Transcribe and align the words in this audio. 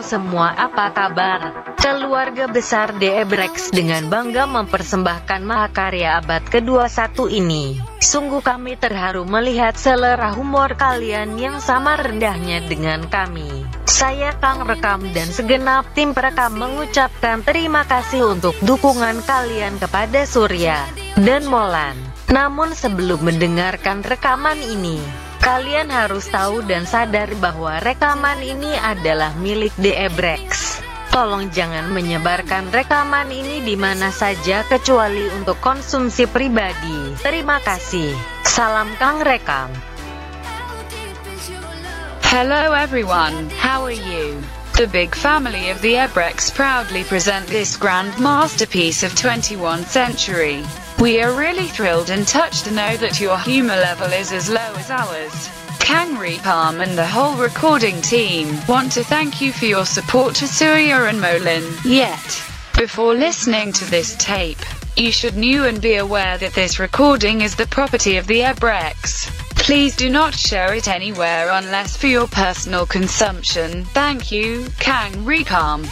Semua, 0.00 0.56
apa 0.56 0.88
kabar? 0.96 1.40
Keluarga 1.76 2.48
besar 2.48 2.96
DE 2.96 3.20
Brex 3.28 3.68
dengan 3.68 4.08
bangga 4.08 4.48
mempersembahkan 4.48 5.44
mahakarya 5.44 6.24
abad 6.24 6.40
ke-21 6.48 7.28
ini. 7.28 7.76
Sungguh 8.00 8.40
kami 8.40 8.80
terharu 8.80 9.28
melihat 9.28 9.76
selera 9.76 10.32
humor 10.32 10.72
kalian 10.80 11.36
yang 11.36 11.60
sama 11.60 12.00
rendahnya 12.00 12.64
dengan 12.64 13.04
kami. 13.12 13.68
Saya 13.84 14.32
Kang 14.40 14.64
Rekam 14.64 15.04
dan 15.12 15.28
segenap 15.28 15.92
tim 15.92 16.16
perekam 16.16 16.56
mengucapkan 16.56 17.44
terima 17.44 17.84
kasih 17.84 18.32
untuk 18.32 18.56
dukungan 18.64 19.20
kalian 19.28 19.76
kepada 19.76 20.24
Surya 20.24 20.88
dan 21.20 21.44
Molan. 21.44 21.96
Namun 22.32 22.72
sebelum 22.72 23.20
mendengarkan 23.20 24.00
rekaman 24.00 24.56
ini, 24.64 24.96
Kalian 25.40 25.88
harus 25.88 26.28
tahu 26.28 26.60
dan 26.68 26.84
sadar 26.84 27.32
bahwa 27.40 27.80
rekaman 27.80 28.44
ini 28.44 28.76
adalah 28.76 29.32
milik 29.40 29.72
DE 29.80 30.08
Brex. 30.12 30.76
Tolong 31.10 31.48
jangan 31.50 31.90
menyebarkan 31.90 32.70
rekaman 32.70 33.26
ini 33.32 33.64
di 33.64 33.74
mana 33.74 34.12
saja 34.14 34.62
kecuali 34.68 35.26
untuk 35.32 35.58
konsumsi 35.58 36.28
pribadi. 36.28 37.16
Terima 37.24 37.58
kasih. 37.58 38.14
Salam 38.44 38.92
Kang 39.00 39.24
Rekam. 39.24 39.72
Hello 42.30 42.76
everyone, 42.76 43.50
how 43.58 43.82
are 43.82 43.96
you? 43.96 44.38
The 44.78 44.86
big 44.86 45.18
family 45.18 45.68
of 45.74 45.82
the 45.82 45.98
Ebrex 45.98 46.54
proudly 46.54 47.02
present 47.02 47.48
this 47.48 47.74
grand 47.74 48.14
masterpiece 48.20 49.02
of 49.02 49.16
21st 49.18 49.88
century. 49.88 50.62
We 51.00 51.22
are 51.22 51.32
really 51.32 51.66
thrilled 51.66 52.10
and 52.10 52.28
touched 52.28 52.66
to 52.66 52.70
know 52.70 52.94
that 52.98 53.22
your 53.22 53.38
humor 53.38 53.74
level 53.74 54.12
is 54.12 54.32
as 54.32 54.50
low 54.50 54.74
as 54.76 54.90
ours. 54.90 55.48
Kangri 55.78 56.36
Palm 56.42 56.82
and 56.82 56.96
the 56.98 57.06
whole 57.06 57.36
recording 57.36 58.02
team 58.02 58.54
want 58.68 58.92
to 58.92 59.02
thank 59.02 59.40
you 59.40 59.50
for 59.50 59.64
your 59.64 59.86
support 59.86 60.34
to 60.36 60.46
Surya 60.46 61.04
and 61.04 61.18
Molin. 61.18 61.64
Yet, 61.86 62.44
before 62.76 63.14
listening 63.14 63.72
to 63.72 63.90
this 63.90 64.14
tape, 64.16 64.58
you 64.94 65.10
should 65.10 65.38
know 65.38 65.64
and 65.64 65.80
be 65.80 65.94
aware 65.94 66.36
that 66.36 66.52
this 66.52 66.78
recording 66.78 67.40
is 67.40 67.56
the 67.56 67.66
property 67.68 68.18
of 68.18 68.26
the 68.26 68.40
Ebrex. 68.40 69.26
Please 69.56 69.96
do 69.96 70.10
not 70.10 70.34
share 70.34 70.74
it 70.74 70.86
anywhere 70.86 71.48
unless 71.50 71.96
for 71.96 72.08
your 72.08 72.28
personal 72.28 72.84
consumption. 72.84 73.86
Thank 73.86 74.30
you, 74.30 74.66
Kang 74.78 75.24
Repalm. 75.24 75.86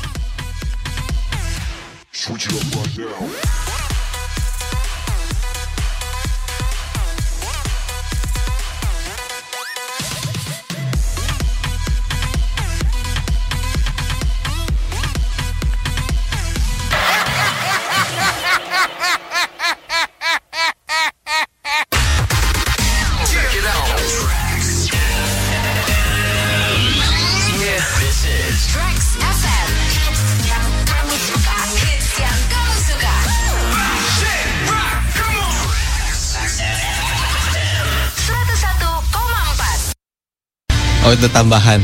Oh 41.08 41.16
itu 41.16 41.24
tambahan. 41.32 41.80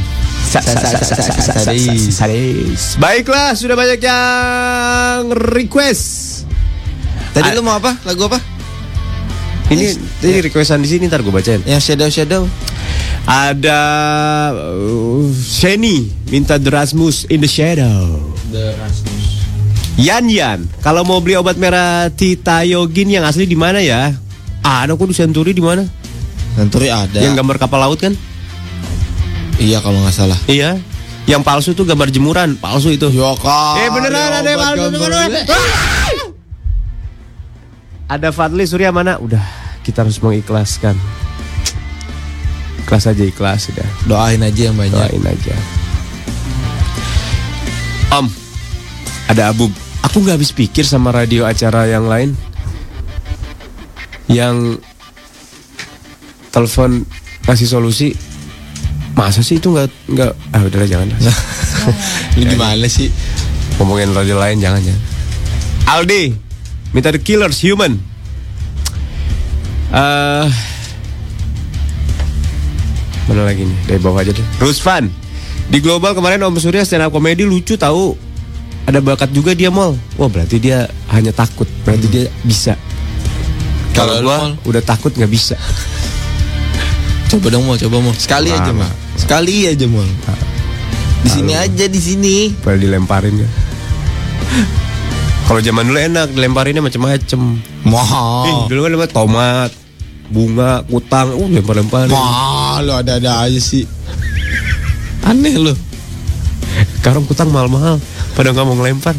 Sadis. 0.53 2.13
Sadis. 2.13 3.01
Baiklah, 3.01 3.57
sudah 3.57 3.73
banyak 3.73 3.97
yang 3.97 5.33
request. 5.33 6.45
Tadi 7.33 7.49
Ah. 7.49 7.57
lu 7.57 7.65
mau 7.65 7.81
apa? 7.81 7.97
Lagu 8.05 8.29
apa? 8.29 8.37
Ini 9.73 9.97
ini 9.97 10.45
requestan 10.45 10.85
di 10.85 10.93
sini 10.93 11.09
ntar 11.09 11.25
gue 11.25 11.33
bacain. 11.33 11.65
Yang 11.65 11.89
Shadow 11.89 12.09
Shadow. 12.13 12.43
Ada 13.25 13.81
uh, 14.53 15.25
Sheni 15.33 16.13
minta 16.29 16.61
The 16.61 16.69
Rasmus 16.69 17.25
in 17.33 17.41
the 17.41 17.49
Shadow. 17.49 18.29
The 18.53 18.77
Rasmus. 18.77 19.25
Yan 19.97 20.29
Yan, 20.29 20.69
kalau 20.85 21.01
mau 21.01 21.25
beli 21.25 21.41
obat 21.41 21.57
merah 21.57 22.13
Titayogin 22.13 23.09
yang 23.09 23.25
asli 23.25 23.49
di 23.49 23.57
mana 23.57 23.81
ya? 23.81 24.13
Ada 24.61 24.93
kok 24.93 25.09
di 25.09 25.17
Senturi 25.17 25.57
di 25.57 25.65
mana? 25.65 25.81
Senturi 26.61 26.93
ada. 26.93 27.25
Yang 27.25 27.41
gambar 27.41 27.57
kapal 27.57 27.81
laut 27.89 27.97
kan? 28.05 28.13
Iya 29.59 29.79
kalau 29.81 30.03
nggak 30.03 30.17
salah. 30.17 30.39
Iya. 30.51 30.79
Yang 31.25 31.43
palsu 31.43 31.71
tuh 31.73 31.89
gambar 31.89 32.13
jemuran, 32.13 32.61
palsu 32.61 32.93
itu. 32.93 33.09
Yo 33.09 33.33
kak. 33.41 33.81
Eh 33.81 33.89
beneran 33.89 34.31
ada 34.45 34.49
yang 34.49 34.61
palsu 34.61 34.87
beneran. 34.93 35.31
Ada 38.05 38.29
Fadli 38.37 38.69
Surya 38.69 38.93
mana? 38.93 39.17
Udah, 39.17 39.41
kita 39.81 40.05
harus 40.05 40.21
mengikhlaskan. 40.21 40.93
Ikhlas 42.85 43.09
aja 43.09 43.25
ikhlas 43.25 43.73
sudah. 43.73 43.89
Doain 44.05 44.45
aja 44.45 44.69
yang 44.69 44.77
banyak. 44.77 44.93
Doain 44.93 45.25
aja. 45.25 45.57
Om, 48.21 48.29
ada 49.33 49.49
Abu. 49.49 49.73
Aku 50.05 50.21
nggak 50.21 50.37
habis 50.37 50.53
pikir 50.53 50.85
sama 50.85 51.09
radio 51.09 51.49
acara 51.49 51.89
yang 51.89 52.05
lain. 52.05 52.37
Yang 54.29 54.85
telepon 56.53 57.09
kasih 57.49 57.73
solusi. 57.73 58.13
Masa 59.15 59.47
sih 59.47 59.63
itu 59.63 59.71
nggak 59.71 59.89
nggak? 60.11 60.33
Ah 60.51 60.63
udahlah 60.67 60.89
jangan. 60.91 61.09
Lu 62.35 62.43
gimana 62.51 62.87
sih? 62.91 63.15
Ngomongin 63.79 64.11
radio 64.11 64.39
lain 64.39 64.59
jangan 64.59 64.83
ya. 64.83 64.97
Aldi 65.95 66.35
minta 66.91 67.15
The 67.15 67.23
Killers 67.23 67.63
Human. 67.63 67.95
Eh 69.95 70.49
mana 73.25 73.43
lagi 73.47 73.63
nih? 73.65 73.79
Dari 73.87 74.01
bawah 74.03 74.21
aja 74.21 74.35
deh. 74.35 74.47
Rusvan 74.59 75.09
di 75.71 75.79
global 75.81 76.13
kemarin 76.13 76.43
Om 76.45 76.61
Surya 76.61 76.83
stand 76.85 77.07
up 77.07 77.15
komedi 77.15 77.47
lucu 77.47 77.79
tahu. 77.79 78.19
Ada 78.85 79.01
bakat 79.01 79.33
juga 79.33 79.57
dia 79.57 79.73
mall. 79.73 79.97
Wah 80.21 80.29
berarti 80.29 80.61
dia 80.61 80.85
hanya 81.09 81.33
takut. 81.33 81.65
Berarti 81.89 82.07
dia 82.11 82.25
bisa. 82.45 82.77
Kalau 83.97 84.21
gua 84.21 84.53
udah 84.67 84.83
takut 84.85 85.15
nggak 85.15 85.31
bisa. 85.31 85.57
Coba 87.33 87.49
dong 87.49 87.65
mau, 87.65 87.79
coba 87.81 87.97
mau. 88.05 88.13
Sekali 88.13 88.53
aja 88.53 88.75
Lama. 88.75 89.04
Sekali 89.15 89.71
aja 89.71 89.87
mau. 89.87 90.05
Di 91.25 91.29
sini 91.33 91.53
aja 91.57 91.85
di 91.89 92.01
sini. 92.01 92.53
Pada 92.61 92.77
dilemparin 92.77 93.35
ya. 93.41 93.49
Kalau 95.45 95.61
zaman 95.61 95.85
dulu 95.85 96.01
enak 96.01 96.33
dilemparinnya 96.33 96.81
macem-macem. 96.81 97.41
Mahal. 97.85 98.65
dulu 98.69 98.81
kan 98.89 98.91
lempar 98.97 99.11
tomat, 99.13 99.71
bunga, 100.33 100.81
kutang, 100.89 101.37
uh 101.37 101.49
lempar-lemparin. 101.49 102.13
Mahal 102.13 102.89
lo 102.89 102.93
ada-ada 102.97 103.45
aja 103.45 103.61
sih. 103.61 103.85
Aneh 105.25 105.57
lo. 105.61 105.77
Sekarang 107.01 107.29
kutang 107.29 107.53
mahal-mahal, 107.53 108.01
pada 108.33 108.57
nggak 108.57 108.65
mau 108.65 108.77
ngelempar. 108.81 109.13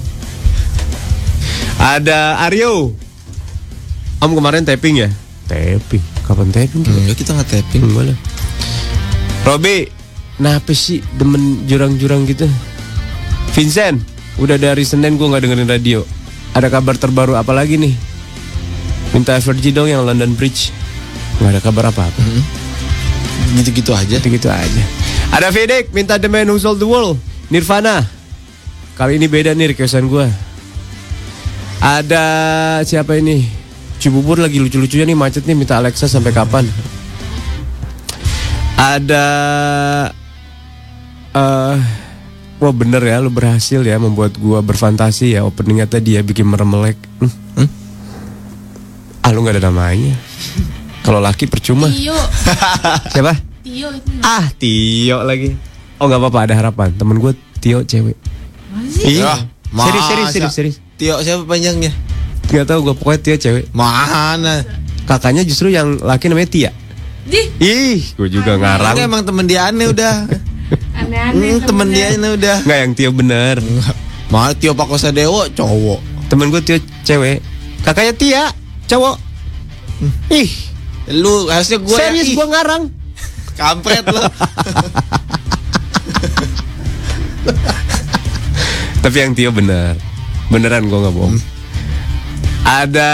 Ada 1.78 2.42
Aryo. 2.50 2.98
Om 4.18 4.32
kemarin 4.34 4.66
tapping 4.66 5.06
ya? 5.06 5.10
Tapping. 5.46 6.02
Kapan 6.26 6.50
tapping? 6.50 6.82
Enggak 6.82 7.22
kita 7.22 7.38
nggak 7.38 7.50
tapping. 7.54 7.86
Enggak 7.86 8.04
lah. 8.10 8.18
Robi, 9.46 9.86
kenapa 10.42 10.74
sih 10.74 11.06
demen 11.22 11.70
jurang-jurang 11.70 12.26
gitu? 12.26 12.50
Vincent, 13.54 14.02
udah 14.42 14.58
dari 14.58 14.82
Senin 14.82 15.22
gue 15.22 15.30
nggak 15.30 15.46
dengerin 15.46 15.70
radio. 15.70 16.02
Ada 16.58 16.74
kabar 16.74 16.98
terbaru 16.98 17.38
apa 17.38 17.54
lagi 17.54 17.78
nih? 17.78 17.94
Minta 19.14 19.38
Evergy 19.38 19.70
dong 19.70 19.88
yang 19.88 20.02
London 20.02 20.34
Bridge. 20.34 20.74
Nggak 21.38 21.52
ada 21.56 21.62
kabar 21.62 21.84
apa-apa. 21.94 22.22
Gitu-gitu 23.54 23.94
aja. 23.94 24.18
Gitu-gitu 24.18 24.50
aja. 24.50 24.84
Ada 25.36 25.52
Fedik 25.52 25.92
minta 25.92 26.16
The 26.16 26.32
Man 26.32 26.48
Who 26.48 26.56
Sold 26.56 26.80
the 26.80 26.88
World 26.88 27.20
Nirvana 27.52 28.08
Kali 28.96 29.20
ini 29.20 29.28
beda 29.28 29.52
nih 29.52 29.76
requestan 29.76 30.08
gue 30.08 30.32
Ada 31.84 32.26
siapa 32.88 33.20
ini 33.20 33.44
Cibubur 34.00 34.40
lagi 34.40 34.64
lucu-lucunya 34.64 35.04
nih 35.04 35.18
macet 35.18 35.44
nih 35.44 35.58
minta 35.58 35.76
Alexa 35.76 36.08
sampai 36.08 36.32
kapan 36.32 36.64
Ada 38.76 39.26
eh 41.36 41.80
Wah 42.56 42.72
bener 42.72 43.04
ya 43.04 43.20
lu 43.20 43.28
berhasil 43.28 43.84
ya 43.84 44.00
membuat 44.00 44.40
gua 44.40 44.64
berfantasi 44.64 45.36
ya. 45.36 45.44
Openingnya 45.44 45.92
tadi 45.92 46.16
ya 46.16 46.24
bikin 46.24 46.48
meremelek. 46.48 46.96
Hmm? 47.20 47.32
Hmm? 47.60 47.70
Ah 49.20 49.36
lu 49.36 49.44
gak 49.44 49.60
ada 49.60 49.68
namanya. 49.68 50.16
Kalau 51.04 51.20
laki 51.20 51.52
percuma. 51.52 51.92
Tio, 51.92 52.16
Siapa? 53.14 53.36
Tio 53.60 53.92
itu. 53.92 54.12
Ah 54.24 54.48
Tio 54.56 55.20
lagi. 55.28 55.52
Oh 56.00 56.08
nggak 56.08 56.22
apa-apa 56.24 56.40
ada 56.48 56.56
harapan. 56.56 56.96
Temen 56.96 57.20
gue 57.20 57.36
Tio 57.60 57.84
cewek? 57.84 58.16
Iya. 59.04 59.36
Yah, 59.36 59.40
Serius 59.76 60.06
serius 60.08 60.30
serius 60.32 60.54
serius. 60.56 60.76
Tio 60.96 61.20
siapa 61.20 61.44
panjangnya? 61.44 61.92
Gak 62.48 62.72
tau 62.72 62.80
gue 62.88 62.96
pokoknya 62.96 63.20
Tio 63.20 63.36
cewek. 63.36 63.68
Mana? 63.76 64.64
Kakaknya 65.04 65.44
justru 65.44 65.70
yang 65.76 66.00
laki 66.00 66.32
namanya 66.32 66.50
Tia 66.50 66.72
Di, 67.26 67.42
Ih 67.58 68.00
gue 68.14 68.30
juga 68.30 68.54
Ini 68.54 68.62
ngarang 68.62 68.98
emang 69.02 69.26
temen 69.26 69.46
dia 69.50 69.66
aneh 69.66 69.90
udah. 69.90 70.30
Hmm, 71.06 71.62
temen 71.62 71.88
dia 71.94 72.14
ini 72.14 72.28
udah. 72.34 72.58
Enggak 72.66 72.80
yang 72.82 72.94
Tio 72.94 73.12
bener. 73.14 73.62
Mal 74.30 74.54
Tio 74.58 74.74
Pakosadewo 74.74 75.46
cowok. 75.54 76.02
Temen 76.30 76.50
gue 76.50 76.62
Tio 76.62 76.78
cewek. 77.02 77.42
Kakaknya 77.82 78.14
Tia 78.14 78.44
cowok. 78.86 79.18
Ih, 80.30 80.50
Lu 81.14 81.46
harusnya 81.50 81.78
gue 81.78 81.98
serius 81.98 82.34
gue 82.34 82.46
ngarang. 82.46 82.90
kampret 83.56 84.04
lu. 84.06 84.20
Tapi 89.06 89.18
yang 89.18 89.38
Tio 89.38 89.54
bener. 89.54 89.94
Beneran 90.50 90.90
gue 90.90 90.98
nggak 90.98 91.14
bohong. 91.14 91.38
Ada 92.66 93.12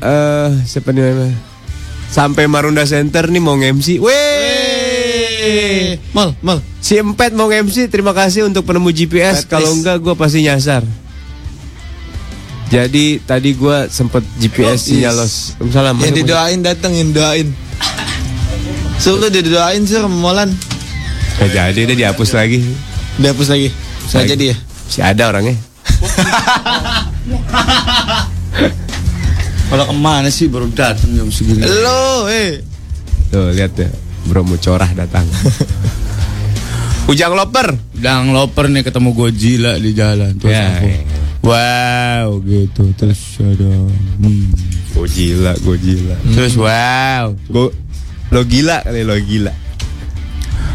eh 0.00 0.48
siapa 0.64 0.96
nih 0.96 1.04
namanya? 1.04 1.49
Sampai 2.10 2.50
Marunda 2.50 2.82
Center 2.82 3.30
nih 3.30 3.38
mau 3.38 3.54
nge-MC. 3.54 4.02
Weh. 4.02 5.94
Mal, 6.10 6.34
mal. 6.42 6.58
Si 6.82 6.98
Empet 6.98 7.30
mau 7.38 7.46
nge-MC. 7.46 7.86
Terima 7.86 8.10
kasih 8.10 8.50
untuk 8.50 8.66
penemu 8.66 8.90
GPS. 8.90 9.46
Kalau 9.46 9.70
enggak 9.70 10.02
gue 10.02 10.14
pasti 10.18 10.42
nyasar. 10.42 10.82
Jadi 12.70 13.18
tadi 13.22 13.54
gue 13.54 13.86
sempet 13.90 14.22
GPS 14.42 14.90
sinyal 14.90 15.22
los. 15.22 15.54
Salam. 15.70 15.98
Yang 16.02 16.22
didoain 16.22 16.62
dateng, 16.62 16.94
yang 16.98 17.10
doain. 17.14 17.54
Lu 19.06 19.28
didoain 19.30 19.86
sih 19.86 19.98
Molan. 20.06 20.50
Gak 21.40 21.50
jadi 21.50 21.86
deh 21.88 21.96
dihapus 21.98 22.30
lagi. 22.34 22.62
Dihapus 23.18 23.48
lagi. 23.54 23.70
Saya 24.06 24.26
jadi 24.26 24.44
ya. 24.54 24.56
Si 24.86 25.02
ada 25.02 25.30
orangnya. 25.30 25.56
Kalau 29.70 29.84
ke 29.86 29.94
mana 29.94 30.28
sih 30.28 30.50
baru 30.50 30.66
datang 30.68 31.14
jam 31.14 31.30
segini? 31.30 31.62
Lo, 31.62 32.26
eh. 32.26 32.58
Tuh 33.30 33.54
lihat 33.54 33.78
ya. 33.78 33.86
Bro 34.26 34.42
mau 34.42 34.58
corah 34.58 34.90
datang. 34.92 35.22
Ujang 37.10 37.32
loper. 37.32 37.78
Dang 37.94 38.30
loper 38.30 38.66
nih 38.66 38.82
ketemu 38.82 39.14
Godzilla 39.14 39.78
di 39.78 39.90
jalan 39.92 40.34
terus 40.36 40.52
Ya, 40.52 40.66
aku, 40.74 40.86
ya. 40.88 41.00
wow 41.44 42.28
gitu 42.40 42.82
terus 42.96 43.20
ada 43.38 43.70
hmm. 44.20 44.46
Gila, 45.00 45.52
gue 45.56 45.76
gila. 45.80 46.16
terus 46.36 46.54
wow 46.56 47.32
Gue 47.48 47.72
lo 48.30 48.40
gila 48.44 48.84
kali 48.84 49.02
lo 49.02 49.16
gila. 49.16 49.52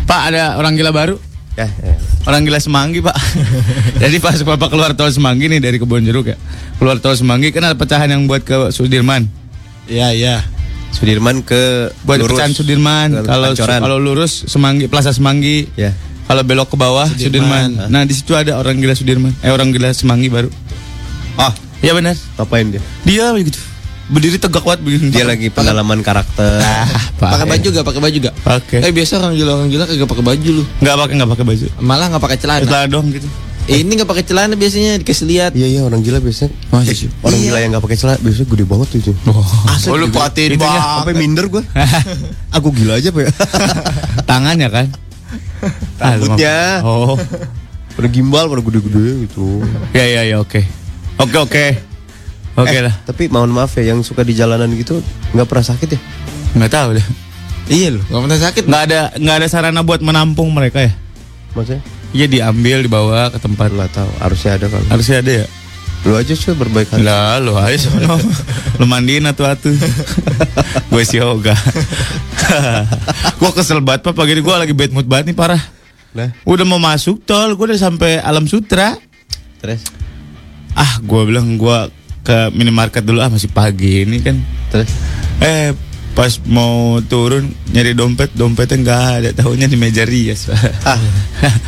Pak 0.05 0.21
ada 0.29 0.55
orang 0.57 0.75
gila 0.75 0.91
baru 0.91 1.15
Ya, 1.55 1.71
ya. 1.71 1.95
orang 2.23 2.43
gila 2.43 2.59
semanggi 2.59 2.99
pak 2.99 3.15
jadi 4.03 4.19
pas 4.19 4.35
bapak 4.37 4.67
keluar 4.67 4.91
tol 4.91 5.07
semanggi 5.07 5.47
nih 5.47 5.57
dari 5.57 5.77
kebun 5.77 6.03
jeruk 6.03 6.27
ya 6.27 6.35
keluar 6.75 6.99
tol 6.99 7.13
semanggi 7.13 7.47
kan 7.49 7.63
ada 7.63 7.73
pecahan 7.73 8.07
yang 8.07 8.25
buat 8.25 8.41
ke 8.41 8.69
Sudirman 8.69 9.23
Iya, 9.85 10.11
iya. 10.11 10.35
Sudirman 10.91 11.39
ke 11.41 11.95
buat 12.01 12.17
lurus. 12.17 12.35
pecahan 12.35 12.51
Sudirman 12.51 13.07
kalau 13.21 13.55
kalau 13.55 13.97
lurus 13.97 14.43
semanggi 14.45 14.85
Plaza 14.85 15.09
Semanggi 15.09 15.71
ya. 15.73 15.95
kalau 16.25 16.41
belok 16.41 16.71
ke 16.71 16.77
bawah 16.77 17.07
Sudirman. 17.07 17.71
Sudirman, 17.71 17.87
nah 17.87 18.01
di 18.01 18.11
situ 18.11 18.33
ada 18.33 18.55
orang 18.55 18.75
gila 18.75 18.91
Sudirman 18.91 19.31
eh 19.39 19.47
orang 19.47 19.69
gila 19.69 19.91
semanggi 19.91 20.27
baru 20.27 20.51
Ah, 21.35 21.51
ya 21.79 21.91
benar 21.91 22.19
ngapain 22.35 22.67
dia? 22.69 22.81
dia 23.03 23.31
begitu 23.31 23.59
berdiri 24.05 24.37
tegak 24.37 24.61
kuat 24.61 24.77
begini 24.79 25.09
Dia 25.09 25.25
lagi 25.25 25.49
pendalaman 25.49 25.99
karakter. 25.99 26.61
Pakai 27.15 27.45
baju 27.47 27.67
gak? 27.71 27.83
Pakai 27.83 28.01
baju 28.01 28.17
gak? 28.21 28.35
Pakai. 28.39 28.79
Eh 28.81 28.91
biasa 28.91 29.17
orang 29.17 29.33
gila 29.33 29.51
orang 29.55 29.67
gila 29.67 29.83
kagak 29.83 30.05
pakai 30.05 30.25
baju 30.25 30.49
lu. 30.51 30.63
nggak 30.77 30.95
pakai 30.95 31.13
nggak 31.15 31.31
pakai 31.31 31.45
baju 31.45 31.65
Malah 31.79 32.05
nggak 32.07 32.23
pakai 32.23 32.37
celana. 32.37 32.63
Celana 32.63 32.87
dong 32.87 33.09
gitu 33.09 33.27
Eh, 33.65 33.81
ini 33.81 33.97
nggak 33.97 34.05
pakai 34.05 34.21
celana 34.21 34.53
biasanya 34.53 35.01
dikasih 35.01 35.25
lihat. 35.25 35.51
Iya 35.51 35.65
iya 35.67 35.81
orang 35.81 35.99
gila 35.99 36.21
biasanya. 36.21 36.53
Masa 36.69 36.93
sih? 36.93 37.09
Orang 37.19 37.39
gila 37.39 37.57
yang 37.57 37.73
gak 37.73 37.81
pakai 37.81 37.97
celana 37.97 38.19
biasanya 38.21 38.47
gede 38.47 38.63
banget 38.63 38.89
itu. 38.95 39.11
Asli 39.65 39.89
Oh, 39.89 39.97
lu 39.97 40.05
perhatiin 40.07 40.53
Itunya 40.53 40.69
banget. 40.69 40.81
sampai 41.01 41.13
minder 41.15 41.45
gue. 41.49 41.63
Aku 42.61 42.69
gila 42.69 43.01
aja 43.01 43.09
pak 43.09 43.21
ya. 43.25 43.31
Tangannya 44.29 44.69
kan? 44.69 44.85
Ah, 45.97 46.13
Rambutnya. 46.13 46.57
mah- 46.77 46.85
Oh. 46.85 47.17
pada 47.95 48.07
gimbal, 48.07 48.45
pada 48.45 48.61
gede-gede 48.61 49.25
gitu. 49.25 49.65
Ya 49.97 50.05
ya 50.05 50.21
ya 50.27 50.37
oke. 50.37 50.61
Oke 51.17 51.37
oke. 51.39 51.65
Oke 52.55 52.71
Eh, 52.71 52.81
lah. 52.81 52.95
Tapi 53.03 53.27
mohon 53.27 53.51
maaf 53.51 53.75
ya, 53.75 53.91
yang 53.91 53.99
suka 53.99 54.23
di 54.23 54.31
jalanan 54.31 54.71
gitu 54.71 55.03
nggak 55.31 55.43
pernah 55.43 55.65
sakit 55.65 55.89
ya? 55.91 55.99
Nggak 56.55 56.71
tahu 56.71 56.89
deh. 56.95 57.05
Iya 57.65 57.87
lu. 57.91 58.01
Gak 58.01 58.21
pernah 58.21 58.39
sakit. 58.39 58.63
Nggak 58.63 58.83
ada 58.85 58.99
nggak 59.17 59.35
ada 59.35 59.47
sarana 59.49 59.81
buat 59.81 59.99
menampung 59.99 60.49
mereka 60.49 60.79
ya? 60.79 60.93
Maksudnya? 61.51 61.81
Iya 62.11 62.25
diambil 62.25 62.79
dibawa 62.79 63.27
ke 63.27 63.37
tempat. 63.37 63.69
Nggak 63.69 63.91
tahu. 63.91 64.11
Harusnya 64.21 64.51
ada 64.55 64.65
kalau. 64.69 64.85
Harusnya 64.87 65.17
ada 65.19 65.31
ya. 65.33 65.45
Lu 66.05 66.13
aja 66.13 66.31
sih 66.31 66.53
berbaik 66.53 66.87
hati. 66.87 67.01
Lah 67.01 67.41
lu 67.41 67.57
ayo 67.57 67.75
sono. 67.75 68.15
lu 68.79 68.85
mandiin 68.85 69.25
atu 69.25 69.43
atu. 69.43 69.73
gue 70.93 71.03
si 71.03 71.17
yoga. 71.17 71.57
gue 73.41 73.51
kesel 73.51 73.81
banget 73.81 74.05
pak 74.05 74.13
pagi 74.13 74.31
ini 74.31 74.41
gue 74.41 74.55
lagi 74.55 74.71
bad 74.71 74.91
mood 74.93 75.07
banget 75.09 75.33
nih 75.33 75.37
parah. 75.37 75.61
Nah, 76.15 76.31
Udah 76.47 76.63
mau 76.63 76.79
masuk 76.79 77.25
tol, 77.25 77.51
gue 77.51 77.65
udah 77.65 77.81
sampai 77.81 78.21
Alam 78.21 78.47
Sutra. 78.47 78.95
terus 79.59 79.83
Ah, 80.71 81.01
gue 81.01 81.21
bilang 81.25 81.57
gue 81.57 81.77
ke 82.25 82.49
minimarket 82.51 83.05
dulu 83.05 83.21
ah 83.21 83.29
masih 83.29 83.53
pagi 83.53 84.01
ini 84.01 84.17
kan. 84.25 84.35
terus 84.73 84.89
Eh 85.45 85.69
pas 86.15 86.31
mau 86.47 86.95
turun 87.03 87.43
nyari 87.69 87.91
dompet 87.91 88.31
dompetnya 88.31 88.79
nggak 88.79 89.01
ada 89.19 89.29
tahunya 89.35 89.67
di 89.67 89.75
meja 89.75 90.07
rias 90.07 90.47
Pak. 90.47 90.55
ah 90.95 90.99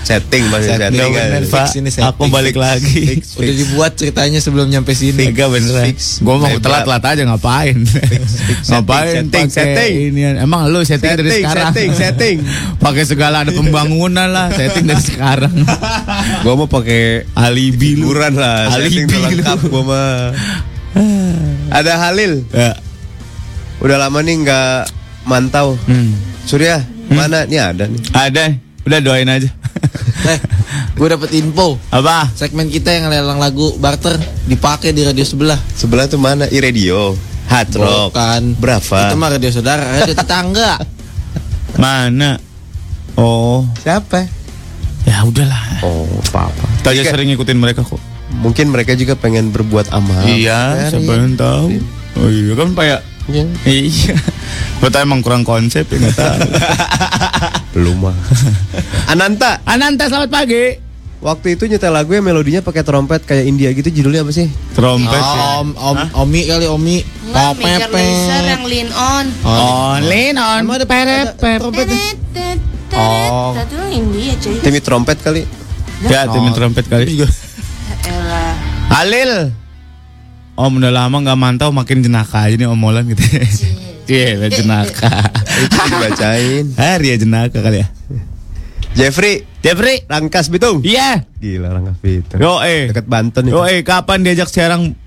setting 0.08 0.48
pasti 0.48 0.72
Setting, 0.72 0.96
setting, 0.96 1.12
kan. 1.12 1.28
bener. 1.28 1.44
Pak, 1.44 1.68
Fix 1.68 1.76
ini 1.76 1.90
setting, 1.92 2.08
aku 2.08 2.22
balik 2.32 2.56
fix, 2.56 2.64
lagi 2.64 3.04
Udah 3.36 3.54
dibuat 3.54 3.92
ceritanya 3.94 4.40
sebelum 4.40 4.72
nyampe 4.72 4.96
sini. 4.96 5.28
Tiga 5.28 5.52
beneran 5.52 5.92
fix. 5.92 6.24
Gue 6.24 6.32
mau 6.34 6.48
Hebat. 6.48 6.64
telat-telat 6.64 7.04
aja 7.04 7.22
ngapain 7.28 7.76
Ngapain 8.72 9.14
setting, 9.28 9.48
setting. 9.52 9.92
inian. 10.16 10.36
Emang 10.40 10.72
lu 10.72 10.80
setting, 10.82 11.12
dari 11.12 11.28
Setting, 11.28 11.44
sekarang 11.44 11.66
setting, 11.68 11.92
setting. 11.92 12.36
Pakai 12.88 13.04
segala 13.04 13.44
ada 13.44 13.52
pembangunan 13.52 14.32
lah 14.32 14.48
Setting 14.48 14.88
dari 14.88 15.04
sekarang 15.04 15.52
Gua 16.40 16.54
mau 16.56 16.72
pakai 16.72 17.28
Alibi 17.36 18.00
liburan 18.00 18.32
lah, 18.32 18.72
setting 18.72 19.12
Alibi 19.12 19.12
lu. 19.12 19.28
lengkap 19.44 19.60
gua 19.68 19.84
mah. 19.84 20.16
Ada 21.68 22.00
Halil, 22.00 22.48
ya. 22.50 22.80
Udah 23.78 23.98
lama 24.00 24.20
nih 24.22 24.36
nggak 24.42 24.80
mantau. 25.24 25.78
hmm. 25.86 26.14
Surya, 26.48 26.80
mana? 27.08 27.44
Nih 27.44 27.60
ada 27.60 27.84
nih. 27.86 28.02
Ada 28.12 28.44
Udah 28.88 29.04
doain 29.04 29.28
aja 29.28 29.52
Eh, 30.28 30.40
gue 30.98 31.08
dapet 31.08 31.30
info. 31.36 31.78
Apa? 31.94 32.32
Segmen 32.34 32.68
kita 32.68 32.90
yang 32.90 33.08
lelang 33.08 33.38
lagu 33.38 33.76
barter 33.78 34.18
dipakai 34.50 34.92
di 34.92 35.06
radio 35.06 35.22
sebelah. 35.22 35.56
Sebelah 35.72 36.10
tuh 36.10 36.18
mana? 36.18 36.50
I 36.50 36.58
radio. 36.58 37.14
Hard 37.48 37.70
rock. 37.78 38.12
Bukan. 38.12 38.42
Berapa? 38.58 39.08
Itu 39.08 39.16
mah 39.16 39.30
radio 39.30 39.50
saudara, 39.54 39.84
radio 39.94 40.16
tetangga. 40.18 40.82
Mana? 41.84 42.42
Oh 43.14 43.64
Siapa? 43.78 44.26
Ya 45.06 45.24
udahlah 45.24 45.86
Oh, 45.86 46.10
papa. 46.28 46.66
Kita 46.82 46.92
aja 46.92 47.04
sering 47.14 47.30
ngikutin 47.32 47.56
mereka 47.56 47.86
kok 47.86 48.02
Mungkin 48.28 48.74
mereka 48.74 48.92
juga 48.94 49.16
pengen 49.16 49.56
berbuat 49.56 49.94
amal. 49.96 50.28
Iya, 50.28 50.92
siapa 50.92 51.12
yang 51.16 51.40
tahu? 51.40 51.66
Oh 52.20 52.28
iya 52.28 52.54
kan 52.54 52.76
Pak 52.76 52.84
ya? 52.84 52.98
Iya. 53.28 53.44
Iya. 53.68 54.16
Betul 54.80 55.04
emang 55.04 55.20
kurang 55.20 55.44
konsep 55.44 55.84
ya 55.84 56.00
tahu. 56.12 56.40
Belum 57.76 58.08
mah. 58.08 58.16
Ananta, 59.12 59.60
Ananta 59.64 60.08
selamat 60.08 60.32
pagi. 60.32 60.66
waktu 61.18 61.58
itu 61.58 61.66
nyetel 61.66 61.90
lagu 61.90 62.14
yang 62.14 62.30
melodinya 62.30 62.62
pakai 62.62 62.86
trompet 62.86 63.26
kayak 63.26 63.50
India 63.50 63.74
gitu 63.74 63.90
judulnya 63.90 64.22
apa 64.22 64.32
sih? 64.32 64.48
Trompet. 64.78 65.18
ya. 65.18 65.26
Oh, 65.26 65.66
om, 65.66 65.70
om, 65.76 65.98
Omi 66.24 66.46
kali 66.46 66.66
Omi. 66.70 67.02
Enggak, 67.02 67.58
Major 67.58 67.90
Lazer 67.90 68.44
yang 68.46 68.64
lean 68.70 68.90
on. 68.94 69.26
Oh, 69.42 69.98
lean 69.98 70.38
on. 70.38 70.62
Emang 70.62 70.78
ada. 70.78 70.86
Tetet, 70.86 71.36
tetet, 71.74 72.60
Oh. 72.98 73.52
Itu 73.58 73.76
India 73.92 74.34
cuy. 74.40 74.56
Timmy 74.64 74.80
trompet 74.80 75.18
kali. 75.20 75.44
Ya, 76.08 76.30
tim 76.30 76.48
trompet 76.54 76.86
kali 76.88 77.18
juga. 77.18 77.28
Elah. 78.08 78.54
Halil. 78.88 79.52
Om 80.58 80.82
udah 80.82 80.90
lama 80.90 81.22
nggak 81.22 81.38
mantau 81.38 81.70
makin 81.70 82.02
jenaka 82.02 82.50
aja 82.50 82.58
nih 82.58 82.66
omolan 82.66 83.06
gitu. 83.14 83.22
Iya, 84.08 84.50
jenaka. 84.50 85.30
Itu 85.68 85.78
dibacain. 85.86 86.66
Hari 86.82 87.08
ya 87.14 87.16
jenaka 87.22 87.62
kali 87.62 87.86
ya. 87.86 87.88
Jeffrey, 88.98 89.46
Jeffrey. 89.62 90.02
Rangkas 90.10 90.50
Bitung. 90.50 90.82
Iya. 90.82 91.30
Gila 91.38 91.70
Rangkas 91.78 92.02
Bitung. 92.02 92.42
Yo 92.42 92.58
eh. 92.66 92.90
Dekat 92.90 93.06
Banten 93.06 93.46
itu. 93.46 93.54
Yo 93.54 93.62
eh 93.70 93.86
kapan 93.86 94.26
diajak 94.26 94.50
siaran 94.50 94.98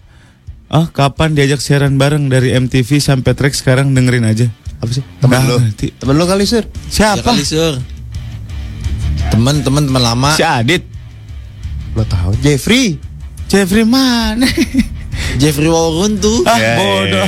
Ah, 0.70 0.86
kapan 0.86 1.34
diajak 1.34 1.58
siaran 1.58 1.98
bareng 1.98 2.30
dari 2.30 2.54
MTV 2.54 3.02
sampai 3.02 3.34
track 3.34 3.58
sekarang 3.58 3.90
dengerin 3.90 4.22
aja. 4.22 4.46
Apa 4.78 4.90
sih? 4.94 5.02
Temen 5.18 5.42
lo. 5.50 5.58
Temen 5.74 6.14
lo 6.14 6.30
kali, 6.30 6.46
Sir. 6.46 6.62
Ya 6.94 7.18
Siapa? 7.18 7.34
kali 7.34 7.42
sur. 7.42 7.74
Temen 9.34 9.66
temen 9.66 9.90
temen 9.90 9.98
lama. 9.98 10.30
Si 10.38 10.46
Adit. 10.46 10.86
Lo 11.98 12.06
tahu. 12.06 12.38
Jeffrey. 12.38 13.02
Jeffrey 13.50 13.82
mana? 13.82 14.46
Jeffrey 15.36 15.66
Warren 15.66 16.18
tuh. 16.18 16.42
ah, 16.44 16.56
Ya 16.56 16.74
bodoh. 16.76 17.24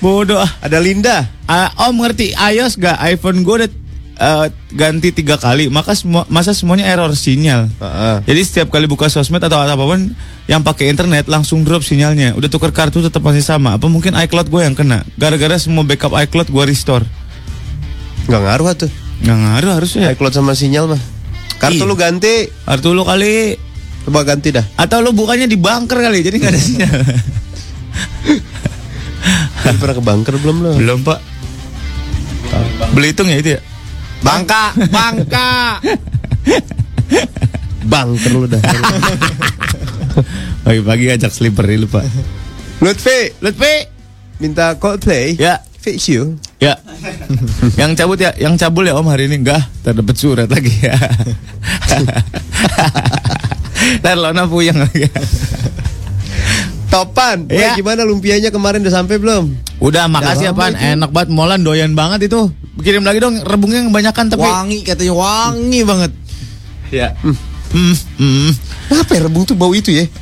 Bodoh. 0.00 0.46
Ada 0.60 0.78
Linda. 0.78 1.26
Ah, 1.44 1.68
Om 1.88 2.00
ngerti 2.00 2.32
iOS 2.32 2.76
gak? 2.76 2.96
iPhone 3.02 3.42
gue 3.42 3.54
udah 3.60 3.70
eh, 4.12 4.46
ganti 4.70 5.10
tiga 5.10 5.34
kali, 5.34 5.66
maka 5.66 5.92
semua 5.92 6.22
masa 6.26 6.52
semuanya 6.52 6.86
error 6.86 7.10
sinyal. 7.12 7.66
Heeh. 7.68 8.16
Jadi 8.24 8.40
setiap 8.42 8.68
kali 8.70 8.86
buka 8.86 9.08
sosmed 9.08 9.42
atau 9.42 9.58
apa 9.58 9.74
pun 9.76 10.14
yang 10.46 10.60
pakai 10.60 10.88
internet 10.88 11.26
langsung 11.26 11.62
drop 11.62 11.82
sinyalnya. 11.82 12.32
Udah 12.32 12.46
tukar 12.46 12.70
kartu 12.70 13.02
tetap 13.02 13.20
masih 13.20 13.42
sama. 13.42 13.74
Apa 13.74 13.86
mungkin 13.86 14.14
iCloud 14.14 14.48
gue 14.48 14.62
yang 14.62 14.72
kena? 14.72 15.02
Gara-gara 15.14 15.58
semua 15.58 15.82
backup 15.82 16.14
iCloud 16.14 16.48
gue 16.48 16.64
restore. 16.64 17.04
Nggak 18.30 18.40
ngaruh 18.40 18.66
tuh. 18.78 18.90
Nggak 19.22 19.38
ngaruh 19.38 19.72
harusnya. 19.76 20.06
iCloud 20.14 20.32
sama 20.32 20.52
sinyal 20.54 20.86
mah. 20.86 21.02
Kartu 21.58 21.82
Ih. 21.82 21.88
lu 21.88 21.94
ganti. 21.94 22.46
Kartu 22.64 22.90
lu 22.90 23.02
kali 23.02 23.54
Coba 24.02 24.26
ganti 24.26 24.50
dah. 24.50 24.66
atau 24.74 24.98
lu 24.98 25.14
bukannya 25.14 25.46
di 25.46 25.54
bunker 25.54 26.02
kali 26.02 26.20
jadi 26.20 26.36
nggak 26.36 26.50
ada 26.50 26.60
sinyal. 26.66 27.00
Lu 29.62 29.76
pernah 29.78 29.94
ke 29.94 30.02
bunker 30.02 30.34
belum 30.38 30.56
lo? 30.58 30.70
Belum 30.74 30.98
pak. 31.02 31.20
Belitung 32.92 33.30
ya 33.30 33.38
itu 33.38 33.50
ya? 33.56 33.60
Bangka, 34.22 34.74
Bangka. 34.90 35.78
Bunker 37.82 38.30
lu 38.30 38.46
dah. 38.46 38.62
Pagi-pagi 40.66 41.04
ajak 41.10 41.30
sleeper 41.30 41.66
lu 41.70 41.86
pak. 41.86 42.02
Lutfi, 42.82 43.30
Lutfi. 43.38 43.74
minta 44.42 44.74
Coldplay. 44.74 45.38
Ya, 45.38 45.62
Fix 45.78 46.10
you. 46.10 46.34
ya. 46.58 46.74
yang 47.78 47.94
cabut 47.94 48.18
ya, 48.18 48.34
yang 48.38 48.58
cabul 48.58 48.82
ya 48.82 48.98
om 48.98 49.06
hari 49.06 49.30
ini 49.30 49.38
enggak. 49.38 49.62
Terdapat 49.82 50.14
surat 50.18 50.50
lagi 50.50 50.74
ya. 50.82 50.94
Dan 54.04 54.16
Lona 54.22 54.46
puyeng. 54.46 54.78
Topan, 56.92 57.48
Iya. 57.48 57.72
gimana 57.72 58.04
lumpianya 58.04 58.52
kemarin 58.52 58.84
udah 58.84 58.92
sampai 58.92 59.16
belum? 59.16 59.48
Udah 59.80 60.12
makasih 60.12 60.52
lama 60.52 60.60
apaan 60.60 60.76
itu. 60.76 60.84
Enak 60.92 61.08
banget 61.08 61.28
Molan 61.32 61.64
doyan 61.64 61.96
banget 61.96 62.28
itu 62.28 62.52
Kirim 62.84 63.00
lagi 63.00 63.16
dong 63.16 63.40
rebungnya 63.40 63.80
yang 63.80 63.88
kebanyakan 63.88 64.28
tapi 64.28 64.44
Wangi 64.44 64.84
katanya 64.84 65.16
wangi 65.16 65.80
banget. 65.88 66.12
Ya 66.92 67.16
hmm, 67.24 67.96
hmm. 68.20 68.50
Apa 68.92 69.16
ya 69.16 69.24
rebung 69.24 69.48
tuh 69.48 69.56
bau 69.56 69.72
itu 69.72 69.88
ya? 69.88 70.04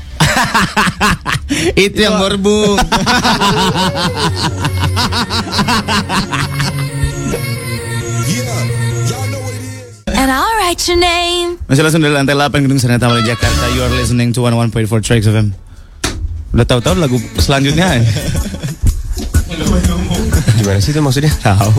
Itu 1.90 1.99
yang 1.99 2.23
berbung 2.23 2.79
And 10.31 10.39
I'll 10.39 10.55
write 10.63 10.79
your 10.87 10.95
name. 10.95 11.59
Masih 11.67 11.83
langsung 11.83 12.07
dari 12.07 12.15
lantai 12.15 12.39
8 12.39 12.63
Gedung 12.63 12.79
Sanata 12.79 13.11
Mall 13.11 13.19
Jakarta 13.27 13.67
You 13.75 13.83
are 13.83 13.91
listening 13.91 14.31
to 14.31 14.47
101.4 14.47 14.87
Tracks 15.03 15.27
FM 15.27 15.51
Udah 16.55 16.63
tahu-tahu 16.71 17.03
lagu 17.03 17.19
selanjutnya 17.43 17.99
Gimana 20.55 20.79
sih 20.79 20.95
itu 20.95 21.03
maksudnya? 21.03 21.35
Tahu 21.35 21.75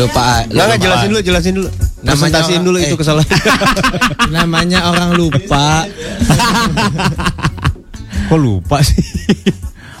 Lupa. 0.00 0.48
Nggak, 0.48 0.64
nggak, 0.64 0.80
jelasin 0.80 1.08
dulu, 1.12 1.20
jelasin 1.20 1.52
dulu. 1.60 1.68
Namanya 1.68 2.08
Presentasiin 2.08 2.52
orang- 2.56 2.64
dulu 2.64 2.76
eh. 2.80 2.84
itu 2.88 2.96
kesalahan. 2.96 3.28
Namanya 4.40 4.80
orang 4.88 5.10
lupa. 5.12 5.84
Kok 8.32 8.38
lupa 8.40 8.80
sih? 8.80 8.96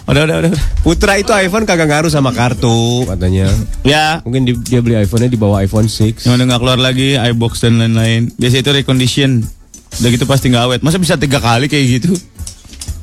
Udah 0.04 0.22
udah 0.22 0.36
udah 0.38 0.50
Putra 0.80 1.16
itu 1.16 1.32
iPhone 1.32 1.64
kagak 1.64 1.88
ngaruh 1.88 2.12
sama 2.12 2.28
kartu 2.30 3.08
katanya. 3.08 3.48
Ya 3.82 4.20
Mungkin 4.20 4.44
di- 4.44 4.60
dia 4.60 4.78
beli 4.78 4.96
iPhone-nya 4.98 5.26
di 5.26 5.36
bawah 5.36 5.58
iPhone 5.58 5.88
6. 5.88 6.20
Yang 6.22 6.32
udah 6.34 6.46
gak 6.46 6.60
keluar 6.60 6.78
lagi 6.78 7.16
iBox 7.16 7.52
dan 7.58 7.80
lain-lain 7.80 8.28
Biasa 8.34 8.60
itu 8.60 8.70
recondition 8.70 9.40
Udah 9.94 10.08
gitu 10.10 10.24
pasti 10.24 10.48
gak 10.48 10.60
awet 10.62 10.80
Masa 10.80 11.00
bisa 11.00 11.16
tiga 11.16 11.38
kali 11.38 11.66
kayak 11.66 11.84
gitu 11.98 12.12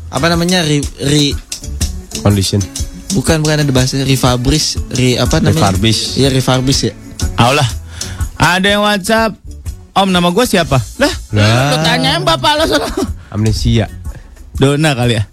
Apa 0.10 0.28
namanya? 0.28 0.62
Ri, 0.62 0.78
ri 1.02 1.34
Condition. 2.20 2.62
bukan 3.12 3.42
bukan 3.42 3.58
ada 3.58 3.72
bahasa 3.72 3.98
refurbish, 3.98 4.78
ri 4.94 5.18
apa 5.18 5.40
namanya? 5.40 5.74
Refurbish. 5.74 6.16
Iya, 6.16 6.30
refurbish 6.30 6.82
ya. 6.86 6.94
Aulah 7.36 7.66
Ada 8.36 8.68
yang 8.70 8.84
whatsapp 8.84 9.34
Om 9.92 10.08
nama 10.08 10.30
gue 10.30 10.46
siapa? 10.46 10.78
Lah, 10.96 11.12
Lah. 11.34 11.72
lu 11.72 11.78
tanyain 11.82 12.22
bapak 12.22 12.52
lo 12.56 12.64
sono. 12.66 12.88
Amnesia. 13.28 13.90
Dona 14.54 14.94
kali 14.94 15.18
ya 15.18 15.24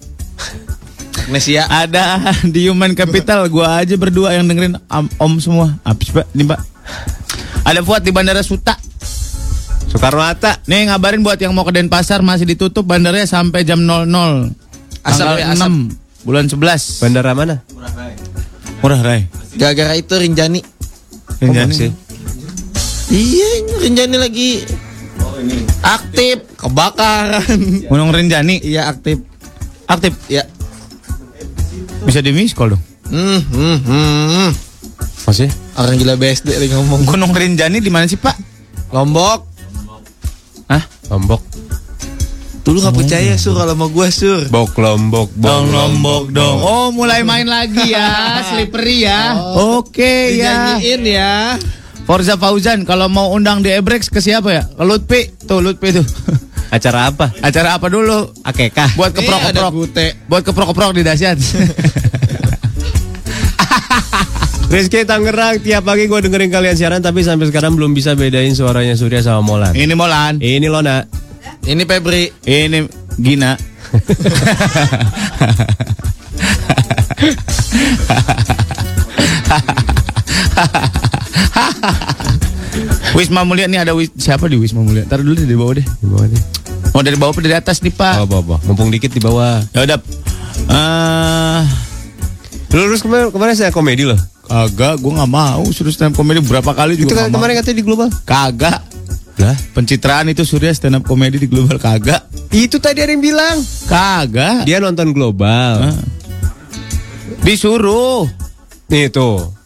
Nesia. 1.28 1.68
Ada 1.68 2.20
di 2.54 2.68
Human 2.68 2.96
Capital 2.96 3.44
Gua 3.52 3.84
aja 3.84 3.94
berdua 4.00 4.32
yang 4.32 4.48
dengerin 4.48 4.80
om, 4.88 5.06
om 5.20 5.32
semua 5.38 5.76
Habis 5.84 6.08
pak, 6.10 6.26
ini 6.32 6.48
pak 6.48 6.60
Ada 7.68 7.84
Fuad 7.84 8.02
di 8.02 8.12
Bandara 8.12 8.40
Suta 8.40 8.76
Soekarno 9.88 10.20
Hatta. 10.20 10.60
Nih 10.68 10.88
ngabarin 10.88 11.24
buat 11.24 11.40
yang 11.40 11.56
mau 11.56 11.64
ke 11.64 11.72
Denpasar 11.72 12.20
Masih 12.20 12.44
ditutup 12.48 12.84
bandaranya 12.84 13.28
sampai 13.28 13.64
jam 13.64 13.80
00 13.80 14.08
Asap 15.04 15.40
ya, 15.40 15.52
Tanggal 15.52 15.52
asap. 15.52 15.72
6 16.24 16.26
Bulan 16.28 16.44
11 16.48 17.02
Bandara 17.04 17.30
mana? 17.32 17.56
Murah 18.80 19.00
Rai 19.00 19.22
Gara-gara 19.58 19.98
itu 19.98 20.14
Rinjani. 20.14 20.60
Rinjani. 21.42 21.72
masih? 21.74 21.90
Iya, 23.10 23.48
ini 23.64 23.72
Rinjani 23.88 24.16
lagi 24.20 24.50
aktif 25.82 26.44
kebakaran. 26.58 27.58
Gunung 27.90 28.10
Rinjani 28.14 28.62
Iya 28.62 28.90
aktif. 28.92 29.22
Aktif 29.88 30.14
Ya. 30.30 30.46
Bisa 32.08 32.24
di 32.24 32.32
miss 32.32 32.56
call 32.56 32.72
dong 32.72 32.82
Hmm, 33.12 33.40
hmm, 33.40 33.78
hmm. 33.84 34.50
Masih? 35.28 35.48
Orang 35.76 35.96
gila 36.00 36.16
BSD 36.16 36.56
lagi 36.56 36.72
ngomong. 36.72 37.04
Gunung 37.04 37.32
Rinjani 37.36 37.84
di 37.84 37.92
mana 37.92 38.08
sih 38.08 38.16
pak? 38.16 38.36
Lombok. 38.92 39.44
Hah? 40.68 40.84
Lombok. 41.12 41.40
Dulu 42.68 42.84
gak 42.84 42.96
percaya 42.96 43.32
sur 43.40 43.56
kalau 43.56 43.72
sama 43.72 43.88
gua 43.88 44.12
sur. 44.12 44.44
Bok 44.52 44.76
Lombok, 44.76 45.32
bok 45.36 45.48
Dong 45.48 45.68
Lombok 45.72 46.24
dong. 46.36 46.60
Oh 46.60 46.88
mulai 46.92 47.24
main 47.24 47.48
lagi 47.48 47.96
ya, 47.96 48.08
slippery 48.52 49.08
ya. 49.08 49.36
Oke 49.76 50.36
ya. 50.36 50.76
Dinyanyiin 50.80 51.02
ya. 51.08 51.36
Forza 52.04 52.36
Fauzan 52.40 52.84
kalau 52.88 53.08
mau 53.08 53.32
undang 53.32 53.64
di 53.64 53.72
Ebrex 53.72 54.12
ke 54.12 54.20
siapa 54.20 54.48
ya? 54.52 54.64
Ke 54.64 54.84
Lutfi. 54.84 55.32
Tuh 55.48 55.64
Lutfi 55.64 55.96
tuh. 55.96 56.04
Acara 56.68 57.08
apa? 57.08 57.32
Acara 57.40 57.80
apa 57.80 57.88
dulu? 57.88 58.28
Akekah. 58.44 58.92
Buat 58.96 59.16
keprok-keprok. 59.16 59.72
Buat 60.28 60.42
keprok-keprok 60.44 60.92
di 60.92 61.02
dahsyat. 61.04 61.38
Rizky 64.68 65.00
Tangerang 65.08 65.64
tiap 65.64 65.88
pagi 65.88 66.04
gue 66.04 66.20
dengerin 66.28 66.52
kalian 66.52 66.76
siaran 66.76 67.00
tapi 67.00 67.24
sampai 67.24 67.48
sekarang 67.48 67.72
belum 67.72 67.96
bisa 67.96 68.12
bedain 68.12 68.52
suaranya 68.52 68.92
Surya 69.00 69.24
sama 69.24 69.40
Molan. 69.40 69.72
Ini 69.72 69.96
Molan. 69.96 70.44
Ini 70.44 70.68
Lona. 70.68 71.08
Ini 71.64 71.88
Febri. 71.88 72.28
Ini 72.44 72.84
Gina. 73.16 73.56
Wisma 83.18 83.42
Mulia 83.42 83.66
nih 83.66 83.82
ada 83.82 83.92
wis, 83.92 84.14
siapa 84.14 84.46
di 84.46 84.54
Wisma 84.54 84.78
Mulia? 84.78 85.02
Taruh 85.02 85.26
dulu 85.26 85.34
deh 85.34 85.42
di 85.42 85.58
bawah 85.58 85.74
deh. 85.74 85.82
Di 85.82 86.06
bawah 86.06 86.26
nih. 86.30 86.42
Oh 86.94 87.02
dari 87.02 87.18
bawah 87.18 87.34
apa 87.34 87.40
dari 87.42 87.56
atas 87.56 87.82
nih 87.82 87.90
Pak? 87.90 88.22
Oh, 88.22 88.26
bawah, 88.26 88.44
bawah. 88.54 88.60
Mumpung 88.64 88.88
dikit 88.88 89.10
di 89.10 89.18
bawah. 89.18 89.58
Ya 89.74 89.82
udah. 89.82 89.98
Eh, 90.68 91.60
Lu 92.68 92.84
terus 92.84 93.02
kemarin, 93.02 93.34
kemarin 93.34 93.54
saya 93.58 93.74
komedi 93.74 94.06
loh. 94.06 94.18
kagak, 94.44 94.96
gue 94.96 95.12
nggak 95.12 95.28
mau 95.28 95.60
suruh 95.68 95.90
stand 95.90 96.12
up 96.12 96.16
comedy 96.16 96.40
berapa 96.40 96.72
kali 96.72 96.96
Itu 96.96 97.04
juga 97.04 97.20
kan 97.20 97.28
nggak 97.28 97.34
kemarin 97.34 97.52
mau. 97.52 97.60
katanya 97.60 97.76
di 97.76 97.84
global. 97.84 98.08
Kagak. 98.24 98.78
Lah, 99.38 99.56
Pencitraan 99.70 100.26
itu 100.26 100.42
Surya 100.42 100.70
stand 100.70 100.96
up 100.96 101.04
comedy 101.04 101.36
di 101.36 101.46
global 101.46 101.76
kagak. 101.76 102.22
itu 102.48 102.78
tadi 102.78 103.02
ada 103.02 103.10
yang 103.10 103.20
bilang. 103.20 103.56
Kagak. 103.86 104.62
Dia 104.62 104.78
nonton 104.78 105.10
global. 105.10 105.90
Ah. 105.90 105.96
Disuruh. 107.42 108.30
Nih 108.88 109.10
tuh. 109.10 109.57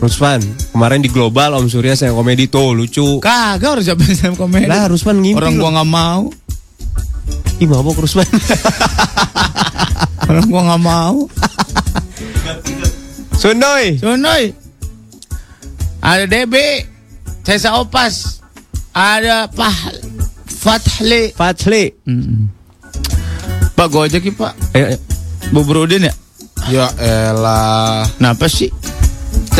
Rusvan, 0.00 0.40
kemarin 0.72 1.04
di 1.04 1.12
global 1.12 1.60
Om 1.60 1.68
Surya 1.68 1.92
saya 1.92 2.16
komedi 2.16 2.48
tuh 2.48 2.72
lucu. 2.72 3.20
Kagak 3.20 3.76
harus 3.76 3.84
siapa 3.84 4.00
stand 4.08 4.32
up 4.32 4.40
comedy. 4.40 4.64
Lah 4.64 4.88
Rusvan 4.88 5.20
ngimpi 5.20 5.36
Orang 5.36 5.60
gua 5.60 5.70
nggak 5.76 5.90
mau. 5.92 6.32
Ih 7.60 7.68
mabok 7.68 8.00
Rusvan. 8.00 8.24
Orang 10.32 10.46
gua 10.48 10.62
nggak 10.72 10.82
mau. 10.82 11.28
Sundoy. 13.36 14.00
Sunoy. 14.00 14.56
Ada 16.00 16.24
DB. 16.24 16.54
Cesa 17.44 17.76
Opas. 17.76 18.40
Ada 18.96 19.52
Pah 19.52 19.76
Fathli. 20.48 21.36
Fatli. 21.36 21.92
Mm. 22.08 22.48
Pak 23.76 23.88
Gojek 23.92 24.24
ya 24.24 24.32
Pak. 24.32 24.52
Ayo, 24.72 24.84
ayo. 24.94 24.98
Bubrudin 25.52 26.08
ya? 26.08 26.14
Ya 26.70 26.86
elah. 27.02 28.06
Kenapa 28.16 28.46
sih? 28.46 28.70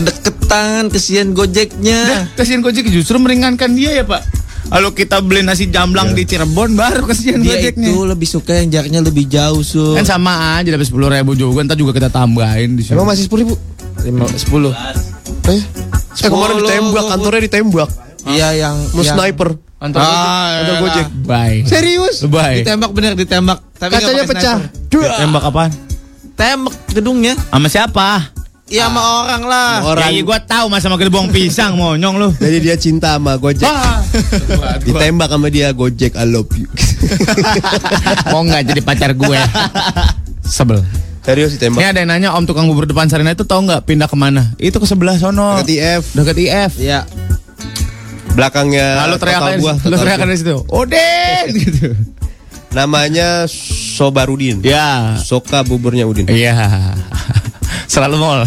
Kedeketan 0.03 0.91
kesian 0.91 1.31
Gojeknya. 1.33 2.29
Kasihan 2.35 2.61
Gojek 2.61 2.91
justru 2.91 3.17
meringankan 3.17 3.71
dia 3.73 3.95
ya 3.95 4.05
Pak. 4.05 4.23
Kalau 4.63 4.91
kita 4.91 5.21
beli 5.21 5.43
nasi 5.43 5.69
jamblang 5.69 6.11
di 6.11 6.25
Cirebon 6.25 6.73
baru 6.73 7.05
kasihan 7.05 7.39
Dia 7.39 7.61
Gojeknya. 7.61 7.89
itu 7.93 7.99
lebih 8.03 8.25
suka 8.25 8.57
yang 8.57 8.69
jaraknya 8.71 9.01
lebih 9.03 9.29
jauh 9.29 9.61
sur. 9.61 9.95
Kan 9.95 10.07
sama 10.07 10.57
aja 10.57 10.71
dapat 10.71 10.87
sepuluh 10.87 11.07
ribu 11.07 11.35
juga, 11.35 11.61
ntar 11.63 11.77
juga 11.77 11.93
kita 11.93 12.09
tambahin 12.09 12.75
di 12.75 12.83
sini. 12.83 12.95
Emang 12.97 13.07
masih 13.07 13.27
sepuluh 13.27 13.43
ribu? 13.45 13.55
Lima, 14.03 14.27
sepuluh. 14.33 14.73
Eh, 15.47 15.55
eh 15.55 15.63
kemarin 16.25 16.57
ditembak, 16.59 17.05
kantornya 17.07 17.43
ditembak. 17.43 17.91
Iya 18.25 18.49
yang 18.57 18.75
Mau 18.91 19.03
yang- 19.03 19.19
sniper. 19.19 19.49
Kantor 19.77 19.99
Ah, 19.99 20.07
Gojek. 20.07 20.23
kantor 20.23 20.63
Elah. 20.63 20.81
Gojek. 20.81 21.07
Bye. 21.27 21.59
Serius? 21.67 22.17
Bye. 22.31 22.63
Ditembak 22.63 22.91
bener 22.95 23.13
ditembak. 23.13 23.59
Tapi 23.77 23.93
Kacanya 23.93 24.25
pecah. 24.25 24.57
sniper. 24.63 25.11
Tembak 25.19 25.43
apaan? 25.43 25.71
Tembak 26.33 26.75
gedungnya. 26.89 27.35
Sama 27.51 27.67
siapa? 27.69 28.32
Iya 28.73 28.89
sama 28.89 29.03
orang 29.21 29.43
lah. 29.45 29.73
Orang. 29.85 30.09
Ya, 30.09 30.23
gua 30.25 30.41
tahu 30.41 30.73
masa 30.73 30.89
sama 30.89 30.97
gerbong 30.97 31.29
pisang 31.29 31.77
monyong 31.77 32.17
lu. 32.17 32.29
Jadi 32.33 32.57
dia 32.65 32.77
cinta 32.81 33.21
sama 33.21 33.37
Gojek. 33.37 33.69
Ditembak 34.89 35.29
sama 35.29 35.53
dia 35.53 35.77
Gojek 35.77 36.17
I 36.17 36.25
love 36.25 36.49
you. 36.57 36.65
Mau 38.33 38.41
nggak 38.41 38.73
jadi 38.73 38.81
pacar 38.81 39.13
gue? 39.13 39.37
Sebel. 40.41 40.81
Serius 41.23 41.55
Ini 41.55 41.71
ditembak. 41.71 41.81
ada 41.85 41.99
yang 42.01 42.11
nanya 42.11 42.29
Om 42.35 42.49
tukang 42.49 42.67
bubur 42.67 42.83
depan 42.83 43.07
Sarina 43.07 43.31
itu 43.31 43.45
tahu 43.45 43.69
nggak 43.69 43.85
pindah 43.85 44.09
ke 44.09 44.17
mana? 44.17 44.57
Itu 44.57 44.81
ke 44.81 44.89
sebelah 44.89 45.21
sono. 45.21 45.61
Dekat 45.61 45.69
IF. 45.71 46.03
Dekat 46.17 46.37
IF. 46.41 46.73
Iya. 46.81 47.05
Belakangnya 48.33 49.05
Lalu 49.07 49.17
teriak 49.21 49.39
total 49.39 49.53
aja, 49.53 49.61
buah, 49.61 49.77
lu 49.77 49.85
total 49.93 50.01
teriakan 50.01 50.27
dari 50.33 50.39
situ. 50.41 50.57
Oden 50.67 51.45
gitu. 51.69 51.89
Namanya 52.73 53.45
Sobarudin. 53.95 54.65
Ya. 54.65 55.21
Soka 55.21 55.61
buburnya 55.61 56.09
Udin. 56.09 56.25
Iya. 56.25 56.57
Selalu 57.93 58.17
mall. 58.17 58.41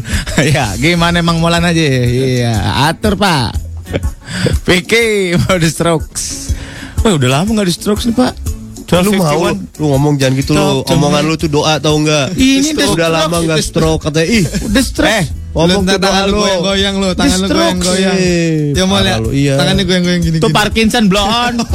ya, 0.56 0.72
gimana 0.80 1.20
emang 1.20 1.36
molan 1.36 1.60
aja. 1.62 1.76
Iya, 1.76 2.54
atur, 2.88 3.20
Pak. 3.20 3.52
Vicky 4.64 5.36
mau 5.36 5.60
di 5.60 5.68
strokes. 5.68 6.56
Wah, 7.04 7.12
udah 7.12 7.28
lama 7.30 7.48
nggak 7.52 7.68
di 7.68 7.74
strokes 7.76 8.08
nih, 8.08 8.16
Pak. 8.16 8.32
Lu 9.02 9.12
mau 9.12 9.50
12.51. 9.50 9.82
lu 9.82 9.86
ngomong 9.90 10.14
jangan 10.16 10.32
gitu 10.38 10.50
lu. 10.54 10.80
Omongan 10.86 11.22
lu 11.26 11.34
tuh 11.34 11.50
doa 11.50 11.76
tau 11.76 11.98
enggak? 11.98 12.32
Ini 12.32 12.70
udah 12.72 12.88
udah 12.88 13.08
lama 13.10 13.26
stroke, 13.26 13.42
enggak 13.42 13.58
udah 13.58 13.66
stroke 13.66 14.00
katanya. 14.00 14.28
Ih, 14.30 14.44
Udah 14.62 14.82
strokes. 14.82 15.10
eh, 15.12 15.24
ngomong 15.52 15.80
Lu 15.82 15.90
tuh 15.90 15.98
tangan 15.98 16.24
lu 16.24 16.38
goyang-goyang 16.38 16.94
lu, 16.96 17.08
tangan 17.12 17.38
lu 17.42 17.46
stroke. 17.50 17.60
goyang-goyang. 17.60 18.16
Ya 18.72 18.84
mau 18.86 18.98
lihat. 19.02 19.20
iya. 19.34 19.54
Tangannya 19.58 19.84
goyang-goyang 19.84 20.22
gini. 20.22 20.38
Tuh 20.38 20.50
Parkinson 20.54 21.04
blon. 21.10 21.54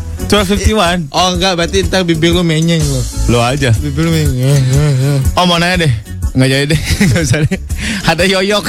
1251. 0.30 1.10
Oh 1.10 1.34
enggak, 1.34 1.52
berarti 1.54 1.82
ntar 1.82 2.06
bibir 2.06 2.30
lu 2.30 2.40
menyeng 2.40 2.78
lu. 2.78 3.00
Lo 3.28 3.42
aja. 3.42 3.74
Bibir 3.74 4.06
lu 4.06 4.10
menyeng. 4.10 4.62
Oh 5.34 5.42
mau 5.44 5.58
nanya 5.58 5.82
deh 5.82 5.92
Nggak 6.30 6.46
jadi 6.48 6.64
deh 6.64 6.80
Nggak 7.10 7.22
usah 7.24 7.38
deh 7.42 7.58
Ada 8.06 8.22
yoyok 8.22 8.64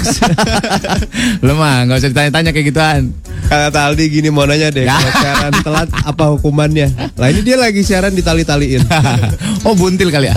Lo 1.46 1.54
mah 1.54 1.86
nggak 1.86 1.94
usah 1.96 2.10
ditanya-tanya 2.10 2.50
kayak 2.50 2.68
gituan 2.68 3.14
Kata 3.46 3.86
Aldi 3.86 4.10
gini 4.10 4.34
mau 4.34 4.50
nanya 4.50 4.74
deh, 4.74 4.82
Ya. 4.82 4.98
kalau 4.98 5.14
siaran 5.14 5.54
telat 5.62 5.90
apa 6.02 6.24
hukumannya? 6.34 6.88
Lah 7.14 7.28
ini 7.30 7.44
dia 7.44 7.60
lagi 7.60 7.84
siaran 7.84 8.16
ditali-taliin. 8.16 8.82
Oh 9.68 9.78
buntil 9.78 10.10
kali 10.10 10.34
ya 10.34 10.36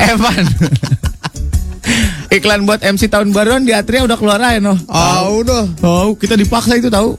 Evan 0.00 0.48
Iklan 2.30 2.62
buat 2.62 2.80
MC 2.80 3.10
tahun 3.10 3.34
baruan 3.34 3.66
di 3.66 3.74
Atria 3.74 4.00
udah 4.00 4.14
keluar 4.14 4.38
aja 4.38 4.62
no 4.62 4.78
Ah, 4.86 5.26
udah. 5.26 5.66
Oh 5.82 6.14
kita 6.14 6.40
dipaksa 6.40 6.72
itu 6.74 6.88
tahu 6.88 7.18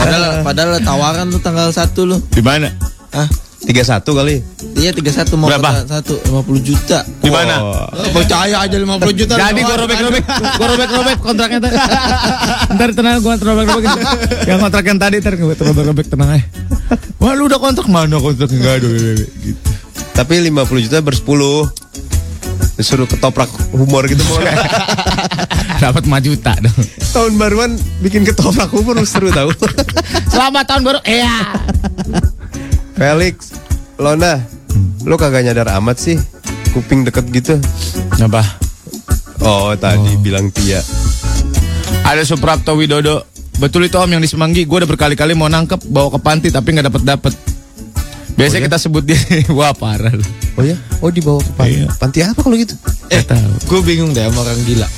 Padahal 0.00 0.24
padahal 0.40 0.70
tawaran 0.80 1.26
lu 1.28 1.38
tanggal 1.44 1.68
1 1.68 1.92
lu. 2.08 2.16
Di 2.32 2.40
mana? 2.40 2.72
Hah? 3.12 3.28
31 3.60 4.00
kali. 4.00 4.40
Iya 4.80 4.90
31 4.96 5.36
mau 5.36 5.52
Berapa? 5.52 5.84
kota 5.84 6.00
1 6.00 6.32
50 6.32 6.64
juta. 6.64 6.98
Di 7.04 7.28
mana? 7.28 7.54
Oh, 7.60 8.08
percaya 8.16 8.56
aja 8.64 8.76
50 8.80 9.12
juta. 9.12 9.34
Jadi 9.36 9.60
gue 9.60 9.76
robek-robek 9.76 10.24
Gue 10.56 10.66
robek-robek 10.66 11.16
kontraknya 11.20 11.58
ntar 11.60 11.72
Ntar 12.72 12.88
tenang 12.96 13.20
gue 13.20 13.34
robek-robek 13.36 13.90
Yang 14.48 14.58
kontrak 14.64 14.84
yang 14.88 14.98
tadi 14.98 15.16
Ntar 15.20 15.34
gue 15.36 15.52
robek-robek 15.52 16.06
tenang 16.08 16.40
aja 16.40 16.44
Wah 17.20 17.36
lu 17.36 17.52
udah 17.52 17.60
kontrak 17.60 17.84
Mana 17.92 18.16
kontraknya 18.16 18.58
Gak 18.64 18.74
ada 18.80 18.88
gitu. 19.44 19.70
Tapi 20.16 20.36
50 20.52 20.84
juta 20.84 21.00
bersepuluh. 21.00 21.64
Disuruh 22.80 23.04
ketoprak 23.04 23.52
humor 23.76 24.08
gitu 24.08 24.24
mau. 24.24 24.40
Dapat 25.84 26.08
5 26.08 26.26
juta 26.32 26.56
dong 26.64 26.80
Tahun 27.12 27.32
baruan 27.36 27.76
bikin 28.00 28.24
ketoprak 28.24 28.72
humor 28.72 28.96
seru 29.04 29.28
tahu. 29.28 29.52
Selamat 30.32 30.64
tahun 30.64 30.88
baru 30.88 31.00
Iya 31.04 31.60
Felix, 32.96 33.52
Lona, 34.00 34.40
lu 35.04 35.20
kagak 35.20 35.44
nyadar 35.44 35.76
amat 35.76 36.00
sih 36.00 36.16
kuping 36.72 37.04
deket 37.04 37.28
gitu. 37.32 37.60
Apa? 38.16 38.44
Oh 39.44 39.76
tadi 39.76 40.16
bilang 40.16 40.48
Tia. 40.48 40.80
Ada 42.08 42.24
Suprapto 42.24 42.72
Widodo 42.80 43.28
Betul 43.60 43.92
itu 43.92 44.00
om 44.00 44.08
yang 44.08 44.24
di 44.24 44.26
Semanggi 44.26 44.64
Gue 44.64 44.80
udah 44.80 44.88
berkali-kali 44.88 45.36
mau 45.36 45.52
nangkep 45.52 45.84
Bawa 45.92 46.16
ke 46.16 46.18
panti 46.24 46.48
tapi 46.48 46.72
nggak 46.72 46.88
dapet 46.88 47.02
dapet 47.04 47.32
Biasanya 48.40 48.62
kita 48.72 48.78
sebut 48.80 49.04
dia 49.04 49.20
Wah 49.58 49.76
parah 49.76 50.10
Oh 50.56 50.64
ya? 50.64 50.76
Oh 51.04 51.12
dibawa 51.12 51.40
ke 51.40 51.52
panti. 51.54 51.76
Iya. 51.76 51.86
Panti 51.94 52.18
apa 52.24 52.40
kalau 52.40 52.56
gitu? 52.56 52.74
Eh, 53.12 53.20
Nggak 53.20 53.68
gue 53.68 53.80
bingung 53.84 54.10
deh 54.12 54.24
sama 54.24 54.40
orang 54.42 54.60
gila. 54.64 54.88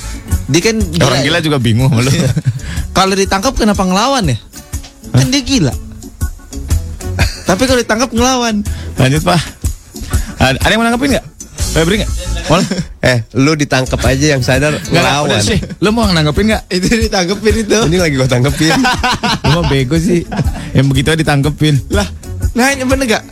Dia 0.47 0.61
kan 0.63 0.75
gila. 0.79 1.03
Orang 1.07 1.19
ya? 1.19 1.25
gila 1.27 1.37
juga 1.39 1.57
bingung 1.59 1.87
sama 1.91 2.01
lu 2.03 2.11
Kalau 2.91 3.13
ditangkap 3.15 3.53
kenapa 3.55 3.83
ngelawan 3.83 4.23
ya? 4.27 4.37
Kan 5.11 5.27
dia 5.29 5.43
gila. 5.43 5.73
Tapi 7.43 7.63
kalau 7.67 7.79
ditangkap 7.79 8.09
ngelawan. 8.11 8.63
Lanjut 8.95 9.21
pak 9.21 9.39
Ada, 10.39 10.59
yang 10.67 10.79
mau 10.79 10.87
nanggepin 10.87 11.15
nggak? 11.15 11.25
Febri 11.73 11.95
nggak? 12.03 12.11
Mau? 12.51 12.59
Eh, 12.99 13.17
lu 13.39 13.55
ditangkap 13.55 13.99
aja 14.03 14.35
yang 14.35 14.43
sadar 14.43 14.75
Nggak, 14.75 14.91
nggak, 14.91 15.03
ngelawan. 15.03 15.39
sih. 15.39 15.59
Lu 15.79 15.89
mau 15.95 16.03
nanggepin 16.05 16.51
nggak? 16.51 16.63
Itu 16.67 16.87
ditangkepin 16.91 17.55
itu. 17.63 17.79
Ini 17.87 17.97
lagi 17.97 18.15
gua 18.19 18.27
tangkepin. 18.27 18.75
Lu 19.47 19.49
mau 19.59 19.65
bego 19.67 19.95
sih 19.95 20.27
Yang 20.75 20.85
begitu 20.91 21.07
aja 21.13 21.19
ditangkepin 21.23 21.75
Lah, 21.91 22.07
nah 22.51 22.71
ini 22.71 22.83
bener 22.83 23.05
gak? 23.07 23.23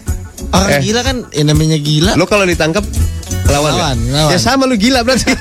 Orang 0.52 0.70
Eh. 0.70 0.82
gila 0.82 1.02
kan, 1.02 1.18
ya 1.30 1.44
namanya 1.44 1.78
gila. 1.78 2.12
lu 2.14 2.26
kalau 2.26 2.44
ditangkap 2.44 2.84
ngelawan 3.42 3.72
Ngelawan, 3.72 3.96
nggak? 3.98 4.10
ngelawan. 4.10 4.32
Ya 4.32 4.38
sama 4.38 4.64
lu 4.66 4.76
gila 4.76 5.00
berarti. 5.02 5.32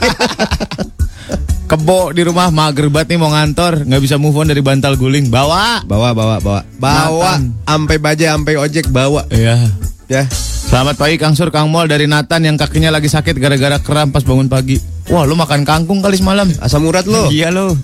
Kebo 1.66 2.11
di 2.11 2.23
rumah 2.23 2.51
mager 2.51 2.90
banget 2.90 3.14
nih 3.14 3.18
mau 3.20 3.31
ngantor 3.31 3.87
nggak 3.87 4.03
bisa 4.03 4.18
move 4.18 4.35
on 4.35 4.51
dari 4.51 4.59
bantal 4.59 4.94
guling 4.94 5.31
bawa 5.31 5.79
bawa 5.85 6.11
bawa 6.11 6.37
bawa. 6.38 6.61
Bawa 6.77 7.38
ampe 7.64 7.94
baja 7.96 8.35
ampe 8.35 8.55
ojek 8.55 8.90
bawa. 8.90 9.23
Iya 9.29 9.70
Ya. 10.07 10.27
Selamat 10.66 10.99
pagi 10.99 11.14
Kang 11.14 11.35
Sur 11.35 11.51
Kang 11.51 11.70
Mol 11.70 11.87
dari 11.87 12.07
Nathan 12.07 12.42
yang 12.42 12.59
kakinya 12.59 12.90
lagi 12.90 13.07
sakit 13.07 13.31
gara-gara 13.33 13.79
kram 13.79 14.11
pas 14.11 14.23
bangun 14.23 14.46
pagi 14.46 14.75
Wah 15.07 15.23
lu 15.23 15.35
makan 15.35 15.62
kangkung 15.62 15.99
kali 15.99 16.14
semalam 16.14 16.51
Asam 16.59 16.83
urat 16.83 17.07
lu. 17.07 17.27
Iya 17.27 17.51
lu 17.51 17.79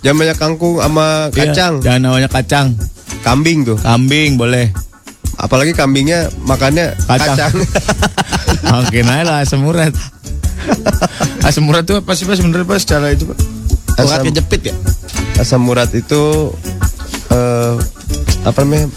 Jangan 0.00 0.16
banyak 0.18 0.36
kangkung 0.36 0.80
sama 0.80 1.28
Iya, 1.28 1.52
kacang. 1.52 1.74
Jangan 1.80 2.00
namanya 2.02 2.28
kacang 2.28 2.72
Kambing 3.20 3.64
tuh. 3.64 3.76
Kambing 3.76 4.36
boleh 4.36 4.72
Apalagi 5.36 5.72
kambingnya 5.72 6.32
makannya 6.42 6.96
Kacang. 7.04 7.36
kacang. 7.36 7.54
Oke 8.82 9.04
nah 9.04 9.20
lah 9.20 9.44
asam 9.44 9.62
urat 9.62 9.92
Asam 11.46 11.68
urat 11.68 11.84
tuh 11.84 12.00
apa 12.00 12.12
sih 12.16 12.24
Pak 12.24 12.40
sebenarnya 12.40 12.66
Pak 12.66 12.78
secara 12.80 13.12
itu 13.12 13.28
Pak 13.28 13.38
asam, 13.96 14.24
Uratnya 14.24 14.32
jepit 14.40 14.60
ya? 14.72 14.74
asam 15.36 15.62
urat 15.68 15.92
itu 15.92 16.22
eh 17.30 17.74
apa 18.42 18.58
namanya? 18.64 18.88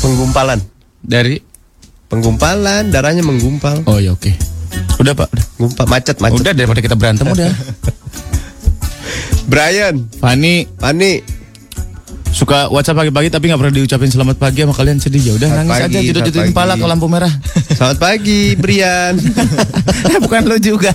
Penggumpalan. 0.00 0.58
Dari 1.02 1.42
Penggumpalan, 2.06 2.90
darahnya 2.90 3.22
menggumpal. 3.22 3.86
Oh 3.86 4.02
ya 4.02 4.10
oke 4.14 4.30
Udah 4.98 5.14
Pak 5.14 5.28
udah. 5.30 5.46
Gumpal 5.58 5.86
macet 5.86 6.16
macet. 6.18 6.40
Udah 6.40 6.52
daripada 6.54 6.80
kita 6.80 6.94
berantem 6.94 7.26
udah 7.26 7.50
Brian, 9.50 10.06
Fani 10.22 10.62
Pani, 10.70 11.18
suka 12.30 12.70
WhatsApp 12.70 13.02
pagi-pagi 13.04 13.28
tapi 13.28 13.50
nggak 13.50 13.60
pernah 13.60 13.74
diucapin 13.74 14.10
selamat 14.10 14.36
pagi 14.38 14.62
sama 14.62 14.74
kalian 14.74 14.98
sedih. 15.02 15.22
Ya 15.22 15.32
udah 15.36 15.48
nangis 15.60 15.72
pagi, 15.76 15.84
aja 15.84 15.98
judul 16.00 16.06
selamat 16.06 16.28
judulin 16.30 16.52
pala 16.54 16.74
pagi. 16.74 16.82
ke 16.82 16.86
lampu 16.86 17.06
merah. 17.10 17.32
Selamat 17.80 17.98
pagi 17.98 18.40
Brian. 18.60 19.14
bukan 20.24 20.42
lo 20.44 20.56
juga. 20.60 20.92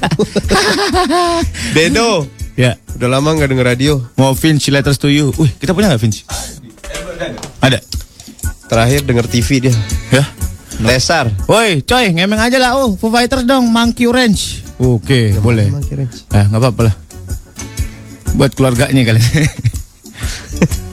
Dedo, 1.75 2.29
ya. 2.53 2.77
Udah 2.93 3.09
lama 3.09 3.33
nggak 3.33 3.49
denger 3.51 3.65
radio. 3.65 3.93
mau 4.15 4.37
Vinci 4.37 4.69
letters 4.69 5.01
to 5.01 5.09
you. 5.09 5.33
Wih 5.35 5.49
kita 5.57 5.73
punya 5.73 5.89
nggak 5.89 6.01
Vinci? 6.01 6.21
Ada. 7.59 7.81
Terakhir 8.69 9.01
denger 9.05 9.25
TV 9.27 9.69
dia. 9.69 9.75
ya. 10.13 10.23
Lesar. 10.83 11.31
Woi 11.49 11.81
coy 11.81 12.11
ngemeng 12.11 12.39
aja 12.39 12.59
lah 12.59 12.75
oh 12.75 12.99
Foo 12.99 13.07
Fighters 13.07 13.47
dong 13.47 13.71
Monkey 13.71 14.11
Ranch 14.11 14.59
oke 14.75 15.39
boleh. 15.39 15.71
Eh 16.35 16.45
nggak 16.51 16.59
apa-apa 16.59 16.81
lah. 16.91 16.95
Buat 18.35 18.51
keluarganya 18.53 19.01
kali 19.07 19.21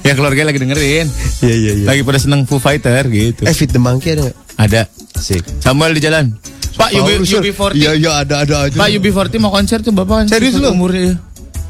ya 0.03 0.12
keluarga 0.12 0.43
lagi 0.45 0.59
dengerin 0.59 1.07
Iya 1.41 1.55
iya 1.55 1.73
iya. 1.75 1.87
lagi 1.87 2.03
pada 2.03 2.19
seneng 2.19 2.43
Foo 2.43 2.59
Fighter 2.59 3.07
gitu 3.07 3.43
Eh 3.43 3.53
Fit 3.53 3.69
the 3.69 3.79
Monkey 3.79 4.12
ada 4.12 4.23
nggak? 4.25 4.37
ada 4.59 4.81
Asik. 5.12 5.43
Samuel 5.59 5.93
di 5.93 6.01
jalan 6.01 6.35
Pak 6.73 6.88
UB, 6.91 7.05
Paulus, 7.07 7.29
Sur. 7.29 7.41
UB40 7.41 7.73
Iya 7.77 7.91
iya 7.95 8.11
ada 8.19 8.35
ada 8.41 8.57
aja. 8.65 8.75
Pak 8.75 8.88
UB40 8.91 9.35
mau 9.38 9.51
konser 9.51 9.79
tuh 9.79 9.93
bapak 9.93 10.15
kan 10.19 10.27
Serius 10.29 10.57
lu? 10.57 10.69
umurnya 10.69 11.21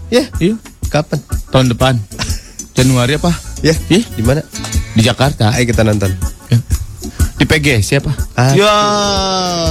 Ya, 0.08 0.28
iya 0.38 0.56
kapan? 0.86 1.20
tahun 1.48 1.68
depan 1.68 1.94
Januari 2.76 3.16
apa 3.16 3.32
Ya, 3.60 3.76
Ih. 3.88 4.02
di 4.08 4.22
mana? 4.22 4.40
di 4.92 5.00
Jakarta 5.00 5.50
Ayo 5.50 5.64
kita 5.64 5.82
nonton. 5.82 6.12
Ya. 6.48 6.58
di 7.34 7.44
PG 7.44 7.66
siapa 7.82 8.12
Ah. 8.32 8.54
ya 8.54 8.72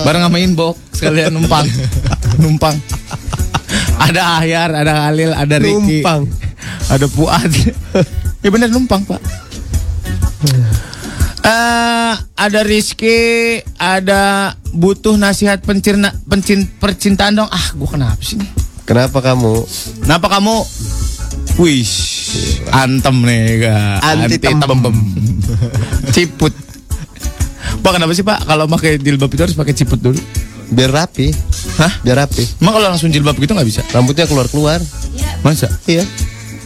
bareng 0.02 0.22
sama 0.22 0.38
Inbox 0.38 0.76
sekalian 0.92 1.32
numpang 1.32 1.64
numpang 2.42 2.76
ada 3.98 4.38
Ahyar 4.38 4.70
ada 4.74 5.08
Halil 5.08 5.32
ada 5.32 5.56
Ricky 5.56 6.02
Numpang. 6.02 6.28
Ada 6.90 7.06
Fuad 7.08 7.52
ya 8.44 8.50
bener 8.50 8.70
numpang 8.70 9.06
pak 9.06 9.22
Eh, 11.42 12.14
ada 12.38 12.60
Rizky, 12.62 13.58
ada 13.82 14.54
butuh 14.78 15.18
nasihat 15.18 15.58
pencirna, 15.66 16.14
pencin, 16.30 16.70
percintaan 16.78 17.34
dong. 17.34 17.50
Ah, 17.50 17.74
gua 17.74 17.98
kenapa 17.98 18.22
sih? 18.22 18.38
Kenapa 18.86 19.26
kamu? 19.26 19.66
Kenapa 20.06 20.28
kamu? 20.38 20.56
Wih, 21.58 21.90
antem 22.70 23.16
nih, 23.26 23.46
Kak. 23.66 23.98
Anti 24.06 24.38
tembem. 24.38 24.96
Ciput. 26.14 26.54
Pak, 27.82 27.92
kenapa 27.98 28.14
sih, 28.14 28.22
Pak? 28.22 28.46
Kalau 28.46 28.70
pakai 28.70 29.02
jilbab 29.02 29.34
itu 29.34 29.42
harus 29.42 29.58
pakai 29.58 29.74
ciput 29.74 29.98
dulu. 29.98 30.22
Biar 30.70 30.94
rapi. 30.94 31.34
Hah? 31.82 32.06
Biar 32.06 32.22
rapi. 32.22 32.46
Emang 32.62 32.78
kalau 32.78 32.88
langsung 32.94 33.10
jilbab 33.10 33.36
gitu 33.42 33.58
nggak 33.58 33.66
bisa? 33.68 33.82
Rambutnya 33.90 34.30
keluar-keluar. 34.30 34.78
Masa? 35.42 35.68
Iya. 35.90 36.06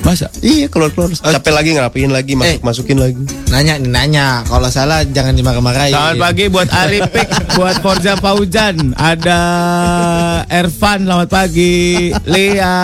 Masa? 0.02 0.28
Iya 0.44 0.68
keluar 0.68 0.92
keluar. 0.92 1.10
Capek 1.14 1.50
lagi 1.50 1.70
ngerapiin 1.74 2.12
lagi 2.12 2.34
masuk 2.36 2.52
Eh. 2.52 2.60
masukin 2.62 2.98
lagi. 3.00 3.18
Nanya 3.50 3.80
nih 3.80 3.90
nanya. 3.90 4.28
Kalau 4.44 4.68
salah 4.68 5.02
jangan 5.02 5.34
dimarah-marahin. 5.34 5.96
Selamat 5.96 6.18
pagi 6.20 6.44
buat 6.48 6.70
Arifik, 6.70 7.28
buat 7.58 7.76
Forza 7.80 8.14
Paujan, 8.16 8.94
ada 8.94 9.40
Ervan, 10.46 11.06
selamat 11.06 11.30
pagi, 11.30 12.12
Lia, 12.24 12.78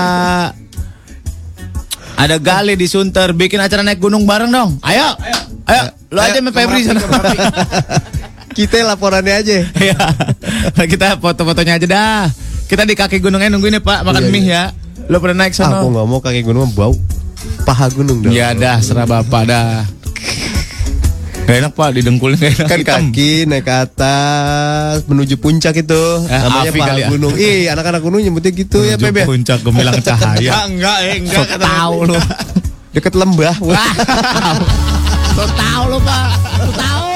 ada 2.15 2.35
Gali 2.37 2.73
di 2.73 2.87
Sunter, 2.87 3.33
bikin 3.33 3.59
acara 3.59 3.81
naik 3.81 3.99
gunung 3.99 4.25
bareng 4.25 4.49
dong, 4.49 4.81
ayo, 4.81 5.13
ayo, 5.65 5.83
lu 6.09 6.17
aja 6.17 6.37
sama 6.37 6.49
Febri 6.49 6.81
sana. 6.81 7.01
Kita 8.51 8.83
laporannya 8.83 9.31
aja. 9.31 9.63
Iya. 9.79 9.95
Kita 10.83 11.15
foto-fotonya 11.15 11.79
aja 11.79 11.87
dah. 11.87 12.23
Kita 12.67 12.83
di 12.83 12.99
kaki 12.99 13.23
gunungnya 13.23 13.47
nungguin 13.47 13.79
ya 13.79 13.83
Pak, 13.83 14.03
makan 14.03 14.27
mie 14.27 14.43
ya. 14.43 14.75
Lu 15.07 15.17
pernah 15.17 15.37
naik 15.39 15.53
sana? 15.53 15.79
Aku 15.79 15.89
nggak 15.89 16.05
mau 16.05 16.19
kaki 16.19 16.41
gunung 16.41 16.69
bau. 16.71 16.93
Paha 17.63 17.89
gunung 17.89 18.21
dong. 18.21 18.31
Ya 18.31 18.53
dah, 18.53 18.77
serah 18.77 19.05
bapak 19.05 19.43
dah. 19.45 19.85
Gak 21.41 21.57
enak 21.57 21.73
Pak, 21.73 21.89
di 21.91 22.01
dengkulnya 22.01 22.37
gak 22.37 22.51
enak. 22.53 22.67
Kan 22.69 22.79
hitam. 22.79 23.01
kaki 23.09 23.31
naik 23.43 23.65
ke 23.65 23.73
atas 23.81 25.03
menuju 25.03 25.35
puncak 25.35 25.75
itu 25.75 26.03
Eh, 26.23 26.39
namanya 26.39 26.69
Afi 26.69 26.79
paha 26.79 26.95
ya. 26.95 27.07
gunung. 27.09 27.33
Ih, 27.35 27.67
anak-anak 27.67 27.99
gunung 27.99 28.19
nyebutnya 28.19 28.51
gitu 28.51 28.79
ya, 28.79 28.95
Menuju 28.95 29.11
ya? 29.15 29.25
Puncak 29.27 29.59
gemilang 29.59 29.99
cahaya. 29.99 30.51
enggak, 30.63 30.97
eh, 31.03 31.15
So 31.27 31.43
tahu 31.51 31.95
lu. 32.07 32.15
Deket 32.91 33.13
lembah. 33.13 33.55
Wah. 33.67 33.91
So 35.31 35.43
tahu 35.49 35.83
lu 35.87 35.99
Pak. 35.99 36.27
So 36.55 36.65
tahu. 36.71 37.09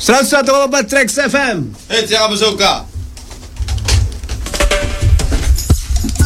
101,4 0.00 0.46
Trax 0.86 1.08
FM. 1.20 1.56
Eh, 1.88 2.02
siapa 2.04 2.32
suka? 2.32 2.86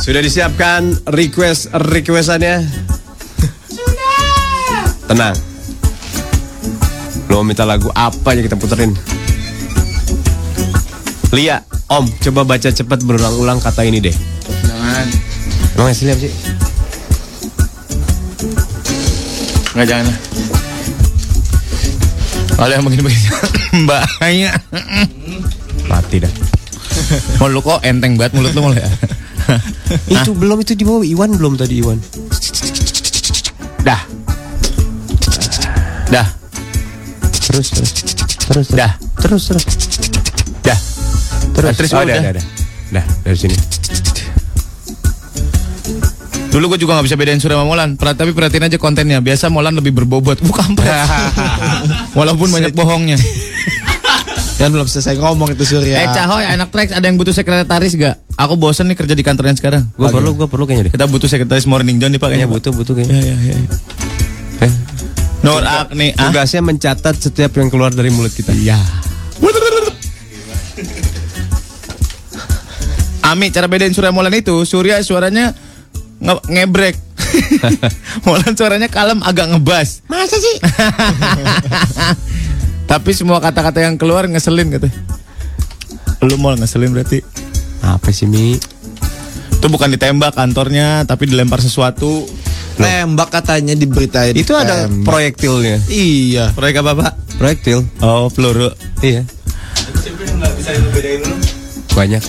Sudah 0.05 0.21
disiapkan 0.21 1.01
request 1.17 1.73
requestannya? 1.73 2.61
Tenang. 5.09 5.33
Lo 7.33 7.41
minta 7.41 7.65
lagu 7.65 7.89
apa 7.97 8.37
aja 8.37 8.45
kita 8.45 8.61
puterin? 8.61 8.93
Lia, 11.33 11.65
Om, 11.89 12.05
coba 12.21 12.45
baca 12.45 12.69
cepat 12.69 13.01
berulang-ulang 13.01 13.65
kata 13.65 13.81
ini 13.89 14.05
deh. 14.05 14.13
Jangan. 14.69 15.09
Emang 15.73 15.89
hasilnya 15.89 16.13
apa 16.13 16.21
sih? 16.21 16.33
Enggak 19.73 19.87
jangan 19.89 20.05
lah. 20.13 20.19
Kalau 22.61 22.73
yang 22.77 22.85
begini-begini 22.85 23.29
bahaya. 23.89 24.53
Mati 25.89 26.21
dah. 26.21 26.33
Mau 27.41 27.49
lu 27.49 27.65
kok 27.65 27.81
enteng 27.81 28.21
banget 28.21 28.37
mulut 28.37 28.53
lu 28.53 28.69
mulai. 28.69 28.85
itu 30.15 30.31
belum 30.33 30.59
itu 30.65 30.73
di 30.77 30.85
bawah 30.85 31.05
Iwan 31.05 31.31
belum 31.37 31.55
tadi 31.61 31.81
Iwan. 31.81 31.99
Dah. 33.85 34.01
Dah. 36.09 36.27
Terus 37.45 37.69
terus 37.71 37.91
terus 38.45 38.67
Dah. 38.73 38.93
terus 39.21 39.43
terus 39.49 39.65
Dah. 40.65 40.79
terus. 41.55 41.75
Terus 41.77 41.91
oh, 41.93 42.03
dah, 42.05 42.17
dah, 42.21 42.33
dah. 42.41 42.45
Dah, 42.93 43.05
dari 43.25 43.39
sini. 43.39 43.57
Dulu 46.55 46.71
gue 46.71 46.87
juga 46.87 46.95
gak 46.95 47.11
bisa 47.11 47.19
bedain 47.19 47.43
Surya 47.43 47.59
sama 47.59 47.67
Molan. 47.67 47.99
Tapi 47.99 48.31
perhatiin 48.31 48.71
aja 48.71 48.79
kontennya. 48.79 49.19
Biasa 49.19 49.51
Molan 49.51 49.75
lebih 49.75 49.91
berbobot. 49.91 50.39
Bukan 50.39 50.79
Walaupun 52.19 52.47
banyak 52.55 52.71
bohongnya. 52.79 53.19
Kan 54.65 54.73
belum 54.73 54.89
selesai 54.89 55.21
ngomong 55.21 55.53
itu 55.53 55.77
Surya. 55.77 56.01
Eh 56.01 56.09
Cahoy, 56.09 56.49
anak 56.49 56.73
Trax 56.73 56.97
ada 56.97 57.05
yang 57.05 57.21
butuh 57.21 57.37
sekretaris 57.37 58.01
gak? 58.01 58.17
Aku 58.41 58.57
bosen 58.57 58.89
nih 58.89 58.97
kerja 58.97 59.13
di 59.13 59.21
kantor 59.21 59.53
yang 59.53 59.61
sekarang. 59.61 59.93
Gua 59.93 60.09
perlu, 60.09 60.33
gua 60.33 60.49
perlu 60.49 60.65
kayaknya 60.65 60.89
deh. 60.89 60.93
Kita 60.97 61.05
butuh 61.05 61.29
sekretaris 61.29 61.69
morning 61.69 62.01
John 62.01 62.17
nih 62.17 62.17
pak 62.17 62.33
Kayaknya 62.33 62.49
butuh, 62.49 62.73
butuh 62.73 62.97
kayaknya. 62.97 63.13
Ya, 63.13 63.37
ya, 63.45 63.55
ya. 63.61 63.69
Eh, 64.65 64.73
Nur 65.45 65.61
Agni. 65.69 66.17
Ah? 66.17 66.33
Tugasnya 66.33 66.65
mencatat 66.65 67.13
setiap 67.13 67.53
yang 67.61 67.69
keluar 67.69 67.93
dari 67.93 68.09
mulut 68.09 68.33
kita. 68.33 68.57
Iya. 68.57 68.81
Ami, 73.21 73.53
cara 73.53 73.69
bedain 73.69 73.93
Surya 73.93 74.17
Molan 74.17 74.33
itu, 74.33 74.65
Surya 74.65 74.97
suaranya 75.05 75.53
nge 76.25 76.41
ngebrek. 76.49 76.97
Molan 78.25 78.57
suaranya 78.57 78.89
kalem 78.89 79.21
agak 79.21 79.53
ngebas. 79.53 80.09
Masa 80.09 80.41
sih? 80.41 80.57
Tapi 82.85 83.11
semua 83.17 83.41
kata-kata 83.41 83.81
yang 83.81 83.97
keluar 83.97 84.29
ngeselin 84.29 84.71
kata. 84.71 84.89
Lu 86.25 86.37
mau 86.41 86.55
ngeselin 86.55 86.93
berarti. 86.93 87.21
Apa 87.85 88.09
sih 88.13 88.25
Mi? 88.25 88.57
Itu 89.53 89.67
bukan 89.73 89.93
ditembak 89.93 90.37
kantornya, 90.37 91.05
tapi 91.09 91.29
dilempar 91.29 91.61
sesuatu. 91.61 92.25
Tembak 92.75 93.31
katanya 93.33 93.73
diberitain. 93.77 94.35
Itu 94.37 94.53
ada 94.57 94.89
Tembak. 94.89 95.05
proyektilnya. 95.09 95.79
Iya. 95.89 96.53
Proyek 96.53 96.81
apa, 96.85 96.93
Pak? 96.97 97.13
Proyektil. 97.41 97.85
Oh, 98.01 98.29
peluru. 98.33 98.73
Iya. 99.01 99.25
Banyak. 101.95 102.23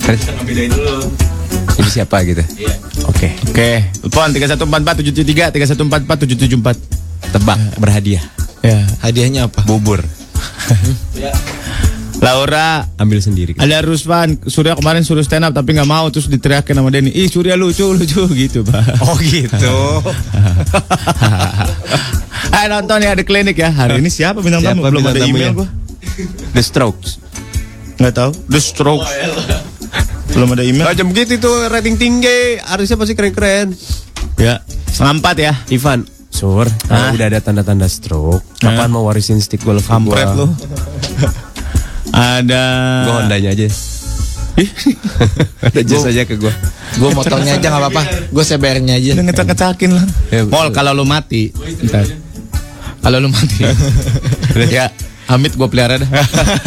Terus? 0.00 0.22
Ini 1.78 1.90
siapa 1.90 2.22
gitu? 2.26 2.42
Oke. 3.06 3.28
Oke, 3.50 3.70
telepon 4.02 4.30
3144 4.34 5.54
773 5.54 5.54
3144 5.54 6.99
Tebak 7.28 7.58
berhadiah. 7.76 8.24
Ya, 8.60 8.84
Hadiahnya 9.00 9.48
apa? 9.48 9.64
Bubur. 9.64 10.00
Laura. 12.20 12.84
Ambil 13.00 13.24
sendiri. 13.24 13.56
ada 13.56 13.80
Rusvan 13.80 14.36
Surya 14.44 14.76
kemarin 14.76 15.00
suruh 15.00 15.24
stand 15.24 15.40
up 15.40 15.56
tapi 15.56 15.72
nggak 15.72 15.88
mau 15.88 16.04
terus 16.12 16.28
diteriakin 16.28 16.76
sama 16.76 16.92
Denny. 16.92 17.08
Ih 17.10 17.32
Surya 17.32 17.56
lucu 17.56 17.88
lucu 17.88 18.28
gitu 18.44 18.60
pak. 18.60 19.00
Oh 19.00 19.16
gitu. 19.16 19.76
Ayo 22.56 22.66
nonton 22.68 23.00
ya 23.00 23.16
ada 23.16 23.24
klinik 23.24 23.56
ya. 23.56 23.72
Hari 23.72 24.04
ini 24.04 24.12
siapa 24.12 24.44
bintang 24.44 24.60
tamu? 24.60 24.84
Belum 24.84 25.00
ada 25.00 25.20
email 25.24 25.56
gua. 25.56 25.68
The 26.52 26.60
Strokes. 26.60 27.16
nggak 27.96 28.12
tahu. 28.12 28.30
The 28.52 28.60
Strokes. 28.60 29.08
Belum 30.36 30.52
ada 30.52 30.60
email. 30.60 30.84
Macam 30.92 31.08
begitu 31.08 31.40
itu 31.40 31.50
rating 31.72 31.96
tinggi, 31.96 32.60
harusnya 32.60 32.94
pasti 32.94 33.16
keren-keren. 33.16 33.72
ya 34.36 34.60
setengah 34.88 35.14
empat 35.20 35.36
ya. 35.40 35.52
Ivan, 35.72 36.04
Sur, 36.30 36.64
kalau 36.86 37.12
udah 37.12 37.26
ada 37.26 37.38
tanda-tanda 37.38 37.84
stroke, 37.84 38.40
kapan 38.56 38.88
mau 38.88 39.02
warisin 39.02 39.36
stick 39.38 39.60
golf 39.60 39.84
kampret 39.84 40.24
gua? 40.30 40.46
lu 40.46 40.46
ada 42.10 42.62
Gua 43.04 43.14
Hondanya 43.20 43.50
aja. 43.50 43.66
ada 45.66 45.80
jas 45.80 46.04
aja 46.04 46.22
ke 46.24 46.34
gua. 46.34 46.54
Gue 46.92 47.10
motongnya 47.12 47.54
aja 47.54 47.66
nggak 47.66 47.82
apa-apa. 47.82 48.02
Gue 48.28 48.42
sebernya 48.42 48.94
aja. 48.94 49.14
udah 49.14 49.24
ngecak-ngecakin 49.24 49.90
lah 49.92 50.04
Ya, 50.28 50.42
Mol 50.42 50.68
kalau 50.70 50.90
lu 50.92 51.04
mati 51.04 51.54
ntar 51.86 52.02
kalau 53.00 53.16
lu 53.16 53.28
mati 53.28 53.62
ya 54.74 54.90
Amit 55.26 55.54
gua 55.54 55.66
pelihara 55.66 55.96
dah 55.96 56.10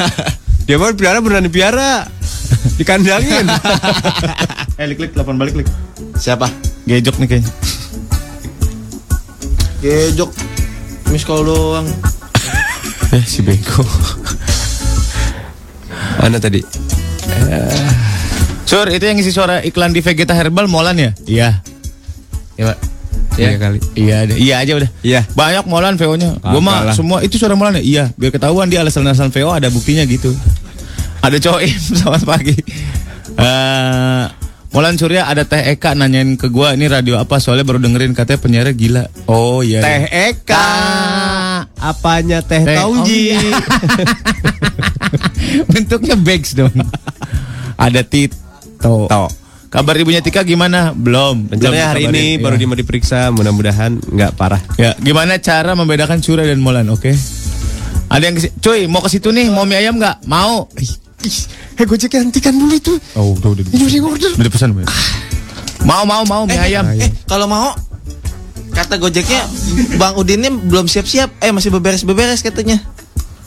Dia 0.66 0.80
mau 0.80 0.88
piara 0.92 1.20
beneran 1.20 1.52
piara. 1.52 2.08
Dikandangin. 2.80 3.46
eh 4.74 4.86
lik 4.88 4.98
lik 4.98 5.12
telepon 5.12 5.36
balik 5.36 5.56
lik 5.56 5.68
Siapa? 6.16 6.48
Gejok 6.84 7.20
nih 7.20 7.28
kayaknya 7.30 7.52
Gejok. 9.84 10.32
Miss 11.12 11.28
call 11.28 11.44
doang. 11.44 11.88
Eh 13.14 13.22
si 13.30 13.46
bego 13.46 13.86
Mana 16.18 16.42
tadi? 16.42 16.66
Sur, 18.66 18.90
itu 18.90 19.06
yang 19.06 19.22
isi 19.22 19.30
suara 19.30 19.62
iklan 19.62 19.94
di 19.94 20.02
Vegeta 20.02 20.34
Herbal 20.34 20.66
Molan 20.66 20.98
ya? 20.98 21.12
Iya. 21.30 21.62
Iya, 22.58 22.74
Pak. 22.74 22.78
Iya 23.38 23.50
kali. 23.62 23.80
Iya, 23.94 24.16
ada. 24.26 24.34
Iya 24.34 24.56
aja 24.66 24.72
udah. 24.82 24.90
Iya. 25.06 25.22
Banyak 25.38 25.66
Molan 25.70 25.94
VO-nya. 26.00 26.42
Gua 26.42 26.62
mah 26.64 26.96
semua 26.98 27.22
itu 27.22 27.38
suara 27.38 27.54
Molan 27.54 27.78
ya? 27.78 27.84
Iya, 27.86 28.04
biar 28.18 28.34
ketahuan 28.34 28.66
dia 28.66 28.82
alasan-alasan 28.82 29.30
VO 29.30 29.54
ada 29.54 29.70
buktinya 29.70 30.02
gitu. 30.10 30.34
Ada 31.22 31.38
coim 31.38 31.78
selamat 32.02 32.24
pagi. 32.26 32.58
Eh 33.38 34.26
Molan 34.74 34.98
Surya 34.98 35.30
ada 35.30 35.46
Teh 35.46 35.62
Eka 35.78 35.94
nanyain 35.94 36.34
ke 36.34 36.50
gua 36.50 36.74
ini 36.74 36.90
radio 36.90 37.22
apa 37.22 37.38
soalnya 37.38 37.62
baru 37.62 37.78
dengerin 37.78 38.18
katanya 38.18 38.42
penyiarnya 38.42 38.74
gila. 38.74 39.04
Oh 39.30 39.62
iya. 39.62 39.86
Teh 39.86 40.10
iya. 40.10 40.34
Eka. 40.34 40.70
Apanya 41.78 42.42
teh, 42.42 42.66
Teh- 42.66 42.82
tauji? 42.82 43.38
oh, 43.38 43.38
iya. 43.38 43.60
Bentuknya 45.74 46.18
bags 46.18 46.58
dong. 46.58 46.74
Ada 47.78 48.02
Tito. 48.02 49.06
Toh. 49.06 49.30
Kabar 49.70 49.94
ibunya 49.98 50.22
Tika 50.26 50.42
gimana? 50.42 50.94
Belum. 50.94 51.50
Belum 51.50 51.54
Rencananya 51.54 51.86
hari 51.94 52.10
ini 52.10 52.38
Iya. 52.38 52.42
baru 52.46 52.56
mau 52.66 52.78
diperiksa, 52.78 53.30
mudah-mudahan 53.34 53.98
nggak 54.02 54.32
parah. 54.38 54.62
Ya, 54.78 54.94
gimana 55.02 55.38
cara 55.38 55.74
membedakan 55.78 56.22
Surya 56.22 56.46
dan 56.50 56.62
Molan? 56.62 56.90
Oke. 56.90 57.14
Ada 58.10 58.24
yang 58.30 58.38
cuy 58.62 58.86
mau 58.86 59.02
ke 59.02 59.10
situ 59.10 59.30
nih, 59.34 59.50
mau 59.50 59.66
mie 59.66 59.82
ayam 59.82 59.98
nggak? 59.98 60.26
Mau. 60.30 60.70
Eh 61.74 61.84
Gojek 61.84 62.14
hentikan 62.14 62.54
dulu 62.54 62.72
itu. 62.72 62.94
Oh, 63.14 63.34
udah 63.34 63.50
udah. 63.52 63.64
Ini 63.68 63.84
udah 63.84 64.08
order. 64.08 64.32
Udah 64.36 64.52
pesan 64.52 64.70
belum? 64.72 64.88
Mau 65.84 66.04
mau 66.04 66.22
mau 66.24 66.44
mie 66.44 66.56
ayam. 66.56 66.86
Eh, 66.92 67.10
kalau 67.26 67.44
mau 67.44 67.74
kata 68.72 68.96
Gojeknya 68.96 69.44
Bang 69.96 70.16
Udinnya 70.16 70.50
belum 70.50 70.86
siap-siap. 70.86 71.30
Eh 71.40 71.50
masih 71.50 71.70
beberes-beberes 71.70 72.40
katanya. 72.40 72.78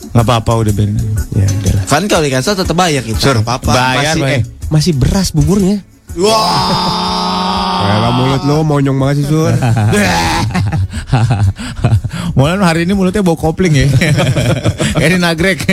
Nggak 0.09 0.23
apa-apa 0.23 0.51
udah 0.59 0.71
biarin. 0.71 0.95
aja. 0.95 1.07
Ya 1.35 1.47
udahlah. 1.47 1.83
Kan 1.85 2.03
kalau 2.05 2.21
di 2.21 2.29
cancel 2.29 2.53
tetap 2.53 2.73
bayar 2.73 3.01
kita. 3.01 3.17
Sur, 3.17 3.35
Nggak 3.35 3.47
apa-apa. 3.47 3.71
bayar, 3.71 4.13
Masih, 4.13 4.21
bayar. 4.21 4.37
eh, 4.37 4.43
masih 4.67 4.93
beras 4.93 5.29
buburnya. 5.31 5.77
Wah. 6.17 7.77
Ya, 7.77 8.09
mulut 8.09 8.41
lo 8.43 8.65
monyong 8.65 8.97
banget 8.97 9.15
sih, 9.21 9.27
Sur. 9.29 9.53
Molan 12.33 12.61
hari 12.61 12.83
ini 12.83 12.93
mulutnya 12.93 13.21
bau 13.21 13.33
kopling 13.33 13.73
ya. 13.73 13.87
Kayak 14.97 15.09
di 15.09 15.19
nagrek. 15.19 15.59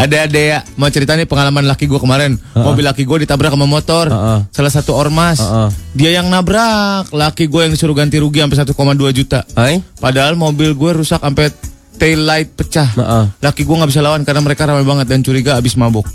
ada 0.00 0.16
ada 0.24 0.40
ya 0.40 0.58
mau 0.80 0.88
cerita 0.88 1.12
nih 1.12 1.28
pengalaman 1.28 1.68
laki 1.68 1.84
gue 1.84 2.00
kemarin. 2.00 2.40
Mobil 2.56 2.88
laki 2.88 3.04
gue 3.04 3.28
ditabrak 3.28 3.52
sama 3.52 3.68
motor. 3.68 4.08
Heeh. 4.08 4.38
Salah 4.48 4.72
satu 4.72 4.96
ormas. 4.96 5.36
Heeh. 5.36 5.68
Dia 5.92 6.10
yang 6.20 6.32
nabrak. 6.32 7.12
Laki 7.12 7.44
gue 7.52 7.68
yang 7.68 7.72
disuruh 7.76 7.92
ganti 7.92 8.16
rugi 8.16 8.40
sampai 8.40 8.64
1,2 8.64 9.12
juta. 9.12 9.44
Hai? 9.52 9.84
Padahal 10.00 10.40
mobil 10.40 10.72
gue 10.72 10.90
rusak 11.04 11.20
sampai 11.20 11.52
tail 12.00 12.24
light 12.24 12.48
pecah. 12.56 12.88
Heeh. 12.96 13.24
Laki 13.44 13.60
gue 13.68 13.76
nggak 13.76 13.90
bisa 13.92 14.00
lawan 14.00 14.24
karena 14.24 14.40
mereka 14.40 14.64
ramai 14.64 14.88
banget 14.88 15.04
dan 15.04 15.20
curiga 15.20 15.60
abis 15.60 15.76
mabuk. 15.76 16.08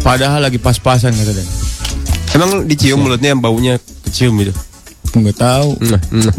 Padahal 0.00 0.40
lagi 0.40 0.56
pas-pasan 0.56 1.12
kata 1.12 1.32
dia. 1.36 1.44
Emang 2.34 2.64
dicium 2.64 2.98
mulutnya 2.98 3.36
yang 3.36 3.44
baunya 3.44 3.76
kecium 4.08 4.40
gitu. 4.40 4.56
Nggak 5.14 5.36
tahu. 5.38 5.68
Nah, 5.84 6.00
nah. 6.10 6.34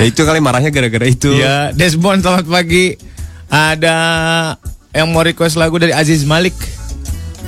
ya 0.00 0.04
itu 0.08 0.22
kali 0.24 0.40
marahnya 0.40 0.72
gara-gara 0.72 1.04
itu. 1.04 1.36
Ya, 1.36 1.74
Desmond 1.74 2.24
selamat 2.24 2.46
pagi. 2.48 3.09
Ada 3.50 3.96
yang 4.94 5.10
mau 5.10 5.26
request 5.26 5.58
lagu 5.58 5.74
dari 5.82 5.90
Aziz 5.90 6.22
Malik. 6.22 6.54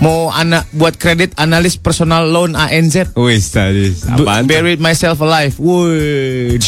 Mau 0.03 0.35
anak 0.35 0.67
buat 0.75 0.99
kredit 0.99 1.31
analis 1.38 1.79
personal 1.79 2.27
loan 2.27 2.59
ANZ. 2.59 3.15
Wis 3.15 3.55
tadi. 3.55 3.95
Apaan? 4.11 4.51
Buried 4.51 4.83
myself 4.83 5.23
alive. 5.23 5.55
Woi. 5.62 6.59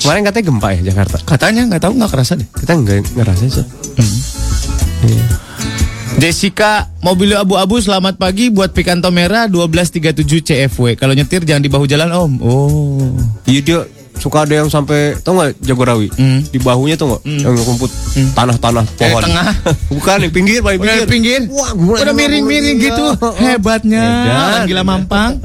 Kemarin 0.00 0.24
katanya 0.24 0.44
gempa 0.48 0.68
ya 0.80 0.80
Jakarta. 0.88 1.20
Katanya 1.28 1.68
nggak 1.68 1.82
tahu 1.84 1.92
nggak 2.00 2.08
kerasa 2.08 2.40
deh. 2.40 2.48
Kita 2.48 2.72
nggak 2.72 3.12
ngerasa 3.20 3.44
sih. 3.52 3.66
Jessica, 6.18 6.88
mobil 7.04 7.30
abu-abu 7.36 7.78
selamat 7.78 8.18
pagi 8.18 8.50
buat 8.50 8.74
Picanto 8.74 9.12
Merah 9.12 9.46
1237 9.46 10.24
CFW. 10.50 10.96
Kalau 10.96 11.14
nyetir 11.14 11.44
jangan 11.44 11.62
di 11.62 11.70
bahu 11.70 11.84
jalan 11.84 12.10
Om. 12.10 12.32
Oh. 12.42 13.14
Dia 13.46 13.84
suka 14.18 14.42
ada 14.42 14.52
yang 14.52 14.66
sampai 14.66 15.14
tau 15.18 15.32
nggak 15.32 15.56
jagorawi 15.60 16.08
Hmm. 16.10 16.40
di 16.44 16.56
bahunya 16.56 16.94
tau 16.94 17.08
nggak 17.08 17.20
yang 17.24 17.52
rumput 17.56 17.90
tanah-tanah 18.32 18.84
Yang 18.84 18.96
pohon 18.96 19.20
tengah. 19.22 19.46
bukan 19.94 20.16
yang 20.20 20.32
pinggir 20.32 20.58
paling 20.58 20.78
Udah 20.78 20.94
pinggir 21.00 21.08
pinggir. 21.08 21.40
Wah, 21.48 21.70
gua- 21.72 22.00
Udah 22.00 22.12
miring-miring 22.12 22.76
Iya. 22.76 22.84
gitu. 22.88 23.04
Hebatnya. 23.36 24.04
Edan. 24.04 24.60
Gila 24.66 24.82
mampang. 24.82 25.30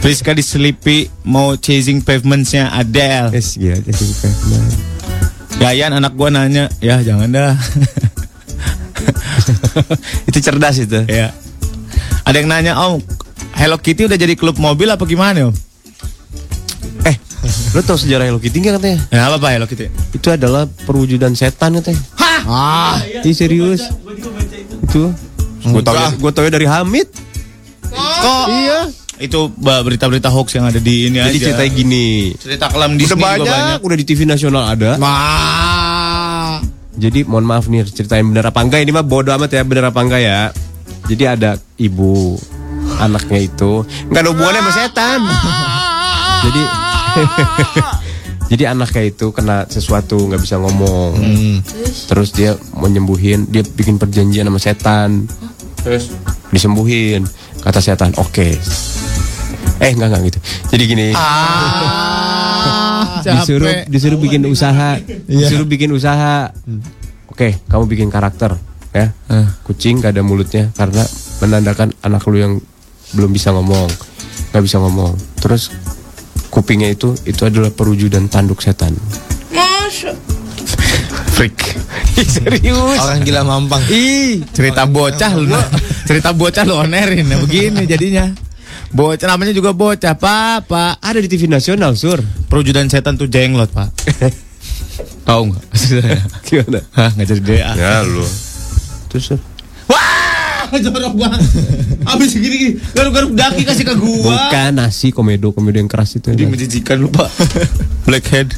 Friska 0.00 0.30
di 0.30 0.40
Sleepy 0.40 1.08
mau 1.24 1.54
chasing 1.54 1.98
pavementsnya 1.98 2.70
Adele. 2.70 3.32
Yes, 3.32 3.54
gila 3.54 3.74
sih, 3.80 4.08
Pavement. 4.14 4.68
Yayan 5.56 5.92
anak 5.92 6.12
gua 6.12 6.28
nanya, 6.28 6.68
ya 6.78 7.00
jangan 7.00 7.26
dah. 7.26 7.52
itu 10.28 10.38
cerdas 10.40 10.76
itu 10.76 10.98
ya. 11.06 11.30
Ada 12.22 12.36
yang 12.36 12.48
nanya, 12.48 12.72
Om, 12.78 13.00
Hello 13.54 13.76
Kitty 13.76 14.04
udah 14.04 14.14
jadi 14.14 14.32
klub 14.34 14.56
mobil 14.56 14.86
apa 14.86 15.02
gimana, 15.04 15.48
Om? 15.48 15.54
Lo 17.44 17.80
tau 17.80 17.94
sejarah 17.94 18.24
Hello 18.24 18.38
Kitty 18.38 18.58
nggak 18.58 18.74
katanya 18.74 18.98
Nah, 19.08 19.22
apa 19.28 19.36
Pak 19.38 19.50
Hello 19.50 19.66
Kitty? 19.66 19.86
itu 20.12 20.28
adalah 20.28 20.64
perwujudan 20.66 21.32
setan 21.32 21.76
katanya 21.76 22.00
Ah, 22.44 22.98
Ini 23.20 23.32
serius 23.32 23.88
itu 24.82 25.10
gue 25.64 25.80
tau 25.80 25.92
ya, 25.92 26.08
gue 26.10 26.30
tau 26.30 26.42
ya 26.42 26.50
dari 26.50 26.64
Hamid 26.64 27.08
kok? 28.20 28.46
Iya. 28.46 28.80
Itu 29.16 29.48
berita-berita 29.54 30.26
hoax 30.26 30.52
yang 30.52 30.66
ada 30.66 30.76
di 30.76 31.06
ini 31.06 31.16
jadi 31.18 31.30
aja. 31.30 31.44
ceritanya 31.46 31.70
gini 31.72 32.06
cerita 32.34 32.66
kelam 32.66 32.94
Disney 32.94 33.14
udah 33.14 33.18
banyak, 33.18 33.46
banyak. 33.46 33.78
udah 33.80 33.96
di 33.96 34.04
TV 34.04 34.20
nasional 34.24 34.64
ada 34.66 34.98
Wah. 34.98 36.58
Jadi 36.92 37.22
mohon 37.22 37.44
maaf 37.44 37.66
nih 37.66 37.86
ceritain 37.86 38.22
bener 38.22 38.44
apa 38.44 38.60
enggak 38.60 38.78
ini 38.78 38.90
mah 38.90 39.02
bodoh 39.02 39.32
amat 39.32 39.50
ya 39.52 39.62
bener 39.62 39.84
apa 39.86 39.98
enggak 39.98 40.20
ya. 40.20 40.40
Jadi 41.04 41.24
ada 41.24 41.50
ibu 41.76 42.36
anaknya 42.96 43.40
itu 43.42 43.82
nggak 44.04 44.20
ada 44.20 44.30
hubungannya 44.30 44.60
sama 44.60 44.72
setan. 44.74 45.20
Jadi 46.44 46.62
jadi 48.50 48.70
anaknya 48.70 49.02
itu 49.06 49.30
kena 49.30 49.64
sesuatu 49.64 50.24
nggak 50.24 50.38
bisa 50.38 50.56
ngomong. 50.56 51.12
Terus 52.06 52.28
dia 52.30 52.54
mau 52.72 52.86
nyembuhin, 52.86 53.46
dia 53.48 53.62
bikin 53.62 53.96
perjanjian 53.96 54.44
sama 54.44 54.58
setan. 54.58 55.24
Terus 55.80 56.10
disembuhin. 56.48 57.24
Kata 57.58 57.78
setan, 57.78 58.12
"Oke." 58.16 58.54
Eh 59.78 59.90
enggak 59.90 60.06
enggak 60.08 60.20
gitu. 60.28 60.38
Jadi 60.70 60.82
gini. 60.86 61.06
Ah, 61.14 63.20
disuruh 63.20 63.68
capek. 63.74 63.84
disuruh 63.88 64.18
bikin 64.18 64.40
usaha 64.44 64.96
disuruh 65.24 65.64
bikin 65.64 65.88
usaha 65.90 66.52
oke 67.26 67.48
kamu 67.64 67.82
bikin 67.88 68.08
karakter 68.08 68.54
ya 68.92 69.10
Eh. 69.26 69.46
kucing 69.64 69.98
gak 69.98 70.14
ada 70.14 70.22
mulutnya 70.22 70.68
karena 70.72 71.02
menandakan 71.40 71.90
anak 72.00 72.22
lu 72.28 72.36
yang 72.36 72.52
belum 73.12 73.30
bisa 73.30 73.50
ngomong 73.50 73.88
nggak 74.52 74.62
bisa 74.62 74.76
ngomong 74.78 75.12
terus 75.36 75.68
kupingnya 76.54 76.94
itu 76.94 77.18
itu 77.26 77.42
adalah 77.42 77.74
perwujudan 77.74 78.30
tanduk 78.30 78.62
setan 78.62 78.94
Masya. 79.50 80.14
freak. 81.34 81.58
serius 82.34 82.98
Orang 83.02 83.26
gila 83.26 83.42
mampang. 83.42 83.82
ih 83.90 84.46
Cerita 84.54 84.86
bocah 84.86 85.34
lu. 85.34 85.50
Cerita 86.06 86.30
bocah 86.30 86.62
lu 86.62 86.78
onerin 86.78 87.26
ya 87.26 87.36
begini 87.42 87.82
jadinya. 87.84 88.30
Bocah 88.94 89.26
namanya 89.26 89.50
juga 89.50 89.74
bocah, 89.74 90.14
Pak, 90.14 90.70
Pak. 90.70 91.02
ada 91.02 91.18
di 91.18 91.26
TV 91.26 91.50
nasional 91.50 91.98
sur 91.98 92.22
Perwujudan 92.46 92.86
setan 92.86 93.18
tuh 93.18 93.26
jenglot, 93.26 93.66
Pak. 93.74 93.90
Tahu 95.26 95.42
nggak? 95.50 95.64
gimana 96.46 96.80
Hah, 96.94 97.10
nggak 97.18 97.26
jadi 97.34 97.42
DA. 97.42 97.72
ya 97.74 97.94
lu 98.06 98.22
terus 99.10 99.34
sur 99.34 99.38
jorok 100.84 101.14
banget. 101.14 101.40
Abis 102.04 102.36
gini, 102.36 102.76
garuk-garuk 102.92 103.32
daki 103.32 103.62
kasih 103.64 103.86
ke 103.86 103.94
gua. 103.96 104.50
bukan 104.50 104.70
nasi 104.76 105.14
komedo 105.14 105.54
komedo 105.54 105.80
yang 105.80 105.88
keras 105.88 106.18
itu 106.18 106.34
Jadi 106.34 106.44
menjijikan 106.44 107.00
lupa. 107.00 107.30
Blackhead. 108.08 108.52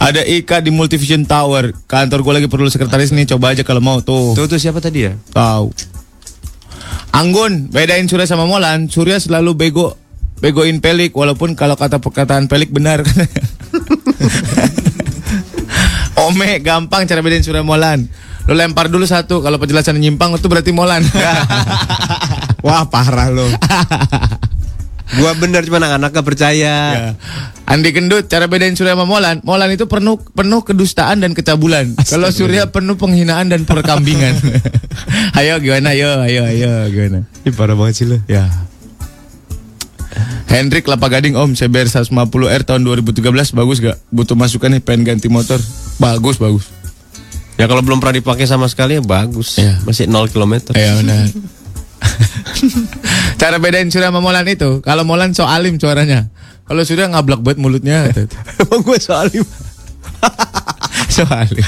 Ada 0.00 0.24
Ika 0.24 0.64
di 0.64 0.72
Multivision 0.72 1.28
Tower. 1.28 1.76
Kantor 1.84 2.24
gue 2.24 2.32
lagi 2.40 2.48
perlu 2.48 2.72
sekretaris 2.72 3.12
nih. 3.12 3.36
Coba 3.36 3.52
aja 3.52 3.60
kalau 3.68 3.84
mau 3.84 4.00
tuh. 4.00 4.32
tuh 4.32 4.48
tuh 4.48 4.56
siapa 4.56 4.80
tadi 4.80 5.04
ya 5.04 5.12
Tahu. 5.36 5.68
Anggun, 7.12 7.68
bedain 7.68 8.08
Surya 8.08 8.24
sama 8.24 8.48
Molan. 8.48 8.88
Surya 8.88 9.20
selalu 9.20 9.52
bego 9.52 10.00
begoin 10.40 10.80
Pelik 10.80 11.12
walaupun 11.12 11.52
kalau 11.52 11.76
kata 11.76 12.00
perkataan 12.00 12.48
Pelik 12.48 12.72
benar. 12.72 13.04
Ome 16.24 16.64
gampang 16.64 17.04
cara 17.04 17.20
bedain 17.20 17.44
Surya 17.44 17.60
Molan. 17.60 18.08
Lo 18.50 18.58
lempar 18.58 18.90
dulu 18.90 19.06
satu, 19.06 19.38
kalau 19.46 19.62
penjelasan 19.62 19.94
nyimpang 20.02 20.34
itu 20.34 20.50
berarti 20.50 20.74
Molan. 20.74 21.06
wah 22.66 22.82
parah 22.90 23.30
lo 23.30 23.46
gua 25.18 25.32
bener 25.38 25.66
cuma 25.66 25.80
anak-anak 25.80 26.10
gak 26.12 26.26
percaya 26.26 26.74
Ya. 26.90 27.10
Andi 27.70 27.94
Gendut, 27.94 28.26
cara 28.26 28.50
bedain 28.50 28.74
Surya 28.74 28.98
sama 28.98 29.06
Molan. 29.06 29.38
Molan 29.46 29.70
itu 29.70 29.86
penuh 29.86 30.18
penuh 30.34 30.66
kedustaan 30.66 31.22
dan 31.22 31.38
kecabulan. 31.38 31.94
Kalau 32.02 32.34
Surya 32.34 32.74
penuh 32.74 32.98
penghinaan 32.98 33.46
dan 33.46 33.62
perkambingan. 33.62 34.34
ayo 35.38 35.62
gimana? 35.62 35.94
Ayo, 35.94 36.18
ayo, 36.18 36.42
ayo 36.50 36.70
gimana? 36.90 37.30
Ih, 37.46 37.54
parah 37.54 37.78
banget 37.78 38.02
sih 38.02 38.06
lo 38.10 38.18
Ya. 38.26 38.50
Hendrik 40.50 40.90
Lapa 40.90 41.06
Gading 41.06 41.38
Om 41.38 41.54
CBR 41.54 41.86
150R 41.86 42.66
tahun 42.66 42.82
2013 42.82 43.22
bagus 43.54 43.78
gak? 43.78 44.02
Butuh 44.10 44.34
masukan 44.34 44.74
nih 44.74 44.82
pengen 44.82 45.06
ganti 45.06 45.30
motor. 45.30 45.62
Bagus 46.02 46.42
bagus. 46.42 46.79
Ya 47.60 47.68
kalau 47.68 47.84
belum 47.84 48.00
pernah 48.00 48.16
dipakai 48.16 48.48
sama 48.48 48.64
sekali 48.72 48.96
ya 48.96 49.04
bagus. 49.04 49.60
Iya. 49.60 49.76
Masih 49.84 50.08
0 50.08 50.32
km. 50.32 50.72
Ya 50.72 50.96
benar. 50.96 51.28
Cara 53.40 53.60
bedain 53.60 53.92
Surya 53.92 54.08
sama 54.08 54.24
Molan 54.24 54.48
itu, 54.48 54.80
kalau 54.80 55.04
Molan 55.04 55.36
so 55.36 55.44
alim 55.44 55.76
suaranya. 55.76 56.32
Kalau 56.64 56.80
Surya 56.88 57.12
ngablak 57.12 57.44
banget 57.44 57.60
mulutnya. 57.60 58.08
Emang 58.64 58.80
gue 58.80 58.96
soalnya 58.96 59.44
so 61.14 61.28
alim. 61.28 61.60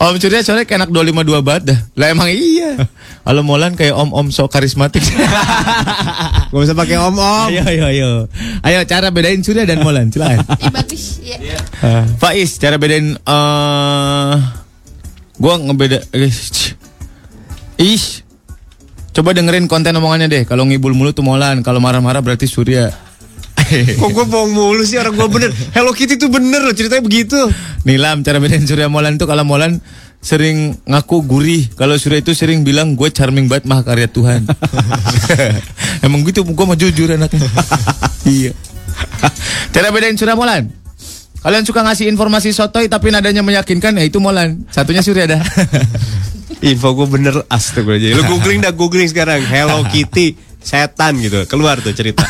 Om 0.00 0.18
Surya 0.18 0.42
soalnya 0.42 0.66
kayak 0.66 0.88
anak 0.88 0.90
252 0.90 1.38
banget 1.46 1.62
dah. 1.70 1.78
Lah 1.94 2.06
emang 2.10 2.32
iya. 2.32 2.88
Kalau 3.22 3.46
Molan 3.46 3.76
kayak 3.78 3.94
om-om 3.94 4.32
so 4.34 4.48
karismatik. 4.50 5.04
Gak 6.50 6.56
usah 6.56 6.74
pakai 6.74 6.98
om-om. 6.98 7.52
ayo 7.52 7.62
ayo 7.62 7.84
ayo. 7.92 8.10
Ayo 8.66 8.80
cara 8.90 9.14
bedain 9.14 9.44
Surya 9.44 9.68
dan 9.68 9.84
Molan, 9.86 10.10
silakan. 10.10 10.42
Bagus. 10.72 11.20
Ya. 11.22 11.70
Faiz, 12.18 12.58
cara 12.58 12.80
bedain 12.80 13.14
eh 13.14 14.59
gua 15.40 15.56
ngebeda 15.56 16.04
eh, 16.12 16.30
Ih. 17.80 18.04
Coba 19.10 19.32
dengerin 19.32 19.66
konten 19.66 19.96
omongannya 19.96 20.28
deh. 20.28 20.42
Kalau 20.44 20.68
ngibul 20.68 20.92
mulu 20.92 21.10
tuh 21.16 21.24
Molan, 21.24 21.64
kalau 21.64 21.80
marah-marah 21.80 22.20
berarti 22.20 22.44
Surya. 22.44 22.92
Kok 24.00 24.10
gue 24.12 24.26
bohong 24.28 24.52
mulu 24.52 24.82
sih 24.84 25.00
orang 25.00 25.16
gue 25.16 25.28
bener. 25.32 25.50
Hello 25.74 25.90
Kitty 25.96 26.20
tuh 26.20 26.30
bener 26.30 26.62
loh 26.62 26.76
ceritanya 26.76 27.02
begitu. 27.02 27.38
Nilam, 27.88 28.20
cara 28.20 28.36
bedain 28.38 28.62
Surya 28.68 28.86
Molan 28.92 29.16
tuh 29.16 29.26
kalau 29.26 29.42
Molan 29.42 29.80
sering 30.20 30.76
ngaku 30.84 31.24
gurih. 31.24 31.72
Kalau 31.74 31.96
Surya 31.96 32.20
itu 32.20 32.36
sering 32.36 32.62
bilang 32.62 32.94
gue 32.94 33.08
charming 33.10 33.48
banget 33.48 33.64
mah 33.66 33.80
karya 33.80 34.06
Tuhan. 34.06 34.44
Emang 36.06 36.20
gitu, 36.28 36.44
gue 36.44 36.66
mau 36.68 36.76
jujur 36.76 37.16
anaknya. 37.16 37.40
iya. 38.28 38.52
cara 39.72 39.88
bedain 39.90 40.14
Surya 40.20 40.36
Molan. 40.36 40.79
Kalian 41.40 41.64
suka 41.64 41.80
ngasih 41.80 42.04
informasi 42.12 42.52
sotoy 42.52 42.92
tapi 42.92 43.08
nadanya 43.08 43.40
meyakinkan 43.40 43.96
ya 43.96 44.04
itu 44.04 44.20
Molan. 44.20 44.68
Satunya 44.68 45.00
Surya 45.00 45.24
dah. 45.24 45.40
Info 46.70 46.92
gue 46.92 47.08
bener 47.08 47.34
astagfirullahaladzim. 47.48 48.20
Lu 48.20 48.22
googling 48.28 48.60
dah 48.60 48.72
googling 48.76 49.08
sekarang 49.08 49.40
Hello 49.48 49.80
Kitty 49.92 50.36
setan 50.60 51.16
gitu. 51.16 51.48
Keluar 51.48 51.80
tuh 51.80 51.96
cerita. 51.96 52.20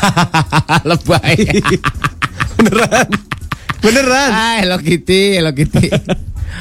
Lebay. 0.88 1.42
beneran. 2.54 3.08
Beneran. 3.82 4.30
ah, 4.30 4.56
Hello 4.62 4.78
Kitty, 4.78 5.42
Hello 5.42 5.50
Kitty. 5.50 5.90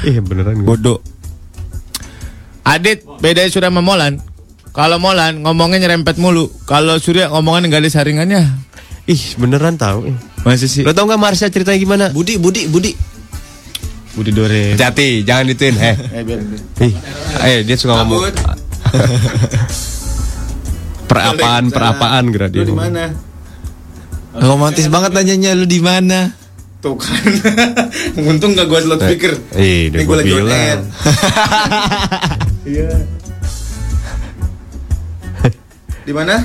Iya 0.10 0.26
beneran 0.26 0.66
gue. 0.66 0.66
Bodoh. 0.66 1.06
Adit 2.66 3.06
beda 3.22 3.46
Surya 3.46 3.70
sama 3.70 3.86
Molan. 3.86 4.18
Kalau 4.74 4.98
Molan 4.98 5.46
ngomongnya 5.46 5.86
nyerempet 5.86 6.18
mulu. 6.18 6.50
Kalau 6.66 6.98
Surya 6.98 7.30
ngomongnya 7.30 7.70
nggak 7.70 7.82
ada 7.86 7.90
saringannya. 7.94 8.42
Ih 9.10 9.24
beneran 9.36 9.74
tahu. 9.74 10.14
Masa 10.46 10.70
sih? 10.70 10.86
Lo 10.86 10.94
tau 10.94 11.10
gak 11.10 11.18
Marsha 11.18 11.50
ceritanya 11.50 11.80
gimana? 11.82 12.06
Budi, 12.14 12.38
Budi, 12.38 12.70
Budi. 12.70 12.94
Budi 14.14 14.30
Dore. 14.30 14.78
Hati-hati, 14.78 15.26
jangan 15.26 15.50
dituin. 15.50 15.76
Eh, 15.76 15.96
Ih, 16.86 16.94
eh 17.42 17.58
dia 17.66 17.74
suka 17.74 17.98
ngomong. 17.98 18.30
perapaan, 21.10 21.74
perapaan 21.74 22.24
gerak 22.30 22.54
dia. 22.54 22.70
mana? 22.70 23.10
Romantis 24.30 24.86
banget 24.88 25.10
nanyanya 25.12 25.58
lu 25.58 25.66
di 25.66 25.82
mana? 25.82 26.30
Tuh 26.80 26.96
kan. 26.96 27.18
Untung 28.30 28.54
gak 28.54 28.70
gua 28.70 28.80
slot 28.80 29.02
speaker. 29.02 29.34
Eh, 29.52 29.90
Ini 29.90 29.92
udah 29.92 30.00
gua 30.00 30.06
gue 30.06 30.18
lagi 30.22 30.32
on 30.32 30.38
bilang. 30.40 30.54
air. 30.54 30.80
Iya. 32.70 32.90
Di 36.06 36.14
mana? 36.14 36.36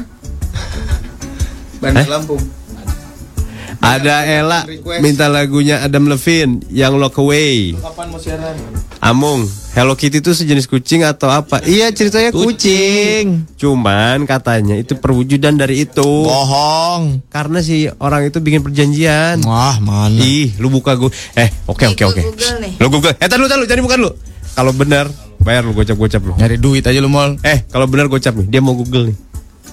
Bandar 1.85 2.09
Lampung. 2.09 2.43
Ada 3.85 4.25
Ella 4.25 4.65
Request. 4.65 5.01
minta 5.05 5.29
lagunya 5.29 5.85
Adam 5.85 6.09
Levine 6.09 6.65
yang 6.73 6.97
Lock 6.97 7.21
Away. 7.21 7.77
Kapan 7.77 8.07
mau 8.09 8.17
siaran? 8.17 8.57
Amung, 9.05 9.45
Hello 9.77 9.93
Kitty 9.93 10.25
itu 10.25 10.33
sejenis 10.33 10.65
kucing 10.65 11.05
atau 11.05 11.29
apa? 11.29 11.61
Iya 11.69 11.93
ceritanya 11.93 12.33
kucing. 12.33 13.45
Cuman 13.61 14.25
katanya 14.25 14.81
itu 14.81 14.97
perwujudan 14.97 15.61
dari 15.61 15.85
itu. 15.85 16.01
Bohong. 16.01 17.21
Karena 17.29 17.61
si 17.61 17.85
orang 18.01 18.25
itu 18.25 18.41
bikin 18.41 18.65
perjanjian. 18.65 19.45
Wah, 19.45 19.77
mana? 19.85 20.17
Ih, 20.17 20.57
lu 20.57 20.73
buka 20.73 20.97
gue. 20.97 21.13
Eh, 21.37 21.53
oke 21.69 21.85
oke 21.93 22.03
oke. 22.09 22.23
gua 22.25 22.33
Google 22.33 22.57
nih. 22.65 22.73
Lu 22.81 22.87
Google. 22.89 23.13
Eh, 23.21 23.29
tar 23.29 23.37
lu 23.37 23.45
tar 23.45 23.61
lu, 23.61 23.69
jadi 23.69 23.85
bukan 23.85 23.99
lu. 24.01 24.11
Kalau 24.57 24.73
benar, 24.73 25.13
bayar 25.45 25.69
lu 25.69 25.77
gocap-gocap 25.77 26.23
lu. 26.25 26.33
Nyari 26.41 26.57
duit 26.57 26.87
aja 26.89 26.97
lu 27.05 27.13
mall. 27.13 27.37
Eh, 27.45 27.69
kalau 27.69 27.85
benar 27.85 28.09
gocap 28.09 28.33
nih. 28.33 28.49
Dia 28.49 28.65
mau 28.65 28.73
Google 28.73 29.13
nih. 29.13 29.17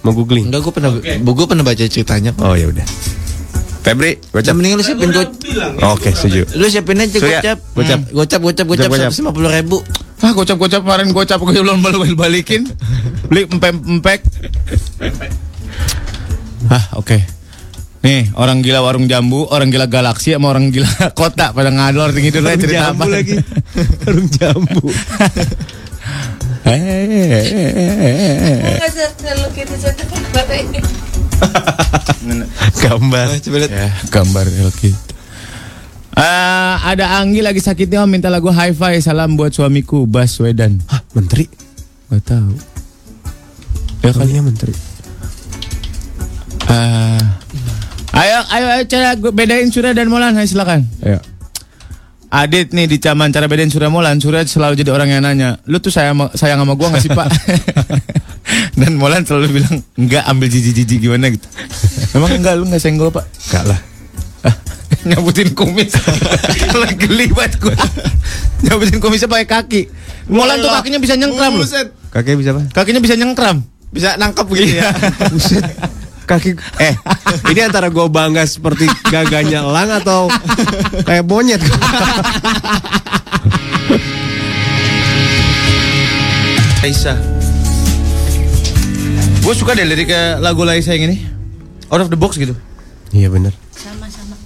Mau 0.01 0.11
googling. 0.11 0.49
Enggak, 0.49 0.61
gue 0.61 0.73
pernah, 0.73 0.91
gue 0.97 1.45
pernah 1.45 1.61
baca 1.61 1.83
ceritanya. 1.83 2.31
Oh 2.37 2.53
ya 2.53 2.67
udah. 2.67 2.85
Febri, 3.81 4.21
Udah 4.29 4.45
gocap. 4.45 4.53
mending 4.53 4.77
lu 4.77 4.83
siapin 4.83 5.09
go, 5.09 5.25
Oke, 5.89 6.13
setuju. 6.13 6.45
lu 6.53 6.69
siapin 6.69 7.01
aja 7.01 7.17
Surya, 7.17 7.41
gocap. 7.41 7.57
gocap. 7.73 7.99
Hmm, 7.99 8.13
gocap, 8.13 8.39
gocap, 8.39 8.65
gocap, 8.67 8.87
Gocap, 8.87 9.09
gocap. 9.09 9.11
lima 9.15 9.31
puluh 9.31 9.49
ribu. 9.49 9.77
Ah 10.21 10.31
gocap-gocap 10.31 10.81
kemarin 10.81 11.09
gocap 11.09 11.41
gue 11.41 11.53
belum 11.55 11.81
balik 11.81 12.13
balikin. 12.13 12.69
Beli 13.25 13.49
empek-empek. 13.49 14.21
Ah 16.69 16.93
oke. 16.93 17.17
Nih 18.01 18.29
orang 18.33 18.61
gila 18.61 18.81
warung 18.81 19.05
jambu, 19.05 19.45
orang 19.45 19.69
gila 19.69 19.85
galaksi 19.85 20.33
sama 20.33 20.49
orang 20.49 20.69
gila 20.69 20.89
kota 21.17 21.49
pada 21.49 21.69
ngador 21.69 22.09
tinggi 22.11 22.29
dulu 22.29 22.49
Warung 22.49 22.61
cerita 22.61 22.77
jambu 22.85 22.97
apa 22.97 23.05
lagi. 23.09 23.35
Warung 24.05 24.27
jambu. 24.29 24.87
Enggak 24.89 25.09
selalu 25.09 25.49
kita 25.65 25.80
ini. 30.61 30.79
Gambar. 32.81 33.25
Coba 33.41 33.57
lihat. 33.57 33.71
ya 33.71 33.89
gambar 34.13 34.45
gitu. 34.51 34.93
Eh, 36.11 36.75
ada 36.85 37.23
Anggi 37.23 37.39
lagi 37.39 37.63
sakitnya 37.63 38.03
om 38.03 38.09
minta 38.11 38.27
lagu 38.27 38.51
hi-fi 38.51 38.99
salam 38.99 39.39
buat 39.39 39.55
suamiku 39.55 40.03
Baswedan. 40.03 40.83
Hah, 40.91 41.01
menteri? 41.15 41.47
Gak 42.11 42.21
tahu. 42.27 42.51
Ya 44.03 44.11
kali 44.11 44.35
Kalinya 44.35 44.43
menteri. 44.51 44.73
Eh, 46.67 47.23
ayo, 48.11 48.37
ayo, 48.53 48.67
ayo, 48.75 48.83
cara 48.91 49.15
gue 49.15 49.31
bedain 49.31 49.71
Surya 49.71 49.95
dan 49.95 50.11
Molan, 50.11 50.35
ayo 50.35 50.45
silakan. 50.45 50.83
Ayo. 50.99 51.30
Adit 52.31 52.71
nih 52.71 52.87
di 52.87 52.95
Caman 52.95 53.27
cara 53.35 53.51
bedain 53.51 53.67
Surya 53.67 53.91
Molan, 53.91 54.23
Surya 54.23 54.47
selalu 54.47 54.79
jadi 54.79 54.95
orang 54.95 55.11
yang 55.11 55.19
nanya, 55.19 55.59
lu 55.67 55.83
tuh 55.83 55.91
sayang 55.91 56.15
sama, 56.15 56.25
sayang 56.31 56.63
sama 56.63 56.79
gua 56.79 56.87
gak 56.95 57.03
sih 57.03 57.11
pak? 57.11 57.27
dan 58.79 58.95
Molan 58.95 59.27
selalu 59.27 59.59
bilang, 59.59 59.83
enggak 59.99 60.23
ambil 60.31 60.47
jijik-jijik 60.47 61.03
gimana 61.03 61.27
gitu. 61.27 61.43
Memang 62.15 62.39
enggak, 62.39 62.55
lu 62.55 62.63
gak 62.71 62.79
sayang 62.79 63.03
gua 63.03 63.11
pak? 63.11 63.27
Enggak 63.27 63.63
lah. 63.75 63.79
Ah, 64.47 64.55
Nyabutin 65.11 65.51
kumis. 65.51 65.91
Geli 67.03 67.35
banget 67.35 67.59
gua. 67.59 67.75
Nyabutin 68.63 69.03
kumisnya 69.03 69.27
pakai 69.27 69.47
kaki. 69.51 69.81
Molan 70.31 70.63
tuh 70.63 70.71
kakinya 70.71 71.03
bisa 71.03 71.19
nyengkram 71.19 71.59
loh. 71.59 71.67
Kakek 72.15 72.39
bisa 72.39 72.55
apa? 72.55 72.63
Kakinya 72.71 73.03
bisa 73.03 73.19
nyengkram. 73.19 73.59
Bisa 73.91 74.15
nangkap 74.15 74.47
begitu 74.47 74.79
ya. 74.79 74.87
Buset. 75.27 75.67
Kaki 76.31 76.55
eh 76.79 76.95
ini 77.51 77.59
antara 77.59 77.91
gue 77.91 78.07
bangga 78.07 78.47
seperti 78.47 78.87
gaganya 79.11 79.67
elang 79.67 79.99
atau 79.99 80.31
kayak 81.03 81.27
monyet. 81.27 81.59
Laisa. 86.81 87.13
Gue 89.41 89.53
suka 89.53 89.75
deh 89.75 89.85
lirik 89.85 90.09
lagu 90.39 90.63
Laisa 90.63 90.95
yang 90.95 91.11
ini. 91.11 91.17
Out 91.91 92.07
of 92.07 92.09
the 92.09 92.15
box 92.15 92.39
gitu. 92.39 92.55
Iya 93.11 93.27
bener 93.27 93.51
Sama-sama. 93.75 94.39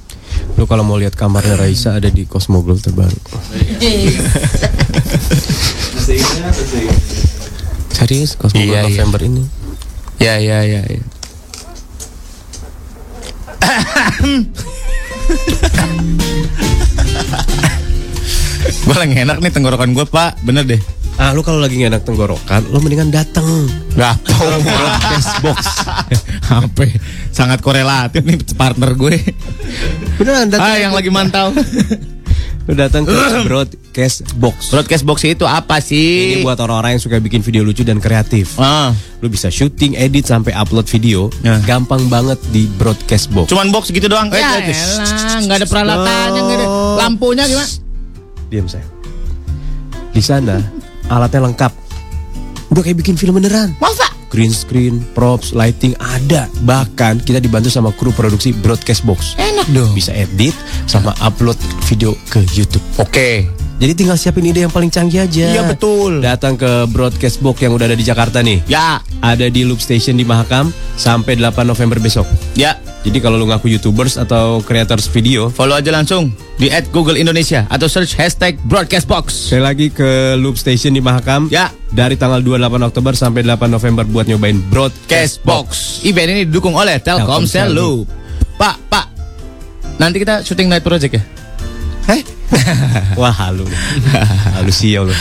Lu 0.58 0.66
kalau 0.66 0.82
mau 0.82 0.98
lihat 0.98 1.14
kamarnya 1.14 1.54
Raisa 1.54 1.94
ada 1.94 2.10
di 2.10 2.26
Cosmoglow 2.26 2.82
terbaru. 2.82 3.14
Serius 7.94 8.34
Cosmoglow 8.36 8.74
Iya, 8.74 8.82
iya. 8.84 8.90
November 8.90 9.22
ini. 9.22 9.44
Ya 10.18 10.36
ya 10.42 10.66
ya. 10.66 10.82
ya. 10.82 11.02
Gue 18.86 18.96
lagi 18.96 19.16
enak 19.18 19.38
nih 19.42 19.52
tenggorokan 19.52 19.94
gue 19.98 20.06
pak, 20.06 20.38
bener 20.46 20.66
deh. 20.66 20.82
Ah 21.16 21.32
lu 21.32 21.42
kalau 21.48 21.64
lagi 21.64 21.80
enak 21.80 22.04
tenggorokan, 22.04 22.68
lu 22.70 22.84
mendingan 22.84 23.08
dateng. 23.08 23.72
Gak 23.96 24.20
tau 24.28 24.60
Broadcast 24.60 25.32
box. 25.40 25.64
Apa? 26.52 26.84
Sangat 27.32 27.64
korelatif 27.64 28.22
nih 28.28 28.36
partner 28.54 28.92
gue. 28.94 29.16
Beneran. 30.20 30.52
Ah 30.60 30.76
yang 30.76 30.92
lagi 30.92 31.08
mantau. 31.08 31.56
Lu 32.66 32.74
datang 32.74 33.06
ke 33.06 33.14
Broadcast 33.48 34.26
Box. 34.36 34.74
Broadcast 34.74 35.04
box 35.06 35.18
itu 35.22 35.46
apa 35.46 35.78
sih? 35.78 36.34
Ini 36.34 36.42
buat 36.42 36.58
orang-orang 36.58 36.98
yang 36.98 37.04
suka 37.04 37.18
bikin 37.18 37.40
video 37.40 37.62
lucu 37.62 37.86
dan 37.86 38.02
kreatif. 38.02 38.58
Ah, 38.58 38.90
Lu 39.22 39.30
bisa 39.30 39.48
syuting, 39.48 39.94
edit 39.94 40.26
sampai 40.26 40.50
upload 40.52 40.86
video. 40.88 41.30
Ya. 41.42 41.62
Gampang 41.62 42.10
banget 42.10 42.42
di 42.50 42.66
Broadcast 42.76 43.30
Box. 43.30 43.50
cuman 43.50 43.70
box 43.70 43.90
gitu 43.90 44.06
doang. 44.06 44.30
Ya 44.30 44.58
Eh, 44.58 44.66
eh, 44.66 44.74
elah, 44.74 45.40
nggak 45.42 45.58
ada 45.62 45.68
peralatannya, 45.68 46.40
nggak 46.40 46.58
ada 46.58 46.68
lampunya 47.00 47.44
gimana? 47.46 47.70
Diam 48.50 48.66
saya. 48.66 48.86
Di 50.10 50.22
sana 50.22 50.58
alatnya 51.06 51.46
lengkap. 51.46 51.72
Udah 52.72 52.82
kayak 52.82 52.98
bikin 52.98 53.14
film 53.14 53.38
beneran. 53.38 53.78
Masa? 53.78 54.10
Green 54.36 54.52
screen, 54.52 55.00
props, 55.16 55.56
lighting 55.56 55.96
ada. 56.04 56.52
Bahkan 56.68 57.24
kita 57.24 57.40
dibantu 57.40 57.72
sama 57.72 57.96
kru 57.96 58.12
produksi 58.12 58.52
Broadcast 58.52 59.08
Box. 59.08 59.40
Enak 59.40 59.72
dong. 59.72 59.96
Bisa 59.96 60.12
edit 60.12 60.52
sama 60.92 61.16
upload 61.24 61.56
video 61.88 62.12
ke 62.28 62.44
YouTube. 62.52 62.84
Oke. 63.00 63.55
Jadi 63.76 63.92
tinggal 63.92 64.16
siapin 64.16 64.48
ide 64.48 64.64
yang 64.64 64.72
paling 64.72 64.88
canggih 64.88 65.28
aja. 65.28 65.48
Iya, 65.52 65.68
betul. 65.68 66.24
Datang 66.24 66.56
ke 66.56 66.88
Broadcast 66.88 67.44
Box 67.44 67.60
yang 67.60 67.76
udah 67.76 67.92
ada 67.92 67.98
di 68.00 68.08
Jakarta 68.08 68.40
nih. 68.40 68.64
Ya, 68.72 69.04
Ada 69.20 69.52
di 69.52 69.68
Loop 69.68 69.84
Station 69.84 70.16
di 70.16 70.24
Mahakam 70.24 70.72
sampai 70.96 71.36
8 71.36 71.68
November 71.68 72.00
besok. 72.00 72.24
ya. 72.56 72.80
Jadi 73.06 73.22
kalau 73.22 73.38
lu 73.38 73.46
ngaku 73.46 73.70
YouTubers 73.70 74.18
atau 74.18 74.66
creators 74.66 75.06
video, 75.14 75.54
Follow 75.54 75.78
aja 75.78 75.94
langsung 75.94 76.34
di 76.58 76.74
at 76.74 76.90
Google 76.90 77.22
Indonesia 77.22 77.70
atau 77.70 77.86
search 77.86 78.18
hashtag 78.18 78.58
Broadcast 78.66 79.06
Box. 79.06 79.54
Sekali 79.54 79.62
lagi 79.62 79.88
ke 79.94 80.34
Loop 80.42 80.58
Station 80.58 80.90
di 80.90 81.06
Mahakam. 81.06 81.46
Ya. 81.54 81.70
Dari 81.94 82.18
tanggal 82.18 82.42
28 82.42 82.82
Oktober 82.82 83.14
sampai 83.14 83.46
8 83.46 83.70
November 83.70 84.10
buat 84.10 84.26
nyobain 84.26 84.58
broadcast 84.74 85.06
Cast 85.06 85.46
Box. 85.46 86.02
Event 86.02 86.34
ini 86.34 86.42
didukung 86.50 86.74
oleh 86.74 86.98
Telkomsel 86.98 87.70
Loop. 87.70 88.10
Pak, 88.58 88.76
Pak. 88.90 89.06
Nanti 90.02 90.18
kita 90.18 90.42
syuting 90.42 90.66
night 90.66 90.82
project 90.82 91.14
ya? 91.14 91.24
Heh? 92.10 92.35
Wah 93.20 93.34
halu. 93.34 93.66
halu 94.56 94.72
sial 94.72 95.10
lu. 95.10 95.16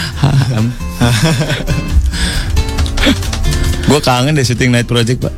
Gue 3.89 4.01
kangen 4.01 4.35
deh 4.35 4.45
syuting 4.45 4.73
night 4.73 4.89
project, 4.89 5.21
Pak. 5.23 5.33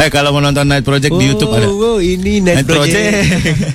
Eh 0.00 0.08
kalau 0.08 0.32
mau 0.32 0.40
nonton 0.40 0.66
night 0.68 0.84
project 0.84 1.12
di 1.16 1.24
YouTube 1.32 1.52
ada. 1.52 1.68
Wow, 1.68 2.00
ini 2.00 2.40
Night 2.40 2.64
Night, 2.64 2.68
Project. 2.68 2.92
Project. 2.92 3.72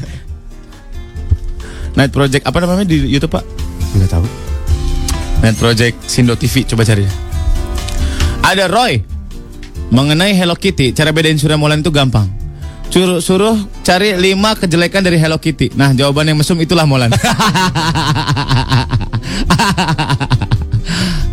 night 1.97 2.11
Project 2.13 2.43
apa 2.45 2.57
namanya 2.61 2.85
di 2.85 2.97
YouTube, 3.05 3.33
Pak? 3.33 3.43
Enggak 3.97 4.09
tahu. 4.17 4.25
Night 5.41 5.57
Project 5.57 5.95
Sindo 6.09 6.33
TV 6.37 6.65
coba 6.65 6.85
cari. 6.85 7.05
Ada 8.45 8.69
Roy. 8.69 9.01
Mengenai 9.87 10.35
Hello 10.35 10.53
Kitty, 10.59 10.91
cara 10.91 11.15
bedain 11.15 11.39
Surya 11.39 11.55
Molan 11.55 11.79
itu 11.79 11.89
gampang. 11.89 12.36
Suruh, 12.87 13.19
suruh 13.19 13.55
cari 13.83 14.15
5 14.15 14.61
kejelekan 14.63 15.03
dari 15.03 15.19
Hello 15.19 15.37
Kitty. 15.37 15.75
Nah, 15.75 15.91
jawaban 15.91 16.31
yang 16.31 16.39
mesum 16.39 16.55
itulah 16.63 16.87
Molan. 16.87 17.11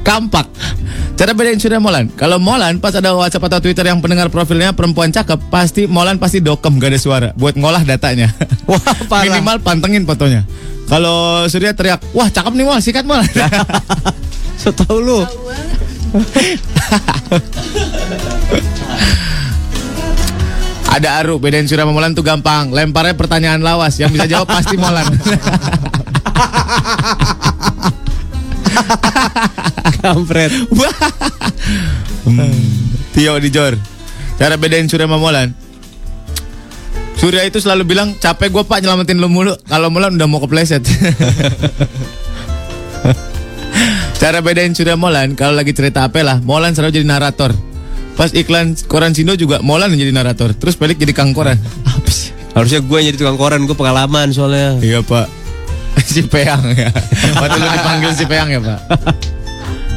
Kampak. 0.05 0.47
Cara 1.15 1.31
bedain 1.31 1.57
Surya 1.63 1.79
Molan. 1.79 2.11
Kalau 2.19 2.43
Molan 2.43 2.83
pas 2.83 2.91
ada 2.93 3.15
WhatsApp 3.15 3.47
atau 3.47 3.63
Twitter 3.63 3.87
yang 3.87 4.03
pendengar 4.03 4.27
profilnya 4.35 4.75
perempuan 4.75 5.15
cakep, 5.15 5.39
pasti 5.47 5.87
Molan 5.87 6.19
pasti 6.19 6.43
dokem 6.43 6.75
gak 6.83 6.91
ada 6.91 6.99
suara 6.99 7.29
buat 7.39 7.55
ngolah 7.55 7.87
datanya. 7.87 8.35
Wah, 8.71 8.83
parah. 9.07 9.31
Minimal 9.31 9.63
pantengin 9.63 10.03
fotonya. 10.03 10.43
Kalau 10.91 11.47
Surya 11.49 11.73
teriak, 11.73 12.03
wah 12.13 12.29
cakep 12.29 12.53
nih 12.53 12.65
Mol, 12.69 12.77
sikat 12.85 13.09
Mol. 13.09 13.25
So 14.61 14.71
tau 14.71 14.97
lu. 14.97 15.25
Ada 20.95 21.19
Aru, 21.19 21.43
bedain 21.43 21.67
Surya 21.67 21.83
sama 21.83 21.91
Molan 21.91 22.15
tuh 22.15 22.23
gampang. 22.23 22.71
Lemparnya 22.71 23.19
pertanyaan 23.19 23.59
lawas, 23.59 23.99
yang 23.99 24.15
bisa 24.15 24.31
jawab 24.31 24.47
pasti 24.47 24.79
Molan. 24.79 25.11
Kampret. 30.07 30.55
Hmm. 32.23 32.55
Tio 33.11 33.35
di 33.43 33.51
Jor. 33.51 33.75
Cara 34.39 34.55
bedain 34.55 34.87
Surya 34.87 35.11
sama 35.11 35.19
Molan. 35.19 35.51
Surya 37.19 37.43
itu 37.43 37.59
selalu 37.59 37.91
bilang 37.91 38.15
capek 38.15 38.55
gue 38.55 38.63
pak 38.63 38.79
nyelamatin 38.79 39.19
lu 39.19 39.27
mulu. 39.27 39.59
Kalau 39.67 39.91
Molan 39.91 40.15
udah 40.15 40.31
mau 40.31 40.39
kepleset. 40.39 40.87
Cara 44.23 44.39
bedain 44.47 44.71
Surya 44.79 44.95
Molan 44.95 45.35
kalau 45.35 45.59
lagi 45.59 45.75
cerita 45.75 46.07
apa 46.07 46.23
lah, 46.23 46.39
Molan 46.39 46.71
selalu 46.71 47.03
jadi 47.03 47.07
narator. 47.11 47.74
Pas 48.15 48.31
iklan 48.31 48.79
koran 48.87 49.11
Sindo 49.11 49.35
juga 49.35 49.59
Molan 49.59 49.91
jadi 49.93 50.15
narator. 50.15 50.55
Terus 50.55 50.79
Pelik 50.79 50.99
jadi 50.99 51.11
kang 51.11 51.35
koran. 51.35 51.59
Apa 51.83 52.07
sih? 52.07 52.31
Harusnya 52.55 52.79
gue 52.79 52.97
yang 52.97 53.07
jadi 53.11 53.19
tukang 53.19 53.35
koran, 53.35 53.67
gue 53.67 53.75
pengalaman 53.75 54.31
soalnya. 54.31 54.79
Iya 54.79 55.03
pak. 55.03 55.27
si 56.07 56.23
Peang 56.23 56.63
ya. 56.71 56.91
Waktu 57.35 57.59
lu 57.59 57.67
dipanggil 57.67 58.11
si 58.15 58.25
Peang 58.25 58.47
ya 58.47 58.63
pak. 58.63 58.79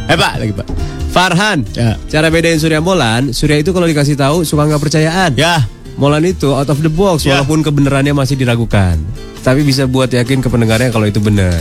Eh 0.08 0.18
pak 0.18 0.34
lagi 0.42 0.54
pak. 0.54 0.68
Farhan, 1.08 1.66
Ya. 1.74 1.98
cara 2.10 2.30
bedain 2.30 2.58
Surya 2.58 2.78
Molan, 2.78 3.34
Surya 3.34 3.58
itu 3.58 3.74
kalau 3.74 3.86
dikasih 3.86 4.14
tahu 4.14 4.46
suka 4.46 4.66
nggak 4.66 4.82
percayaan. 4.82 5.34
Ya. 5.34 5.66
Molan 5.98 6.26
itu 6.26 6.54
out 6.54 6.70
of 6.70 6.78
the 6.80 6.90
box 6.90 7.26
Ya. 7.26 7.38
walaupun 7.38 7.62
kebenarannya 7.62 8.14
masih 8.14 8.38
diragukan. 8.38 9.02
Tapi 9.42 9.62
bisa 9.62 9.86
buat 9.86 10.10
yakin 10.10 10.42
ke 10.42 10.50
pendengarnya 10.50 10.90
kalau 10.90 11.06
itu 11.06 11.18
benar. 11.18 11.58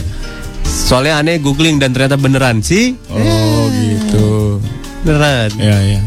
Soalnya 0.61 1.17
aneh 1.17 1.37
googling 1.37 1.77
dan 1.77 1.89
ternyata 1.89 2.17
beneran 2.17 2.61
sih. 2.61 2.93
Oh 3.09 3.65
gitu. 3.71 4.61
Beneran. 5.01 5.49
Ya 5.57 5.77
ya. 5.81 6.01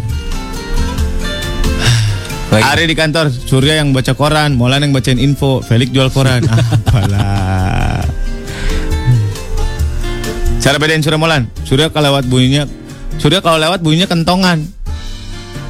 Baik. 2.51 2.63
Ari 2.67 2.85
di 2.91 2.97
kantor, 2.99 3.31
Surya 3.31 3.79
yang 3.79 3.95
baca 3.95 4.11
koran, 4.19 4.59
Molan 4.59 4.83
yang 4.83 4.91
bacain 4.91 5.23
info, 5.23 5.63
Felix 5.63 5.95
jual 5.95 6.11
koran. 6.11 6.43
Apalah. 6.51 8.03
Cara 10.59 10.77
bedain 10.83 10.99
Surya 10.99 11.15
Molan, 11.15 11.47
Surya 11.63 11.95
kalau 11.95 12.11
lewat 12.11 12.27
bunyinya, 12.27 12.67
Surya 13.23 13.39
kalau 13.39 13.63
lewat 13.63 13.87
bunyinya 13.87 14.11
kentongan. 14.11 14.67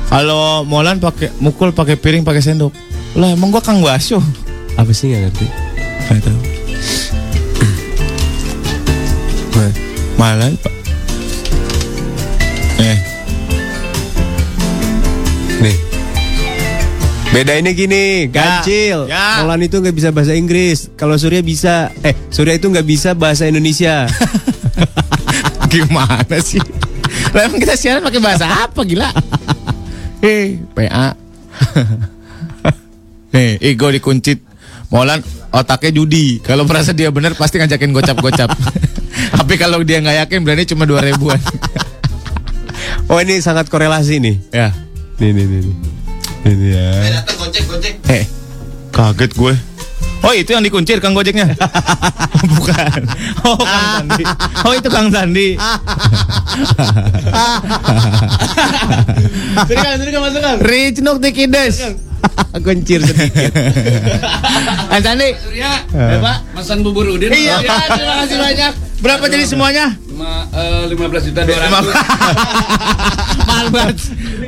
Kalau 0.09 0.64
Molan 0.64 0.99
pakai 0.99 1.31
mukul 1.39 1.70
pakai 1.76 2.01
piring 2.01 2.24
pakai 2.24 2.43
sendok. 2.43 2.72
Lah 3.14 3.31
emang 3.37 3.53
gua 3.53 3.61
Kang 3.61 3.85
Baso. 3.85 4.18
Apa 4.74 4.91
sih 4.91 5.12
nggak 5.12 5.31
ngerti? 5.31 5.47
Nggak 6.09 6.22
tahu. 6.26 6.41
Malah 10.20 10.53
Beda 17.31 17.55
ini 17.55 17.70
gini, 17.78 18.26
kancil. 18.26 19.07
ya. 19.07 19.47
Molan 19.47 19.62
itu 19.62 19.78
nggak 19.78 19.95
bisa 19.95 20.11
bahasa 20.11 20.35
Inggris. 20.35 20.91
Kalau 20.99 21.14
Surya 21.14 21.39
bisa, 21.47 21.95
eh 22.03 22.11
Surya 22.26 22.59
itu 22.59 22.66
nggak 22.66 22.83
bisa 22.83 23.14
bahasa 23.14 23.47
Indonesia. 23.47 24.11
gimana 25.70 26.37
sih? 26.43 26.59
Lah 27.31 27.47
emang 27.47 27.62
kita 27.62 27.78
siaran 27.78 28.03
pakai 28.03 28.18
bahasa 28.18 28.51
apa 28.51 28.83
gila? 28.83 29.07
Eh, 30.20 30.59
PA. 30.74 31.14
Nih, 33.31 33.62
ego 33.62 33.95
dikuncit. 33.95 34.43
Molan 34.91 35.22
otaknya 35.55 36.03
judi. 36.03 36.43
Kalau 36.43 36.66
merasa 36.66 36.91
dia 36.91 37.14
benar 37.14 37.39
pasti 37.39 37.62
ngajakin 37.62 37.95
gocap-gocap. 37.95 38.51
Tapi 39.39 39.55
kalau 39.55 39.87
dia 39.87 40.03
nggak 40.03 40.26
yakin 40.26 40.43
berani 40.43 40.66
cuma 40.66 40.83
dua 40.83 40.99
ribuan. 41.07 41.39
Oh 43.07 43.22
ini 43.22 43.39
sangat 43.39 43.70
korelasi 43.70 44.18
nih. 44.18 44.37
ya. 44.51 44.74
Nih 45.22 45.31
nih 45.31 45.47
nih. 45.47 45.61
nih. 45.62 45.99
Ini 46.41 46.66
ya. 46.70 46.88
Eh, 48.09 48.24
kaget 48.91 49.32
gue. 49.32 49.55
Oh 50.20 50.32
itu 50.32 50.53
yang 50.53 50.61
dikuncir 50.61 51.01
Kang 51.01 51.12
Gojeknya? 51.12 51.49
Bukan. 52.53 53.01
Oh 53.43 53.57
Kang 53.57 53.80
Sandi. 54.05 54.24
Oh 54.62 54.72
itu 54.74 54.88
Kang 54.88 55.09
Sandi. 55.09 55.49
Serikan, 59.62 59.93
serikan 59.97 60.20
masukkan. 60.20 60.55
Rich 60.61 61.01
Nuk 61.01 61.18
Tikides. 61.18 61.76
Kuncir 62.61 63.01
sedikit. 63.09 63.53
Kang 64.91 65.03
Sandi. 65.03 65.28
Surya, 65.38 65.72
Eh, 65.88 66.18
Pak. 66.20 66.36
pesan 66.53 66.78
bubur 66.80 67.09
udin. 67.09 67.32
Iya, 67.32 67.57
terima 67.88 68.14
kasih 68.20 68.36
banyak. 68.38 68.72
Berapa 69.01 69.24
jadi 69.26 69.44
semuanya? 69.44 69.96
Eh, 70.51 70.84
15 70.88 70.96
juta 71.26 71.40
200. 71.40 71.72
Mahal 73.48 73.66
banget. 73.70 73.96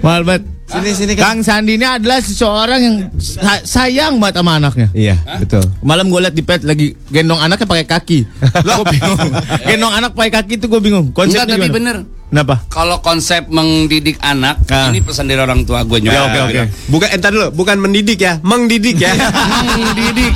Mahal 0.00 0.22
banget. 0.22 0.44
Sini 0.64 0.90
sini 0.94 1.12
Kang 1.12 1.40
kan. 1.40 1.60
Sandi 1.60 1.76
ini 1.76 1.84
adalah 1.84 2.16
seseorang 2.18 2.80
yang 2.80 2.96
sa- 3.14 3.60
sayang 3.62 4.16
banget 4.16 4.40
sama 4.40 4.56
anaknya. 4.56 4.88
Iya, 4.90 5.20
betul. 5.38 5.60
Malam 5.80 6.08
gue 6.08 6.16
liat 6.18 6.32
di 6.32 6.40
pet 6.40 6.64
lagi 6.64 6.96
gendong 7.08 7.36
anaknya 7.36 7.64
pakai 7.66 7.84
kaki. 7.84 8.18
gue 8.24 8.84
bingung. 8.94 9.20
gendong 9.62 9.92
anak 9.92 10.12
pakai 10.12 10.32
kaki 10.32 10.52
itu 10.56 10.66
gue 10.66 10.80
bingung. 10.80 11.12
Konsepnya 11.12 11.44
Enggak, 11.44 11.52
tapi 11.54 11.64
gimana? 11.66 11.76
bener. 11.76 11.96
Kenapa? 12.32 12.54
Kalau 12.72 12.96
konsep 13.00 13.44
mendidik 13.46 14.16
anak, 14.24 14.64
Ah. 14.66 14.88
ini 14.88 15.04
pesan 15.04 15.28
dari 15.28 15.36
orang 15.36 15.68
tua 15.68 15.84
gue 15.84 16.00
Ya, 16.00 16.24
oke, 16.24 16.38
oke. 16.42 16.60
Bukan 16.88 17.08
entar 17.10 17.28
dulu, 17.28 17.52
bukan 17.52 17.76
mendidik 17.78 18.16
ya, 18.18 18.40
mengdidik 18.40 18.96
ya. 18.96 19.12
Mendidik. 19.76 20.32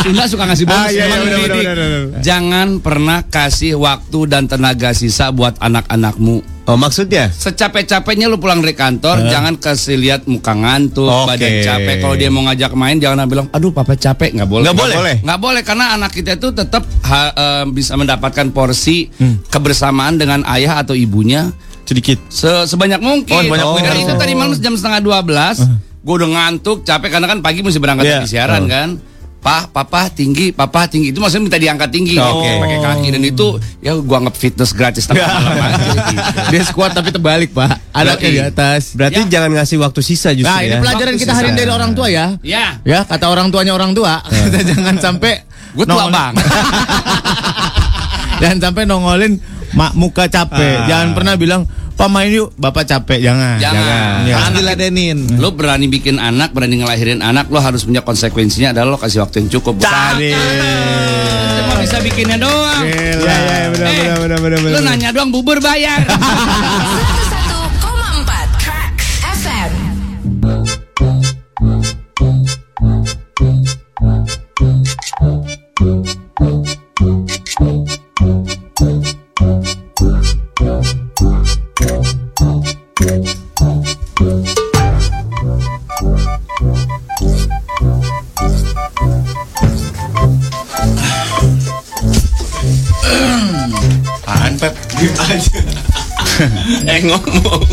Sunda 0.00 0.24
suka 0.24 0.44
ngasih 0.44 0.64
bonus. 0.64 0.80
Ah, 0.80 0.88
iya, 0.88 1.04
iya, 1.04 1.12
benar, 1.12 1.38
benar, 1.44 1.76
benar. 1.76 2.20
Jangan 2.20 2.68
pernah 2.80 3.18
kasih 3.22 3.76
waktu 3.76 4.18
dan 4.26 4.48
tenaga 4.48 4.90
sisa 4.90 5.28
buat 5.28 5.60
anak-anakmu. 5.60 6.40
Oh, 6.64 6.78
maksudnya? 6.78 7.28
Secapek-capeknya 7.28 8.24
lu 8.24 8.38
pulang 8.38 8.62
dari 8.62 8.72
kantor, 8.72 9.26
jangan 9.26 9.58
kasih 9.58 9.98
lihat 9.98 10.24
muka 10.24 10.54
ngantuk, 10.54 11.04
Oke. 11.04 11.34
badan 11.34 11.52
capek. 11.60 11.96
Kalau 11.98 12.14
dia 12.14 12.30
mau 12.30 12.42
ngajak 12.42 12.72
main, 12.72 12.96
jangan 12.96 13.26
bilang, 13.26 13.50
aduh 13.50 13.68
papa 13.70 13.92
capek, 13.92 14.38
nggak 14.38 14.48
boleh. 14.48 14.64
Nggak 14.64 14.78
boleh? 14.78 15.16
Nggak 15.20 15.40
boleh 15.40 15.62
karena 15.62 15.86
anak 15.92 16.10
kita 16.10 16.38
itu 16.38 16.48
tetap 16.50 16.86
ha- 17.02 17.34
eh, 17.34 17.64
bisa 17.68 17.92
mendapatkan 17.94 18.48
porsi 18.48 19.10
kebersamaan 19.50 20.16
dengan 20.16 20.46
ayah 20.46 20.78
atau 20.78 20.94
ibunya 20.94 21.50
Sedikit. 21.82 22.22
se- 22.30 22.64
sebanyak 22.64 23.02
mungkin. 23.02 23.34
Oh, 23.34 23.42
sebanyak 23.42 23.66
mungkin. 23.66 23.84
Dari 23.84 24.00
itu 24.00 24.14
tadi 24.14 24.32
malam 24.32 24.54
jam 24.54 24.72
setengah 24.72 25.00
12 25.02 25.66
gue 26.00 26.14
udah 26.16 26.30
ngantuk, 26.30 26.78
capek 26.80 27.08
karena 27.10 27.26
kan 27.28 27.38
pagi 27.42 27.60
mesti 27.60 27.76
berangkat 27.76 28.04
dari 28.06 28.24
siaran 28.26 28.64
Oh. 28.64 28.70
kan. 28.70 28.88
Pah, 29.40 29.64
papa 29.64 30.06
tinggi, 30.06 30.52
papa 30.52 30.84
tinggi. 30.84 31.10
Itu 31.10 31.16
maksudnya 31.16 31.42
minta 31.42 31.56
diangkat 31.56 31.88
tinggi, 31.88 32.12
Oke. 32.14 32.50
pakai 32.60 32.78
kaki 32.78 33.06
dan 33.08 33.22
itu 33.24 33.46
ya 33.80 33.96
gua 33.96 34.20
anggap 34.20 34.36
fitness 34.36 34.70
gratis 34.70 35.04
tengah 35.04 35.24
malam 35.34 35.56
aja. 35.56 35.88
gitu. 36.12 36.20
Dia 36.50 36.60
squat 36.62 36.90
tapi 36.92 37.08
terbalik 37.08 37.50
pak. 37.50 37.80
Anaknya 37.90 38.28
di 38.28 38.40
atas. 38.44 38.92
Berarti 38.92 39.20
Ya. 39.22 39.26
jangan 39.30 39.50
ngasih 39.56 39.76
waktu 39.78 40.00
sisa 40.00 40.28
justru 40.30 40.46
Nah 40.46 40.60
ini 40.60 40.70
ya. 40.70 40.78
pelajaran 40.78 41.10
Waktu 41.10 41.22
kita 41.24 41.32
hari 41.32 41.46
ini 41.48 41.56
dari 41.56 41.70
orang 41.70 41.90
tua 41.92 42.06
ya. 42.06 42.26
Ya, 42.40 42.78
Ya 42.82 42.98
kata 43.02 43.24
orang 43.26 43.48
tuanya 43.48 43.72
orang 43.72 43.90
tua. 43.90 44.20
Kita 44.44 44.60
jangan 44.62 44.94
sampai 45.00 45.32
gue 45.72 45.84
tua 45.84 46.04
bang. 46.06 46.32
Jangan 48.40 48.58
sampai 48.62 48.82
nongolin 48.84 49.32
mak 49.72 49.92
muka 49.94 50.24
capek. 50.26 50.74
Ah. 50.78 50.86
Jangan 50.86 51.08
pernah 51.12 51.34
bilang 51.36 51.62
Pak 52.00 52.08
main 52.08 52.32
yuk, 52.32 52.48
bapak 52.56 52.88
capek. 52.88 53.20
Jangan. 53.20 53.60
Jangan. 53.60 54.24
Ya. 54.24 54.40
Harus 54.40 54.56
diladenin. 54.56 55.36
Lo 55.36 55.52
berani 55.52 55.84
bikin 55.84 56.16
anak, 56.16 56.56
berani 56.56 56.80
ngelahirin 56.80 57.20
anak, 57.20 57.52
lo 57.52 57.60
harus 57.60 57.84
punya 57.84 58.00
konsekuensinya 58.00 58.72
adalah 58.72 58.96
lo 58.96 58.98
kasih 58.98 59.20
waktu 59.20 59.44
yang 59.44 59.52
cukup. 59.52 59.76
Cari. 59.76 60.32
Cuma 60.32 61.76
bisa 61.76 62.00
bikinnya 62.00 62.40
doang. 62.40 62.88
Gila. 62.88 63.20
Iya, 63.20 63.36
iya, 63.36 63.68
benar, 63.68 63.84
Eh, 63.84 64.00
benar, 64.16 64.16
benar, 64.16 64.38
benar, 64.40 64.58
Lo 64.64 64.80
benar. 64.80 64.96
nanya 64.96 65.08
doang 65.12 65.28
bubur 65.28 65.60
bayar. 65.60 66.00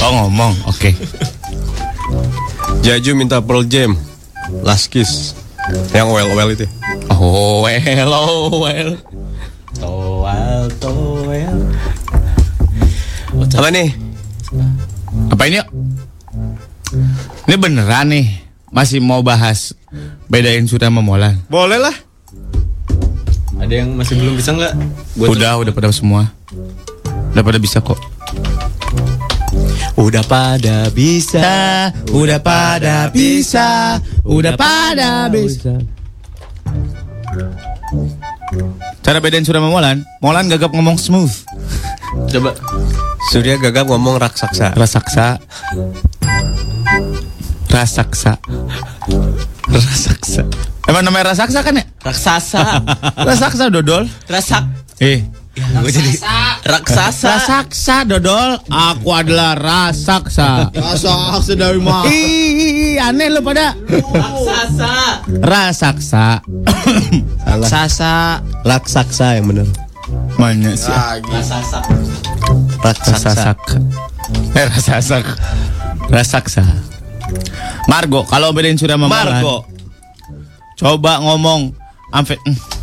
Oh 0.08 0.24
ngomong, 0.24 0.56
oke. 0.72 0.96
Jaju 2.80 3.12
minta 3.12 3.44
Pearl 3.44 3.68
Jam. 3.68 3.92
Last 4.64 4.88
Kiss. 4.88 5.36
Yang 5.92 6.08
well 6.16 6.32
well 6.32 6.48
itu. 6.48 6.64
Oh 7.12 7.68
well, 7.68 8.12
oh 8.16 8.64
well. 8.64 8.96
Toel, 9.76 10.72
toel. 10.80 11.60
Apa 13.52 13.68
nih? 13.68 14.00
Apa 15.28 15.44
ini? 15.52 15.60
Ini 17.44 17.56
beneran 17.60 18.08
nih 18.08 18.48
Masih 18.72 19.04
mau 19.04 19.20
bahas 19.20 19.76
Bedain 20.32 20.64
Surya 20.72 20.88
sama 20.88 21.04
Molan 21.04 21.36
Boleh 21.52 21.76
lah. 21.76 21.94
Ada 23.60 23.84
yang 23.84 23.92
masih 24.00 24.16
belum 24.16 24.40
bisa 24.40 24.56
nggak? 24.56 24.72
Udah, 25.20 25.60
udah 25.60 25.74
pada 25.76 25.92
semua 25.92 26.32
Udah 27.36 27.44
pada 27.44 27.60
bisa 27.60 27.84
kok 27.84 28.17
Udah 29.98 30.22
pada 30.22 30.94
bisa. 30.94 31.90
Udah 32.14 32.38
pada 32.38 33.10
bisa 33.10 33.98
Udah 34.22 34.54
pada 34.54 35.26
bisa 35.26 35.74
Cara 39.02 39.18
bedain 39.18 39.42
Surya 39.42 39.58
sama 39.58 39.74
Molan 39.74 40.06
Molan 40.22 40.46
gagap 40.54 40.70
ngomong 40.70 41.02
smooth 41.02 41.34
Coba. 42.30 42.54
Surya 43.34 43.58
gagap 43.58 43.90
ngomong 43.90 44.22
raksasa. 44.22 44.78
Rasaksa 44.78 45.42
Rasaksa 47.74 48.38
Rasaksa 49.66 50.42
Emang 50.88 51.04
namanya 51.04 51.34
Rasaksa 51.34 51.66
kan 51.66 51.74
ya? 51.74 51.84
Raksasa. 52.06 52.64
Rasaksa 53.28 53.68
dodol 53.74 54.08
Rasak. 54.30 54.64
Eh 55.02 55.26
Gue 55.58 55.90
jadi 55.90 56.14
Raksasa. 56.62 57.28
Rasaksa 57.34 58.06
dodol 58.06 58.62
Aku 58.70 59.10
adalah 59.10 59.58
rasaksa 59.58 60.70
Raksasa 60.70 61.54
dari 61.58 61.82
mana? 61.82 62.06
Ih, 62.14 63.02
aneh 63.02 63.34
lo 63.34 63.42
pada 63.42 63.74
Raksasa. 63.90 64.94
Rasaksa 65.42 66.46
Raksasa. 67.50 68.46
Raksasa 68.62 69.28
yang 69.42 69.50
benar. 69.50 69.68
Mana 70.38 70.78
sih? 70.78 70.94
Raksasa. 70.94 71.82
Rasasak 72.86 73.60
Eh 74.54 74.66
rasasak 74.70 75.26
Rasaksa 76.08 76.64
Margo 77.90 78.22
Kalau 78.30 78.54
bedain 78.54 78.78
Surya 78.78 78.96
sama 78.96 79.10
Margo. 79.10 79.66
Coba 80.78 81.18
ngomong 81.26 81.74
amfet 82.14 82.38
mm. 82.46 82.77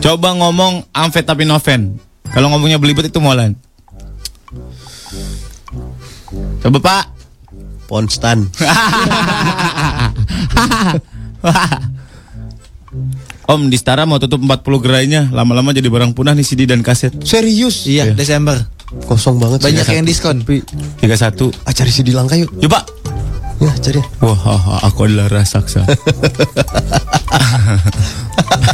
Coba 0.00 0.34
ngomong 0.34 0.84
amfetaminofen 0.90 1.98
Kalau 2.30 2.50
ngomongnya 2.50 2.78
belibet 2.78 3.06
itu 3.08 3.20
Molan 3.20 3.54
Coba 6.60 6.78
pak 6.80 7.04
Ponstan. 7.84 8.48
Om 13.44 13.68
di 13.68 13.76
Stara 13.76 14.08
mau 14.08 14.16
tutup 14.16 14.40
40 14.40 14.64
gerainya 14.80 15.28
Lama-lama 15.28 15.76
jadi 15.76 15.84
barang 15.92 16.16
punah 16.16 16.32
nih 16.32 16.42
CD 16.42 16.64
dan 16.64 16.80
kaset 16.80 17.12
Serius? 17.20 17.84
Iya, 17.84 18.16
Desember. 18.16 18.56
Kosong 19.04 19.36
banget. 19.36 19.58
sih. 19.60 19.66
Banyak 19.74 19.86
yang 19.90 20.06
diskon. 20.06 20.36
31 20.46 21.02
Ah, 21.66 21.74
cari 21.74 21.90
CD 21.90 22.14
langka 22.14 22.38
yuk. 22.38 22.48
Yuk 22.56 22.70
pak 22.70 22.86
Ya, 23.62 23.72
cari. 23.78 24.00
Wah 24.18 24.82
aku 24.82 25.06
adalah 25.06 25.30
Raksasa. 25.30 25.82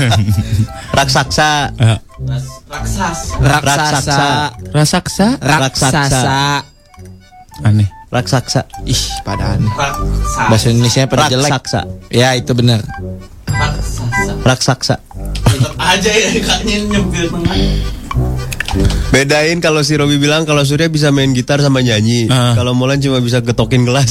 Eh, 0.00 0.16
Raksasa. 0.96 1.68
Raksasa. 3.36 4.16
Rasaksa 4.72 5.26
Raksasa. 5.40 6.64
Aneh 7.60 7.88
Raksasa. 8.08 8.64
Ih, 8.88 9.02
pada 9.22 9.60
aneh. 9.60 9.68
Bahasa 10.48 10.72
Indonesia 10.72 11.04
pada 11.04 11.28
jelek. 11.28 11.52
Raksasa. 11.52 11.80
Ya, 12.08 12.32
itu 12.32 12.56
benar. 12.56 12.80
Raksasa. 14.42 14.98
aja 15.76 16.10
ya 16.10 16.28
kaknya 16.40 16.76
nyempil 16.88 17.28
Bedain 19.10 19.58
kalau 19.58 19.82
si 19.82 19.98
Robi 19.98 20.16
bilang 20.16 20.46
kalau 20.46 20.62
Surya 20.62 20.86
bisa 20.86 21.10
main 21.10 21.34
gitar 21.34 21.58
sama 21.58 21.82
nyanyi. 21.82 22.30
Ah. 22.30 22.54
Kalau 22.54 22.70
Molan 22.72 23.02
cuma 23.02 23.18
bisa 23.18 23.42
getokin 23.42 23.82
gelas. 23.82 24.10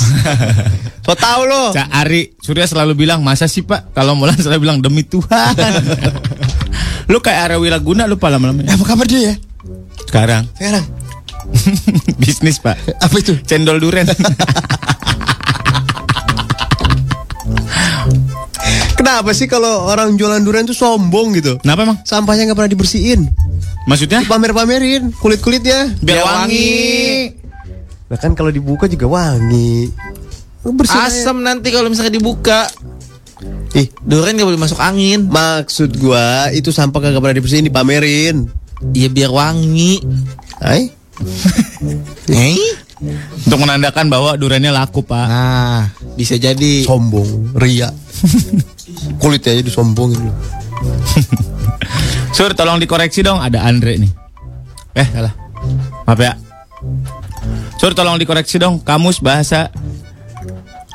so 1.06 1.16
tau 1.16 1.48
lo. 1.48 1.72
Cak 1.72 1.90
Ari 1.90 2.36
Surya 2.38 2.68
selalu 2.68 2.94
bilang 2.94 3.24
masa 3.24 3.48
sih 3.50 3.64
pak 3.64 3.96
Kalau 3.96 4.14
Molan 4.14 4.38
selalu 4.44 4.60
bilang 4.68 4.78
demi 4.84 5.02
Tuhan 5.08 5.56
Lu 7.10 7.18
kayak 7.18 7.50
Ara 7.50 7.56
Wiraguna 7.58 8.06
lu 8.06 8.20
pak 8.22 8.30
lama-lama 8.30 8.62
Apa 8.68 8.84
kabar 8.86 9.10
dia 9.10 9.34
ya? 9.34 9.36
Sekarang 10.06 10.46
Sekarang. 10.54 10.86
Bisnis 12.22 12.62
pak 12.62 12.78
Apa 13.02 13.16
itu? 13.18 13.34
Cendol 13.42 13.82
duren 13.82 14.06
Kenapa 19.00 19.32
sih 19.32 19.48
kalau 19.48 19.88
orang 19.88 20.20
jualan 20.20 20.44
durian 20.44 20.68
tuh 20.68 20.76
sombong 20.76 21.32
gitu? 21.40 21.56
Kenapa 21.64 21.88
emang? 21.88 21.98
Sampahnya 22.04 22.52
nggak 22.52 22.58
pernah 22.60 22.72
dibersihin, 22.76 23.32
Maksudnya? 23.88 24.28
pamer-pamerin 24.28 25.16
kulit 25.24 25.40
kulitnya. 25.40 25.88
Biar 26.04 26.28
wangi 26.28 27.32
Nah 28.10 28.18
kan 28.18 28.34
kalau 28.34 28.52
dibuka 28.52 28.90
juga 28.92 29.08
wangi. 29.08 29.88
Bersih. 30.66 31.00
Asam 31.00 31.46
nanti 31.46 31.72
kalau 31.72 31.88
misalnya 31.88 32.12
dibuka. 32.12 32.68
Ih, 33.72 33.88
Durian 34.04 34.36
gak 34.36 34.50
boleh 34.52 34.60
masuk 34.60 34.82
angin. 34.84 35.30
maksud 35.32 35.96
gua 35.96 36.52
itu 36.52 36.76
sampah 36.76 37.00
kagak 37.00 37.22
pernah 37.24 37.38
dibersihin 37.40 37.70
dipamerin. 37.72 38.52
Iya 38.92 39.08
biar 39.08 39.32
wangi. 39.32 40.04
Hai? 40.60 40.92
Eh? 42.28 42.60
Untuk 43.48 43.64
menandakan 43.64 44.12
bahwa 44.12 44.36
duriannya 44.36 44.76
laku 44.76 45.08
pak 45.08 45.24
Nah, 45.32 45.88
bisa 46.20 46.36
jadi. 46.36 46.84
Sombong, 46.84 47.56
ria. 47.56 47.88
Kulitnya 49.20 49.56
aja 49.56 49.64
disombongin 49.64 50.20
lu. 50.20 50.30
Sur 52.36 52.56
tolong 52.56 52.80
dikoreksi 52.80 53.20
dong 53.20 53.42
Ada 53.42 53.68
Andre 53.68 54.00
nih 54.00 54.12
Eh 54.96 55.08
salah 55.12 55.34
Maaf 56.08 56.20
ya 56.20 56.34
Sur 57.76 57.92
tolong 57.92 58.16
dikoreksi 58.16 58.56
dong 58.62 58.80
Kamus 58.80 59.20
bahasa 59.20 59.68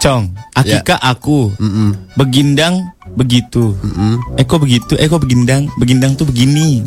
Cong 0.00 0.32
Akika 0.56 0.96
aku 0.96 1.52
Mm-mm. 1.60 2.16
Begindang 2.16 2.80
begitu 3.12 3.76
Mm-mm. 3.76 4.40
Eh 4.40 4.48
kok 4.48 4.64
begitu 4.64 4.96
Eh 4.96 5.04
kok 5.04 5.20
begindang 5.20 5.68
Begindang 5.76 6.16
tuh 6.16 6.24
begini 6.24 6.80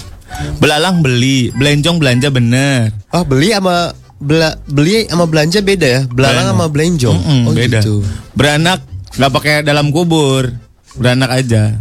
Belalang 0.57 1.05
beli 1.05 1.53
Belenjong 1.53 2.01
belanja 2.01 2.33
bener 2.33 2.89
Ah 3.13 3.21
beli 3.21 3.53
sama 3.53 3.93
bela, 4.17 4.57
beli 4.65 5.05
sama 5.05 5.29
belanja 5.29 5.61
beda 5.61 5.87
ya. 5.87 6.01
Belalang 6.09 6.53
sama 6.53 6.65
belenjong. 6.73 7.17
Mm-mm, 7.21 7.41
oh 7.47 7.53
beda. 7.53 7.79
gitu. 7.81 7.95
Beranak 8.33 8.81
nggak 9.13 9.31
pakai 9.33 9.53
dalam 9.61 9.93
kubur. 9.93 10.49
Beranak 10.97 11.29
aja. 11.31 11.77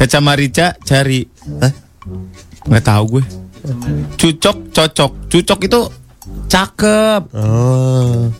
Caca 0.00 0.18
Marica 0.24 0.76
cari. 0.84 1.28
Hah? 1.60 1.72
Nggak 2.68 2.84
tahu 2.84 3.04
gue. 3.18 3.24
Cucok 4.16 4.72
cocok. 4.72 5.12
Cucok 5.28 5.60
itu 5.68 5.80
cakep. 6.48 7.22
Oh. 7.36 8.32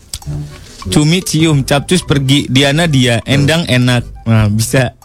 Cumi 0.89 1.21
cium, 1.21 1.69
capcus 1.69 2.01
pergi, 2.01 2.49
Diana 2.49 2.89
dia, 2.89 3.21
endang 3.29 3.69
enak. 3.69 4.25
Nah, 4.25 4.49
bisa. 4.49 4.97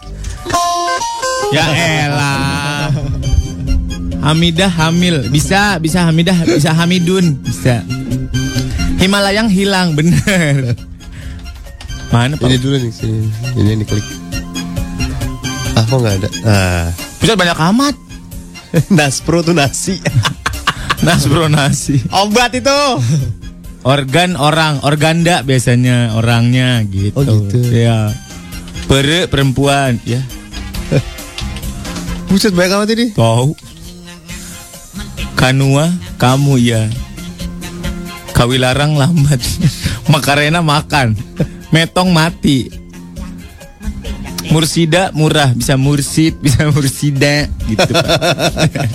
Ya 1.52 1.66
elah. 1.68 2.88
Hamidah 4.24 4.72
hamil, 4.72 5.28
bisa, 5.28 5.76
bisa 5.76 6.08
Hamidah, 6.08 6.48
bisa 6.48 6.72
Hamidun, 6.72 7.36
bisa. 7.44 7.84
Himalayang 8.96 9.52
hilang, 9.52 9.92
bener. 9.92 10.72
Mana? 12.08 12.40
Ini 12.40 12.56
dulu 12.56 12.80
nih 12.80 12.92
sini. 12.94 13.28
Ini 13.52 13.84
diklik. 13.84 14.23
Ah 15.74 15.84
kok 15.86 15.98
nggak 15.98 16.14
ada? 16.22 16.28
Ah. 16.46 16.86
Bisa 17.18 17.34
banyak 17.34 17.58
amat. 17.74 17.94
Naspro 18.96 19.42
tuh 19.42 19.54
nasi. 19.54 19.98
Nas 21.06 21.26
bro 21.28 21.50
nasi. 21.50 22.00
Obat 22.10 22.54
itu. 22.56 22.70
Organ 23.84 24.40
orang, 24.40 24.80
organda 24.80 25.44
biasanya 25.44 26.16
orangnya 26.16 26.80
gitu. 26.88 27.20
Oh, 27.20 27.44
gitu. 27.52 27.60
Ya. 27.68 28.08
Pere 28.88 29.28
perempuan, 29.28 30.00
ya. 30.08 30.24
Buset 32.32 32.56
banyak 32.56 32.72
amat 32.80 32.88
ini. 32.96 33.06
Tahu. 33.12 33.52
Kanua, 35.36 35.92
kamu 36.16 36.56
ya. 36.64 36.88
Kawilarang 38.32 38.96
lambat. 38.96 39.44
Makarena 40.08 40.64
makan. 40.64 41.12
Metong 41.68 42.08
mati. 42.08 42.83
Mursida 44.54 45.10
murah, 45.10 45.50
bisa 45.50 45.74
mursid, 45.74 46.38
bisa 46.38 46.70
mursida 46.70 47.50
gitu. 47.66 47.90
Pak. 47.90 48.86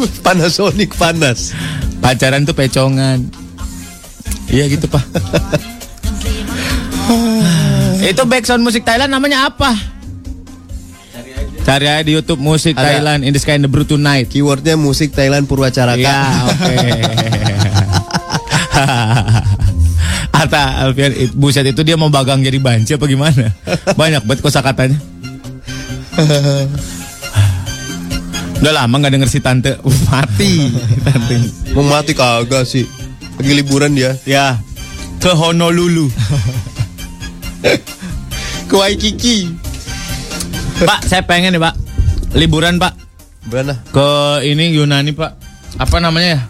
Panasonic 0.24 0.96
panas. 0.96 1.52
Pacaran 2.00 2.48
tuh 2.48 2.56
pecongan. 2.56 3.20
Iya 4.48 4.72
gitu, 4.72 4.88
Pak. 4.88 5.04
Itu 8.02 8.24
background 8.24 8.64
musik 8.64 8.88
Thailand 8.88 9.12
namanya 9.12 9.52
apa? 9.52 9.76
Cari 11.62 11.86
aja 11.86 12.02
di 12.02 12.16
YouTube 12.16 12.42
musik 12.42 12.74
Ada. 12.74 12.88
Thailand 12.88 13.22
in 13.22 13.36
the 13.36 13.38
sky 13.38 13.54
and 13.60 13.68
the 13.68 13.70
blue 13.70 13.86
tonight. 13.86 14.26
Keywordnya 14.32 14.80
musik 14.80 15.12
Thailand 15.14 15.44
Purwacaraka. 15.44 16.00
Iya, 16.00 16.20
oke. 16.48 16.74
Kata 20.42 20.82
Alfian, 20.82 21.14
it- 21.14 21.30
buset 21.32 21.62
itu 21.62 21.80
dia 21.80 21.94
mau 21.94 22.10
bagang 22.10 22.42
jadi 22.42 22.58
banci 22.58 22.98
apa 22.98 23.06
gimana? 23.06 23.54
Banyak 24.00 24.26
banget 24.26 24.42
kosakatanya. 24.42 24.98
Udah 28.58 28.72
lama 28.72 28.94
nggak 28.96 29.12
denger 29.12 29.28
si 29.28 29.38
tante 29.38 29.74
Uh, 29.80 29.94
mati 30.06 30.70
tante. 31.06 31.36
Mau 31.72 31.82
mati 31.82 32.10
kagak 32.10 32.62
sih. 32.62 32.86
Lagi 33.38 33.52
liburan 33.54 33.94
dia. 33.94 34.14
Ya 34.22 34.58
ke 35.18 35.30
Honolulu. 35.30 36.10
Ke 38.66 38.74
Waikiki. 38.74 39.54
Pak, 40.82 41.06
saya 41.06 41.22
pengen 41.22 41.54
nih 41.54 41.62
Pak 41.62 41.74
liburan 42.34 42.74
Pak 42.74 42.96
Mana? 43.46 43.78
ke 43.86 44.06
ini 44.42 44.74
Yunani 44.74 45.14
Pak. 45.14 45.38
Apa 45.78 46.02
namanya 46.02 46.28
ya? 46.34 46.40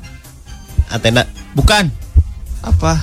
Athena. 0.89 1.29
Bukan. 1.53 1.93
Apa? 2.63 2.97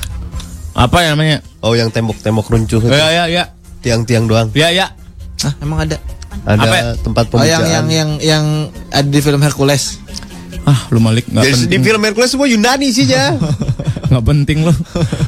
Apa 0.79 1.03
ya 1.03 1.11
namanya? 1.11 1.43
Oh 1.59 1.75
yang 1.75 1.91
tembok-tembok 1.91 2.47
runcuh 2.47 2.79
itu. 2.79 2.87
Ya 2.89 3.11
ya 3.11 3.23
ya. 3.27 3.43
Tiang-tiang 3.79 4.25
doang. 4.25 4.47
Ya 4.53 4.71
ya. 4.71 4.95
Hah, 5.39 5.53
emang 5.59 5.83
ada? 5.83 5.99
Ada 6.41 6.55
Apa 6.57 6.75
ya? 6.75 6.83
tempat 6.97 7.23
Oh, 7.25 7.31
pemujaan. 7.35 7.51
yang 7.51 7.67
yang 7.67 7.87
yang 7.89 8.09
yang 8.21 8.45
ada 8.89 9.05
di 9.05 9.19
film 9.19 9.39
Hercules. 9.39 9.99
Ah, 10.63 10.87
lu 10.89 10.99
Malik 10.99 11.27
nggak 11.27 11.41
Jadi 11.41 11.51
di 11.51 11.59
penting. 11.67 11.81
film 11.83 12.01
Hercules 12.01 12.29
semua 12.29 12.47
Yunani 12.47 12.87
sih 12.89 13.05
ya. 13.05 13.35
Nggak 14.09 14.25
penting 14.25 14.65
lo. 14.65 14.73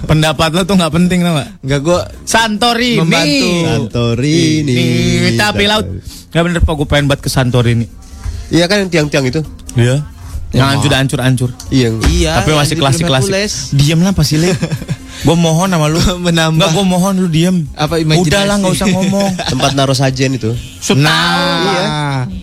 Pendapat 0.04 0.50
lo 0.52 0.62
tuh 0.64 0.74
nggak 0.74 0.90
penting 0.92 1.22
tau 1.22 1.38
nggak? 1.38 1.50
Enggak 1.62 1.82
gua 1.82 2.00
Santorini. 2.24 2.98
Membantu. 2.98 3.48
Santorini. 3.64 4.74
Ini 4.74 5.30
tapi 5.36 5.64
laut. 5.66 5.86
Nggak 6.34 6.44
bener 6.44 6.60
Pak, 6.62 6.74
gue 6.74 6.88
pengen 6.88 7.06
banget 7.06 7.22
ke 7.22 7.30
Santorini. 7.30 7.86
Iya 8.50 8.66
kan 8.66 8.82
yang 8.82 8.90
tiang-tiang 8.90 9.26
itu. 9.28 9.42
Iya. 9.76 10.02
Yang 10.52 10.60
Ya, 10.60 10.68
hancur 10.68 10.88
udah 10.88 11.00
hancur-hancur. 11.00 11.50
Iya. 11.70 11.88
Iya. 12.06 12.32
Tapi 12.38 12.52
masih 12.52 12.76
klasik-klasik. 12.76 13.32
Hercules. 13.32 13.54
Diam 13.72 14.04
lah 14.04 14.12
pasti 14.12 14.36
le. 14.36 14.52
gue 15.26 15.36
mohon 15.38 15.68
sama 15.68 15.88
lu. 15.88 16.00
Menambah. 16.28 16.60
Enggak, 16.60 16.70
gue 16.72 16.86
mohon 16.86 17.14
lu 17.16 17.28
diam. 17.28 17.56
Apa 17.74 17.98
imajinasi? 17.98 18.28
Udah 18.28 18.42
lah 18.44 18.56
nggak 18.60 18.74
usah 18.74 18.88
ngomong. 18.90 19.32
Tempat 19.52 19.72
naruh 19.74 19.96
sajen 19.96 20.36
itu. 20.36 20.52
Nah, 20.94 21.64
Iya. 21.64 21.84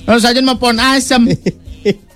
Kalau 0.04 0.20
sajen 0.20 0.42
mah 0.42 0.56
pohon 0.56 0.80
asem. 0.80 1.28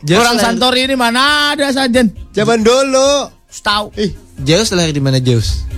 Orang 0.09 0.35
lahir- 0.35 0.43
Santorini 0.43 0.97
mana 0.97 1.53
ada 1.53 1.69
sajen? 1.71 2.09
Zaman 2.31 2.61
dulu. 2.61 3.29
Tahu. 3.53 3.93
Ih, 3.95 4.17
Zeus 4.41 4.73
lahir 4.73 4.91
di 4.91 4.99
mana 4.99 5.21
Zeus? 5.21 5.69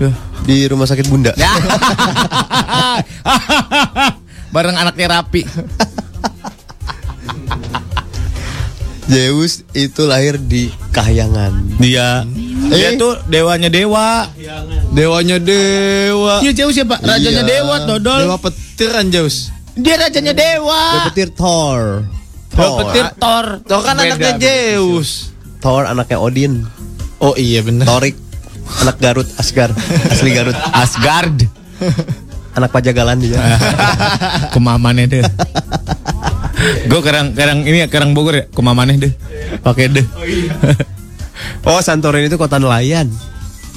di 0.46 0.62
rumah 0.64 0.86
sakit 0.86 1.10
Bunda. 1.10 1.34
Ya. 1.34 1.50
Bareng 4.48 4.78
anaknya 4.78 5.18
rapi. 5.18 5.42
Zeus 9.04 9.52
itu 9.70 10.02
lahir 10.04 10.36
di 10.36 10.72
Kahyangan. 10.90 11.76
Dia 11.76 12.24
dia 12.66 12.88
Eh? 12.90 12.96
tuh 12.96 13.20
dewanya 13.26 13.68
dewa. 13.68 14.28
Dewanya 14.90 15.36
dewa. 15.36 16.40
Iya 16.40 16.52
Zeus 16.54 16.72
ya 16.72 16.84
Pak, 16.84 17.00
rajanya 17.00 17.42
Iya. 17.42 17.50
dewa 17.50 17.74
dodol. 17.84 18.20
Dewa 18.24 18.38
petiran 18.38 19.06
Zeus. 19.08 19.52
Dia 19.74 19.98
rajanya 19.98 20.32
dewa. 20.32 21.10
Petir 21.10 21.28
Thor. 21.30 22.08
Dewa 22.48 22.56
Thor. 22.56 22.78
petir 22.80 23.06
Thor. 23.14 23.46
Tuh 23.60 23.80
kan 23.82 23.94
Beda, 23.94 24.04
anaknya 24.06 24.30
beda. 24.32 24.40
Zeus. 24.40 25.10
Thor 25.58 25.82
anaknya 25.84 26.18
Odin. 26.18 26.52
Oh 27.18 27.34
iya 27.34 27.60
benar. 27.60 27.84
Thorik 27.86 28.16
anak 28.80 28.96
Garut 28.96 29.28
Asgar 29.36 29.68
asli 30.12 30.30
Garut 30.30 30.56
Asgard. 30.72 31.36
anak 32.54 32.70
pajagalan 32.70 33.18
dia 33.18 33.36
Kemamannya 34.54 35.04
deh. 35.06 35.24
Gue 36.64 37.00
kerang 37.00 37.32
kerang 37.32 37.60
ini 37.62 37.84
ya 37.84 37.88
kerang 37.88 38.12
Bogor 38.12 38.34
ya, 38.34 38.44
kemamannya 38.48 38.96
deh. 39.00 39.12
Pakai 39.60 39.88
deh. 39.88 40.06
oh 41.68 41.80
Santorini 41.80 42.26
itu 42.26 42.36
kota 42.36 42.56
nelayan 42.56 43.10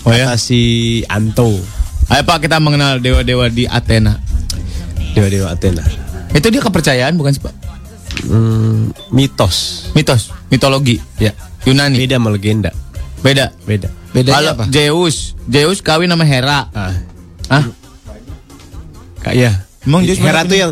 Oh 0.03 0.13
ya. 0.13 0.31
Si 0.39 1.01
Anto 1.05 1.57
Ayo 2.07 2.23
Pak 2.23 2.47
kita 2.47 2.63
mengenal 2.63 3.03
dewa-dewa 3.03 3.51
di 3.51 3.67
Athena. 3.67 4.15
dewa-dewa 5.11 5.51
Athena 5.51 5.83
Itu 6.31 6.47
dia 6.47 6.61
kepercayaan 6.61 7.17
bukan 7.17 7.35
sih 7.35 7.43
Pak? 7.43 7.55
Hmm, 8.23 8.89
mitos 9.11 9.89
Mitos, 9.91 10.31
mitologi. 10.47 10.97
ya 11.17 11.35
Yunani. 11.67 11.99
beda 11.99 12.15
sama 12.15 12.29
legenda 12.31 12.71
Beda. 13.19 13.51
beda 13.67 13.89
Kalau 14.31 14.51
apa? 14.55 14.65
Zeus, 14.71 15.35
Zeus 15.45 15.83
kawin 15.83 16.07
sama 16.07 16.23
Hera. 16.23 16.71
ah 16.71 16.95
Hah? 17.51 17.63
kayak 19.21 19.67
Emang 19.83 20.03
Zeus 20.03 20.19
Hera 20.19 20.43
tuh 20.43 20.55
yang 20.55 20.71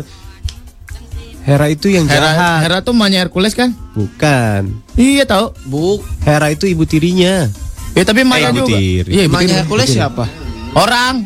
Hera 1.46 1.66
itu 1.68 1.86
yang 1.86 2.04
Hera, 2.04 2.26
jahat 2.26 2.58
Hera 2.60 2.78
tuh 2.80 2.90
mamanya 2.90 3.22
Hercules 3.22 3.54
kan? 3.54 3.70
bukan 3.94 4.82
Iya 4.92 5.22
tahu. 5.24 5.54
Buk. 5.64 6.02
Hera 6.20 6.50
itu 6.50 6.66
ibu 6.66 6.82
tirinya 6.82 7.46
Ya 7.92 8.02
tapi 8.02 8.20
Maya 8.22 8.50
ibu 8.50 8.60
juga. 8.60 8.76
tiri. 8.76 9.08
Iya, 9.08 9.24
tiri. 9.24 9.54
Hercules 9.54 9.88
siapa? 9.88 10.26
Orang. 10.74 11.24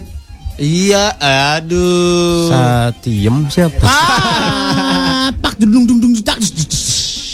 Iya, 0.55 1.17
aduh. 1.57 2.47
Satiem 2.47 3.49
siapa 3.49 3.81
Ah, 3.81 5.33
pak 5.35 5.57
dung 5.59 5.83
dung 5.83 5.99
dung 5.99 6.13
tak. 6.21 6.37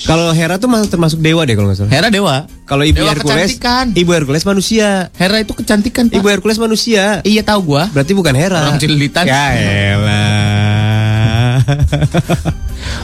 kalau 0.07 0.30
Hera 0.30 0.55
tuh 0.55 0.70
masuk 0.70 0.87
termasuk 0.89 1.18
dewa 1.18 1.43
deh 1.43 1.53
kalau 1.53 1.66
nggak 1.66 1.82
salah 1.82 1.91
Hera 1.91 2.09
dewa. 2.09 2.47
kalau 2.62 2.80
ibu 2.80 2.97
Dewa 2.97 3.11
Hercules 3.11 3.51
kecantikan. 3.51 3.91
ibu 3.93 4.07
Hercules 4.09 4.47
manusia 4.47 5.11
Hera 5.12 5.37
itu 5.37 5.51
kecantikan, 5.53 6.07
Pak. 6.07 6.14
ibu 6.14 6.26
Hercules 6.28 6.57
manusia 6.57 7.18
Iya 7.20 7.43
tahu 7.43 7.61
gua. 7.68 7.91
Berarti 7.91 8.14
bukan 8.14 8.32
Hera. 8.32 8.62
Orang 8.64 8.78
cililitan. 8.78 9.26
Ya 9.26 9.45
elah. 9.91 11.59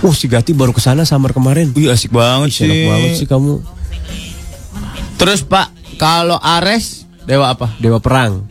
Uh, 0.03 0.15
si 0.15 0.27
Gati 0.27 0.53
baru 0.53 0.75
ke 0.75 0.81
sana 0.83 1.07
summer 1.07 1.31
kemarin. 1.35 1.71
Wih 1.73 1.93
asik 1.93 2.13
banget 2.13 2.63
Ih, 2.63 2.67
Enak 2.67 2.81
banget 2.89 3.11
sih 3.19 3.29
kamu. 3.29 3.55
Terus 5.21 5.41
Pak, 5.47 5.99
kalau 6.01 6.39
Ares 6.43 7.07
dewa 7.27 7.55
apa? 7.55 7.71
Dewa 7.79 8.03
perang. 8.03 8.43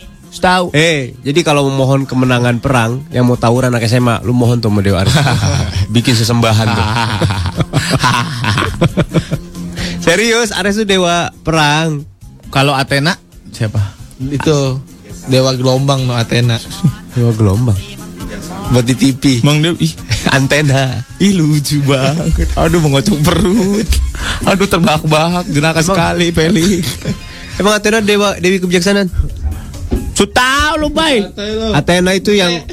Tahu. 0.41 0.73
Eh, 0.73 1.13
jadi 1.21 1.45
kalau 1.45 1.69
mau 1.69 1.85
mohon 1.85 2.09
kemenangan 2.09 2.57
perang, 2.63 3.05
yang 3.13 3.29
mau 3.29 3.37
tawuran 3.37 3.69
anak 3.69 3.85
SMA, 3.85 4.25
lu 4.25 4.33
mohon 4.33 4.57
tuh 4.57 4.73
sama 4.73 4.81
Dewa 4.81 5.05
Ares. 5.05 5.13
Bikin 5.93 6.17
sesembahan 6.17 6.67
tuh. 6.71 6.87
Serius, 10.05 10.49
Ares 10.49 10.81
tuh 10.81 10.87
dewa 10.89 11.29
perang. 11.45 12.01
Kalau 12.49 12.73
Athena 12.73 13.21
siapa? 13.53 13.79
Itu 14.17 14.81
dewa 15.29 15.53
gelombang 15.53 16.09
no 16.09 16.17
Athena. 16.17 16.57
Dewa 17.13 17.35
gelombang. 17.37 17.77
Buat 18.73 18.87
di 18.87 18.95
TV. 18.97 19.45
Bang 19.45 19.61
Dew, 19.61 19.77
ih, 19.77 19.93
Antena. 20.31 21.03
ih 21.19 21.35
lucu 21.35 21.83
banget. 21.83 22.47
Aduh 22.55 22.79
mengocok 22.79 23.19
perut. 23.19 23.89
Aduh 24.47 24.63
terbahak-bahak, 24.63 25.45
jenaka 25.51 25.83
sekali 25.83 26.31
Peli. 26.31 26.79
Emang 27.59 27.75
Athena 27.75 27.99
dewa 27.99 28.39
dewi 28.39 28.63
kebijaksanaan? 28.63 29.11
Sudah 30.15 30.79
lu 30.79 30.87
bay. 30.87 31.27
Athena 31.75 32.15
itu 32.15 32.31
yang 32.31 32.63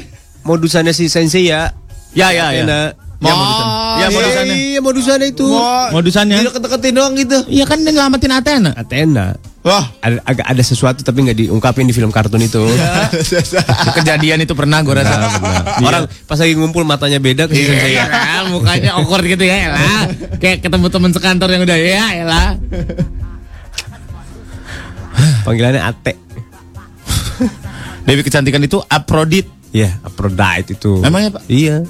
modusannya 0.47 0.95
si 0.95 1.11
Sensei 1.11 1.51
ya. 1.51 1.75
Ya 2.15 2.31
ya 2.31 2.55
ya. 2.55 2.63
Athena. 2.63 2.79
Ya 3.19 3.33
modusan. 3.35 3.65
Ya 3.99 4.07
modusannya. 4.07 4.55
Iya, 4.55 4.79
modusannya 4.79 5.27
itu. 5.27 5.47
Modusannya. 5.91 6.37
Deket-deketin 6.39 6.93
doang 6.95 7.13
gitu. 7.19 7.37
Iya 7.51 7.67
kan 7.67 7.83
dia 7.83 7.91
nyelamatin 7.91 8.31
Athena. 8.31 8.71
Athena. 8.79 9.35
Wah. 9.59 9.91
Ada, 9.99 10.23
agak 10.23 10.47
ada 10.47 10.63
sesuatu 10.63 11.03
tapi 11.03 11.27
nggak 11.27 11.35
diungkapin 11.35 11.83
di 11.83 11.91
film 11.91 12.15
kartun 12.15 12.39
itu. 12.39 12.63
Kejadian 13.99 14.47
itu 14.47 14.55
pernah 14.55 14.79
gue 14.79 14.95
rasa. 14.95 15.19
Orang 15.83 16.07
pas 16.23 16.39
lagi 16.39 16.55
ngumpul 16.55 16.87
matanya 16.87 17.19
beda 17.19 17.51
ke 17.51 17.59
Sensei. 17.59 17.99
Iya, 17.99 18.07
lah, 18.07 18.47
mukanya 18.55 18.95
awkward 18.95 19.27
gitu 19.27 19.43
ya, 19.43 19.75
lah. 19.75 20.07
Kayak 20.39 20.63
ketemu 20.63 20.87
teman 20.87 21.11
sekantor 21.11 21.51
yang 21.51 21.67
udah 21.67 21.75
ya, 21.75 22.23
lah. 22.23 22.55
Panggilannya 25.45 25.83
Ate. 25.83 26.15
Dewi 28.07 28.23
kecantikan 28.23 28.63
itu 28.63 28.79
Aphrodite. 28.87 29.51
Iya, 29.75 29.99
Aphrodite 30.01 30.79
itu. 30.79 31.03
Emangnya, 31.03 31.35
Pak? 31.35 31.43
Iya. 31.51 31.83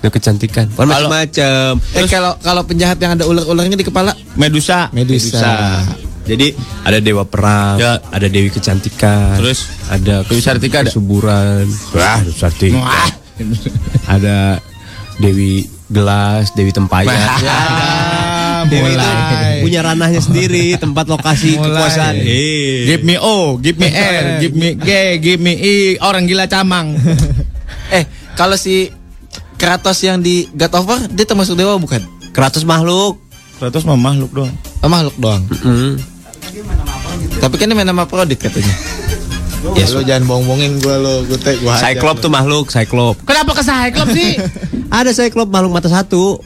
Itu 0.00 0.08
kecantikan. 0.10 0.66
Macam-macam. 0.74 1.78
Eh 1.78 2.08
kalau 2.10 2.34
kalau 2.42 2.66
penjahat 2.66 2.98
yang 2.98 3.14
ada 3.14 3.22
ular-ularnya 3.28 3.78
di 3.78 3.86
kepala 3.86 4.10
Medusa. 4.34 4.90
Medusa. 4.90 5.78
Jadi 6.22 6.54
ada 6.80 6.98
dewa 6.98 7.22
perang, 7.22 7.76
Ya. 7.76 7.98
ada 8.04 8.26
dewi 8.26 8.46
kecantikan, 8.48 9.36
Terus? 9.36 9.66
ada 9.88 10.22
Dewi 10.22 10.38
Sartika 10.38 10.80
ada? 10.80 10.88
kesuburan, 10.88 11.66
wah 11.92 12.18
Dewi 12.20 12.32
Sartika. 12.32 12.78
Wah. 12.78 13.10
ada 14.06 14.62
dewi 15.18 15.66
gelas, 15.88 16.50
dewi 16.52 16.70
tempayan. 16.70 17.10
Ya, 17.42 17.66
Dewi 18.64 18.94
itu 18.94 19.02
mulai. 19.02 19.58
punya 19.58 19.80
ranahnya 19.82 20.22
sendiri, 20.22 20.78
tempat 20.78 21.04
lokasi 21.04 21.58
Mulai. 21.58 21.66
kekuasaan. 21.68 22.14
Eh. 22.16 22.86
Give 22.86 23.02
me 23.02 23.18
O, 23.18 23.58
give 23.58 23.74
me 23.74 23.88
R, 23.88 24.38
give 24.38 24.54
me 24.54 24.68
G, 24.76 24.88
give 25.18 25.42
me 25.42 25.52
I. 25.52 25.74
Orang 25.98 26.24
gila 26.24 26.46
camang. 26.46 26.94
Eh, 27.90 28.08
kalau 28.32 28.56
si 28.56 28.88
Kratos 29.54 30.00
yang 30.00 30.16
di 30.18 30.48
God 30.48 30.72
of 30.72 30.84
War 30.86 31.00
dia 31.06 31.22
termasuk 31.22 31.52
dewa 31.52 31.76
bukan? 31.76 32.00
Kratos 32.32 32.64
makhluk. 32.64 33.20
Kratos 33.58 33.84
mah 33.84 33.94
makhluk 33.94 34.32
doang. 34.32 34.54
Oh, 34.80 34.88
makhluk 34.88 35.12
doang. 35.14 35.44
Mm. 35.60 36.00
Tapi 37.42 37.54
kan 37.58 37.74
main 37.74 37.82
nama 37.82 38.06
Aphrodite 38.06 38.38
katanya. 38.38 38.70
Ya, 39.74 39.86
lo 39.94 40.02
jangan 40.02 40.26
bohong-bohongin 40.26 40.82
gua 40.82 40.98
lo, 40.98 41.22
gue 41.22 41.38
hajar 41.38 41.94
Cyclops 41.94 42.18
lo. 42.18 42.24
tuh 42.26 42.30
makhluk, 42.34 42.66
Cyclops. 42.70 43.22
Kenapa 43.22 43.50
ke 43.54 43.62
Cyclops 43.62 44.14
sih? 44.14 44.30
Ada 44.98 45.10
Cyclops 45.14 45.50
makhluk 45.50 45.70
mata 45.70 45.86
satu. 45.86 46.42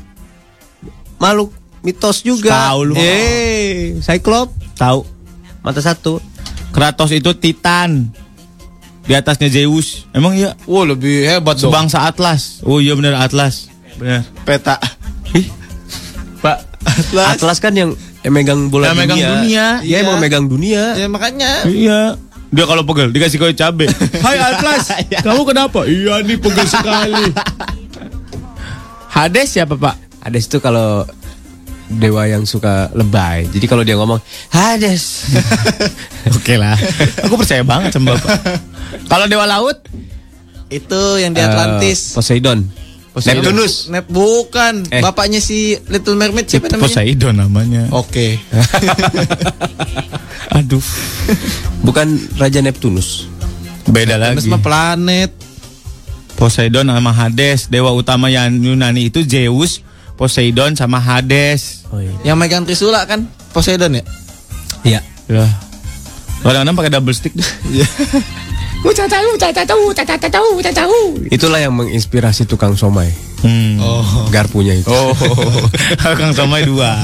Makhluk 1.16 1.49
mitos 1.80 2.20
juga. 2.20 2.53
Tahu 2.72 2.92
lu. 2.92 2.94
Eh, 2.97 3.97
Cyclops 4.05 4.53
tahu. 4.76 5.05
Mata 5.64 5.80
satu. 5.80 6.20
Kratos 6.72 7.12
itu 7.12 7.32
Titan. 7.36 8.12
di 9.07 9.14
atasnya 9.14 9.47
Zeus. 9.47 10.05
Emang 10.11 10.34
iya? 10.34 10.59
Wah 10.66 10.82
lebih 10.82 11.24
hebat 11.24 11.55
dong. 11.57 11.70
Sebangsa 11.70 12.11
Atlas. 12.11 12.61
Oh 12.66 12.82
iya 12.82 12.99
bener 12.99 13.14
Atlas. 13.14 13.70
Bener. 13.97 14.26
Peta. 14.42 14.82
Ih. 15.30 15.47
Pak 16.42 16.59
Atlas. 16.82 17.26
Atlas 17.38 17.59
kan 17.62 17.72
yang, 17.72 17.94
yang 18.26 18.34
megang 18.34 18.60
bola 18.66 18.90
Yang 18.90 18.96
dunia. 18.96 19.06
megang 19.06 19.22
dunia. 19.22 19.44
Iya, 19.46 19.68
Iya. 19.80 19.96
emang 20.02 20.16
megang 20.18 20.44
dunia. 20.44 20.82
Ya 20.94 21.06
makanya. 21.06 21.50
Iya. 21.62 22.00
Dia 22.46 22.64
kalau 22.64 22.82
pegel 22.82 23.10
dikasih 23.10 23.38
kue 23.38 23.52
cabe. 23.52 23.86
Hai 24.24 24.38
Atlas, 24.38 24.90
kamu 25.26 25.42
kenapa? 25.44 25.86
Iya 25.86 26.20
nih 26.20 26.34
pegel 26.36 26.66
sekali. 26.66 27.30
Hades 29.08 29.48
siapa 29.48 29.74
pak? 29.74 29.94
Hades 30.20 30.44
itu 30.44 30.58
kalau 30.58 31.06
dewa 31.88 32.26
yang 32.26 32.42
suka 32.42 32.90
lebay. 32.92 33.46
Jadi 33.48 33.66
kalau 33.66 33.82
dia 33.82 33.94
ngomong 33.94 34.18
Hades, 34.50 35.30
Oke 36.36 36.54
lah. 36.54 36.74
Aku 37.22 37.34
percaya 37.34 37.62
banget 37.62 37.94
sama 37.94 38.14
bapak. 38.14 38.58
Kalau 39.06 39.26
dewa 39.26 39.46
laut? 39.46 39.78
Itu 40.66 41.16
yang 41.16 41.30
di 41.30 41.38
eh, 41.38 41.46
Atlantis. 41.46 42.10
Poseidon, 42.12 42.66
Neptunus. 43.16 43.88
Nep 43.88 44.04
bukan. 44.12 44.84
Eh. 44.92 45.00
Bapaknya 45.00 45.40
si 45.40 45.72
Little 45.88 46.20
Mermaid 46.20 46.52
siapa 46.52 46.68
namanya? 46.68 46.84
Poseidon 46.84 47.34
namanya. 47.40 47.82
Oke. 47.96 48.36
Aduh. 50.60 50.84
bukan 51.80 52.12
Raja 52.36 52.60
Neptunus. 52.60 53.24
Beda 53.88 54.20
Terus 54.20 54.44
lagi. 54.44 54.52
mah 54.52 54.60
planet. 54.60 55.32
Poseidon 56.36 56.92
sama 56.92 57.16
Hades. 57.16 57.72
Dewa 57.72 57.96
utama 57.96 58.28
yang 58.28 58.52
Yunani 58.52 59.08
itu 59.08 59.24
Zeus, 59.24 59.80
Poseidon 60.20 60.76
sama 60.76 61.00
Hades. 61.00 61.88
Oh 61.88 62.04
iya. 62.04 62.12
Yang 62.32 62.36
megang 62.36 62.64
Trisula 62.68 63.08
kan 63.08 63.24
Poseidon 63.56 63.96
ya? 63.96 64.04
Iya. 64.84 65.00
Ya. 65.32 65.48
Kadang-kadang 66.44 66.76
pakai 66.76 66.92
double 66.92 67.16
stick 67.16 67.32
deh. 71.22 71.32
Itulah 71.32 71.58
yang 71.62 71.74
menginspirasi 71.74 72.44
tukang 72.44 72.76
somai. 72.76 73.10
Hmm. 73.40 73.78
Oh. 73.78 74.26
Garpunya 74.32 74.74
itu. 74.76 74.88
Oh, 74.88 75.12
Kang 76.18 76.32
Somai 76.32 76.64
dua. 76.64 76.96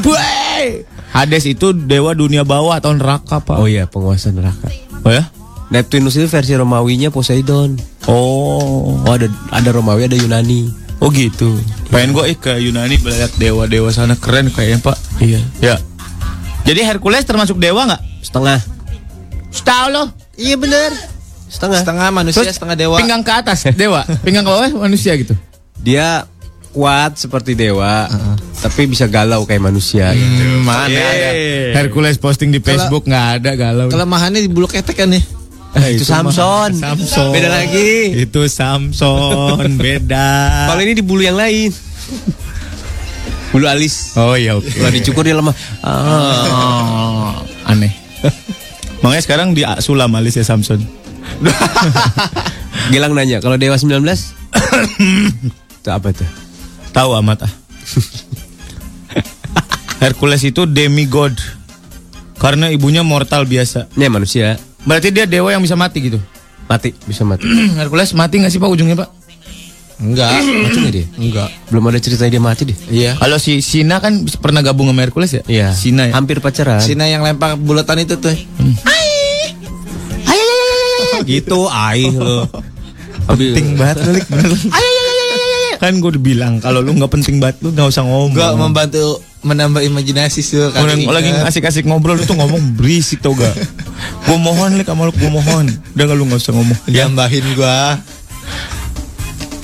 Buai. 0.00 0.86
Hades 1.14 1.46
itu 1.46 1.70
dewa 1.74 2.14
dunia 2.14 2.42
bawah 2.42 2.78
atau 2.78 2.90
neraka 2.90 3.38
pak? 3.38 3.58
Oh 3.58 3.70
iya, 3.70 3.86
penguasa 3.86 4.34
neraka. 4.34 4.66
Oh 5.06 5.12
ya? 5.14 5.30
Neptunus 5.70 6.18
itu 6.18 6.26
versi 6.26 6.54
Romawinya 6.54 7.10
Poseidon. 7.10 7.78
Oh, 8.06 8.98
Oh 9.02 9.12
ada 9.14 9.30
ada 9.50 9.70
Romawi 9.70 10.06
ada 10.06 10.16
Yunani. 10.18 10.70
oh 11.02 11.10
gitu. 11.10 11.58
Pengen 11.90 12.14
gue 12.16 12.34
ke 12.38 12.56
Yunani 12.58 12.96
belajar 12.98 13.28
dewa-dewa 13.36 13.90
sana 13.92 14.16
keren 14.16 14.48
kayaknya 14.50 14.80
pak. 14.82 14.96
Iya. 15.20 15.40
Ya. 15.60 15.76
Jadi 16.64 16.80
Hercules 16.82 17.26
termasuk 17.28 17.60
dewa 17.60 17.84
nggak? 17.84 18.02
Setengah. 18.24 18.58
Tahu 19.64 19.86
lo? 19.92 20.23
Iya 20.34 20.56
bener. 20.56 20.90
Setengah. 21.46 21.78
Setengah 21.80 22.08
manusia, 22.10 22.42
Terus 22.42 22.56
setengah 22.56 22.74
dewa. 22.74 22.96
Pinggang 22.98 23.22
ke 23.22 23.32
atas 23.32 23.62
dewa, 23.72 24.02
pinggang 24.20 24.42
ke 24.42 24.50
bawah 24.50 24.70
manusia 24.82 25.14
gitu. 25.14 25.38
Dia 25.78 26.26
kuat 26.74 27.14
seperti 27.14 27.54
dewa, 27.54 28.10
tapi 28.58 28.90
bisa 28.90 29.06
galau 29.06 29.46
kayak 29.46 29.62
manusia. 29.62 30.10
Hmm, 30.10 30.66
mana 30.66 30.90
Iya. 30.90 31.06
ada? 31.06 31.30
Hercules 31.78 32.18
posting 32.18 32.50
di 32.50 32.58
Facebook 32.58 33.06
nggak 33.06 33.26
ada 33.38 33.50
galau. 33.54 33.86
Kelemahannya 33.86 34.42
di 34.42 34.50
bulu 34.50 34.66
ketek 34.66 34.98
kan 34.98 35.06
nih. 35.06 35.22
Eh, 35.74 35.98
itu, 35.98 36.06
Samson. 36.06 36.74
Samson. 36.74 37.30
Beda 37.30 37.50
lagi. 37.50 38.14
Itu 38.16 38.46
Samson, 38.46 39.58
beda. 39.78 40.30
Kalau 40.70 40.82
ini 40.82 40.98
di 40.98 41.02
bulu 41.02 41.22
yang 41.22 41.38
lain. 41.38 41.70
Bulu 43.50 43.70
alis. 43.70 44.18
Oh 44.18 44.34
iya 44.34 44.58
oke. 44.58 44.66
Kalau 44.66 44.90
dicukur 44.90 45.22
dia 45.22 45.38
lemah. 45.38 45.54
Oh, 45.86 47.30
aneh. 47.64 47.94
Makanya 49.04 49.22
sekarang 49.22 49.52
di 49.52 49.60
sulam 49.84 50.16
alis 50.16 50.40
ya 50.40 50.48
Samson. 50.48 50.80
Gilang 52.92 53.12
nanya, 53.12 53.44
kalau 53.44 53.60
Dewa 53.60 53.76
19? 53.76 54.00
itu 54.00 55.90
apa 55.92 56.08
tuh? 56.16 56.24
Tahu 56.96 57.12
amat 57.20 57.44
ah. 57.44 57.52
Hercules 60.00 60.40
itu 60.48 60.64
demigod. 60.64 61.36
Karena 62.40 62.72
ibunya 62.72 63.04
mortal 63.04 63.44
biasa. 63.44 63.92
Ini 63.92 64.08
manusia. 64.08 64.56
Berarti 64.88 65.12
dia 65.12 65.28
dewa 65.28 65.52
yang 65.52 65.60
bisa 65.60 65.76
mati 65.76 66.00
gitu. 66.00 66.20
Mati, 66.64 66.96
bisa 67.04 67.28
mati. 67.28 67.44
Hercules 67.80 68.16
mati 68.16 68.40
nggak 68.40 68.52
sih 68.52 68.60
Pak 68.60 68.72
ujungnya 68.72 68.96
Pak? 68.96 69.08
Enggak. 70.02 70.30
mati 70.42 70.78
nggak 70.82 70.94
dia? 70.94 71.06
Enggak. 71.14 71.48
Belum 71.70 71.84
ada 71.90 71.98
cerita 72.02 72.26
dia 72.26 72.42
mati 72.42 72.62
deh. 72.66 72.78
Iya. 72.90 73.14
Kalau 73.18 73.38
si 73.38 73.62
Sina 73.62 74.02
kan 74.02 74.26
pernah 74.42 74.60
gabung 74.64 74.90
sama 74.90 75.06
Hercules 75.06 75.30
ya? 75.30 75.42
Iya. 75.46 75.68
Sina 75.70 76.10
ya. 76.10 76.12
Hampir 76.18 76.42
pacaran. 76.42 76.82
Sina 76.82 77.06
yang 77.06 77.22
lempar 77.22 77.54
bulatan 77.54 78.02
itu 78.02 78.18
tuh. 78.18 78.34
gitu, 81.24 81.70
aih 81.72 82.12
lo. 82.12 82.44
Penting 83.30 83.80
banget 83.80 84.04
Lik, 84.12 84.26
bener. 84.28 84.52
Kan 85.82 86.00
gue 86.00 86.10
udah 86.16 86.22
bilang 86.22 86.52
kalau 86.64 86.80
lu 86.80 86.96
nggak 86.96 87.12
penting 87.12 87.40
banget 87.40 87.60
lu 87.64 87.72
nggak 87.72 87.88
usah 87.88 88.04
ngomong. 88.04 88.36
Enggak 88.36 88.52
membantu 88.56 89.20
menambah 89.44 89.84
imajinasi 89.84 90.40
sih 90.40 90.56
Orang 90.56 91.04
lagi 91.04 91.28
asik-asik 91.44 91.84
ngobrol 91.84 92.16
lu 92.16 92.24
tuh 92.24 92.32
ngomong 92.36 92.80
berisik 92.80 93.20
tau 93.20 93.36
gak? 93.36 93.52
Gue 94.24 94.38
mohon 94.40 94.80
Lik 94.80 94.88
sama 94.88 95.04
lu, 95.04 95.12
gue 95.12 95.28
mohon. 95.28 95.68
Udah 95.92 96.04
gak 96.08 96.16
lu 96.16 96.24
gak 96.32 96.40
usah 96.40 96.56
ngomong. 96.56 96.78
Jambahin 96.88 97.44
gua. 97.52 98.00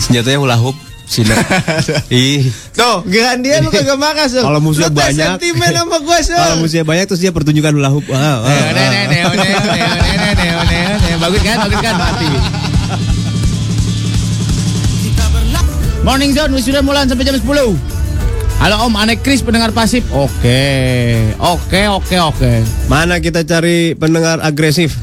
Senjatanya 0.01 0.41
hula 0.41 0.57
hoop. 0.57 0.77
Sina. 1.11 1.35
Ih. 2.09 2.47
Tuh, 2.71 3.03
gerakan 3.11 3.43
dia 3.43 3.59
lu 3.59 3.75
kagak 3.75 3.99
makas 3.99 4.31
tuh. 4.39 4.47
Kalau 4.47 4.63
musuhnya 4.63 4.95
banyak. 4.95 5.43
sentimen 5.43 5.71
sama 5.75 5.99
gua, 6.07 6.23
Sul. 6.27 6.39
Kalau 6.39 6.57
musuhnya 6.63 6.87
banyak 6.87 7.05
terus 7.11 7.19
dia 7.19 7.35
pertunjukan 7.35 7.75
hula 7.75 7.91
hoop. 7.91 8.07
Ah, 8.15 8.17
ah, 8.17 8.47
ah. 8.47 8.61
Bagus 11.21 11.43
kan, 11.43 11.57
bagus 11.67 11.81
kan, 11.83 11.95
mati. 11.99 12.29
Morning 16.01 16.33
Zone, 16.33 16.57
wisuda 16.57 16.81
mulai 16.81 17.05
sampai 17.05 17.29
jam 17.29 17.37
10 17.37 17.45
Halo 17.45 18.77
Om, 18.89 18.93
Ane 18.97 19.21
Kris 19.21 19.45
pendengar 19.45 19.69
pasif 19.69 20.01
Oke, 20.17 20.65
oke, 21.37 21.81
oke, 21.93 22.17
oke 22.17 22.53
Mana 22.89 23.21
kita 23.21 23.45
cari 23.45 23.93
pendengar 23.93 24.41
agresif? 24.41 24.97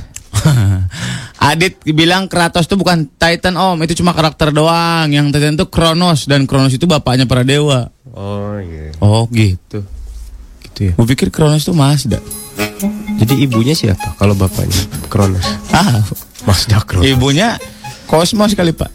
Adit 1.47 1.79
bilang 1.95 2.27
Kratos 2.27 2.67
itu 2.67 2.75
bukan 2.75 3.07
Titan 3.15 3.55
Om, 3.55 3.79
itu 3.87 4.03
cuma 4.03 4.11
karakter 4.11 4.51
doang 4.51 5.07
Yang 5.07 5.31
Titan 5.31 5.55
itu 5.55 5.65
Kronos 5.71 6.27
Dan 6.27 6.43
Kronos 6.43 6.75
itu 6.75 6.83
bapaknya 6.83 7.23
para 7.23 7.47
dewa 7.47 7.87
Oh 8.11 8.59
iya. 8.59 8.91
Oh 8.99 9.23
gitu 9.31 9.87
Gitu 10.67 10.79
ya. 10.91 10.93
Gue 10.99 11.07
pikir 11.07 11.31
Kronos 11.31 11.63
itu 11.63 11.71
Mazda 11.71 12.19
Jadi 13.23 13.33
ibunya 13.47 13.71
siapa? 13.71 14.19
Kalau 14.19 14.35
bapaknya 14.35 14.75
Kronos. 15.07 15.45
Ah, 15.71 16.03
Mazda 16.43 16.83
Kronos. 16.83 17.07
Ibunya 17.07 17.55
Kosmos 18.11 18.51
kali 18.51 18.75
pak 18.75 18.91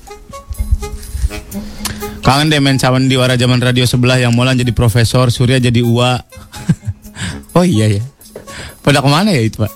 Kangen 2.23 2.53
deh 2.53 2.61
main 2.63 2.79
cawan 2.79 3.09
di 3.11 3.17
wara 3.17 3.35
zaman 3.35 3.59
radio 3.59 3.83
sebelah 3.89 4.21
Yang 4.21 4.33
Molan 4.37 4.61
jadi 4.61 4.71
profesor, 4.77 5.33
Surya 5.33 5.57
jadi 5.57 5.81
ua 5.81 6.21
Oh 7.57 7.65
iya 7.65 7.89
ya 7.89 8.03
Pada 8.85 9.01
ke 9.01 9.09
mana 9.09 9.33
ya 9.33 9.41
itu 9.41 9.57
pak? 9.57 9.73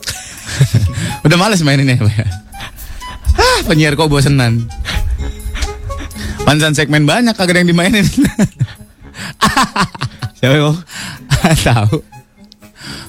Udah 1.27 1.37
males 1.41 1.63
mainin 1.65 1.89
ya 1.89 1.99
pak 1.99 2.15
ya? 2.15 2.27
Ah, 3.57 3.65
penyiar 3.65 3.97
kok 3.97 4.13
bosenan 4.13 4.69
Pansan 6.45 6.77
segmen 6.77 7.09
banyak 7.09 7.33
kagak 7.33 7.57
ada 7.57 7.61
yang 7.65 7.73
dimainin 7.73 8.05
Siapa 10.39 10.57
kok? 10.61 10.77
Tahu 11.67 11.97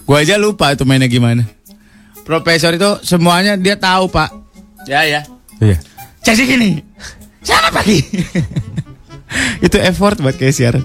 Gua 0.08 0.24
aja 0.24 0.40
lupa 0.40 0.72
itu 0.72 0.88
mainnya 0.88 1.12
gimana 1.12 1.44
Profesor 2.24 2.72
itu 2.72 3.04
semuanya 3.04 3.60
dia 3.60 3.76
tahu 3.76 4.08
pak 4.08 4.32
Ya 4.88 5.04
ya 5.04 5.28
Iya. 5.58 5.78
Jadi 6.22 6.44
gini, 6.44 6.70
selamat 7.42 7.72
pagi. 7.72 7.98
itu 9.66 9.78
effort 9.80 10.20
buat 10.22 10.36
kayak 10.38 10.54
siaran. 10.54 10.84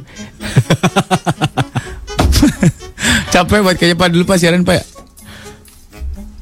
Capek 3.32 3.60
buat 3.60 3.76
kayaknya 3.76 3.98
Pak 3.98 4.08
dulu 4.12 4.24
Pak 4.24 4.38
siaran 4.38 4.62
Pak 4.64 4.74
ya? 4.78 4.84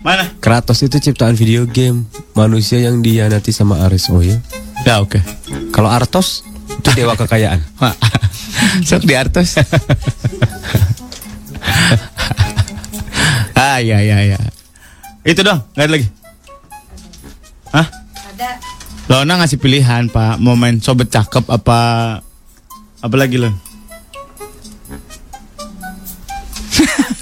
Mana? 0.01 0.33
Kratos 0.41 0.81
itu 0.81 0.97
ciptaan 0.97 1.37
video 1.37 1.69
game 1.69 2.09
manusia 2.33 2.81
yang 2.81 3.05
dihianati 3.05 3.53
sama 3.53 3.85
Ares. 3.85 4.09
Oh 4.09 4.25
ya. 4.25 4.41
Ya 4.89 5.05
oke. 5.05 5.21
Kalau 5.77 5.93
Artos 5.93 6.41
itu 6.73 6.89
dewa 6.97 7.13
kekayaan. 7.21 7.61
Wah, 7.81 7.93
Sok 8.81 9.05
di 9.05 9.13
Artos. 9.13 9.61
ah 13.61 13.77
ya 13.85 14.01
ya 14.01 14.25
ya. 14.25 14.41
Itu 15.21 15.45
dong, 15.45 15.61
nggak 15.77 15.85
ada 15.85 15.93
lagi. 15.93 16.09
Hah? 17.77 17.87
Ada. 18.33 18.57
Lona 19.13 19.37
ngasih 19.45 19.61
pilihan 19.61 20.09
Pak, 20.09 20.41
mau 20.41 20.57
main 20.57 20.81
sobat 20.81 21.13
cakep 21.13 21.45
apa 21.45 21.79
apa 23.05 23.17
lagi 23.21 23.37
Lon? 23.37 23.53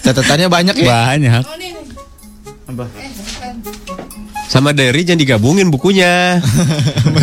Catatannya 0.06 0.46
banyak 0.46 0.76
ya. 0.78 0.86
Banyak. 0.86 1.42
Oh 1.42 1.58
nih. 1.58 1.67
Apa? 2.68 2.84
Sama 4.48 4.76
Derry 4.76 5.04
jangan 5.04 5.20
digabungin 5.20 5.72
bukunya. 5.72 6.36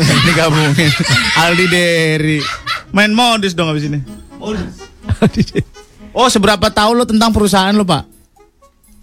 Ini 0.00 0.32
gabungin 0.32 0.72
Aldi 1.44 1.66
Deri 1.68 2.38
Main 2.90 3.12
modus 3.12 3.52
dong 3.52 3.68
abis 3.68 3.86
ini 3.86 4.00
Oh 6.10 6.26
seberapa 6.26 6.68
tahu 6.68 6.96
lo 6.96 7.04
tentang 7.06 7.30
perusahaan 7.30 7.70
lo 7.70 7.84
pak? 7.86 8.02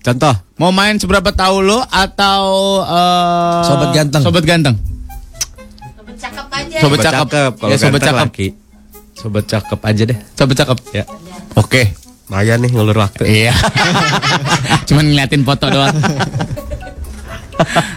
Contoh. 0.04 0.36
Mau 0.58 0.72
main 0.72 0.98
seberapa 0.98 1.32
tahu 1.32 1.62
lo 1.62 1.80
atau 1.84 2.46
eh, 2.84 3.64
Sobat 3.64 3.90
ganteng. 3.96 4.22
Sobat 4.24 4.44
ganteng. 4.44 4.76
Sobat 5.96 6.16
cakep 6.20 6.48
aja. 6.52 6.78
Sobat 6.80 7.00
cakep. 7.00 7.52
Kalau 7.56 7.72
Ya, 7.72 7.78
sobat 7.78 8.02
cakep. 8.02 8.26
laki. 8.28 8.48
Sobat 9.16 9.46
cakep 9.48 9.80
aja 9.80 10.04
deh. 10.04 10.18
Sobat 10.36 10.56
cakep. 10.58 10.78
Ya. 10.92 11.04
Oke. 11.56 12.07
Lumayan 12.28 12.60
nih 12.60 12.72
ngelur 12.72 12.98
waktu. 12.98 13.24
Iya. 13.24 13.54
Cuman 14.88 15.08
ngeliatin 15.08 15.42
foto 15.42 15.68
doang. 15.68 15.96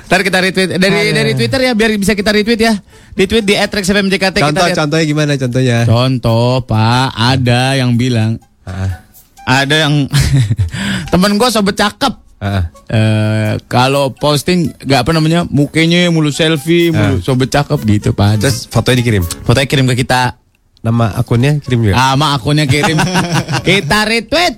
Ntar 0.06 0.20
kita 0.22 0.38
retweet 0.40 0.70
dari 0.74 1.12
dari 1.12 1.32
Twitter 1.34 1.60
ya 1.60 1.72
biar 1.72 1.92
bisa 1.94 2.14
kita 2.14 2.30
retweet 2.30 2.60
ya. 2.60 2.74
Di 3.10 3.26
tweet 3.26 3.44
di 3.44 3.54
@rexfmjkt 3.54 4.16
kita 4.32 4.38
Contoh, 4.40 4.64
lihat. 4.64 4.76
contohnya 4.76 5.04
gimana 5.04 5.32
contohnya? 5.34 5.78
Contoh, 5.84 6.62
Pak, 6.62 7.08
ada 7.12 7.74
yang 7.74 7.94
bilang 7.94 8.38
Ah, 8.62 9.02
ada 9.44 9.74
yang 9.82 10.06
temen 11.12 11.34
gue 11.34 11.48
sobat 11.48 11.74
cakep. 11.74 12.14
ah. 12.38 12.70
Eh 12.86 13.52
kalau 13.66 14.10
posting 14.10 14.72
gak 14.78 15.04
apa 15.04 15.10
namanya 15.12 15.44
mukanya 15.44 16.06
mulu 16.08 16.30
selfie 16.30 16.88
mulu 16.88 17.18
sobat 17.20 17.46
cakep 17.48 17.78
gitu 17.84 18.10
pak 18.10 18.40
Terus 18.40 18.64
fotonya 18.64 18.96
dikirim. 18.96 19.22
fotonya 19.44 19.66
kirim 19.66 19.86
ke 19.86 20.00
kita 20.00 20.39
Nama 20.80 21.12
akunnya 21.12 21.60
kirim 21.60 21.84
juga. 21.84 21.94
sama 21.94 22.32
akunnya 22.32 22.64
kirim 22.64 22.96
kita 23.68 23.98
retweet 24.02 24.54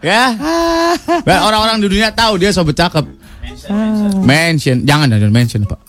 ya 0.00 0.32
biar 1.20 1.40
orang-orang 1.44 1.76
di 1.78 1.92
dunia 1.92 2.08
tahu 2.10 2.40
dia 2.40 2.48
sobat 2.50 2.72
cakep 2.72 3.04
mention 4.22 4.82
jangan 4.82 5.12
ada 5.12 5.28
mention 5.28 5.64
pak 5.64 5.80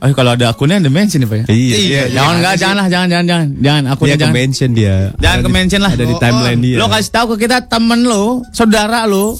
Oh, 0.00 0.08
kalau 0.14 0.32
ada 0.32 0.48
akunnya 0.48 0.78
ada 0.78 0.88
mention 0.88 1.20
ya 1.20 1.28
pak 1.28 1.38
ya 1.44 1.46
Iya. 1.52 2.02
jangan 2.08 2.34
enggak 2.40 2.54
jangan 2.56 2.76
lah 2.78 2.86
jangan 2.86 3.08
jangan 3.10 3.26
jangan 3.26 3.46
jangan 3.58 3.82
Dia 3.82 3.92
akunnya 3.92 4.14
ke 4.14 4.20
jangan 4.22 4.32
mention 4.34 4.70
dia. 4.72 4.94
Jangan 5.18 5.38
ke 5.38 5.48
mention 5.50 5.80
lah. 5.82 5.92
Ada 5.92 6.04
di 6.06 6.16
timeline 6.16 6.60
dia. 6.62 6.76
Lo 6.78 6.86
kasih 6.86 7.12
tahu 7.12 7.26
ke 7.34 7.44
kita 7.44 7.58
temen 7.66 8.00
lo, 8.02 8.24
saudara 8.50 9.04
lo, 9.04 9.36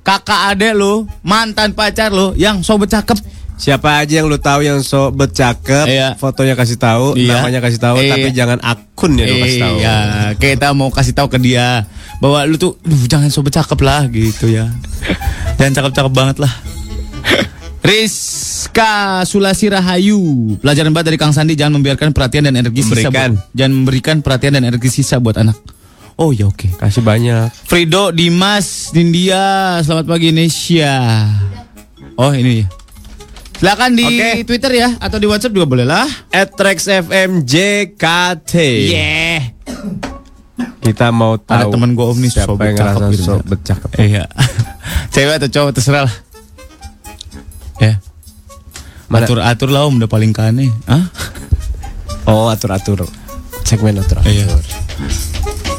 kakak 0.00 0.40
adek 0.50 0.74
lo, 0.74 0.94
mantan 1.22 1.70
pacar 1.70 2.10
lo 2.10 2.32
yang 2.34 2.58
sobat 2.60 2.90
cakep. 2.90 3.18
Siapa 3.58 3.98
aja 3.98 4.22
yang 4.22 4.26
lu 4.26 4.38
tahu 4.38 4.62
yang 4.62 4.78
so 4.80 5.10
bercakep, 5.10 5.84
Iya. 5.84 6.08
fotonya 6.14 6.54
kasih 6.54 6.78
tahu, 6.78 7.12
Iya. 7.12 7.42
namanya 7.42 7.58
kasih 7.58 7.76
tahu, 7.76 7.96
Iya. 7.98 8.10
tapi 8.14 8.28
jangan 8.30 8.58
akunnya 8.60 9.26
lu 9.26 9.36
kasih 9.36 9.58
tahu. 9.58 9.76
Iya, 9.76 9.96
kita 10.36 10.66
mau 10.72 10.88
kasih 10.88 11.10
tahu 11.12 11.26
ke 11.26 11.38
dia 11.38 11.82
bahwa 12.18 12.38
lu 12.44 12.54
tuh 12.54 12.78
"Duh, 12.80 13.02
jangan 13.04 13.26
sobat 13.28 13.52
cakep 13.52 13.78
lah 13.80 14.06
gitu 14.06 14.46
ya. 14.46 14.70
jangan 15.58 15.74
cakep-cakep 15.74 16.12
banget 16.12 16.36
lah. 16.38 16.54
Rizka 17.78 19.22
Sulasi 19.22 19.66
Rahayu 19.66 20.58
Pelajaran 20.58 20.90
banget 20.90 21.06
dari 21.08 21.16
Kang 21.16 21.30
Sandi 21.30 21.54
Jangan 21.54 21.78
membiarkan 21.78 22.10
perhatian 22.10 22.44
dan 22.44 22.54
energi 22.54 22.82
sisa 22.82 23.06
Memberikan. 23.06 23.30
buat, 23.32 23.54
Jangan 23.54 23.72
memberikan 23.72 24.16
perhatian 24.18 24.52
dan 24.52 24.64
energi 24.66 24.90
sisa 24.92 25.16
buat 25.16 25.38
anak 25.38 25.56
Oh 26.14 26.30
ya 26.30 26.46
oke 26.46 26.74
Kasih 26.74 27.00
banyak. 27.00 27.48
Frido 27.64 28.10
Dimas 28.10 28.90
Dindia 28.90 29.78
Selamat 29.80 30.04
pagi 30.06 30.28
Indonesia 30.28 30.94
Oh 32.14 32.30
ini 32.30 32.62
dia 32.62 32.66
Silakan 33.58 33.98
di 33.98 34.06
Oke. 34.06 34.46
Twitter 34.46 34.70
ya 34.72 34.88
Atau 34.96 35.18
di 35.18 35.26
WhatsApp 35.26 35.50
juga 35.50 35.66
boleh 35.66 35.82
lah 35.82 36.06
@rexfmjkt. 36.30 38.04
Yeah 38.86 39.50
Kita 40.78 41.10
mau 41.10 41.34
tahu 41.36 41.58
Ada 41.58 41.64
temen 41.68 41.92
gua 41.92 42.14
om 42.14 42.18
nih 42.18 42.30
siapa 42.30 42.54
yang 42.56 42.78
ngerasa 42.78 43.10
gitu. 43.10 43.34
cakep. 43.58 43.90
Iya 43.98 44.24
Cewek 45.12 45.34
atau 45.36 45.50
cowok 45.50 45.70
terserah 45.74 46.06
lah 46.06 46.14
Ya 47.76 47.98
Mana? 49.10 49.26
Atur 49.26 49.38
atur 49.42 49.68
lah 49.68 49.84
om 49.84 49.98
udah 49.98 50.06
paling 50.06 50.30
kane 50.30 50.70
Hah? 50.84 51.10
Oh, 52.28 52.52
atur-atur. 52.52 53.08
Segmen 53.64 53.96
atur-atur. 53.96 54.28
Iya. 54.28 54.46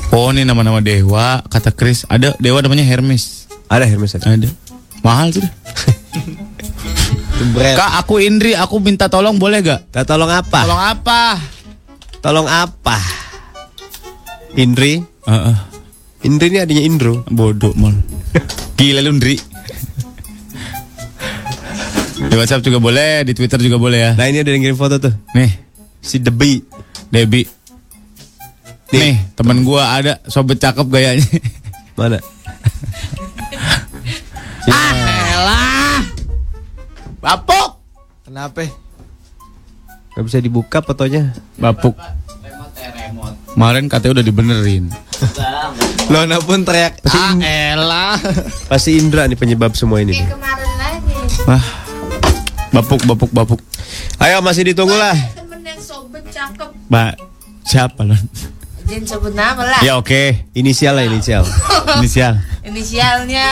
Oh 0.09 0.33
ini 0.33 0.41
nama-nama 0.41 0.81
dewa 0.81 1.45
Kata 1.45 1.69
Chris 1.69 2.03
Ada 2.05 2.33
dewa 2.35 2.59
namanya 2.59 2.83
Hermes 2.83 3.45
Ada 3.65 3.85
Hermes 3.85 4.13
ada. 4.13 4.25
Ada 4.27 4.49
Mahal 4.99 5.31
tuh 5.31 5.45
dah. 7.39 7.75
Kak 7.79 7.91
aku 8.03 8.19
Indri 8.19 8.51
Aku 8.55 8.83
minta 8.83 9.07
tolong 9.07 9.39
boleh 9.39 9.63
gak? 9.63 9.87
Kita 9.91 10.03
tolong 10.03 10.31
apa? 10.31 10.59
Tolong 10.67 10.81
apa? 10.83 11.21
Tolong 12.19 12.47
apa? 12.47 12.97
Indri. 14.59 14.99
Heeh. 15.23 15.55
Indri 16.27 16.51
ini 16.51 16.59
adanya 16.59 16.83
Indro. 16.83 17.23
Bodoh 17.31 17.71
mal. 17.79 17.95
Gila 18.79 18.99
lu 18.99 19.15
Ndri. 19.15 19.39
Di 22.19 22.35
WhatsApp 22.35 22.67
juga 22.67 22.83
boleh, 22.83 23.23
di 23.23 23.31
Twitter 23.31 23.55
juga 23.63 23.79
boleh 23.79 23.99
ya. 24.03 24.11
Nah 24.19 24.27
ini 24.27 24.43
ada 24.43 24.51
yang 24.51 24.59
ngirim 24.59 24.75
foto 24.75 24.99
tuh. 24.99 25.15
Nih, 25.31 25.47
Si 26.03 26.19
Debi. 26.19 26.59
Debi. 27.07 27.47
Nih, 28.91 29.15
teman 29.39 29.63
gua 29.63 29.95
ada 29.95 30.19
sobat 30.27 30.59
cakep 30.59 30.87
gayanya. 30.91 31.23
Mana? 31.95 32.19
ah, 34.67 34.91
elah. 35.31 35.78
Bapuk. 37.19 37.69
Kenapa? 38.23 38.63
Gak 40.15 40.23
bisa 40.23 40.39
dibuka 40.39 40.79
fotonya. 40.79 41.35
Bapuk. 41.55 41.95
Kemarin 43.49 43.91
katanya 43.91 44.19
udah 44.19 44.25
dibenerin. 44.25 44.85
Lona 46.07 46.39
pun 46.39 46.63
teriak. 46.63 47.03
Ah 47.05 47.35
elah. 47.37 48.15
Pasti 48.71 48.95
Indra 48.95 49.27
nih 49.27 49.35
penyebab 49.35 49.75
semua 49.75 49.99
ini. 49.99 50.15
Kayak 50.15 50.31
kemarin 50.31 50.71
lagi. 50.79 51.15
Wah. 51.43 51.65
Bapuk, 52.69 53.01
bapuk, 53.03 53.31
bapuk. 53.33 53.59
Ayo 54.21 54.39
masih 54.39 54.71
ditunggu 54.71 54.93
lah. 54.93 55.17
Temen 55.35 55.59
yang 55.65 55.81
sobat 55.81 56.23
cakep. 56.29 56.69
Mbak, 56.87 57.13
siapa 57.65 58.01
lo? 58.05 58.15
Jangan 58.85 59.05
sebut 59.05 59.33
nama 59.33 59.61
lah. 59.65 59.81
Ya 59.81 59.97
oke, 59.97 60.49
Inisial 60.53 60.97
lah 60.97 61.05
inisial. 61.05 61.45
inisial. 62.01 62.37
Inisialnya 62.69 63.47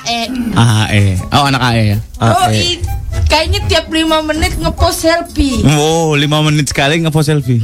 AE. 0.00 0.20
AE. 0.52 1.04
Oh, 1.30 1.44
anak 1.44 1.62
AE 1.72 1.82
ya. 1.92 1.98
Oh, 2.18 2.48
i- 2.48 2.80
kayaknya 3.28 3.60
tiap 3.66 3.86
5 3.88 4.22
menit 4.22 4.56
ngepost 4.56 5.04
selfie. 5.04 5.60
Oh, 5.76 6.14
lima 6.14 6.40
menit 6.40 6.68
sekali 6.68 7.00
ngepost 7.00 7.28
selfie. 7.28 7.60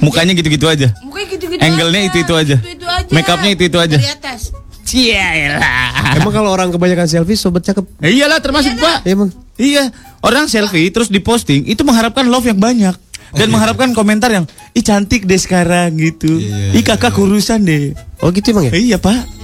Mukanya 0.00 0.36
gitu-gitu 0.36 0.68
aja. 0.68 0.92
Mukanya 1.00 1.26
gitu-gitu 1.32 1.60
Angle-nya 1.60 2.00
itu-itu 2.08 2.34
aja. 2.36 2.56
Itu-itu 2.60 2.84
aja. 2.84 3.08
Make 3.08 3.28
up-nya 3.28 3.50
itu-itu 3.52 3.78
aja. 3.80 3.96
Dari 3.96 4.08
atas. 4.08 4.52
Cielah. 4.86 6.14
Emang 6.14 6.30
kalau 6.30 6.50
orang 6.52 6.70
kebanyakan 6.70 7.10
selfie 7.10 7.34
sobat 7.34 7.66
cakep. 7.66 7.82
Eh, 8.00 8.16
iyalah 8.16 8.38
termasuk 8.38 8.78
Pak. 8.78 9.02
Emang. 9.04 9.34
Iya, 9.56 9.90
orang 10.22 10.46
selfie 10.46 10.88
terus 10.88 11.08
diposting 11.08 11.64
itu 11.64 11.82
mengharapkan 11.82 12.28
love 12.28 12.46
yang 12.46 12.60
banyak 12.60 12.94
dan 13.34 13.48
mengharapkan 13.50 13.90
komentar 13.92 14.30
yang 14.30 14.46
ih 14.72 14.80
cantik 14.80 15.26
deh 15.26 15.36
sekarang 15.36 15.96
gitu. 15.96 16.38
ih 16.70 16.84
kakak 16.84 17.10
kurusan 17.12 17.66
deh. 17.66 17.96
Oh 18.22 18.30
gitu 18.30 18.52
emang 18.52 18.70
ya? 18.70 18.72
Iya, 18.72 18.96
Pak. 18.96 19.35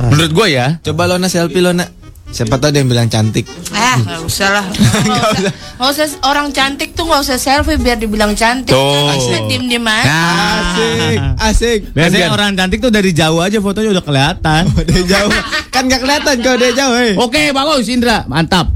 Menurut 0.00 0.32
gua 0.32 0.46
ya, 0.46 0.66
Coba 0.80 1.04
Lona 1.04 1.26
selfie 1.26 1.60
Lona. 1.60 1.84
Siapa 2.32 2.56
tahu 2.56 2.72
ada 2.72 2.80
yang 2.80 2.88
bilang 2.88 3.12
cantik. 3.12 3.44
Eh, 3.44 3.96
nggak 4.00 4.24
usah 4.24 4.48
lah. 4.48 4.64
Nggak 5.04 5.28
usah. 5.36 5.52
Nggak 5.76 5.90
usah. 5.92 6.06
Orang 6.24 6.48
cantik 6.48 6.96
tuh 6.96 7.04
nggak 7.04 7.20
usah 7.20 7.36
selfie 7.36 7.76
biar 7.76 8.00
dibilang 8.00 8.32
cantik. 8.32 8.72
Tuh. 8.72 9.12
Asik. 9.12 9.52
Diem 9.52 9.84
aja. 9.84 10.00
Nah, 10.08 10.48
Asik, 10.72 11.18
asik. 11.36 11.80
Biasanya 11.92 12.32
orang 12.32 12.56
cantik 12.56 12.80
tuh 12.80 12.88
dari 12.88 13.12
jauh 13.12 13.36
aja 13.36 13.60
fotonya 13.60 13.92
udah 13.92 14.00
kelihatan. 14.00 14.64
Dari 14.64 15.04
jauh. 15.04 15.28
kan 15.68 15.84
gak 15.84 16.00
kelihatan 16.00 16.34
kalau 16.40 16.56
dari 16.56 16.72
jauh. 16.72 16.96
eh. 16.96 17.14
Oke, 17.20 17.52
bagus 17.52 17.92
Indra, 17.92 18.24
mantap. 18.24 18.72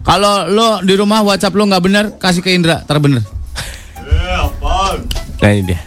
Kalau 0.00 0.48
lo 0.48 0.80
di 0.80 0.96
rumah 0.96 1.20
WhatsApp 1.20 1.52
lo 1.52 1.68
nggak 1.68 1.84
bener, 1.84 2.04
kasih 2.16 2.40
ke 2.40 2.56
Indra, 2.56 2.80
terbener. 2.80 3.20
Nah 5.38 5.50
ini 5.52 5.62
dia. 5.68 5.80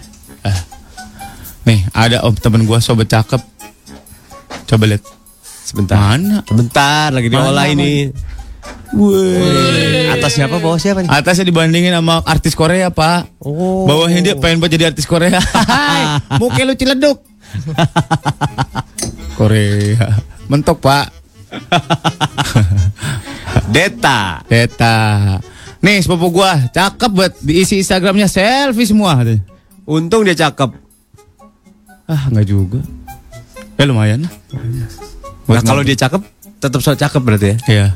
Nih, 1.62 1.86
ada 1.90 2.22
om 2.22 2.34
temen 2.38 2.70
gua 2.70 2.78
sobat 2.78 3.10
cakep. 3.10 3.42
Coba 4.72 4.88
lihat. 4.88 5.04
Sebentar. 5.44 6.00
Mana? 6.00 6.48
Sebentar 6.48 7.12
lagi 7.12 7.28
diolah 7.28 7.68
ini. 7.68 8.08
Atas 10.16 10.40
siapa 10.40 10.64
bawah 10.64 10.80
siapa 10.80 11.04
nih? 11.04 11.12
Atasnya 11.12 11.52
dibandingin 11.52 11.92
sama 11.92 12.24
artis 12.24 12.56
Korea, 12.56 12.88
Pak. 12.88 13.44
Oh. 13.44 13.84
Bawahnya 13.84 14.32
dia 14.32 14.36
pengen 14.40 14.64
buat 14.64 14.72
jadi 14.72 14.96
artis 14.96 15.04
Korea. 15.04 15.44
Hai, 15.44 16.24
muka 16.40 16.64
lu 16.64 16.72
ciledug. 16.80 17.20
Korea. 19.40 20.24
Mentok, 20.48 20.80
Pak. 20.80 21.08
Deta. 23.76 24.48
Deta. 24.48 24.96
Nih, 25.84 26.00
sepupu 26.00 26.32
gua, 26.32 26.72
cakep 26.72 27.12
buat 27.12 27.34
diisi 27.44 27.84
Instagramnya 27.84 28.32
selfie 28.32 28.88
semua. 28.88 29.20
Untung 29.84 30.24
dia 30.24 30.38
cakep. 30.38 30.80
Ah, 32.08 32.32
enggak 32.32 32.48
juga. 32.48 32.80
Ya 33.82 33.90
lumayan. 33.90 34.30
Nah, 35.50 35.66
kalau 35.66 35.82
dia 35.82 35.98
cakep, 35.98 36.22
tetap 36.62 36.86
so 36.86 36.94
cakep 36.94 37.18
berarti 37.18 37.50
ya. 37.50 37.58
Iya. 37.66 37.88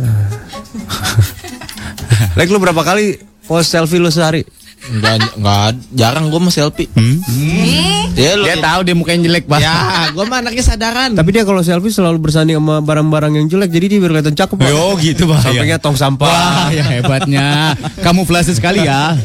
Like 2.40 2.48
lu 2.48 2.56
berapa 2.56 2.80
kali 2.80 3.20
post 3.44 3.68
selfie 3.68 4.00
lu 4.00 4.08
sehari? 4.08 4.48
Enggak, 4.88 5.36
enggak, 5.36 5.76
jarang 5.92 6.32
gue 6.32 6.40
mah 6.40 6.48
selfie. 6.48 6.88
Hmm? 6.96 7.20
Ya 8.16 8.40
lu. 8.40 8.48
Dia 8.48 8.56
tahu 8.56 8.88
dia 8.88 8.96
mukanya 8.96 9.28
jelek, 9.28 9.44
Pak. 9.44 9.60
Ya, 9.60 10.08
gue 10.16 10.24
mah 10.24 10.40
anaknya 10.40 10.64
sadaran. 10.64 11.12
Tapi 11.12 11.28
dia 11.28 11.44
kalau 11.44 11.60
selfie 11.60 11.92
selalu 11.92 12.24
bersanding 12.24 12.56
sama 12.56 12.80
barang-barang 12.80 13.36
yang 13.36 13.52
jelek, 13.52 13.68
jadi 13.68 13.84
dia 13.84 14.00
biar 14.00 14.16
kelihatan 14.16 14.32
cakep. 14.32 14.56
Oh, 14.72 14.96
gitu, 14.96 15.28
Pak. 15.28 15.44
Sampingnya 15.44 15.76
tong 15.76 16.00
sampah. 16.00 16.24
Wah, 16.24 16.72
ya 16.72 16.88
hebatnya. 16.88 17.76
Kamu 18.00 18.24
sekali 18.48 18.88
ya. 18.88 19.12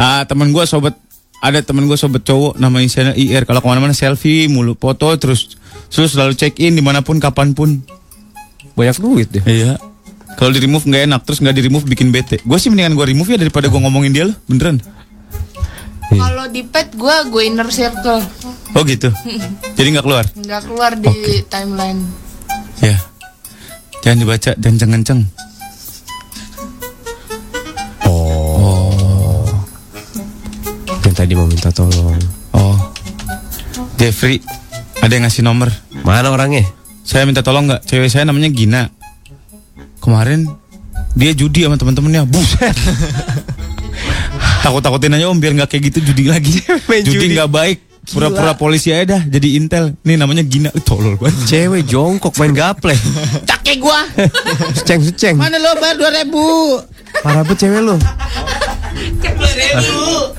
ah, 0.00 0.24
temen 0.24 0.48
gue 0.48 0.64
sobat 0.64 0.96
ada 1.42 1.60
temen 1.60 1.84
gue 1.84 1.98
sobat 1.98 2.24
cowok 2.24 2.56
namanya 2.56 2.88
Siana 2.88 3.12
IR 3.12 3.44
kalau 3.44 3.60
ke 3.60 3.68
mana-mana 3.68 3.92
selfie 3.92 4.48
mulu 4.48 4.74
foto 4.76 5.12
terus 5.20 5.56
terus 5.92 6.16
selalu 6.16 6.34
check 6.34 6.56
in 6.58 6.74
di 6.76 6.82
mana 6.82 7.04
pun 7.04 7.20
kapan 7.20 7.52
pun. 7.52 7.82
Banyak 8.76 9.00
duit 9.00 9.28
deh. 9.32 9.44
iya. 9.48 9.80
Kalau 10.36 10.52
di 10.52 10.60
remove 10.60 10.84
nggak 10.84 11.08
enak 11.08 11.20
terus 11.24 11.40
nggak 11.40 11.56
di 11.56 11.62
remove 11.64 11.88
bikin 11.88 12.12
bete. 12.12 12.40
Gue 12.44 12.60
sih 12.60 12.68
mendingan 12.68 12.92
gue 12.92 13.06
remove 13.08 13.32
ya 13.32 13.38
daripada 13.40 13.72
gue 13.72 13.80
ngomongin 13.80 14.12
dia 14.12 14.24
loh 14.28 14.36
beneran. 14.48 14.80
Kalau 16.06 16.44
di 16.52 16.62
pet 16.62 16.92
gue 16.92 17.14
gue 17.32 17.42
inner 17.48 17.68
circle. 17.72 18.20
Oh 18.76 18.84
gitu? 18.84 19.08
Jadi 19.76 19.88
nggak 19.96 20.04
keluar? 20.04 20.24
Nggak 20.36 20.62
keluar 20.68 20.92
di 20.96 21.40
timeline. 21.48 22.04
ya 22.76 23.00
jangan 24.06 24.22
dibaca 24.22 24.52
dan 24.54 24.78
kenceng 24.78 25.20
tadi 31.16 31.32
mau 31.32 31.48
minta 31.48 31.72
tolong. 31.72 32.20
oh. 32.52 32.76
Jeffrey 33.96 34.44
ada 35.00 35.12
yang 35.16 35.24
ngasih 35.24 35.40
nomor? 35.40 35.72
Mana 36.04 36.28
orangnya? 36.28 36.68
saya 37.06 37.22
minta 37.22 37.40
tolong 37.40 37.70
nggak? 37.70 37.86
Cewek 37.86 38.10
saya 38.10 38.26
namanya 38.26 38.50
Gina. 38.50 38.90
Kemarin 40.02 40.44
dia 41.14 41.32
judi 41.32 41.62
sama 41.64 41.78
teman-temannya 41.78 42.26
buset. 42.26 42.74
Takut 44.66 44.82
takutin 44.82 45.14
aja 45.14 45.30
om 45.30 45.38
biar 45.38 45.54
nggak 45.54 45.70
kayak 45.70 45.82
gitu 45.94 46.12
judi 46.12 46.26
lagi. 46.26 46.58
Judi. 47.06 47.38
Nggak 47.38 47.48
baik. 47.48 47.78
Pura-pura 48.06 48.54
polisi 48.58 48.90
aja 48.90 49.18
dah 49.18 49.22
jadi 49.22 49.58
intel. 49.58 49.94
Nih 50.02 50.18
namanya 50.18 50.42
Gina. 50.42 50.74
Tolol 50.82 51.14
banget. 51.14 51.38
Cewek 51.46 51.86
jongkok 51.86 52.34
main 52.42 52.50
gaple. 52.52 52.98
Cake 53.48 53.78
gua. 53.78 54.02
Seceng 54.74 55.06
seceng. 55.06 55.38
Mana 55.38 55.62
lo 55.62 55.78
bayar 55.78 55.94
2000? 56.26 57.22
Parah 57.22 57.42
banget 57.46 57.58
cewek 57.62 57.80
lu. 59.82 60.32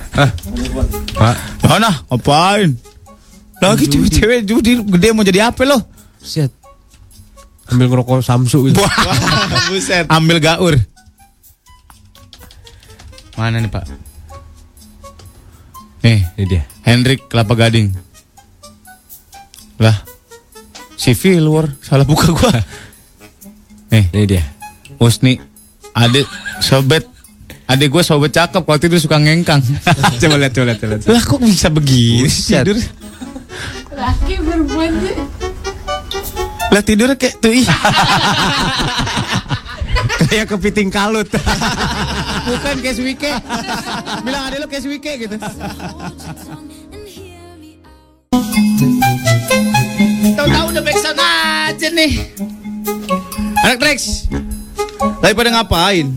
Pak, 1.17 1.35
mana 1.65 1.93
ngapain 2.09 2.73
lagi 3.57 3.85
cewek-cewek 3.89 4.45
judi 4.45 4.77
gede 4.81 5.07
mau 5.13 5.25
jadi 5.25 5.49
apa 5.49 5.65
lo 5.65 5.81
set. 6.21 6.53
Ambil 7.67 7.89
ngerokok 7.89 8.21
Samsu 8.21 8.69
gitu. 8.69 8.79
buset 9.69 10.05
ambil 10.07 10.37
gaur 10.39 10.73
mana 13.33 13.61
nih 13.61 13.69
pak 13.69 13.85
nih 16.01 16.21
Ini 16.37 16.45
dia. 16.47 16.63
Hendrik 16.87 17.27
Kelapa 17.27 17.51
Gading. 17.51 17.91
Lah, 19.75 19.97
CV 20.95 21.35
luar 21.43 21.67
salah 21.83 22.07
buka 22.07 22.31
gua. 22.31 22.47
Nih, 23.91 24.07
Ini 24.15 24.23
dia. 24.23 24.43
Usni, 25.03 25.35
adik 25.91 26.23
sobat, 26.63 27.03
adik 27.67 27.91
gua 27.91 28.03
sobat 28.03 28.31
cakep 28.31 28.63
kalau 28.63 28.79
tidur 28.79 28.99
suka 28.99 29.19
ngengkang. 29.19 29.59
coba 30.23 30.35
lihat, 30.39 30.51
coba 30.55 30.65
lihat, 30.71 30.79
coba 30.79 30.91
lihat. 30.95 31.03
lah 31.07 31.23
kok 31.23 31.39
bisa 31.43 31.67
begini 31.67 32.25
Buset. 32.25 32.63
tidur? 32.63 32.77
Laki 33.97 34.35
berbuat 34.39 34.93
Lah 36.67 36.83
tidur 36.83 37.09
kayak 37.15 37.35
tuh 37.39 37.51
ih. 37.51 37.67
Kayak 40.27 40.51
kepiting 40.51 40.89
kalut. 40.91 41.29
Bukan 42.47 42.75
kayak 42.83 42.95
Swike. 42.99 43.31
Bilang 44.27 44.43
ada 44.51 44.59
lo 44.59 44.67
kayak 44.67 44.83
Swike 44.83 45.13
gitu. 45.23 45.35
Tahu-tahu 50.35 50.65
udah 50.73 50.83
backsound 50.83 51.19
aja 51.21 51.87
nih. 51.95 52.11
Anak 53.63 53.77
Trax. 53.79 54.27
Lagi 55.23 55.33
pada 55.33 55.49
ngapain? 55.55 56.07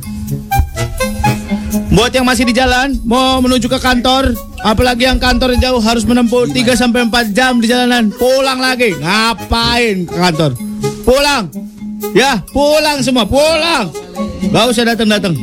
Buat 1.91 2.14
yang 2.14 2.22
masih 2.22 2.47
di 2.47 2.55
jalan, 2.55 2.95
mau 3.03 3.43
menuju 3.43 3.66
ke 3.66 3.82
kantor, 3.82 4.30
apalagi 4.62 5.11
yang 5.11 5.18
kantor 5.18 5.59
jauh 5.59 5.82
harus 5.82 6.07
menempuh 6.07 6.47
3 6.47 6.78
sampai 6.78 7.03
4 7.11 7.34
jam 7.34 7.59
di 7.59 7.66
jalanan. 7.66 8.14
Pulang 8.14 8.62
lagi. 8.62 8.95
Ngapain 8.95 10.07
ke 10.07 10.14
kantor? 10.14 10.55
Pulang. 11.03 11.51
Ya, 12.14 12.47
pulang 12.55 13.03
semua, 13.03 13.26
pulang. 13.26 13.91
Gak 14.55 14.70
usah 14.70 14.86
datang-datang. 14.86 15.34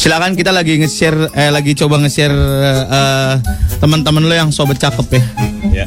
Silakan 0.00 0.36
kita 0.36 0.52
lagi 0.52 0.76
nge-share 0.80 1.32
eh 1.32 1.48
lagi 1.48 1.72
coba 1.76 1.96
nge-share 2.00 2.36
eh, 2.88 3.34
teman-teman 3.80 4.24
lo 4.24 4.32
yang 4.36 4.48
sobat 4.52 4.80
cakep 4.80 5.20
ya. 5.72 5.84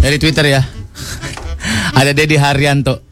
Dari 0.00 0.16
Twitter 0.16 0.48
ya. 0.48 0.64
ada 2.00 2.12
Dedi 2.16 2.40
Haryanto. 2.40 3.07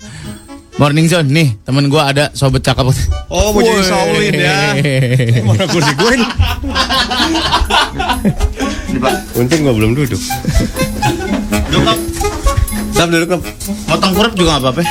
Morning 0.76 1.08
Zone 1.08 1.32
nih, 1.32 1.48
temen 1.64 1.88
gua 1.88 2.12
ada 2.12 2.28
sobat 2.36 2.60
cakep. 2.60 2.84
Oh, 3.32 3.48
mau 3.48 3.64
jadi. 3.64 3.80
Saulin 3.80 4.36
ya. 4.36 4.76
Mana 5.48 5.64
kursi 5.72 5.88
gue 5.96 6.10
ini? 6.20 6.26
Untung 9.40 9.60
gue 9.64 9.72
belum 9.72 9.96
duduk. 9.96 10.20
Duduk, 11.72 11.98
Tap 12.92 13.08
duduk 13.08 13.28
Kap. 13.32 13.40
Motong 13.88 14.12
kurap 14.12 14.32
juga 14.36 14.60
gak 14.60 14.68
apa-apa. 14.68 14.84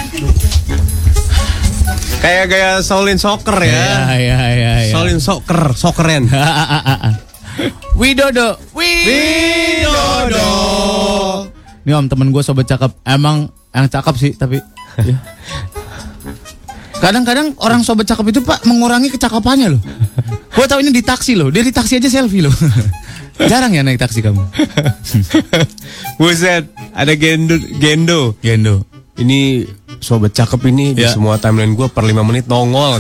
Kayak 2.18 2.46
gaya 2.50 2.72
Shaolin 2.82 3.22
soccer 3.22 3.58
ya. 3.62 4.10
ya, 4.18 4.18
ya, 4.18 4.38
ya. 4.58 4.90
Shaolin 4.90 5.22
soccer, 5.22 5.78
socceren. 5.78 6.26
Widodo, 8.02 8.58
Widodo. 8.74 10.50
Ini 11.86 11.94
om 11.94 12.10
temen 12.10 12.34
gue 12.34 12.42
sobat 12.42 12.66
cakep. 12.66 12.90
Emang 13.06 13.54
yang 13.70 13.86
cakep 13.86 14.16
sih 14.18 14.34
tapi. 14.34 14.58
ya. 15.06 15.22
Kadang-kadang 17.06 17.54
orang 17.62 17.86
sobat 17.86 18.10
cakep 18.10 18.34
itu 18.34 18.42
pak 18.42 18.66
mengurangi 18.66 19.14
kecakapannya 19.14 19.78
loh. 19.78 19.82
Gue 20.58 20.66
tahu 20.66 20.82
ini 20.82 20.90
di 20.90 21.06
taksi 21.06 21.38
loh. 21.38 21.54
Dia 21.54 21.62
di 21.62 21.70
taksi 21.70 22.02
aja 22.02 22.10
selfie 22.10 22.42
loh. 22.42 22.50
Jarang 23.52 23.78
ya 23.78 23.86
naik 23.86 24.02
taksi 24.02 24.26
kamu. 24.26 24.42
Buset, 26.20 26.66
ada 26.98 27.14
Gendo, 27.14 27.62
Gendo. 27.78 28.34
Gendo. 28.42 28.90
Ini 29.22 29.70
sobat 30.02 30.34
cakep 30.34 30.58
ini 30.74 30.98
di 30.98 31.06
Ya. 31.06 31.14
semua 31.14 31.38
timeline 31.38 31.78
gue 31.78 31.86
per 31.94 32.02
5 32.02 32.26
menit 32.26 32.50
nongol. 32.50 32.98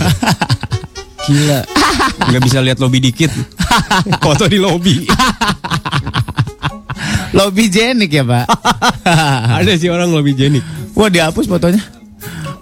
Gila. 1.25 1.65
Nggak 2.29 2.43
bisa 2.45 2.61
lihat 2.61 2.77
lobby 2.77 3.01
dikit. 3.01 3.33
Foto 4.21 4.45
di 4.45 4.61
lobby. 4.61 5.09
Lobby 7.33 7.73
jenik 7.73 8.13
ya 8.13 8.21
pak. 8.21 8.45
ada 9.49 9.73
sih 9.73 9.89
orang 9.89 10.13
lobby 10.13 10.37
jenik. 10.37 10.61
Wah 10.93 11.09
dihapus 11.09 11.49
fotonya. 11.49 11.81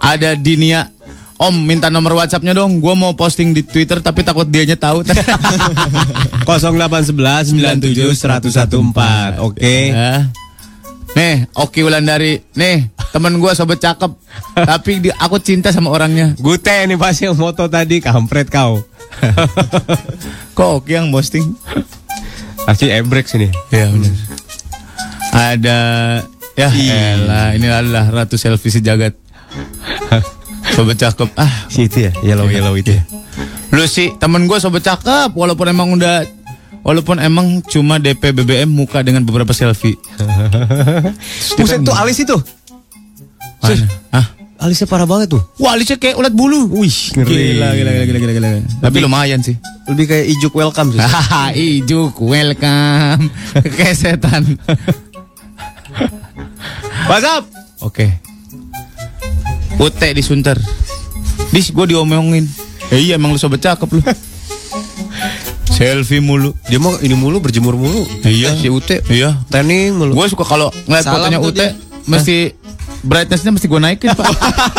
Ada 0.00 0.40
Dinia. 0.40 0.93
Om 1.34 1.66
minta 1.66 1.90
nomor 1.90 2.14
WhatsAppnya 2.14 2.54
dong. 2.54 2.78
Gue 2.78 2.94
mau 2.94 3.18
posting 3.18 3.50
di 3.50 3.66
Twitter 3.66 3.98
tapi 3.98 4.22
takut 4.22 4.46
dianya 4.46 4.78
tahu. 4.78 5.02
0811 6.46 7.50
97 7.50 8.14
1014. 8.14 9.42
Oke. 9.42 9.90
Ya. 9.90 10.30
Nih, 11.14 11.46
Oki 11.54 11.82
Wulandari. 11.82 12.42
Nih, 12.54 12.90
temen 13.10 13.38
gue 13.38 13.50
sobat 13.54 13.82
cakep. 13.82 14.10
Tapi 14.54 14.90
di, 15.02 15.10
aku 15.10 15.42
cinta 15.42 15.74
sama 15.74 15.90
orangnya. 15.90 16.34
Gute 16.38 16.86
nih 16.86 16.98
pasti 16.98 17.26
yang 17.26 17.38
foto 17.38 17.66
tadi 17.66 17.98
kampret 17.98 18.50
kau. 18.50 18.82
Kok 20.58 20.70
Oki 20.82 20.92
yang 20.94 21.10
posting? 21.10 21.54
Pasti 22.66 22.90
ebrek 22.90 23.26
sini. 23.26 23.50
Ya 23.74 23.90
benar. 23.90 24.14
Ada 25.34 25.78
ya 26.54 26.70
elah, 26.70 27.58
ini 27.58 27.66
adalah 27.66 28.06
ratu 28.10 28.38
selfie 28.38 28.70
sejagat. 28.70 29.18
Sobat 30.70 30.96
cakep. 30.96 31.28
Ah, 31.34 31.68
Si 31.68 31.84
itu 31.84 31.98
ya, 32.00 32.12
yellow 32.22 32.48
yellow 32.48 32.72
itu. 32.74 32.92
ya. 32.92 33.02
lu 33.68 33.84
sih 33.84 34.14
temen 34.16 34.46
gue 34.46 34.56
sobat 34.56 34.80
cakep 34.80 35.34
walaupun 35.34 35.66
emang 35.66 35.90
udah 35.92 36.22
walaupun 36.80 37.18
emang 37.18 37.58
cuma 37.64 37.98
DP 37.98 38.30
BBM 38.32 38.70
muka 38.70 39.02
dengan 39.02 39.20
beberapa 39.20 39.50
selfie. 39.50 39.98
Buset 41.58 41.82
tuh 41.82 41.92
alis 41.92 42.18
itu. 42.18 42.38
Mana? 43.60 43.86
Ah, 44.10 44.26
Alisnya 44.54 44.86
parah 44.86 45.04
banget 45.04 45.28
tuh. 45.28 45.42
wah 45.58 45.74
alisnya 45.74 45.98
kayak 45.98 46.14
ulat 46.14 46.30
bulu. 46.30 46.70
Wih, 46.70 46.88
ngeri. 47.12 47.58
Gila, 47.58 47.68
gila, 47.74 47.90
gila, 47.92 48.04
gila, 48.06 48.18
gila, 48.18 48.32
gila. 48.32 48.48
Tapi 48.80 48.96
lumayan 48.98 49.40
sih. 49.40 49.58
Lebih 49.84 50.04
kayak 50.06 50.26
ijuk 50.30 50.52
welcome 50.54 50.88
sih. 50.88 51.00
Ijuk, 51.82 52.14
welcome. 52.18 53.28
Kesetan. 53.76 54.56
What's 57.04 57.26
up? 57.26 57.44
Oke. 57.82 58.08
Ute 59.78 60.08
di 60.14 60.22
Sunter. 60.22 60.58
Dis, 61.50 61.70
gue 61.70 61.86
diomongin. 61.86 62.46
Ya 62.92 62.98
iya, 62.98 63.14
emang 63.18 63.34
lu 63.34 63.38
sobat 63.40 63.62
cakep 63.62 63.88
lu. 63.90 64.02
Selfie 65.74 66.22
mulu. 66.22 66.54
Dia 66.70 66.78
mau 66.78 66.94
ini 67.02 67.18
mulu 67.18 67.42
berjemur 67.42 67.74
mulu. 67.74 68.06
Iya. 68.22 68.54
si 68.54 68.70
Ute. 68.70 69.02
Iya. 69.10 69.42
Tanning 69.50 69.98
mulu. 69.98 70.14
Gue 70.14 70.26
suka 70.30 70.46
kalau 70.46 70.70
ngeliat 70.86 71.04
Salam 71.04 71.14
fotonya 71.18 71.38
Ute, 71.42 71.66
mesti 72.06 72.54
brightnessnya 73.02 73.50
mesti 73.50 73.66
gue 73.66 73.80
naikin 73.82 74.14
pak. 74.14 74.26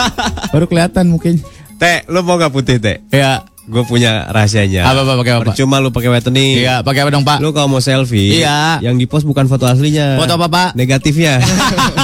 Baru 0.56 0.66
kelihatan 0.72 1.12
mungkin. 1.12 1.44
Teh, 1.76 2.08
lu 2.08 2.24
mau 2.24 2.40
gak 2.40 2.56
putih 2.56 2.80
teh? 2.80 3.04
Ya. 3.12 3.44
Gue 3.66 3.82
punya 3.82 4.30
rahasianya. 4.30 4.86
Apa 4.86 5.02
apa 5.02 5.14
pakai 5.18 5.34
apa? 5.34 5.44
Percuma 5.50 5.82
lu 5.82 5.90
pakai 5.90 6.10
whitening. 6.10 6.62
Iya, 6.62 6.86
pakai 6.86 7.02
apa 7.02 7.10
dong 7.10 7.26
pak? 7.26 7.42
Lu 7.42 7.50
kalau 7.50 7.66
mau 7.68 7.82
selfie, 7.82 8.38
Iya. 8.38 8.78
yang 8.80 8.94
di 8.94 9.10
post 9.10 9.26
bukan 9.26 9.46
foto 9.46 9.66
aslinya. 9.66 10.16
Foto 10.16 10.38
apa 10.38 10.48
pak? 10.48 10.70
Negatifnya. 10.74 11.42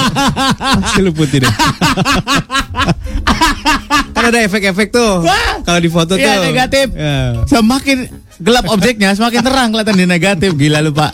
Pasti 0.82 1.00
lu 1.00 1.14
putih 1.14 1.38
deh. 1.40 1.52
kan 4.12 4.24
ada 4.26 4.38
efek-efek 4.42 4.90
tuh. 4.90 5.22
Kalau 5.62 5.78
di 5.78 5.86
foto 5.86 6.14
Iya, 6.14 6.38
tuh. 6.38 6.44
negatif. 6.44 6.86
Ya. 6.92 7.46
Semakin 7.46 7.96
gelap 8.38 8.66
objeknya 8.66 9.14
semakin 9.14 9.40
terang 9.40 9.68
kelihatan 9.70 9.94
di 9.94 10.06
negatif. 10.06 10.50
Gila 10.54 10.82
lu 10.82 10.90
Pak. 10.90 11.12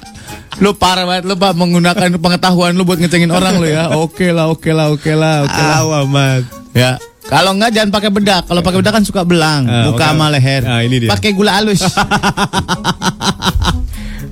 Lu 0.58 0.72
parah 0.74 1.04
banget 1.04 1.24
lu 1.24 1.36
Pak 1.36 1.52
menggunakan 1.54 2.08
pengetahuan 2.16 2.72
lu 2.72 2.82
buat 2.82 2.96
ngecengin 2.96 3.28
orang 3.28 3.60
lu 3.60 3.68
ya. 3.68 3.92
Oke 3.94 4.32
lah, 4.32 4.48
oke 4.48 4.72
lah, 4.72 4.88
oke 4.88 5.12
lah, 5.12 5.44
oke 5.44 5.60
lah. 5.60 5.76
Awamat. 5.84 6.42
Ya. 6.72 6.96
Kalau 7.28 7.52
enggak 7.52 7.70
jangan 7.70 7.90
pakai 7.92 8.08
bedak. 8.08 8.42
Kalau 8.44 8.60
pakai 8.60 8.78
bedak 8.80 8.94
kan 8.94 9.04
suka 9.04 9.20
belang, 9.22 9.62
Ah, 9.62 9.84
muka 9.84 10.00
oke. 10.00 10.04
sama 10.08 10.26
leher. 10.28 10.62
Ah, 10.64 10.80
ini 10.80 10.96
dia. 10.98 11.08
Pakai 11.08 11.30
gula 11.32 11.52
halus. 11.54 11.84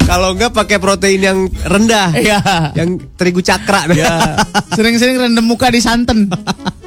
Kalau 0.06 0.32
enggak 0.32 0.54
pakai 0.54 0.78
protein 0.78 1.20
yang 1.20 1.38
rendah. 1.62 2.14
Iya. 2.14 2.38
Yang 2.72 2.88
terigu 3.14 3.42
cakra. 3.42 3.90
Ya. 3.90 4.38
Sering-sering 4.70 5.18
rendam 5.18 5.42
muka 5.42 5.66
di 5.66 5.78
santan. 5.78 6.30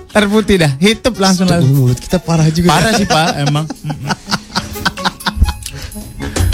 Terputih 0.09 0.57
dah. 0.57 0.71
Hitup 0.77 1.19
langsung 1.19 1.45
lalu. 1.45 1.67
mulut 1.67 1.99
kita 1.99 2.17
parah 2.17 2.47
juga. 2.47 2.71
Parah 2.71 2.91
sih 2.95 3.05
Pak, 3.05 3.27
emang. 3.43 3.65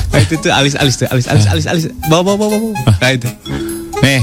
Nah, 0.07 0.19
itu 0.19 0.35
tuh 0.35 0.49
alis-alis 0.49 0.95
tuh, 0.95 1.07
alis-alis 1.07 1.45
alis-alis. 1.45 1.83
Bawa 2.05 2.23
bawa 2.25 2.37
bawa 2.41 2.55
bawa. 2.57 2.73
Nah 2.97 3.09
itu. 3.09 3.29
Nih. 4.01 4.21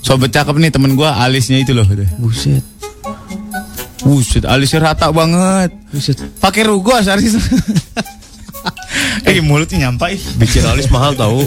Sobat 0.00 0.30
cakep 0.30 0.56
nih 0.56 0.70
temen 0.70 0.94
gua 0.94 1.20
alisnya 1.20 1.58
itu 1.58 1.70
loh. 1.70 1.84
gitu. 1.84 2.02
Buset. 2.16 2.64
Buset, 4.08 4.48
alisnya 4.48 4.80
rata 4.80 5.12
banget. 5.12 5.68
Buset. 5.92 6.16
Pakai 6.40 6.64
rugos 6.64 7.04
alis. 7.04 7.36
eh 9.28 9.36
mulutnya 9.44 9.84
nyampai. 9.84 10.16
Bikin 10.40 10.64
alis 10.64 10.88
mahal 10.88 11.12
tahu. 11.12 11.44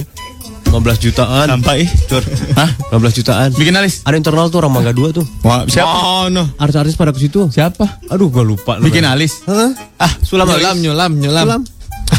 15 0.69 0.77
jutaan. 1.03 1.49
Sampai. 1.49 1.89
Cur. 2.05 2.21
Hah? 2.53 2.69
15 2.93 3.17
jutaan. 3.17 3.49
Bikin 3.57 3.73
alis. 3.73 4.05
Ada 4.05 4.13
internal 4.13 4.47
tuh 4.47 4.61
orang 4.61 4.77
Mangga 4.77 4.93
2 4.93 5.09
tuh. 5.09 5.25
Wah, 5.41 5.65
siapa? 5.65 6.29
Mana? 6.29 6.53
Artis-artis 6.55 6.93
pada 6.93 7.09
ke 7.09 7.19
situ. 7.19 7.49
Siapa? 7.49 7.97
Aduh, 8.07 8.29
gua 8.29 8.45
lupa. 8.45 8.77
lu. 8.77 8.85
Bikin 8.85 9.03
alis. 9.03 9.41
Hah? 9.49 9.73
Ah, 9.97 10.13
Sulam 10.21 10.45
Nyulam, 10.45 10.61
alis. 10.77 10.85
nyulam, 10.85 11.11
nyulam. 11.17 11.45
Sulam. 11.49 11.61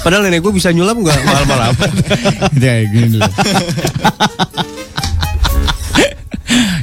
Padahal 0.02 0.26
nenek 0.26 0.42
gue 0.42 0.50
bisa 0.50 0.74
nyulam 0.74 0.98
gak 1.00 1.14
mahal-mahal 1.28 1.70
amat. 1.70 1.90
kayak 2.60 2.84
gini 2.90 3.22
loh. 3.22 3.32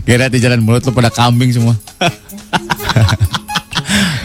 Kira 0.08 0.26
di 0.26 0.40
jalan 0.40 0.64
mulut 0.64 0.82
lo 0.82 0.96
pada 0.96 1.12
kambing 1.12 1.52
semua. 1.52 1.76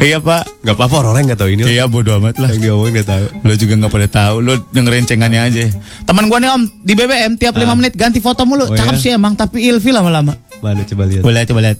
Iya 0.02 0.18
pak. 0.20 0.42
Gak 0.62 0.74
apa-apa 0.76 0.96
orang 1.14 1.28
gak 1.30 1.40
tahu 1.40 1.50
ini. 1.54 1.62
Iya 1.64 1.84
bodo 1.88 2.16
amat 2.20 2.38
lah. 2.40 2.50
Yang 2.52 2.60
diomongin 2.70 2.92
gak 3.02 3.08
tahu. 3.08 3.24
Lo 3.42 3.52
juga 3.56 3.72
nggak 3.80 3.92
pada 3.92 4.08
tahu. 4.08 4.34
Lo 4.42 4.52
dengerin 4.70 5.06
cengannya 5.06 5.40
aja. 5.40 5.64
Teman 6.04 6.26
gua 6.28 6.38
nih 6.42 6.50
om 6.52 6.62
di 6.64 6.92
BBM 6.92 7.38
tiap 7.38 7.54
5 7.56 7.78
menit 7.78 7.92
ganti 7.96 8.18
foto 8.18 8.44
mulu. 8.44 8.68
Ah. 8.68 8.72
Oh, 8.72 8.76
Cakep 8.76 8.96
iya? 8.96 9.02
sih 9.02 9.10
emang 9.14 9.34
tapi 9.34 9.64
ilfil 9.66 9.94
lama-lama. 9.94 10.34
Mana 10.62 10.82
coba 10.84 11.04
lihat. 11.06 11.22
Boleh 11.22 11.42
coba 11.44 11.60
lihat. 11.60 11.78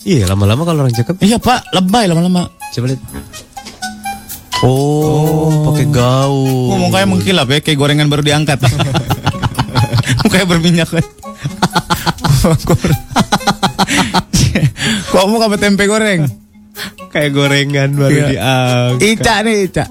Iya, 0.00 0.24
lama-lama 0.32 0.64
kalau 0.64 0.80
orang 0.88 0.96
cakep. 0.96 1.20
Iya 1.20 1.36
pak, 1.36 1.76
lebay 1.76 2.08
lama-lama. 2.08 2.48
Coba 2.72 2.86
lihat. 2.88 3.00
Oh, 4.60 5.72
pakai 5.72 5.88
gaun. 5.88 6.68
Oh, 6.72 6.78
mukanya 6.88 7.08
mengkilap 7.08 7.48
ya, 7.48 7.60
kayak 7.64 7.80
gorengan 7.80 8.08
baru 8.12 8.20
diangkat. 8.24 8.60
mukanya 10.24 10.46
berminyak 10.48 10.88
kan. 10.88 11.04
Kok 15.12 15.24
mau 15.28 15.40
sama 15.40 15.56
tempe 15.56 15.84
goreng? 15.88 16.28
Kayak 17.08 17.30
gorengan 17.32 17.90
baru 17.92 18.10
Iya. 18.12 18.26
diangkat. 18.28 19.10
Ica 19.10 19.34
nih, 19.40 19.56
Ica. 19.66 19.84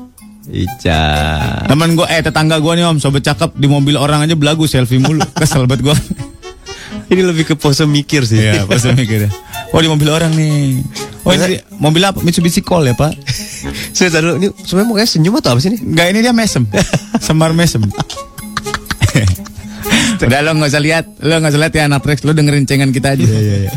Ica. 0.49 1.01
Temen 1.65 1.89
gue, 1.93 2.07
eh 2.07 2.21
tetangga 2.21 2.57
gue 2.57 2.73
nih 2.73 2.85
om, 2.85 2.97
sobat 2.97 3.21
cakep 3.21 3.53
di 3.53 3.67
mobil 3.67 3.93
orang 3.93 4.23
aja 4.23 4.33
belagu 4.33 4.65
selfie 4.65 4.97
mulu. 4.97 5.21
Kesel 5.33 5.63
banget 5.63 5.85
gue. 5.85 5.95
Ini 7.09 7.21
lebih 7.23 7.43
ke 7.43 7.53
pose 7.53 7.83
mikir 7.83 8.21
sih. 8.21 8.37
Iya, 8.39 8.63
pas 8.63 8.81
mikir 8.87 9.25
ya. 9.25 9.31
Oh 9.69 9.77
di 9.77 9.85
mobil 9.85 10.07
orang 10.07 10.29
nih. 10.31 10.81
Oh 11.21 11.29
ini 11.29 11.45
di- 11.51 11.61
mobil 11.75 12.01
apa? 12.01 12.21
Mitsubishi 12.21 12.61
Colt 12.61 12.85
ya 12.85 12.93
pak? 12.93 13.13
Saya 13.97 14.09
tahu 14.09 14.37
ini 14.37 14.47
sebenarnya 14.55 14.87
mukanya 14.87 15.09
senyum 15.09 15.33
atau 15.35 15.51
apa 15.51 15.59
sih 15.59 15.69
ini? 15.69 15.77
Enggak 15.83 16.07
ini 16.09 16.19
dia 16.21 16.31
mesem, 16.31 16.63
semar 17.25 17.51
mesem. 17.51 17.81
Udah 20.19 20.39
lo 20.41 20.51
nggak 20.53 20.67
usah 20.67 20.79
lihat, 20.79 21.05
lo 21.17 21.33
nggak 21.33 21.47
usah 21.49 21.61
lihat 21.61 21.73
ya 21.73 21.83
anak 21.85 22.03
Rex, 22.03 22.21
lo 22.21 22.31
dengerin 22.31 22.63
cengan 22.63 22.89
kita 22.89 23.15
aja. 23.15 23.23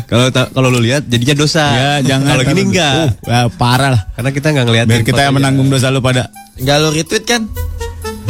Kalau 0.03 0.27
ta- 0.27 0.49
kalau 0.49 0.67
lu 0.67 0.79
lihat 0.79 1.07
jadinya 1.07 1.35
dosa. 1.37 1.63
Ya 1.65 1.91
jangan. 2.05 2.35
Kalau 2.35 2.43
gini 2.45 2.61
enggak. 2.67 2.93
Uh, 2.93 3.07
ya, 3.23 3.39
parah 3.49 3.89
lah. 3.91 4.01
Karena 4.11 4.29
kita 4.29 4.47
enggak 4.49 4.65
ngeliat. 4.67 4.85
Biar 4.85 5.03
kita 5.03 5.21
yang 5.21 5.33
menanggung 5.33 5.67
dosa 5.67 5.87
lo 5.87 5.99
pada. 5.99 6.27
Enggak 6.55 6.77
lo 6.77 6.91
retweet 6.91 7.23
kan? 7.23 7.41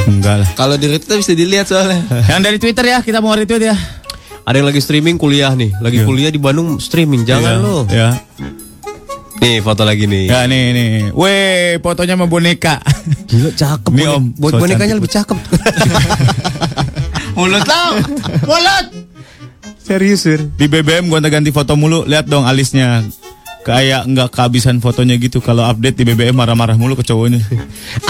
Enggak 0.03 0.35
lah. 0.39 0.49
Kalau 0.53 0.75
di 0.75 0.87
retweet 0.87 1.17
bisa 1.17 1.33
dilihat 1.33 1.65
soalnya. 1.65 2.05
Yang 2.29 2.41
dari 2.43 2.57
Twitter 2.59 2.85
ya, 2.87 2.99
kita 2.99 3.17
mau 3.17 3.33
retweet 3.33 3.63
ya. 3.63 3.75
Ada 4.43 4.59
yang 4.59 4.67
lagi 4.67 4.77
streaming 4.77 5.15
kuliah 5.15 5.55
nih, 5.55 5.71
lagi 5.79 5.97
Iya. 5.97 6.05
kuliah 6.05 6.27
di 6.27 6.35
Bandung 6.35 6.75
streaming, 6.75 7.23
jangan 7.23 7.47
Ya, 7.49 7.63
lo. 7.63 7.77
Ya. 7.87 8.09
Nih 9.39 9.59
foto 9.59 9.83
lagi 9.83 10.03
nih. 10.03 10.27
Ya 10.27 10.43
nih 10.43 10.63
nih. 10.69 10.89
Weh, 11.11 11.79
fotonya 11.79 12.13
sama 12.13 12.27
boneka. 12.27 12.83
Gila 13.25 13.51
cakep. 13.51 13.91
Nih, 13.91 14.05
Om. 14.05 14.23
Buat 14.35 14.51
So 14.51 14.59
bonekanya 14.59 14.93
cantik. 14.93 14.99
lebih 14.99 15.11
cakep. 15.11 15.37
Mulut 17.33 17.63
lo. 17.65 17.83
Mulut. 18.45 18.85
Serius, 19.83 20.23
Sir. 20.23 20.39
Di 20.55 20.71
BBM 20.71 21.11
gua 21.11 21.19
ganti 21.19 21.51
foto 21.51 21.75
mulu, 21.75 22.07
lihat 22.07 22.29
dong 22.29 22.47
alisnya. 22.47 23.03
Kayak 23.63 24.11
nggak 24.11 24.27
kehabisan 24.35 24.83
fotonya 24.83 25.15
gitu. 25.15 25.39
Kalau 25.39 25.63
update 25.63 25.95
di 25.95 26.03
BBM 26.03 26.35
marah-marah 26.35 26.75
mulu 26.75 26.99
ke 26.99 27.03
cowoknya. 27.07 27.39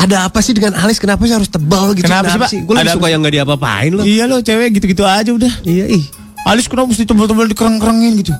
Ada 0.01 0.25
apa 0.25 0.41
sih 0.41 0.57
dengan 0.57 0.73
alis? 0.81 0.97
Kenapa 0.97 1.21
sih 1.29 1.33
harus 1.37 1.45
tebal 1.45 1.93
gitu? 1.93 2.09
Kenapa 2.09 2.33
sih, 2.33 2.41
Pak? 2.41 2.49
Gue 2.65 2.75
Ada 2.81 2.97
suka 2.97 3.05
apa 3.05 3.07
yang 3.13 3.19
nggak 3.21 3.35
diapa-apain 3.37 3.91
loh. 3.93 4.01
iya 4.01 4.25
lo, 4.25 4.41
cewek 4.41 4.81
gitu-gitu 4.81 5.05
aja 5.05 5.29
udah. 5.29 5.53
Iya, 5.61 5.93
ih. 5.93 6.03
Alis 6.49 6.65
kenapa 6.65 6.89
mesti 6.89 7.05
tebel-tebel 7.05 7.53
dikerang-kerangin 7.53 8.11
gitu? 8.25 8.33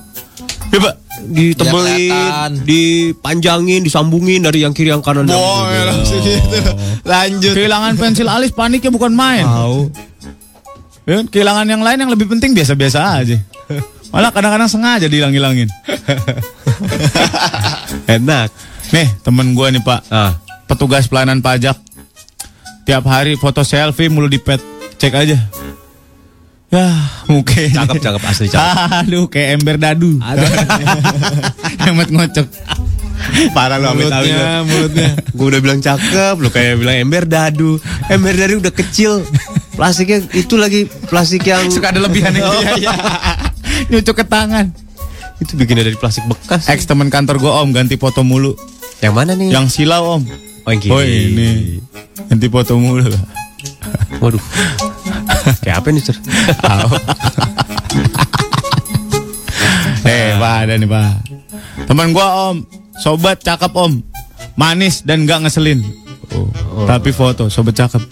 Ya 0.74 0.78
pak. 0.82 0.94
Ditebelin, 1.24 2.10
kelihatan. 2.10 2.50
dipanjangin, 2.66 3.80
disambungin 3.86 4.42
dari 4.42 4.66
yang 4.66 4.74
kiri 4.74 4.90
yang 4.90 5.00
kanan. 5.00 5.30
kiri. 5.30 5.38
langsung 5.86 6.18
gitu. 6.18 6.58
Lanjut. 7.06 7.54
Kehilangan 7.54 7.94
pensil 7.94 8.26
alis 8.26 8.50
paniknya 8.50 8.90
bukan 8.90 9.14
main. 9.14 9.46
Tahu. 9.46 9.80
Ya 11.04 11.20
kan? 11.20 11.26
Kehilangan 11.28 11.66
yang 11.68 11.82
lain 11.84 11.98
yang 12.00 12.10
lebih 12.12 12.26
penting 12.32 12.56
biasa-biasa 12.56 12.98
aja. 13.20 13.36
Malah 14.08 14.30
kadang-kadang 14.30 14.70
sengaja 14.70 15.06
dihilang-hilangin. 15.10 15.68
Enak. 18.16 18.48
Nih 18.94 19.08
temen 19.20 19.52
gua 19.58 19.74
nih 19.74 19.82
pak, 19.82 20.06
Ah, 20.08 20.38
petugas 20.70 21.10
pelayanan 21.10 21.42
pajak. 21.42 21.76
Tiap 22.84 23.04
hari 23.08 23.34
foto 23.34 23.64
selfie 23.64 24.12
mulu 24.12 24.28
di 24.28 24.38
pet. 24.38 24.60
Cek 25.00 25.12
aja. 25.12 25.38
Ya, 26.72 26.90
mungkin. 27.30 27.70
cakep 27.70 28.02
cakep 28.02 28.22
asli 28.24 28.46
cakep. 28.50 28.66
Aduh, 29.06 29.24
kayak 29.30 29.48
ember 29.60 29.76
dadu. 29.78 30.18
Hemat 31.84 32.08
ngocok. 32.10 32.46
Parah 33.54 33.78
lu 33.78 33.86
amit. 33.88 34.10
Mulutnya, 34.10 34.62
mulutnya. 34.66 35.10
Gue 35.32 35.46
udah 35.54 35.60
bilang 35.62 35.80
cakep, 35.80 36.34
lu 36.38 36.48
kayak 36.50 36.78
bilang 36.82 36.96
ember 36.98 37.24
dadu. 37.26 37.78
Ember 38.10 38.34
dadu 38.34 38.58
udah 38.58 38.74
kecil. 38.74 39.22
Plastiknya 39.74 40.22
itu 40.32 40.54
lagi 40.54 40.86
plastik 41.10 41.42
yang 41.44 41.66
Suka 41.66 41.90
ada 41.90 41.98
lebihan 41.98 42.30
Oh, 42.42 42.54
gitu 42.62 42.86
ya. 42.86 42.94
Nyucuk 43.90 44.16
ke 44.16 44.24
tangan. 44.24 44.70
itu 45.34 45.58
bikinnya 45.58 45.82
dari 45.82 45.98
plastik 45.98 46.24
bekas. 46.30 46.70
Ex 46.70 46.86
temen 46.86 47.10
kantor 47.10 47.42
gua 47.42 47.52
om 47.60 47.74
ganti 47.74 47.98
foto 47.98 48.22
mulu. 48.22 48.54
Yang 49.02 49.14
mana 49.14 49.34
nih? 49.34 49.50
Yang 49.50 49.66
silau 49.74 50.16
om. 50.16 50.22
oh, 50.62 50.70
yang 50.70 50.80
kiri. 50.80 50.92
Oh 50.94 51.02
ini. 51.02 51.48
Ganti 52.30 52.46
foto 52.46 52.78
mulu. 52.78 53.10
Waduh. 54.22 54.40
Kayak 55.60 55.82
apa 55.82 55.88
nih, 55.90 56.00
Sir? 56.00 56.16
Eh, 60.04 60.36
Pak, 60.36 60.54
ada 60.68 60.74
nih, 60.76 60.88
Pak. 60.88 61.12
Teman 61.88 62.12
gua, 62.12 62.52
Om. 62.52 62.64
Sobat 62.96 63.40
cakep, 63.40 63.72
Om. 63.72 64.04
Manis 64.54 65.00
dan 65.02 65.24
gak 65.24 65.44
ngeselin. 65.44 65.80
Oh. 66.32 66.84
Tapi 66.84 67.10
foto, 67.10 67.48
sobat 67.48 67.74
cakep. 67.74 68.02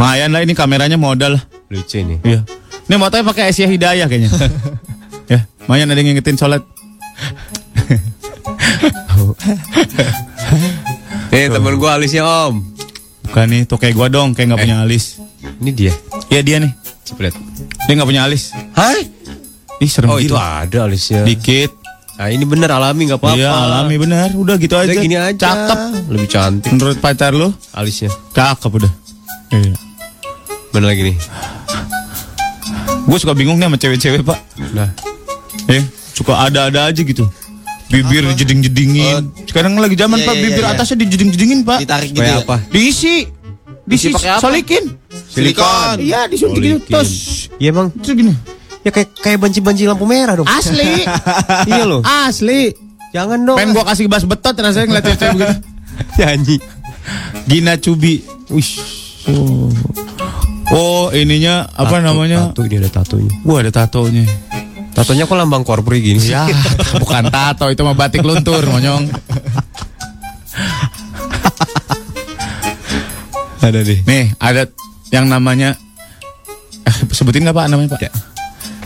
Lumayan 0.00 0.32
lah 0.32 0.40
ini 0.40 0.56
kameranya 0.56 0.96
modal. 0.96 1.36
Lucu 1.68 2.00
nih. 2.00 2.24
Iya. 2.24 2.40
Ini 2.88 2.96
motonya 2.96 3.20
pakai 3.20 3.52
Asia 3.52 3.68
Hidayah 3.68 4.08
kayaknya. 4.08 4.32
ya, 5.32 5.44
lumayan 5.68 5.92
ada 5.92 6.00
yang 6.00 6.16
ngingetin 6.16 6.40
sholat. 6.40 6.64
Eh, 11.30 11.46
temen 11.46 11.78
gua 11.78 11.94
alisnya, 11.94 12.26
Om. 12.26 12.64
Bukan 13.22 13.46
nih, 13.46 13.62
tuh 13.62 13.78
kayak 13.78 13.94
gua 13.94 14.10
dong, 14.10 14.34
kayak 14.34 14.56
gak 14.56 14.66
punya 14.66 14.82
alis. 14.82 15.22
Ini 15.62 15.70
dia. 15.70 15.92
Iya 16.26 16.40
dia 16.42 16.56
nih. 16.58 16.72
Lihat. 17.14 17.34
Dia 17.86 17.92
gak 17.94 18.08
punya 18.08 18.26
alis. 18.26 18.50
Hai? 18.74 19.06
Ih, 19.78 19.86
serem 19.86 20.10
Oh, 20.10 20.18
itu 20.18 20.34
gila. 20.34 20.66
ada 20.66 20.90
alisnya. 20.90 21.22
Dikit. 21.22 21.70
Nah, 22.18 22.28
ini 22.28 22.42
bener 22.44 22.68
alami 22.68 23.08
nggak 23.08 23.16
apa-apa. 23.16 23.38
Iya, 23.38 23.48
alami 23.48 23.94
bener. 23.96 24.34
Udah 24.34 24.58
gitu 24.58 24.74
Udah 24.74 24.90
aja. 24.90 24.98
gini 24.98 25.16
aja. 25.16 25.38
Cakep. 25.38 25.78
Lebih 26.10 26.28
cantik 26.28 26.70
Menurut 26.74 26.98
pacar 26.98 27.30
lu, 27.32 27.48
alisnya. 27.72 28.10
cakep 28.34 28.70
udah. 28.74 28.92
Iya. 29.54 29.74
Mana 30.70 30.86
lagi 30.86 31.02
nih? 31.02 31.16
Gue 33.04 33.18
suka 33.18 33.34
bingung 33.34 33.58
nih 33.58 33.66
sama 33.66 33.76
cewek-cewek, 33.76 34.22
Pak. 34.22 34.38
Nah, 34.70 34.90
Eh, 35.66 35.82
suka 36.14 36.34
ada-ada 36.46 36.90
aja 36.90 37.02
gitu. 37.02 37.26
Bibir 37.90 38.22
dijeding-jedingin. 38.34 39.34
Sekarang 39.46 39.74
lagi 39.78 39.98
zaman 39.98 40.18
Iya, 40.18 40.26
Pak, 40.26 40.34
iya, 40.34 40.42
bibir 40.46 40.64
iya. 40.66 40.70
atasnya 40.74 40.96
dijeding-jedingin, 41.02 41.60
Pak. 41.62 41.78
Ditarik 41.82 42.10
gitu 42.10 42.22
ya. 42.22 42.42
apa? 42.42 42.56
Diisi. 42.70 43.26
Diisi 43.82 44.14
pakai 44.14 44.30
apa? 44.38 44.42
solikin. 44.42 44.84
Silikon. 45.26 45.98
Iya, 45.98 46.30
disuntik 46.30 46.62
gitu. 46.62 46.90
Tos. 46.90 47.10
Iya 47.58 47.70
emang. 47.70 47.90
Terus 47.98 48.14
gini. 48.14 48.34
Ya 48.82 48.90
kayak 48.90 49.10
kayak 49.18 49.38
banci-banci 49.42 49.90
lampu 49.90 50.06
merah 50.06 50.38
dong. 50.38 50.46
Asli. 50.46 51.02
iya 51.70 51.82
loh. 51.82 52.00
Asli. 52.06 52.70
Jangan 53.10 53.42
dong. 53.42 53.58
Pengen 53.58 53.74
gua 53.74 53.84
kasih 53.84 54.06
bas 54.06 54.22
betot 54.22 54.54
rasanya 54.54 54.86
ngeliat 54.86 55.04
cewek-cewek 55.04 55.34
begitu. 55.34 55.54
nyanyi. 56.18 56.56
Gina 57.44 57.74
Cubi. 57.76 58.22
Wih. 58.48 58.70
Oh. 59.26 59.70
Oh, 60.70 61.10
ininya 61.10 61.66
apa 61.66 61.98
Tato- 61.98 62.06
namanya? 62.06 62.38
Tato 62.50 62.62
ini 62.62 62.76
ada 62.78 62.90
tatonya. 62.92 63.32
Wah, 63.42 63.58
ada 63.58 63.70
tatonya. 63.70 64.24
Tatonya 64.90 65.24
kok 65.24 65.34
lambang 65.34 65.62
korpri 65.62 65.98
gini 65.98 66.18
sih? 66.18 66.30
Ya, 66.30 66.46
bukan 67.02 67.26
tato, 67.26 67.66
itu 67.68 67.82
mah 67.82 67.94
batik 67.94 68.22
luntur, 68.22 68.62
monyong. 68.64 69.10
ada 73.60 73.80
deh. 73.82 74.00
Nih, 74.02 74.32
ada 74.38 74.66
yang 75.10 75.26
namanya 75.26 75.74
eh, 76.82 76.96
sebutin 77.10 77.44
nggak 77.44 77.54
Pak 77.54 77.66
namanya 77.66 77.88
Pak? 77.94 78.00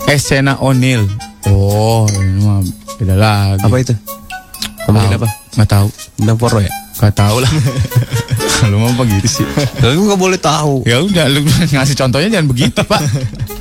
Esena 0.08 0.60
O'Neil. 0.60 1.04
Oh, 1.48 2.04
ini 2.10 2.40
mah 2.42 2.60
beda 2.96 3.14
lagi. 3.14 3.60
Apa 3.60 3.76
itu? 3.78 3.94
Ngomongin 4.84 5.08
Tahu. 5.10 5.20
apa? 5.20 5.28
Nggak 5.54 5.68
tahu. 5.70 5.86
Bintang 6.16 6.38
poro 6.38 6.58
ya? 6.60 6.70
Gak 6.94 7.14
tahu 7.16 7.36
lah. 7.42 7.50
lu 8.72 8.76
mau 8.78 8.88
apa 8.88 9.02
gitu 9.06 9.28
sih? 9.28 9.46
Lu 9.80 10.08
nggak 10.08 10.20
boleh 10.20 10.38
tahu. 10.38 10.82
Ya 10.84 11.00
udah, 11.00 11.26
lu 11.28 11.42
ngasih 11.44 11.94
contohnya 11.94 12.28
jangan 12.30 12.48
begitu 12.48 12.80
Pak. 12.80 13.00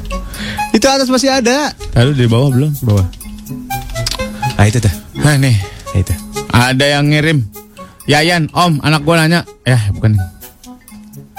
Itu 0.75 0.85
atas 0.89 1.05
masih 1.07 1.29
ada. 1.29 1.69
Lalu 1.93 2.11
di 2.15 2.25
bawah 2.25 2.49
belum? 2.49 2.71
Bawah. 2.81 3.05
Ah 4.57 4.65
itu 4.65 4.77
tuh. 4.77 4.89
Nah 5.17 5.37
nih, 5.37 5.53
Ah, 5.93 5.97
itu. 5.97 6.13
ada 6.49 6.85
yang 6.87 7.05
ngirim. 7.05 7.45
Yayan, 8.03 8.49
Om, 8.49 8.81
anak 8.81 9.01
gua 9.01 9.21
nanya. 9.21 9.45
Ya, 9.63 9.77
bukan. 9.93 10.17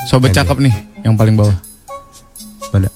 Sobat 0.04 0.30
Bukan 0.30 0.38
cakep 0.38 0.58
nih, 0.62 0.74
yang 1.02 1.14
paling 1.14 1.34
bawah. 1.34 1.54
Mana? 2.70 2.88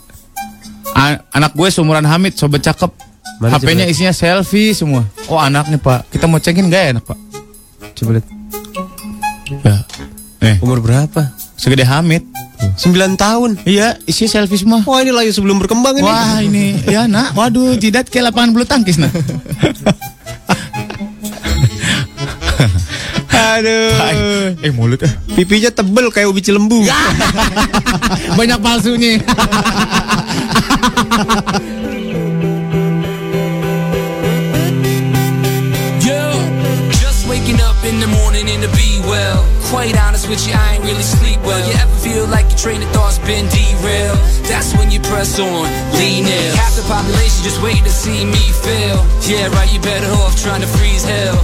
A- 0.92 1.22
anak 1.32 1.52
gue 1.54 1.68
seumuran 1.68 2.04
Hamid, 2.04 2.34
sobat 2.34 2.60
cakep. 2.60 2.90
HP-nya 3.38 3.86
isinya 3.86 4.10
selfie 4.10 4.74
semua. 4.74 5.06
Oh 5.26 5.38
anaknya 5.38 5.78
pak, 5.78 6.10
kita 6.10 6.26
mau 6.26 6.36
cekin 6.36 6.66
gak 6.66 6.82
ya 6.82 6.90
anak 6.92 7.04
pak? 7.06 7.18
Coba 7.94 8.18
lihat. 8.18 8.26
Ya, 9.62 9.76
nih 10.38 10.56
Umur 10.62 10.78
berapa? 10.78 11.34
segede 11.58 11.82
Hamid. 11.82 12.22
9 12.78 12.94
tahun. 13.14 13.58
Iya, 13.62 13.98
isinya 14.06 14.30
selfie 14.38 14.58
semua. 14.58 14.82
Wah 14.82 15.02
ini 15.02 15.10
layu 15.10 15.30
sebelum 15.30 15.58
berkembang 15.58 15.94
ini. 15.94 16.06
Wah 16.06 16.38
ini, 16.38 16.66
ya 16.86 17.06
nak, 17.06 17.34
waduh 17.34 17.74
jidat 17.74 18.06
kayak 18.06 18.30
lapangan 18.30 18.50
bulu 18.50 18.62
tangkis 18.62 18.98
nah. 18.98 19.10
Aduh. 23.28 24.54
eh 24.62 24.72
mulut 24.74 25.02
eh. 25.02 25.12
Pipinya 25.34 25.70
tebel 25.70 26.10
kayak 26.10 26.30
ubi 26.30 26.42
cilembu. 26.42 26.82
Banyak 28.38 28.58
palsunya. 28.58 29.18
Yo, 36.02 36.22
just 36.98 37.26
waking 37.28 37.60
up 37.60 37.76
in 37.84 38.00
the 38.00 38.06
morning 38.08 38.48
and 38.48 38.62
to 38.62 38.70
be 38.74 39.00
well. 39.06 39.44
Quite 39.68 40.00
honest 40.00 40.32
with 40.32 40.40
you, 40.48 40.56
I 40.56 40.80
ain't 40.80 40.84
really 40.84 41.04
sleep 41.04 41.36
well. 41.44 41.60
You 41.60 41.76
ever 41.76 41.92
feel 42.00 42.24
like 42.32 42.48
your 42.48 42.56
train 42.56 42.80
of 42.80 42.88
thought's 42.96 43.20
been 43.20 43.44
derailed? 43.52 44.16
That's 44.48 44.72
when 44.72 44.88
you 44.90 44.96
press 44.96 45.36
on, 45.36 45.68
lean 45.92 46.24
in. 46.24 46.50
Half 46.56 46.80
the 46.80 46.88
population 46.88 47.44
just 47.44 47.60
waiting 47.60 47.84
to 47.84 47.92
see 47.92 48.24
me 48.24 48.40
fail. 48.64 49.04
Yeah, 49.28 49.52
right, 49.52 49.68
you 49.68 49.76
better 49.84 50.08
off 50.24 50.40
trying 50.40 50.64
to 50.64 50.70
freeze 50.80 51.04
hell. 51.04 51.36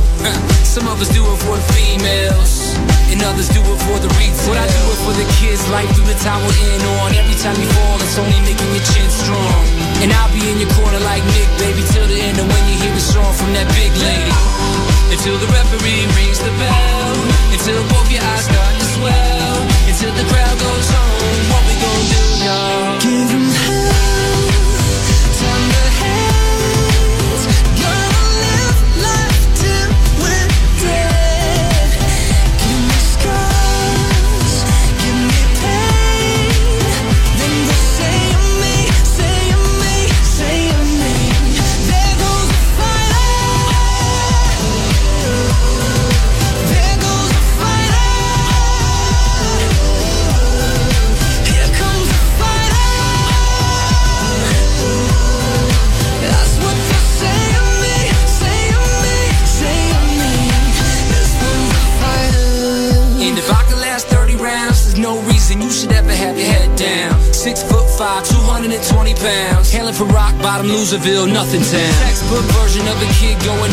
Some 0.65 0.89
of 0.89 1.05
us 1.05 1.13
do 1.13 1.21
it 1.21 1.39
for 1.45 1.53
the 1.53 1.67
females. 1.77 2.73
And 3.13 3.21
others 3.29 3.53
do 3.53 3.61
it 3.61 3.81
for 3.85 4.01
the 4.01 4.09
retail. 4.17 4.49
But 4.49 4.57
I 4.57 4.67
do 4.73 4.83
it 4.89 5.01
for 5.05 5.15
the 5.21 5.29
kids, 5.37 5.61
life 5.69 5.93
through 5.93 6.09
the 6.09 6.17
time 6.25 6.41
we're 6.49 6.65
in 6.73 6.81
on. 7.05 7.13
Every 7.13 7.37
time 7.45 7.61
you 7.61 7.69
fall, 7.77 8.01
it's 8.01 8.17
only 8.17 8.41
making 8.49 8.73
your 8.73 8.85
chin 8.89 9.09
strong. 9.13 9.61
And 10.01 10.09
I'll 10.17 10.33
be 10.33 10.41
in 10.49 10.65
your 10.65 10.73
corner 10.73 10.99
like 11.05 11.21
Nick, 11.37 11.49
baby, 11.61 11.85
till 11.93 12.09
the 12.09 12.17
end 12.25 12.41
of 12.41 12.49
when 12.49 12.65
you 12.73 12.81
hear 12.81 12.95
a 12.97 13.05
song 13.05 13.37
from 13.37 13.53
that 13.53 13.69
big 13.77 13.93
lady. 14.01 14.94
Until 15.15 15.39
the 15.39 15.47
referee 15.47 16.07
rings 16.17 16.41
the 16.41 16.51
bell. 16.59 17.15
Until 17.53 17.81
both 17.89 18.11
your 18.11 18.21
eyes 18.21 18.45
start 18.47 18.75
to 18.81 18.85
swell. 18.85 19.74
Loserville, 70.95 71.33
nothing 71.33 71.63
town. 71.63 71.93
Textbook 72.07 72.45
version 72.55 72.87
of 72.87 73.03
a 73.03 73.07
kid 73.19 73.43
going 73.45 73.73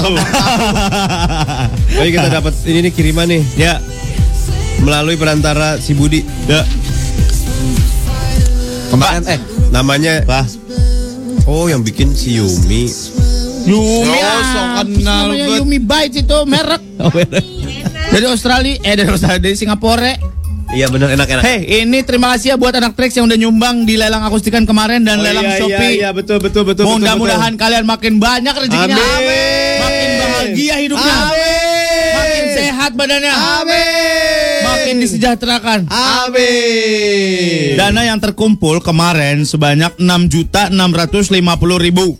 tahu. 0.00 0.14
Baik 1.92 2.10
kita 2.10 2.28
dapat 2.32 2.52
ini 2.64 2.78
nih 2.82 2.92
kiriman 2.92 3.26
nih. 3.26 3.42
Ya, 3.54 3.74
Melalui 4.80 5.14
perantara 5.14 5.76
si 5.76 5.92
Budi. 5.92 6.24
ya. 6.44 6.64
Kemarin 8.90 9.22
eh 9.28 9.38
namanya 9.70 10.24
Pak. 10.24 10.44
Oh 11.44 11.66
yang 11.66 11.80
bikin 11.80 12.10
si 12.10 12.36
Yumi. 12.36 12.90
Yumi 13.62 14.08
Oh, 14.10 14.40
so 14.42 14.60
kenal 14.88 15.30
namanya. 15.30 15.46
Yumi 15.56 15.78
Bites 15.78 16.16
itu 16.18 16.38
merek 16.50 16.82
dari 18.10 18.26
Australia 18.26 18.74
eh 18.80 18.94
dari 18.94 19.08
Australia 19.08 19.38
dari 19.38 19.54
Singapura 19.54 20.16
Iya 20.70 20.86
benar 20.86 21.10
enak-enak. 21.10 21.42
Hei, 21.42 21.82
ini 21.82 21.98
terima 22.00 22.30
kasih 22.30 22.54
ya 22.54 22.56
buat 22.56 22.70
anak 22.70 22.94
Trax 22.94 23.18
yang 23.18 23.26
udah 23.26 23.34
nyumbang 23.36 23.82
di 23.82 23.98
lelang 23.98 24.22
akustikan 24.22 24.62
kemarin 24.62 25.02
dan 25.02 25.18
Oh, 25.18 25.26
lelang 25.26 25.42
iya, 25.44 25.58
Shopee. 25.58 25.74
Iya, 25.74 25.98
iya, 25.98 26.08
betul 26.14 26.38
betul 26.38 26.62
betul. 26.62 26.86
Mudah-mudahan 26.86 27.58
kalian 27.58 27.82
makin 27.82 28.22
banyak 28.22 28.54
rezekinya. 28.54 28.94
Amin. 28.94 28.94
Makin 28.94 29.59
badannya. 33.00 33.32
Amin. 33.32 34.60
Makin 34.60 35.00
disejahterakan. 35.00 35.88
Amin. 35.88 37.80
Dana 37.80 38.04
yang 38.04 38.20
terkumpul 38.20 38.84
kemarin 38.84 39.48
sebanyak 39.48 39.96
6.650.000. 39.96 41.32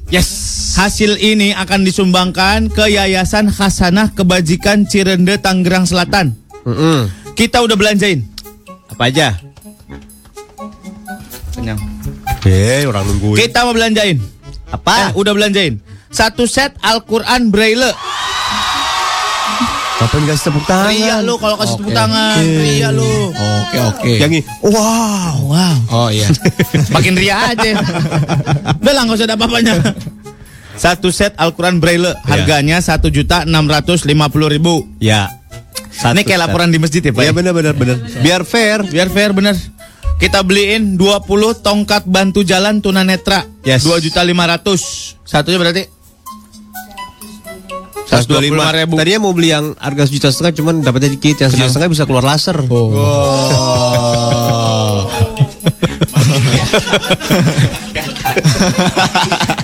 Yes. 0.09 0.49
Hasil 0.81 1.21
ini 1.21 1.53
akan 1.53 1.85
disumbangkan 1.85 2.73
ke 2.73 2.97
Yayasan 2.97 3.53
Hasanah 3.53 4.17
Kebajikan 4.17 4.89
Cirende 4.89 5.37
Tangerang 5.37 5.85
Selatan. 5.85 6.33
Mm-mm. 6.65 7.13
Kita 7.37 7.61
udah 7.61 7.77
belanjain. 7.77 8.25
Apa 8.89 9.13
aja? 9.13 9.37
Kenyang. 11.53 11.77
Eh, 12.47 12.87
orang 12.89 13.05
nungguin. 13.05 13.37
Kita 13.37 13.69
mau 13.69 13.77
belanjain. 13.77 14.17
Apa? 14.73 15.13
Eh, 15.13 15.19
udah 15.19 15.37
belanjain. 15.37 15.77
Satu 16.09 16.49
set 16.49 16.73
Al-Quran 16.81 17.53
Braille. 17.53 17.93
Kapan 20.01 20.23
kasih 20.33 20.45
tepuk 20.49 20.65
tangan? 20.65 20.89
Ria 20.89 21.17
lu 21.21 21.35
kalau 21.37 21.57
kasih 21.61 21.77
tepuk 21.77 21.93
tangan. 21.93 22.41
Ria 22.41 22.89
lu. 22.89 23.29
Oke 23.37 23.79
oke. 23.85 24.13
Yang 24.17 24.31
ini, 24.33 24.43
wow. 24.65 25.37
Wow. 25.45 25.77
Oh 25.93 26.09
iya. 26.09 26.25
Makin 26.97 27.21
ria 27.21 27.53
aja. 27.53 27.85
Udah 28.81 28.93
lah 28.97 29.03
nggak 29.05 29.17
usah 29.21 29.27
ada 29.29 29.37
apa-apanya. 29.37 29.77
Satu 30.81 31.13
set 31.13 31.37
Al-Quran 31.37 31.85
Braille 31.85 32.17
harganya 32.25 32.81
satu 32.81 33.13
juta 33.13 33.45
enam 33.45 33.69
ratus 33.69 34.09
lima 34.09 34.33
puluh 34.33 34.49
ribu. 34.49 34.89
Ya. 34.97 35.29
Ini 36.01 36.25
kayak 36.25 36.49
laporan 36.49 36.73
di 36.73 36.81
masjid 36.81 37.05
ya 37.05 37.13
Pak? 37.13 37.21
Iya 37.21 37.33
benar 37.37 37.53
benar 37.53 37.77
benar. 37.77 38.01
Biar 38.25 38.41
fair. 38.49 38.81
Biar 38.89 39.13
fair 39.13 39.37
bener. 39.37 39.53
Kita 40.17 40.45
beliin 40.45 41.01
20 41.01 41.65
tongkat 41.65 42.05
bantu 42.05 42.45
jalan 42.45 42.81
tunanetra. 42.85 43.45
Yes. 43.65 43.85
2 43.85 44.05
juta 44.05 44.21
500. 44.21 45.17
Satunya 45.25 45.57
berarti 45.61 46.00
125 48.11 48.79
ribu. 48.83 48.95
Tadinya 48.99 49.21
mau 49.23 49.31
beli 49.31 49.55
yang 49.55 49.79
harga 49.79 50.11
sejuta 50.11 50.35
setengah 50.35 50.53
cuman 50.59 50.75
dapatnya 50.83 51.15
dikit. 51.15 51.47
Yang 51.47 51.51
sejuta 51.55 51.71
setengah 51.71 51.91
bisa 51.95 52.05
keluar 52.11 52.27
laser. 52.27 52.59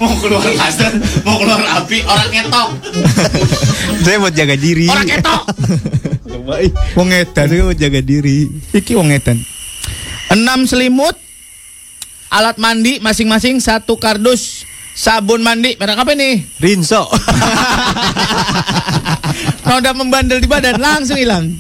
mau 0.01 0.14
keluar 0.23 0.47
laser, 0.47 0.93
mau 1.27 1.36
keluar 1.43 1.62
api, 1.82 1.98
orang 2.06 2.31
ketok. 2.31 2.68
Saya 4.06 4.16
buat 4.23 4.35
jaga 4.35 4.55
diri. 4.55 4.86
Orang 4.86 5.09
ketok. 5.10 5.43
Wong 6.94 7.10
edan 7.10 7.47
itu 7.51 7.62
buat 7.66 7.78
jaga 7.78 8.01
diri. 8.02 8.47
Iki 8.70 8.93
wong 8.94 9.10
edan. 9.10 9.43
Enam 10.31 10.66
selimut, 10.66 11.14
alat 12.31 12.59
mandi 12.59 12.98
masing-masing 13.02 13.59
satu 13.62 13.98
kardus, 13.98 14.66
sabun 14.97 15.44
mandi 15.44 15.77
merek 15.77 16.01
apa 16.01 16.12
nih? 16.12 16.40
Rinso. 16.56 17.05
Kalau 19.62 19.78
udah 19.78 19.94
membandel 19.94 20.39
di 20.39 20.48
badan 20.48 20.78
langsung 20.78 21.18
hilang. 21.18 21.52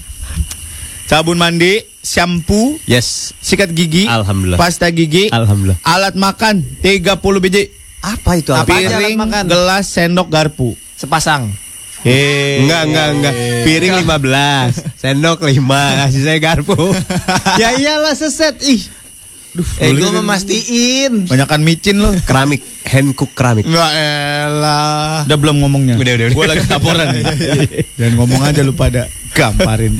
Sabun 1.06 1.38
mandi, 1.38 1.86
shampoo, 2.00 2.82
yes. 2.82 3.30
sikat 3.38 3.70
gigi, 3.70 4.10
Alhamdulillah. 4.10 4.58
pasta 4.58 4.90
gigi, 4.90 5.30
Alhamdulillah. 5.30 5.78
alat 5.86 6.18
makan 6.18 6.66
30 6.82 7.14
biji, 7.38 7.70
Apa 8.02 8.34
itu? 8.34 8.50
Apa 8.50 8.66
aja 8.72 8.90
alat 8.90 8.98
piring, 9.06 9.16
makan? 9.16 9.44
gelas, 9.46 9.86
sendok, 9.86 10.26
garpu. 10.26 10.74
Sepasang. 10.96 11.54
Eh, 12.02 12.58
Enggak, 12.58 12.82
enggak, 12.86 13.08
enggak. 13.12 13.34
Piring 13.62 13.94
15, 14.02 14.74
sendok 14.96 15.38
5, 15.42 16.02
kasih 16.02 16.22
saya 16.22 16.38
garpu. 16.38 16.74
ya 17.62 17.74
iyalah 17.74 18.14
seset. 18.14 18.58
Ih. 18.62 18.82
Eh 19.78 19.90
gue 19.90 20.10
memastiin. 20.12 21.26
Banyakan 21.26 21.60
micin 21.60 21.96
loh. 21.98 22.12
Keramik, 22.22 22.60
hand 22.84 23.12
cook 23.12 23.32
keramik. 23.32 23.64
Enggak 23.64 23.90
elah. 23.92 25.24
Udah 25.24 25.38
belum 25.38 25.56
ngomongnya. 25.60 25.94
Udah, 25.96 26.12
udah, 26.12 26.26
udah. 26.28 26.36
Gue 26.36 26.46
lagi 26.46 26.64
laporan 26.66 27.06
nih. 27.16 27.24
Dan 27.94 28.10
ngomong 28.14 28.40
aja 28.40 28.60
lu 28.60 28.72
pada 28.72 29.06
gamparin. 29.32 29.96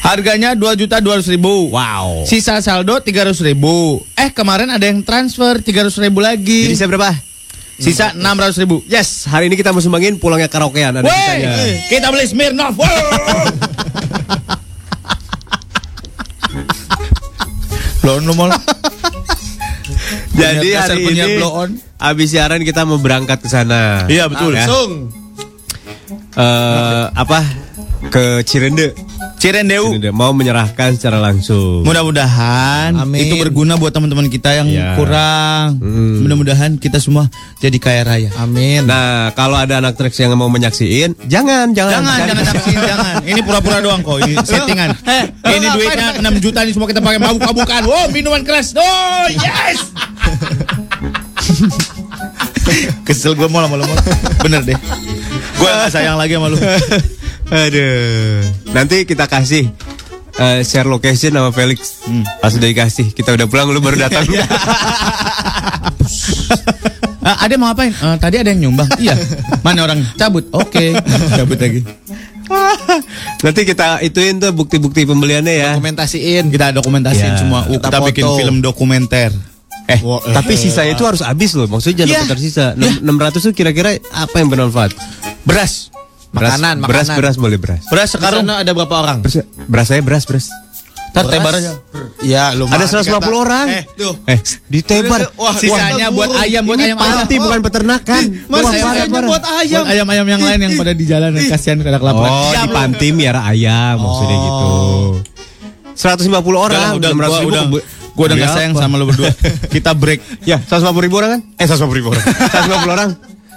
Harganya 0.00 0.52
2 0.52 0.64
juta 0.76 0.98
200 0.98 1.28
ribu. 1.30 1.70
Wow. 1.70 2.24
Sisa 2.24 2.58
saldo 2.58 2.96
300 2.96 3.36
ribu. 3.42 4.00
Eh 4.12 4.30
kemarin 4.30 4.68
ada 4.68 4.82
yang 4.82 5.00
transfer 5.00 5.58
300 5.58 5.92
ribu 6.00 6.20
lagi. 6.20 6.66
Jadi 6.66 6.76
saya 6.76 6.88
berapa? 6.88 7.12
Sisa 7.76 8.14
600 8.14 8.62
ribu. 8.62 8.78
Yes, 8.86 9.26
hari 9.26 9.50
ini 9.50 9.58
kita 9.58 9.74
mau 9.74 9.82
sumbangin 9.82 10.14
pulangnya 10.14 10.46
karaokean 10.46 10.94
ada 10.94 11.02
Wey, 11.02 11.10
sisanya. 11.10 11.50
kita 11.90 12.06
beli 12.08 12.26
Smirnoff. 12.30 12.78
Blow 18.02 18.18
on 18.18 18.26
lu. 18.26 18.34
Jadi 20.32 20.68
hari 20.74 21.04
punya 21.06 21.24
ini 21.28 21.38
blow 21.38 21.52
on. 21.54 21.70
habis 22.02 22.34
siaran 22.34 22.66
kita 22.66 22.82
mau 22.82 22.98
berangkat 22.98 23.38
ke 23.38 23.48
sana. 23.48 24.10
Iya, 24.10 24.26
betul. 24.26 24.58
Ya. 24.58 24.66
Langsung. 24.66 24.90
Eh, 26.34 27.04
apa? 27.14 27.40
Ke 28.10 28.42
Cirende. 28.42 28.90
Cirendeu. 29.42 29.90
Cirende 29.90 30.14
mau 30.14 30.30
menyerahkan 30.30 30.94
secara 30.94 31.18
langsung. 31.18 31.82
Mudah-mudahan 31.82 32.94
itu 33.18 33.34
berguna 33.34 33.74
buat 33.74 33.90
teman-teman 33.90 34.30
kita 34.30 34.54
yang 34.54 34.70
Ya. 34.70 34.94
kurang. 34.94 35.82
Hmm. 35.82 36.22
Mudah-mudahan 36.22 36.78
kita 36.78 37.02
semua 37.02 37.26
jadi 37.58 37.74
kaya 37.76 38.06
raya. 38.06 38.30
Amin. 38.38 38.86
Nah, 38.86 39.34
kalau 39.34 39.58
ada 39.58 39.82
anak 39.82 39.98
treks 39.98 40.14
yang 40.16 40.30
mau 40.32 40.46
menyaksiin, 40.46 41.18
jangan, 41.26 41.74
jangan, 41.74 41.98
Jangan, 41.98 42.18
jangan 42.24 42.44
saksiin, 42.46 42.78
jangan. 42.94 43.14
Ini 43.26 43.40
pura-pura 43.42 43.82
doang 43.82 43.98
kok, 44.00 44.22
ini 44.22 44.38
settingan. 44.46 44.94
ini 45.42 45.66
duitnya 45.68 46.08
6 46.22 46.38
juta 46.38 46.62
nih 46.62 46.72
semua 46.72 46.86
kita 46.86 47.02
pakai 47.02 47.18
mabuk-mabukan. 47.18 47.82
Wow, 47.82 48.06
minuman 48.14 48.46
keras. 48.46 48.78
Oh, 48.78 49.26
yes. 49.26 49.90
Kesel 53.02 53.34
gue 53.34 53.50
mau 53.50 53.58
lama-lama. 53.58 53.90
Bener 54.38 54.62
deh. 54.62 54.78
Gue 55.58 55.66
gak 55.66 55.90
sayang 55.90 56.14
lagi 56.14 56.38
sama 56.38 56.46
lu. 56.46 56.58
Aduh. 57.52 58.40
Nanti 58.72 59.04
kita 59.04 59.28
kasih 59.28 59.68
eh, 60.40 60.60
share 60.64 60.88
location 60.88 61.36
sama 61.36 61.52
Felix. 61.52 62.00
Pas 62.40 62.52
udah 62.56 62.68
dikasih, 62.68 63.12
kita 63.12 63.36
udah 63.36 63.46
pulang, 63.46 63.68
lu 63.68 63.84
baru 63.84 64.08
datang. 64.08 64.24
Ah, 67.22 67.46
ada 67.46 67.54
mau 67.54 67.70
ngapain? 67.70 67.94
Eh, 67.94 68.16
tadi 68.18 68.42
ada 68.42 68.50
yang 68.50 68.66
nyumbang. 68.66 68.90
Iya. 68.98 69.14
Mana 69.62 69.86
orang 69.86 70.02
cabut? 70.18 70.42
Oke. 70.50 70.90
Cabut 71.38 71.54
lagi. 71.54 71.86
Nanti 73.46 73.60
kita 73.62 74.02
ituin 74.02 74.42
tuh 74.42 74.50
bukti-bukti 74.50 75.06
pembeliannya 75.06 75.54
ya. 75.54 75.70
Dokumentasiin. 75.78 76.50
Kita 76.50 76.74
dokumentasiin 76.74 77.32
Ya. 77.32 77.38
semua. 77.38 77.62
Uh, 77.70 77.78
Kita 77.78 77.94
kita 77.94 77.98
bikin 78.10 78.26
film 78.26 78.56
dokumenter. 78.58 79.30
Eh, 79.86 80.02
tapi 80.34 80.58
sisa 80.58 80.82
itu 80.82 81.06
harus 81.06 81.22
habis 81.22 81.54
loh. 81.54 81.70
Maksudnya 81.70 82.10
jangan 82.10 82.26
yeah. 82.26 82.26
tersisa. 82.26 82.66
Enam 82.74 83.22
600 83.22 83.38
tuh 83.38 83.54
kira-kira 83.54 83.94
apa 84.10 84.34
yang 84.42 84.50
bermanfaat? 84.50 84.90
Beras. 85.46 85.94
Beras, 86.32 86.56
Makanan, 86.56 86.76
beras, 86.80 87.04
makanan. 87.04 87.16
beras 87.20 87.34
boleh 87.36 87.58
beras. 87.60 87.82
Beras 87.86 88.08
Sekarang 88.10 88.48
ada 88.48 88.72
berapa 88.72 88.94
orang? 88.96 89.20
Beras, 89.20 89.44
beras 89.68 89.86
saya 89.86 90.00
beras, 90.00 90.24
beras. 90.24 90.48
Ntar 91.12 91.28
tebar 91.28 91.52
aja. 91.52 91.76
Ya, 92.24 92.56
lu 92.56 92.64
Ada 92.64 92.88
150 92.88 93.20
orang. 93.36 93.68
Eh, 93.68 93.84
tuh. 93.92 94.16
Eh, 94.24 94.40
ditebar. 94.64 95.28
Wah, 95.36 95.52
Sisanya 95.52 96.08
wah, 96.08 96.24
buat 96.24 96.30
ayam, 96.40 96.64
buat 96.64 96.80
ayam. 96.80 96.96
panti 96.96 97.36
bukan 97.36 97.60
peternakan. 97.60 98.22
Mas, 98.48 98.64
Wah, 98.64 98.72
sisanya 98.72 99.04
parah, 99.04 99.12
parah. 99.12 99.28
buat 99.28 99.44
ayam. 99.44 99.82
Buat 99.84 99.92
ayam-ayam 99.92 100.26
yang 100.32 100.40
lain 100.40 100.58
yang 100.64 100.72
pada 100.80 100.92
di 100.96 101.04
jalan 101.04 101.36
kasihan 101.36 101.76
kada 101.84 102.00
kelaparan. 102.00 102.32
Oh, 102.32 102.52
di 102.56 102.68
panti 102.72 103.08
miara 103.12 103.44
ayam 103.44 104.00
maksudnya 104.00 104.36
gitu. 104.40 104.70
150 105.92 106.32
orang, 106.56 106.96
udah, 106.96 107.12
udah, 107.12 107.28
600 107.28 107.28
gua 107.28 107.40
ribu 107.44 107.50
udah, 107.52 107.62
gua 108.16 108.24
udah 108.24 108.36
gak 108.40 108.50
sayang 108.56 108.72
apa? 108.72 108.80
sama 108.80 108.94
lo 108.96 109.04
berdua. 109.04 109.28
Kita 109.76 109.92
break. 109.92 110.48
Ya, 110.48 110.56
150 110.64 110.96
ribu 111.04 111.14
orang 111.20 111.30
kan? 111.36 111.40
Eh, 111.60 111.66
150 111.68 111.92
ribu 112.00 112.08
orang. 112.16 112.24
150 112.56 112.88
orang. 112.88 113.10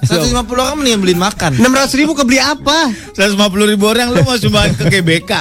150 0.04 0.36
orang 0.60 0.76
mending 0.76 1.00
beliin 1.00 1.22
makan. 1.22 1.56
600 1.56 2.00
ribu 2.02 2.12
kebeli 2.18 2.40
apa? 2.44 2.92
150 3.16 3.72
ribu 3.72 3.86
orang 3.88 4.12
lu 4.12 4.22
mau 4.28 4.36
sumbang 4.36 4.76
ke 4.76 4.92
GBK. 4.92 5.32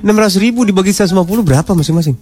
600 0.00 0.44
ribu 0.44 0.62
dibagi 0.62 0.94
150 0.94 1.18
berapa 1.42 1.70
masing-masing? 1.74 2.16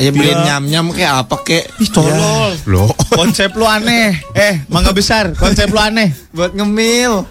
Ya 0.00 0.12
beliin 0.12 0.40
nyam-nyam 0.44 0.92
kayak 0.94 1.26
apa 1.26 1.36
kayak. 1.42 1.66
Ih, 1.80 1.90
tolol. 1.90 2.52
Loh. 2.68 2.92
Konsep 3.12 3.52
lu 3.56 3.66
aneh. 3.66 4.16
Eh, 4.32 4.64
mangga 4.70 4.94
besar. 4.94 5.32
Konsep 5.36 5.68
lu 5.68 5.80
aneh. 5.80 6.12
Buat 6.32 6.54
ngemil. 6.56 7.26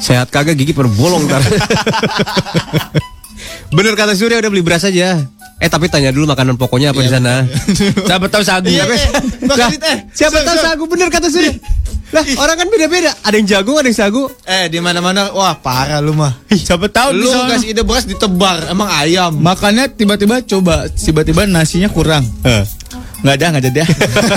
Sehat 0.00 0.28
kagak 0.28 0.56
gigi 0.56 0.72
pada 0.72 0.88
bolong 0.88 1.28
ntar. 1.28 1.42
Bener 3.76 3.98
kata 3.98 4.14
Surya 4.14 4.38
udah 4.38 4.50
beli 4.52 4.62
beras 4.62 4.86
aja. 4.86 5.18
Eh 5.64 5.72
tapi 5.72 5.88
tanya 5.88 6.12
dulu 6.12 6.28
makanan 6.28 6.60
pokoknya 6.60 6.92
apa 6.92 7.00
di 7.00 7.08
sana. 7.08 7.48
Siapa 8.12 8.28
tahu 8.28 8.44
sagu. 8.44 8.68
Iya, 8.68 8.84
eh, 8.84 9.00
eh. 9.96 9.98
siapa 10.12 10.44
tahu 10.44 10.56
sagu 10.60 10.84
bener 10.84 11.08
kata 11.08 11.32
Surya. 11.32 11.56
Lah 12.12 12.20
orang 12.36 12.56
kan 12.60 12.66
beda-beda. 12.68 13.16
Ada 13.24 13.34
yang 13.40 13.48
jagung, 13.48 13.80
ada 13.80 13.88
yang 13.88 13.96
sagu. 13.96 14.28
Eh, 14.44 14.68
di 14.68 14.76
mana-mana 14.84 15.32
wah 15.32 15.56
parah 15.56 16.04
lu 16.04 16.12
mah. 16.12 16.36
Siapa 16.52 16.92
tahu 16.92 17.16
Lu 17.16 17.32
kasih 17.48 17.72
ide 17.72 17.80
beras 17.80 18.04
ditebar, 18.04 18.68
emang 18.68 18.92
ayam. 18.92 19.32
Makanya 19.40 19.88
tiba-tiba 19.88 20.44
coba 20.44 20.84
tiba-tiba 20.92 21.48
nasinya 21.48 21.88
kurang. 21.88 22.28
Nggak 23.24 23.34
ada, 23.40 23.46
nggak 23.56 23.64
jadi. 23.72 23.78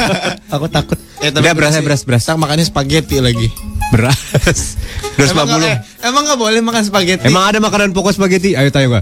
Aku 0.56 0.72
takut. 0.72 0.96
Eh, 1.20 1.28
Udah, 1.28 1.52
berasnya 1.52 1.84
beras, 1.84 2.08
beras. 2.08 2.24
Makannya 2.24 2.64
spaghetti 2.64 3.20
lagi. 3.20 3.52
Beras. 3.92 4.80
Beras 5.20 5.36
Emang 5.36 5.48
50. 5.52 5.60
nggak- 5.60 5.76
eh, 5.76 6.08
emang 6.08 6.24
nggak 6.24 6.40
boleh 6.40 6.60
makan 6.64 6.84
spaghetti. 6.88 7.28
Emang 7.28 7.52
ada 7.52 7.60
makanan 7.60 7.92
pokok 7.92 8.16
spaghetti? 8.16 8.56
Ayo 8.56 8.72
tanya 8.72 8.88
gua. 8.88 9.02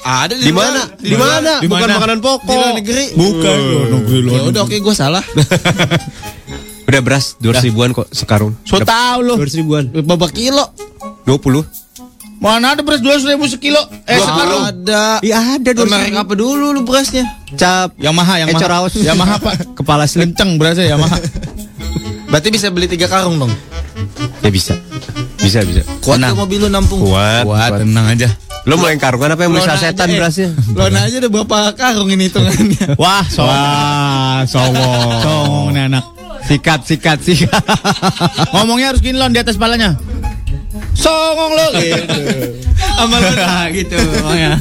Ada 0.00 0.34
Di 0.36 0.52
mana? 0.52 0.80
Di 0.96 1.16
mana? 1.16 1.52
Bukan 1.60 1.88
mana? 1.88 1.94
makanan 2.00 2.18
pokok. 2.24 2.48
Di 2.48 2.56
luar 2.56 2.72
negeri. 2.76 3.04
Bukan 3.12 3.56
luar 3.60 3.88
negeri 4.00 4.18
luar 4.24 4.34
Ya 4.34 4.40
udah 4.48 4.62
oke 4.64 4.76
gue 4.80 4.94
salah. 4.96 5.24
Udah 6.90 7.06
beras 7.06 7.38
200 7.38 7.70
ribuan 7.70 7.94
kok 7.94 8.10
sekarung. 8.10 8.58
So 8.66 8.82
tau 8.82 9.22
lo. 9.22 9.38
200 9.38 9.60
ribuan. 9.62 9.84
Berapa 9.94 10.26
kilo? 10.34 10.74
20. 11.22 11.62
Mana 12.40 12.72
ada 12.72 12.80
beras 12.80 13.04
dua 13.04 13.20
ribu 13.20 13.44
sekilo? 13.44 13.78
Eh 14.08 14.16
sekarang. 14.16 14.72
Ada. 14.72 15.20
Iya 15.20 15.60
ada 15.60 15.70
Merek 15.76 16.16
apa 16.16 16.32
dulu 16.32 16.72
lu 16.72 16.88
berasnya? 16.88 17.28
Cap. 17.52 17.92
Yamaha, 18.00 18.40
Yamaha. 18.40 18.56
Ecor 18.56 18.72
House. 18.72 18.96
Yamaha 18.96 19.36
pak. 19.36 19.54
Kepala 19.78 20.08
slim. 20.08 20.32
Kenceng 20.32 20.56
berasnya 20.56 20.88
Yamaha. 20.88 21.20
Berarti 22.32 22.48
bisa 22.48 22.72
beli 22.72 22.88
tiga 22.88 23.12
karung 23.12 23.36
dong. 23.36 23.52
Ya 24.40 24.48
bisa. 24.48 24.72
Bisa 25.36 25.60
bisa. 25.68 25.84
Kuat 26.00 26.16
tuh 26.24 26.32
mobil 26.32 26.64
lu 26.64 26.72
nampung. 26.72 27.04
Kuat. 27.04 27.44
Wah 27.44 27.76
tenang 27.76 28.08
aja. 28.08 28.32
Lo 28.68 28.76
mau 28.76 28.92
yang 28.92 29.00
karungan 29.00 29.32
apa 29.32 29.48
yang 29.48 29.56
sasetan 29.64 30.04
aja, 30.04 30.12
eh. 30.12 30.18
berasnya? 30.20 30.48
Lona 30.76 31.00
aja 31.08 31.16
ada 31.16 31.28
berapa 31.32 31.58
karung 31.72 32.12
ini 32.12 32.28
hitungannya? 32.28 32.92
Wah 33.02 33.24
songong. 33.24 33.56
Wah, 33.56 34.40
songong. 34.44 35.20
Songong 35.24 35.68
nih 35.72 35.82
anak. 35.88 36.04
Sikat, 36.44 36.80
sikat, 36.84 37.18
sikat. 37.24 37.64
Ngomongnya 38.52 38.92
harus 38.92 39.00
gini 39.00 39.16
lon 39.16 39.32
di 39.32 39.40
atas 39.40 39.56
palanya. 39.56 39.96
Songong 40.92 41.52
lo 41.56 41.66
gitu. 41.80 42.20
Amal 43.00 43.20
gitu 43.72 43.96
ngomongnya. 43.96 44.52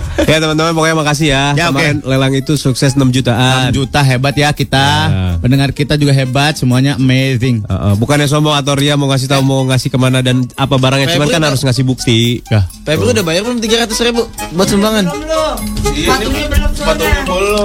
ya 0.30 0.36
teman-teman 0.38 0.72
pokoknya 0.72 0.96
makasih 0.96 1.26
ya. 1.32 1.44
Ya. 1.56 1.66
Kemarin 1.70 2.02
lelang 2.04 2.32
itu 2.34 2.54
sukses 2.56 2.94
6 2.94 3.02
jutaan. 3.12 3.72
6 3.72 3.78
juta 3.78 4.00
hebat 4.04 4.34
ya 4.36 4.50
kita. 4.52 4.86
Ya. 5.08 5.38
Pendengar 5.40 5.70
kita 5.74 5.94
juga 5.96 6.12
hebat, 6.14 6.56
semuanya 6.56 6.96
amazing. 6.96 7.64
Uh, 7.66 7.72
uh, 7.72 7.94
bukannya 7.96 8.28
sombong 8.28 8.54
atau 8.56 8.76
ria 8.76 8.94
mau 8.98 9.08
ngasih 9.10 9.28
tahu 9.28 9.42
mau 9.44 9.62
ngasih 9.68 9.88
ke 9.92 9.98
mana 9.98 10.20
dan 10.20 10.44
apa 10.56 10.74
barangnya 10.76 11.12
cuman 11.16 11.26
Febri 11.28 11.36
kan 11.36 11.42
harus 11.46 11.60
ngasih 11.62 11.84
bukti. 11.84 12.40
Ya. 12.48 12.66
Febri 12.84 13.12
udah 13.12 13.24
bayar 13.24 13.42
belum 13.46 13.58
300 13.60 14.06
ribu 14.08 14.22
buat 14.54 14.68
sumbangan? 14.68 15.04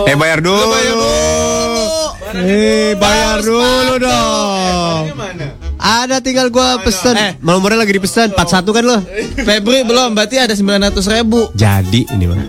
Eh 0.07 0.15
bayar 0.15 0.39
dulu. 0.43 0.65
Eh 2.37 2.93
bayar 2.99 3.39
dulu 3.41 3.93
dong. 4.03 5.03
Ada 5.87 6.19
tinggal 6.19 6.51
gua 6.51 6.83
pesen. 6.83 7.15
Eh. 7.15 7.31
Nomornya 7.39 7.79
lagi 7.79 7.95
dipesan 7.95 8.35
41 8.35 8.75
kan 8.75 8.83
lo? 8.83 8.99
Febri 9.39 9.87
belum, 9.87 10.11
berarti 10.11 10.35
ada 10.35 10.51
900 10.51 11.15
ribu. 11.15 11.47
Jadi 11.55 12.03
ini 12.11 12.27
mah. 12.27 12.43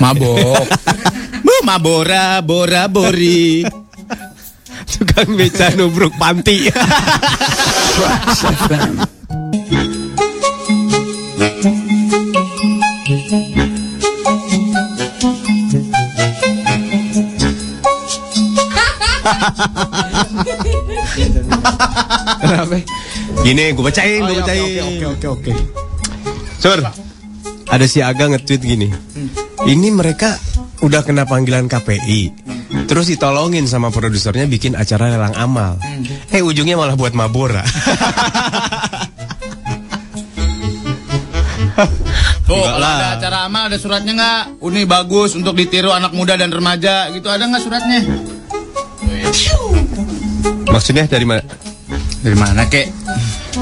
Mabok. 0.00 0.64
Bu, 1.44 1.54
mabora, 1.66 2.40
bora, 2.40 2.88
bori. 2.88 3.60
Tukang 4.88 5.36
beca 5.36 5.68
nubruk 5.76 6.16
panti. 6.16 6.70
Kenapa? 22.42 22.76
Gini, 23.42 23.64
gue 23.72 23.84
bacain, 23.84 24.20
gue 24.22 24.36
bacain. 24.42 24.82
Oke 24.82 25.06
oke 25.06 25.26
oke. 25.28 25.52
Sur, 26.62 26.78
ada 27.70 27.86
si 27.88 27.98
Aga 28.04 28.30
nge-tweet 28.30 28.62
gini. 28.62 28.88
Ini 29.66 29.88
mereka 29.94 30.38
udah 30.82 31.02
kena 31.06 31.26
panggilan 31.26 31.70
KPI. 31.70 32.34
Terus 32.90 33.06
ditolongin 33.08 33.64
sama 33.70 33.88
produsernya 33.94 34.44
bikin 34.50 34.74
acara 34.74 35.08
lelang 35.12 35.34
amal. 35.38 35.78
Eh 36.34 36.42
ujungnya 36.42 36.74
malah 36.76 36.98
buat 36.98 37.14
Mabora. 37.14 37.62
Tuh, 42.42 42.58
kalau 42.58 42.84
ada 42.84 43.16
acara 43.16 43.48
amal 43.48 43.72
ada 43.72 43.78
suratnya 43.80 44.12
nggak? 44.12 44.42
Ini 44.60 44.82
bagus 44.84 45.32
untuk 45.38 45.56
ditiru 45.56 45.88
anak 45.88 46.12
muda 46.12 46.36
dan 46.36 46.52
remaja 46.52 47.08
gitu. 47.14 47.32
Ada 47.32 47.48
nggak 47.48 47.62
suratnya? 47.64 48.00
Maksudnya 50.68 51.04
dari 51.06 51.26
mana? 51.26 51.42
Dari 52.22 52.36
mana 52.38 52.66
kek? 52.70 52.86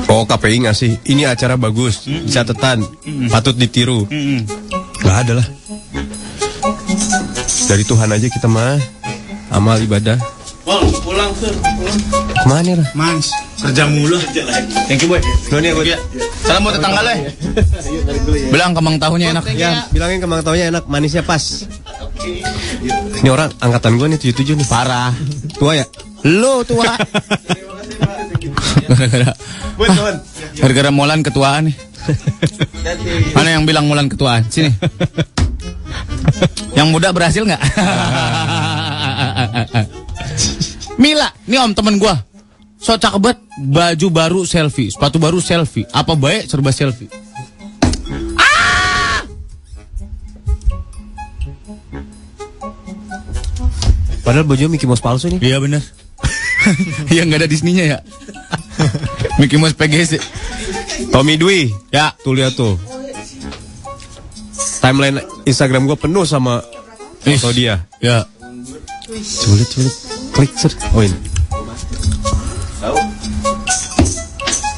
Oh 0.07 0.28
KPI 0.28 0.69
ngasih. 0.69 0.93
Ini 1.09 1.27
acara 1.27 1.57
bagus, 1.57 2.07
catatan, 2.31 2.85
patut 3.32 3.57
ditiru. 3.57 4.07
Gak 5.01 5.16
ada 5.27 5.32
lah. 5.40 5.47
Dari 7.70 7.85
Tuhan 7.86 8.11
aja 8.11 8.27
kita 8.28 8.47
mah 8.51 8.77
amal 9.51 9.78
ibadah. 9.82 10.19
pulang 11.02 11.32
sur. 11.35 11.55
Ke 12.31 12.47
mana 12.47 12.78
lah? 12.78 12.89
Mans, 12.94 13.32
kerja 13.59 13.89
mulu. 13.90 14.19
Thank 14.86 15.02
you 15.02 15.09
boy. 15.11 15.20
Lo 15.51 15.59
nih 15.59 15.74
gue. 15.74 15.97
Salam 16.47 16.62
buat 16.62 16.78
tetangga 16.78 17.01
lo. 17.02 17.11
ya. 17.11 17.31
Bilang 18.52 18.73
kemang 18.77 18.97
tahunya 19.01 19.35
enak. 19.35 19.44
Ya, 19.57 19.89
bilangin 19.90 20.23
kemang 20.23 20.44
taunya 20.44 20.70
enak, 20.70 20.85
manisnya 20.86 21.27
pas. 21.27 21.66
Ini 23.20 23.28
orang 23.32 23.51
angkatan 23.59 23.98
gue 23.98 24.07
nih 24.15 24.19
77 24.31 24.59
nih. 24.61 24.66
Parah. 24.69 25.11
Tua 25.57 25.74
ya? 25.74 25.86
Lo 26.25 26.65
tua. 26.65 26.85
Gara-gara 28.91 29.33
Gara-gara 30.61 30.91
Molan 30.93 31.23
ketuaan 31.25 31.71
nih. 31.71 31.77
Mana 33.33 33.49
yang 33.57 33.65
bilang 33.65 33.87
Molan 33.89 34.09
ketuaan? 34.09 34.45
Sini. 34.49 34.73
Yang 36.77 36.89
muda 36.93 37.13
berhasil 37.13 37.45
nggak? 37.45 37.61
Mila, 41.03 41.33
ini 41.49 41.57
om 41.57 41.73
temen 41.73 41.97
gua. 41.97 42.17
So 42.81 42.97
cakep 42.97 43.21
banget, 43.21 43.41
baju 43.61 44.07
baru 44.09 44.41
selfie, 44.49 44.89
sepatu 44.89 45.21
baru 45.21 45.41
selfie. 45.41 45.85
Apa 45.93 46.17
baik 46.17 46.49
serba 46.49 46.73
selfie? 46.73 47.09
Padahal 54.21 54.47
baju 54.47 54.65
Mickey 54.71 54.87
Mouse 54.87 55.03
palsu 55.03 55.27
nih. 55.27 55.41
Iya 55.41 55.59
bener. 55.61 55.83
Iya 57.11 57.24
nggak 57.27 57.41
ada 57.45 57.49
Disney-nya 57.49 57.85
ya. 57.97 57.99
Mickey 59.41 59.57
Mouse 59.57 59.77
PGC. 59.77 60.20
Tommy 61.12 61.37
Dwi. 61.41 61.73
Ya, 61.93 62.12
Tuh 62.20 62.37
lihat 62.37 62.57
tuh. 62.57 62.77
Timeline 64.81 65.20
Instagram 65.45 65.85
gue 65.85 65.97
penuh 65.97 66.24
sama 66.24 66.65
foto 67.20 67.53
dia. 67.53 67.85
ya. 68.01 68.24
Sulit, 69.20 69.69
sulit. 69.69 69.95
Klik, 70.32 70.53
ser. 70.57 70.73
Oh 70.97 71.05
ini. 71.05 71.16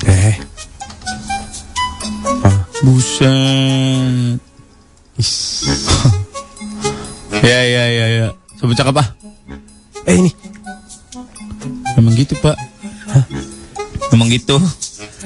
Eh. 0.09 0.35
Buset. 2.83 4.41
ya 7.47 7.61
ya 7.63 7.85
ya 7.87 8.07
ya. 8.11 8.27
Sobat 8.59 8.75
cakep 8.75 8.97
ah. 8.99 9.09
Eh 10.11 10.19
ini. 10.19 10.31
Emang 11.97 12.15
gitu 12.17 12.35
pak. 12.41 12.57
Emang 14.13 14.29
gitu. 14.29 14.57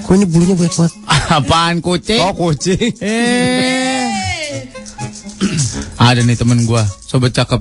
Kok 0.06 0.12
ini 0.14 0.26
bulunya 0.28 0.54
banyak 0.54 0.74
banget? 0.74 0.94
Apaan 1.38 1.76
kucing? 1.82 2.20
Oh 2.22 2.34
kucing. 2.34 2.92
Eh. 3.02 4.06
Ada 5.96 6.22
nih 6.22 6.36
temen 6.38 6.62
gua, 6.68 6.84
sobat 7.02 7.34
cakep. 7.34 7.58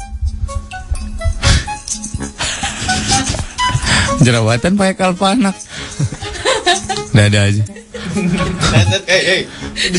Jerawatan 4.22 4.80
pakai 4.80 4.96
kalpanak. 4.96 5.56
Dada 7.16 7.40
aja. 7.48 7.64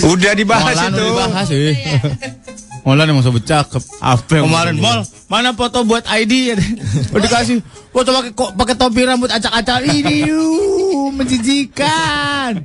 Udah 0.05 0.33
dibahas 0.37 0.77
itu. 0.77 0.89
udah 0.89 1.05
dibahas 1.05 1.49
eh. 1.53 1.77
Molan 2.87 3.11
emang 3.11 3.27
sobat 3.27 3.43
cakep. 3.43 3.83
Apa 3.99 4.31
yang 4.39 4.47
Kemarin 4.47 4.79
mall, 4.79 5.03
mana 5.27 5.51
foto 5.59 5.83
buat 5.83 6.07
ID? 6.07 6.55
Udah 7.11 7.19
dikasih 7.19 7.59
foto 7.91 8.15
pakai 8.15 8.31
kok 8.31 8.55
pakai 8.55 8.75
topi 8.79 9.03
rambut 9.03 9.27
acak-acak 9.27 9.91
ini. 9.91 10.31
yuh, 10.31 11.11
menjijikan. 11.11 12.63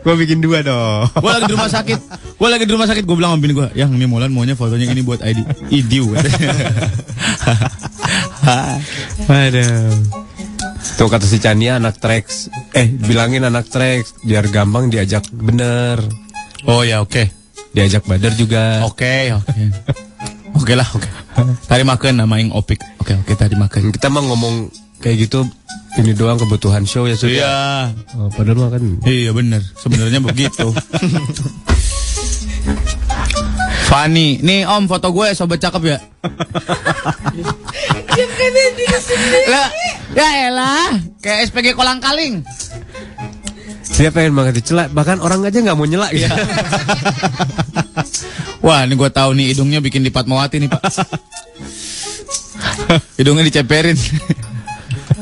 Gue 0.00 0.14
bikin 0.16 0.40
dua 0.40 0.64
dong. 0.64 1.12
Gue 1.20 1.30
lagi 1.36 1.52
di 1.52 1.52
rumah 1.52 1.68
sakit. 1.68 2.00
Gue 2.40 2.48
lagi 2.48 2.64
di 2.64 2.72
rumah 2.72 2.88
sakit. 2.88 3.04
Gue 3.04 3.16
bilang 3.20 3.36
sama 3.36 3.44
bini 3.44 3.52
gue, 3.52 3.68
yang 3.76 3.92
ini 3.92 4.08
Molan 4.08 4.32
maunya 4.32 4.56
fotonya 4.56 4.88
ini 4.88 5.04
buat 5.04 5.20
ID. 5.20 5.68
Idiu. 5.68 6.16
Aduh. 9.28 9.92
Tuh 10.96 11.12
kata 11.12 11.28
si 11.28 11.36
Chania 11.44 11.76
anak 11.76 12.00
tracks. 12.00 12.48
Eh, 12.72 12.88
bilangin 12.88 13.44
anak 13.44 13.68
tracks 13.68 14.16
biar 14.24 14.48
gampang 14.48 14.88
diajak 14.88 15.28
bener. 15.28 16.00
oh 16.64 16.80
ya 16.88 17.04
oke. 17.04 17.37
Diajak 17.78 18.10
badar 18.10 18.34
juga. 18.34 18.82
Oke 18.82 19.30
oke. 19.30 19.62
Oke 20.58 20.74
lah 20.74 20.88
oke. 20.90 21.06
Tadi 21.70 21.86
makan 21.86 22.26
nama 22.26 22.34
yang 22.42 22.50
opik. 22.50 22.82
Oke 22.98 23.14
oke 23.14 23.38
tadi 23.38 23.54
makan. 23.54 23.94
Kita 23.94 24.10
mah 24.10 24.26
ngomong 24.26 24.66
kayak 24.98 25.30
gitu 25.30 25.46
ini 26.02 26.10
doang 26.10 26.42
kebutuhan 26.42 26.82
show 26.82 27.06
ya 27.06 27.14
sudah. 27.14 27.38
Iya. 27.38 27.58
Oh, 28.18 28.34
padahal 28.34 28.66
mah 28.66 28.70
kan 28.74 28.82
Iya 29.06 29.30
bener. 29.30 29.62
Sebenarnya 29.78 30.18
begitu. 30.18 30.74
Fanny, 33.88 34.42
nih 34.42 34.66
om 34.68 34.84
foto 34.90 35.08
gue 35.14 35.32
sobat 35.32 35.62
cakep 35.62 35.82
ya. 35.88 35.98
Lah, 39.48 39.68
ya 40.12 40.28
elah, 40.50 40.92
kayak 41.24 41.48
SPG 41.48 41.72
kolang 41.72 42.02
kaling. 42.02 42.44
Dia 43.98 44.14
pengen 44.14 44.38
banget 44.38 44.62
dicela, 44.62 44.86
bahkan 44.86 45.18
orang 45.18 45.42
aja 45.42 45.58
nggak 45.58 45.74
mau 45.74 45.82
nyela 45.82 46.06
gitu. 46.14 46.30
Wah, 48.64 48.86
ini 48.86 48.94
gua 48.94 49.10
tahu 49.10 49.34
nih 49.34 49.50
hidungnya 49.50 49.82
bikin 49.82 50.06
di 50.06 50.14
Fatmawati 50.14 50.62
nih, 50.62 50.70
Pak. 50.70 50.82
hidungnya 53.18 53.42
diceperin. 53.42 53.98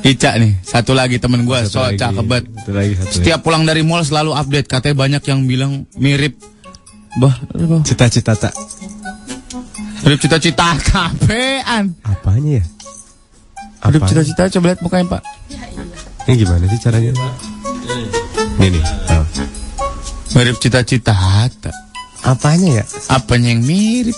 Ica 0.05 0.37
nih, 0.37 0.61
satu 0.61 0.93
lagi 0.93 1.17
temen 1.17 1.49
gua, 1.49 1.65
so 1.65 1.81
lagi. 1.81 1.97
cakep 1.97 2.25
banget. 2.29 2.45
Satu 2.53 2.73
lagi, 2.77 2.93
satu 3.01 3.09
lagi. 3.09 3.17
Setiap 3.17 3.41
pulang 3.41 3.65
dari 3.65 3.81
mall 3.81 4.05
selalu 4.05 4.37
update, 4.37 4.69
katanya 4.69 4.97
banyak 5.01 5.23
yang 5.25 5.41
bilang 5.49 5.73
mirip 5.97 6.37
Bah, 7.17 7.33
apa? 7.33 7.81
Cita-cita 7.81 8.37
tak. 8.37 8.53
Mirip 10.05 10.21
cita-cita 10.21 10.77
kapean. 10.85 11.97
Apanya 12.05 12.61
ya? 12.61 12.65
Mirip 13.89 14.05
cita-cita 14.05 14.53
coba 14.53 14.77
lihat 14.77 14.85
mukanya, 14.85 15.17
Pak. 15.17 15.23
Ini 16.29 16.45
gimana 16.45 16.69
sih 16.69 16.77
caranya? 16.77 17.17
Ini 17.17 18.26
nih. 18.61 18.85
Oh. 19.13 19.27
Mirip 20.37 20.57
cita-cita. 20.61 21.15
Apanya 22.27 22.83
ya? 22.83 22.85
Apanya 23.13 23.55
yang 23.55 23.63
mirip? 23.63 24.17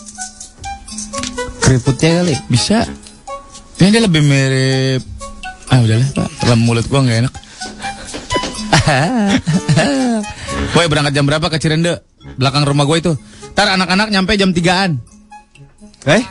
Keriputnya 1.61 2.25
kali. 2.25 2.35
Bisa. 2.49 2.89
Ini 3.79 3.95
dia 3.95 4.03
lebih 4.03 4.23
mirip. 4.25 5.03
Ah 5.69 5.85
udahlah 5.85 6.09
pak, 6.17 6.29
dalam 6.49 6.65
mulut 6.65 6.89
gua 6.89 7.05
nggak 7.05 7.19
enak. 7.29 7.35
Woi 10.75 10.87
berangkat 10.89 11.13
jam 11.13 11.29
berapa 11.29 11.45
ke 11.53 11.61
Cirende? 11.61 12.01
Belakang 12.41 12.65
rumah 12.65 12.89
gue 12.89 12.99
itu. 12.99 13.13
Ntar 13.53 13.77
anak-anak 13.77 14.09
nyampe 14.09 14.33
jam 14.41 14.51
3an. 14.55 14.97
Eh? 16.09 16.23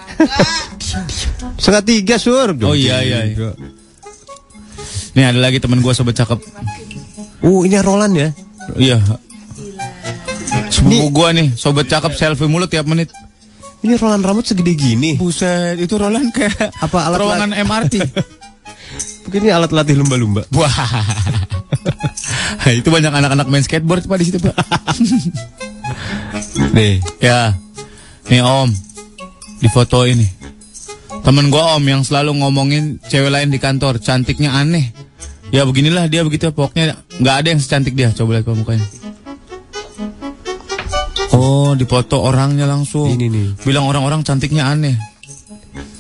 Setengah 1.62 1.84
tiga 1.86 2.16
sur. 2.18 2.56
Oh 2.66 2.74
iya 2.74 3.04
iya. 3.06 3.30
iya. 3.30 3.54
Nih 5.14 5.26
ada 5.26 5.40
lagi 5.42 5.62
temen 5.62 5.82
gue 5.82 5.94
sobat 5.94 6.18
cakep. 6.18 6.40
Uh 7.42 7.66
ini 7.66 7.78
Roland 7.82 8.14
ya? 8.18 8.30
Iya. 8.76 8.98
Sepupu 10.68 11.08
gue 11.14 11.30
nih, 11.38 11.48
sobat 11.54 11.88
cakep 11.88 12.14
selfie 12.18 12.50
mulu 12.50 12.66
tiap 12.66 12.86
menit. 12.90 13.14
Ini 13.86 13.94
Roland 14.02 14.26
rambut 14.26 14.46
segede 14.46 14.74
gini. 14.74 15.16
Buset, 15.22 15.78
itu 15.78 15.96
Roland 16.02 16.34
kayak 16.34 16.74
Apa 16.82 17.08
alat 17.08 17.18
terowongan 17.22 17.52
MRT. 17.62 17.96
Mungkin 19.28 19.40
ini 19.44 19.52
alat 19.52 19.72
latih 19.76 19.96
lumba-lumba. 20.00 20.48
Wah. 20.56 20.72
itu 22.80 22.90
banyak 22.90 23.12
anak-anak 23.12 23.48
main 23.52 23.64
skateboard 23.64 24.08
Pak 24.08 24.18
di 24.18 24.26
situ, 24.28 24.40
Pak. 24.40 24.56
Nih. 26.76 27.00
Ya, 27.22 27.56
nih 28.28 28.42
Om, 28.44 28.70
di 29.62 29.68
foto 29.72 30.04
ini. 30.04 30.26
Temen 31.22 31.52
gua 31.52 31.76
Om 31.78 31.84
yang 31.86 32.02
selalu 32.08 32.40
ngomongin 32.40 33.04
cewek 33.04 33.32
lain 33.32 33.52
di 33.52 33.60
kantor, 33.60 34.00
cantiknya 34.00 34.56
aneh. 34.56 35.07
Ya 35.48 35.64
beginilah 35.64 36.12
dia 36.12 36.28
begitu, 36.28 36.52
pokoknya 36.52 37.00
nggak 37.24 37.36
ada 37.44 37.48
yang 37.56 37.62
secantik 37.64 37.96
dia. 37.96 38.12
Coba 38.12 38.40
lihat 38.40 38.52
mukanya. 38.52 38.84
Oh, 41.38 41.78
di 41.78 41.86
foto 41.86 42.20
orangnya 42.20 42.66
langsung. 42.68 43.14
Ini 43.14 43.26
nih. 43.30 43.48
Bilang 43.64 43.88
orang-orang 43.88 44.26
cantiknya 44.26 44.68
aneh. 44.68 44.98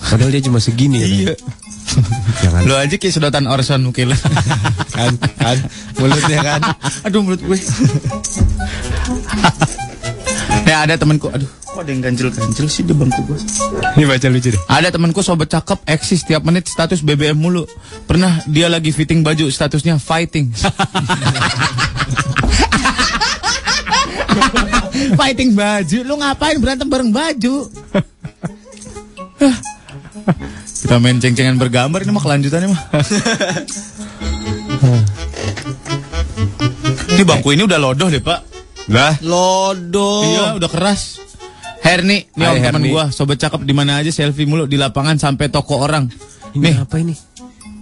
Padahal 0.01 0.31
dia 0.33 0.43
cuma 0.43 0.57
segini 0.57 1.03
ya. 1.03 1.07
Iya. 1.07 1.33
Jangan. 2.43 2.61
Lo 2.67 2.75
aja 2.75 2.95
kayak 2.95 3.13
sedotan 3.13 3.45
Orson 3.47 3.81
mungkin 3.87 4.11
lah. 4.11 4.19
kan, 4.97 5.13
kan. 5.39 5.57
Mulutnya 5.99 6.39
kan. 6.41 6.61
Aduh 7.07 7.21
mulut 7.23 7.41
gue. 7.43 7.59
ya 10.67 10.83
ada 10.83 10.99
temanku, 10.99 11.31
aduh, 11.31 11.47
kok 11.77 11.85
ada 11.85 11.93
yang 11.93 12.01
ganjel-ganjel 12.01 12.65
sih 12.65 12.81
di 12.81 12.89
bangku 12.89 13.21
gue. 13.29 13.37
Ini 14.01 14.09
baca 14.09 14.25
lucu 14.33 14.49
deh. 14.49 14.57
Ada 14.65 14.89
temanku 14.89 15.21
sobat 15.21 15.53
cakep 15.53 15.85
eksis 15.85 16.25
tiap 16.25 16.41
menit 16.41 16.65
status 16.65 17.05
BBM 17.05 17.37
mulu. 17.37 17.69
Pernah 18.09 18.41
dia 18.49 18.65
lagi 18.65 18.89
fitting 18.89 19.21
baju 19.21 19.45
statusnya 19.53 20.01
fighting. 20.01 20.49
fighting 25.21 25.53
baju, 25.53 25.97
lu 26.01 26.17
ngapain 26.17 26.57
berantem 26.57 26.89
bareng 26.89 27.13
baju? 27.13 27.69
Kita 30.81 30.97
main 30.97 31.21
ceng-cengan 31.21 31.61
bergambar 31.61 32.01
ini 32.01 32.09
mah 32.09 32.25
kelanjutannya 32.25 32.73
mah. 32.73 32.81
ini 37.13 37.21
bangku 37.21 37.53
ini 37.53 37.69
udah 37.69 37.77
lodoh 37.77 38.09
deh 38.09 38.17
pak. 38.17 38.41
Lah. 38.89 39.13
Lodo. 39.21 40.25
Iya, 40.25 40.57
udah 40.57 40.69
keras. 40.73 41.26
Herni, 41.87 42.27
nih 42.35 42.45
om 42.51 42.55
teman 42.59 42.83
gua, 42.91 43.03
sobat 43.15 43.39
cakep 43.39 43.63
di 43.63 43.71
mana 43.71 44.03
aja 44.03 44.11
selfie 44.11 44.43
mulu 44.43 44.67
di 44.67 44.75
lapangan 44.75 45.15
sampai 45.15 45.47
toko 45.47 45.79
orang. 45.79 46.11
Ini 46.51 46.59
Nih, 46.59 46.75
apa 46.83 46.95
ini? 46.99 47.15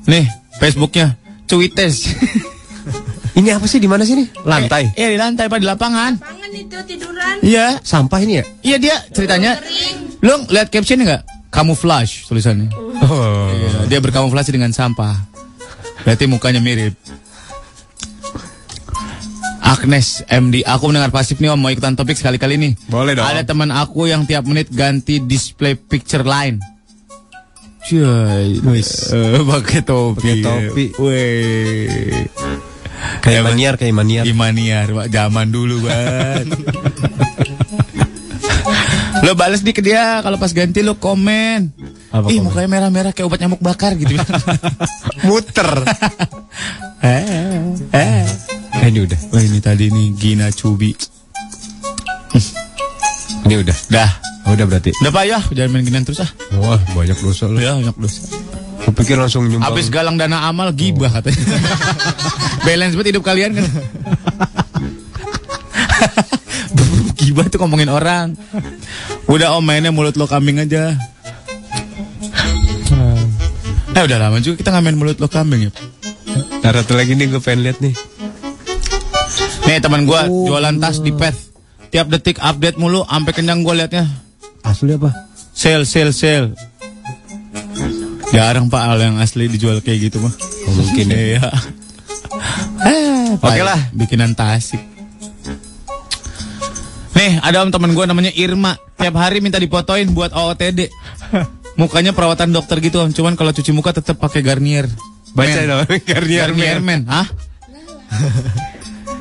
nih 0.05 0.25
Facebooknya, 0.61 1.17
cuites. 1.49 2.05
Ini 3.35 3.51
apa 3.51 3.67
sih 3.67 3.83
di 3.83 3.89
mana 3.91 4.07
sih 4.07 4.15
nih? 4.15 4.47
Lantai. 4.47 4.95
Iya 4.95 5.11
di 5.11 5.17
lantai 5.19 5.51
pak 5.51 5.59
di 5.59 5.67
lapangan. 5.67 6.15
Tangan 6.23 6.51
itu 6.55 6.77
tiduran. 6.87 7.35
Iya, 7.43 7.83
Sampah 7.83 8.23
ini 8.23 8.39
ya? 8.39 8.43
iya 8.63 8.77
dia 8.79 8.95
ceritanya. 9.11 9.59
Lu 10.23 10.39
lihat 10.47 10.71
captionnya 10.71 11.03
nggak? 11.03 11.23
Camouflage 11.51 12.31
tulisannya. 12.31 12.71
Oh. 13.03 13.51
Iya, 13.51 13.91
dia 13.91 13.99
berkamuflase 13.99 14.55
dengan 14.55 14.71
sampah. 14.71 15.19
Berarti 16.07 16.31
mukanya 16.31 16.63
mirip. 16.63 16.95
Agnes 19.65 20.21
MD, 20.29 20.61
aku 20.61 20.93
mendengar 20.93 21.09
pasif 21.09 21.41
nih 21.41 21.49
om 21.49 21.57
mau 21.57 21.73
ikutan 21.73 21.97
topik 21.97 22.13
sekali-kali 22.13 22.61
nih. 22.61 22.71
Boleh 22.85 23.17
dong. 23.17 23.25
Ada 23.25 23.41
teman 23.41 23.73
aku 23.73 24.05
yang 24.05 24.29
tiap 24.29 24.45
menit 24.45 24.69
ganti 24.69 25.17
display 25.17 25.73
picture 25.73 26.21
line. 26.21 26.61
Cuy, 27.85 28.61
eh, 28.61 29.41
pakai 29.41 29.81
topi. 29.81 30.21
Pakai 30.21 30.35
topi. 30.41 30.85
Weh. 31.01 32.29
Kayak 33.21 33.41
maniar, 33.45 33.73
kayak 33.77 33.93
maniar. 33.93 34.23
Imaniar, 34.25 34.87
Pak. 34.89 35.07
Zaman 35.09 35.49
dulu, 35.49 35.85
banget. 35.85 36.45
lo 39.25 39.33
bales 39.33 39.65
di 39.65 39.73
ke 39.73 39.81
dia 39.81 40.21
kalau 40.21 40.37
pas 40.37 40.53
ganti 40.53 40.85
lo 40.85 41.01
komen. 41.01 41.73
Apa 42.13 42.29
Ih, 42.29 42.37
komen? 42.37 42.53
mukanya 42.53 42.69
merah-merah 42.69 43.11
kayak 43.13 43.25
obat 43.25 43.41
nyamuk 43.41 43.61
bakar 43.61 43.97
gitu. 43.97 44.13
Muter. 45.25 45.69
eh, 47.05 47.65
eh. 47.89 48.25
Eh, 48.83 48.87
ini 48.91 48.99
udah. 49.05 49.19
Wah, 49.31 49.41
ini 49.43 49.59
tadi 49.63 49.87
nih 49.87 50.07
Gina 50.17 50.47
Cubi. 50.51 50.91
Ini 53.45 53.55
udah. 53.61 53.77
Dah. 53.93 54.11
Oh, 54.45 54.53
udah 54.53 54.65
berarti. 54.69 54.93
Udah 55.01 55.11
Pak 55.13 55.23
ya, 55.25 55.39
jangan 55.53 55.69
main 55.73 55.85
ginian 55.85 56.05
terus 56.05 56.21
ah. 56.21 56.29
Wah, 56.61 56.77
banyak 56.93 57.17
dosa 57.17 57.49
lu. 57.49 57.57
Ya, 57.57 57.73
banyak 57.73 57.97
dosa. 57.97 58.21
Kupikir 58.85 59.17
langsung 59.17 59.49
nyumbang. 59.49 59.65
Habis 59.65 59.89
galang 59.89 60.21
dana 60.21 60.45
amal 60.45 60.69
gibah 60.69 61.09
katanya. 61.09 61.41
Balance 62.65 62.93
buat 62.93 63.07
hidup 63.09 63.25
kalian 63.25 63.57
kan. 63.57 63.65
gibah 67.17 67.49
tuh 67.49 67.57
ngomongin 67.65 67.89
orang. 67.89 68.37
Udah 69.25 69.57
om 69.57 69.65
mainnya 69.65 69.89
mulut 69.89 70.13
lo 70.13 70.29
kambing 70.29 70.61
aja. 70.61 70.93
Eh 73.95 74.03
udah 74.03 74.17
lama 74.21 74.37
juga 74.43 74.61
kita 74.61 74.69
ngamen 74.75 74.99
mulut 75.01 75.17
lo 75.17 75.25
kambing 75.25 75.67
ya. 75.67 75.71
Nah, 76.61 76.69
satu 76.69 76.93
lagi 76.93 77.17
nih 77.17 77.33
gue 77.33 77.41
pengen 77.41 77.65
lihat 77.65 77.81
nih. 77.81 77.93
Nih 79.65 79.81
teman 79.81 80.05
gua 80.05 80.29
jualan 80.29 80.75
tas 80.77 81.01
di 81.01 81.09
Pet. 81.09 81.33
Tiap 81.89 82.11
detik 82.11 82.37
update 82.37 82.77
mulu, 82.77 83.01
sampai 83.07 83.31
kenyang 83.33 83.65
gua 83.65 83.73
liatnya. 83.77 84.05
Asli 84.61 84.93
apa? 84.93 85.09
Sale, 85.55 85.85
sale, 85.87 86.11
sale. 86.11 86.53
Jarang 88.33 88.67
pak 88.67 88.83
al 88.83 88.99
yang 88.99 89.15
asli 89.21 89.47
dijual 89.47 89.79
kayak 89.79 90.11
gitu 90.11 90.19
mah. 90.19 90.33
Oh, 90.67 90.73
mungkin 90.75 91.05
ya. 91.09 91.19
Iya. 91.39 91.45
Eh, 92.85 93.31
Oke 93.39 93.63
lah. 93.63 93.79
Bikinan 93.95 94.35
tasik. 94.35 94.77
Nih, 97.15 97.39
ada 97.39 97.63
om 97.63 97.71
temen 97.71 97.95
gue 97.95 98.05
namanya 98.05 98.29
Irma. 98.35 98.75
Tiap 98.99 99.15
hari 99.15 99.39
minta 99.39 99.55
dipotoin 99.55 100.05
buat 100.11 100.35
OOTD. 100.35 100.91
Mukanya 101.79 102.11
perawatan 102.11 102.51
dokter 102.51 102.83
gitu 102.83 102.99
om. 102.99 103.09
Cuman 103.15 103.39
kalau 103.39 103.55
cuci 103.55 103.71
muka 103.71 103.95
tetap 103.95 104.19
pakai 104.19 104.43
Garnier. 104.43 104.85
Baca 105.31 105.59
dong, 105.63 105.87
Garnier 106.09 106.51
Garnier 106.51 106.79
Men. 106.83 107.07
men. 107.07 107.11
Hah? 107.11 107.27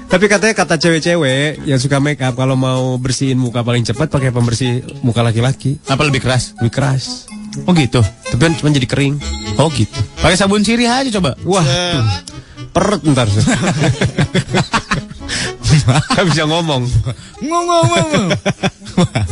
Tapi 0.04 0.24
katanya 0.30 0.54
kata 0.54 0.78
cewek-cewek 0.78 1.66
yang 1.66 1.80
suka 1.80 1.98
make 1.98 2.22
up 2.22 2.36
kalau 2.38 2.54
mau 2.54 2.94
bersihin 3.00 3.40
muka 3.40 3.66
paling 3.66 3.82
cepat 3.82 4.08
pakai 4.12 4.30
pembersih 4.30 4.84
muka 5.02 5.24
laki-laki. 5.24 5.80
Apa 5.90 6.06
lebih 6.06 6.22
keras? 6.22 6.54
Lebih 6.60 6.72
keras. 6.72 7.26
Oh 7.66 7.72
gitu. 7.74 8.02
Tapi 8.02 8.42
kan 8.42 8.54
cuma 8.58 8.70
jadi 8.74 8.86
kering. 8.86 9.14
Oh 9.58 9.70
gitu. 9.70 9.98
Pakai 10.18 10.36
sabun 10.38 10.66
sirih 10.66 10.90
aja 10.90 11.10
coba. 11.18 11.38
Wah, 11.46 11.62
tuh. 11.62 12.02
perut 12.74 13.02
ntar. 13.06 13.26
Gak 16.14 16.26
bisa 16.30 16.46
ngomong. 16.46 16.86
Ngomong-ngomong. 17.42 18.30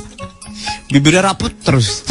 Bibirnya 0.92 1.32
raput 1.32 1.54
terus. 1.64 2.04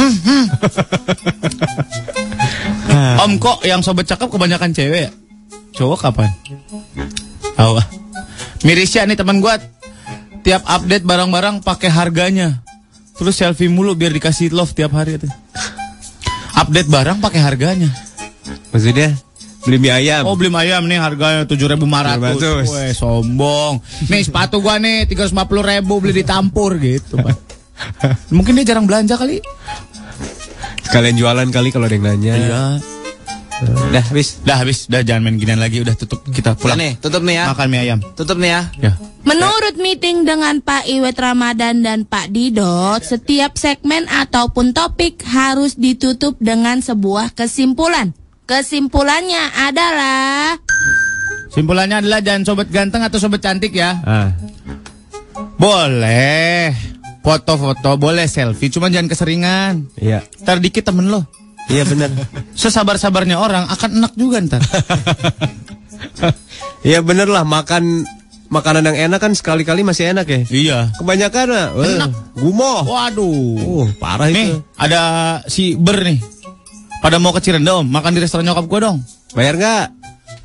Om 3.22 3.38
kok 3.38 3.62
yang 3.68 3.86
sobat 3.86 4.10
cakep 4.10 4.28
kebanyakan 4.32 4.72
cewek 4.74 5.02
ya? 5.08 5.12
Cowok 5.78 6.00
kapan? 6.10 6.30
Tahu 7.56 7.78
ah. 7.78 8.01
Mirisya 8.62 9.10
nih 9.10 9.18
teman 9.18 9.42
gua 9.42 9.58
tiap 10.46 10.62
update 10.66 11.06
barang-barang 11.06 11.66
pakai 11.66 11.90
harganya. 11.90 12.62
Terus 13.18 13.38
selfie 13.38 13.70
mulu 13.70 13.94
biar 13.94 14.14
dikasih 14.14 14.54
love 14.54 14.74
tiap 14.74 14.94
hari 14.94 15.18
tuh. 15.18 15.30
Update 16.58 16.90
barang 16.90 17.18
pakai 17.22 17.42
harganya. 17.42 17.90
Maksudnya 18.70 19.18
beli 19.66 19.78
mie 19.78 19.94
ayam. 19.94 20.26
Oh 20.26 20.38
beli 20.38 20.50
ayam 20.54 20.86
nih 20.86 20.98
harganya 21.02 21.46
7.500. 21.46 22.66
700. 22.66 22.70
Weh 22.70 22.92
sombong. 22.94 23.74
Nih 24.10 24.22
sepatu 24.26 24.62
gua 24.62 24.78
nih 24.78 25.10
350 25.10 25.38
ribu 25.62 25.94
beli 26.02 26.14
di 26.22 26.26
Tampur 26.26 26.78
gitu. 26.78 27.18
Pak. 27.18 27.38
Mungkin 28.36 28.62
dia 28.62 28.74
jarang 28.74 28.86
belanja 28.86 29.18
kali. 29.18 29.42
Sekalian 30.86 31.18
jualan 31.18 31.50
kali 31.50 31.70
kalau 31.74 31.90
ada 31.90 31.96
yang 31.98 32.06
nanya. 32.06 32.34
Iya. 32.38 32.64
Dah 33.92 34.04
habis. 34.04 34.42
Dah 34.42 34.58
habis, 34.58 34.90
dah 34.90 35.06
jangan 35.06 35.22
main 35.30 35.38
ginian 35.38 35.62
lagi, 35.62 35.86
udah 35.86 35.94
tutup 35.94 36.26
kita 36.34 36.58
Pulang 36.58 36.82
nih, 36.82 36.98
tutup 36.98 37.22
nih 37.22 37.36
ya. 37.38 37.46
Makan 37.54 37.68
mie 37.70 37.80
ayam. 37.86 38.00
Tutup 38.18 38.38
nih 38.42 38.50
ya. 38.50 38.62
Ya. 38.82 38.92
Menurut 39.22 39.78
meeting 39.78 40.26
dengan 40.26 40.66
Pak 40.66 40.90
Iwet 40.90 41.18
Ramadan 41.22 41.86
dan 41.86 42.10
Pak 42.10 42.34
Didot, 42.34 43.06
setiap 43.06 43.54
segmen 43.54 44.10
ataupun 44.10 44.74
topik 44.74 45.22
harus 45.30 45.78
ditutup 45.78 46.42
dengan 46.42 46.82
sebuah 46.82 47.38
kesimpulan. 47.38 48.18
Kesimpulannya 48.50 49.54
adalah 49.70 50.58
Simpulannya 51.52 52.00
adalah 52.02 52.24
jangan 52.24 52.44
sobat 52.48 52.68
ganteng 52.72 53.04
atau 53.04 53.20
sobat 53.20 53.44
cantik 53.44 53.76
ya. 53.76 54.00
Ah. 54.08 54.32
Boleh. 55.60 56.72
Foto-foto 57.22 58.02
boleh 58.02 58.26
selfie, 58.26 58.74
cuma 58.74 58.90
jangan 58.90 59.12
keseringan. 59.12 59.74
Iya. 60.00 60.26
Ntar 60.42 60.58
dikit 60.58 60.90
temen 60.90 61.14
lo. 61.14 61.22
Iya 61.70 61.84
benar. 61.86 62.10
Sesabar-sabarnya 62.56 63.38
orang 63.38 63.70
akan 63.70 63.90
enak 64.02 64.14
juga 64.16 64.42
ntar. 64.42 64.62
Iya 66.82 67.06
bener 67.06 67.30
lah 67.30 67.46
makan 67.46 68.10
makanan 68.50 68.84
yang 68.90 68.98
enak 69.10 69.22
kan 69.22 69.32
sekali-kali 69.38 69.86
masih 69.86 70.12
enak 70.18 70.26
ya. 70.26 70.40
iya. 70.50 70.80
Kebanyakan 70.98 71.48
ah, 71.54 71.68
eh, 71.78 71.94
Enak. 72.02 72.12
gumoh. 72.36 72.82
Waduh. 72.84 73.62
Oh, 73.62 73.86
parah 74.02 74.28
Nih, 74.28 74.50
itu. 74.50 74.66
ada 74.76 75.02
si 75.46 75.78
Ber 75.78 76.02
nih. 76.02 76.18
Pada 77.00 77.22
mau 77.22 77.34
ke 77.34 77.42
Cirendom, 77.42 77.86
makan 77.86 78.18
di 78.18 78.22
restoran 78.22 78.50
nyokap 78.50 78.66
gua 78.66 78.80
dong. 78.92 78.98
Bayar 79.38 79.56
nggak? 79.62 79.86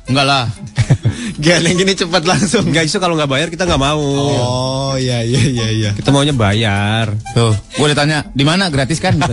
Enggak 0.07 0.25
lah. 0.25 0.45
Gak 1.41 1.61
yang 1.61 1.77
gini 1.77 1.93
cepat 1.93 2.23
langsung. 2.25 2.65
Nggak 2.69 2.85
isu 2.89 2.97
kalau 2.97 3.13
nggak 3.13 3.29
bayar 3.29 3.47
kita 3.53 3.65
nggak 3.65 3.81
mau. 3.81 4.01
Oh, 4.01 4.93
iya 4.97 5.21
iya 5.21 5.41
iya 5.41 5.67
iya. 5.69 5.89
Kita 5.93 6.09
maunya 6.09 6.33
bayar. 6.33 7.13
Tuh, 7.33 7.53
gua 7.77 7.85
udah 7.89 7.97
tanya, 7.97 8.25
di 8.33 8.41
mana 8.41 8.69
gratis 8.69 8.97
kan? 8.97 9.17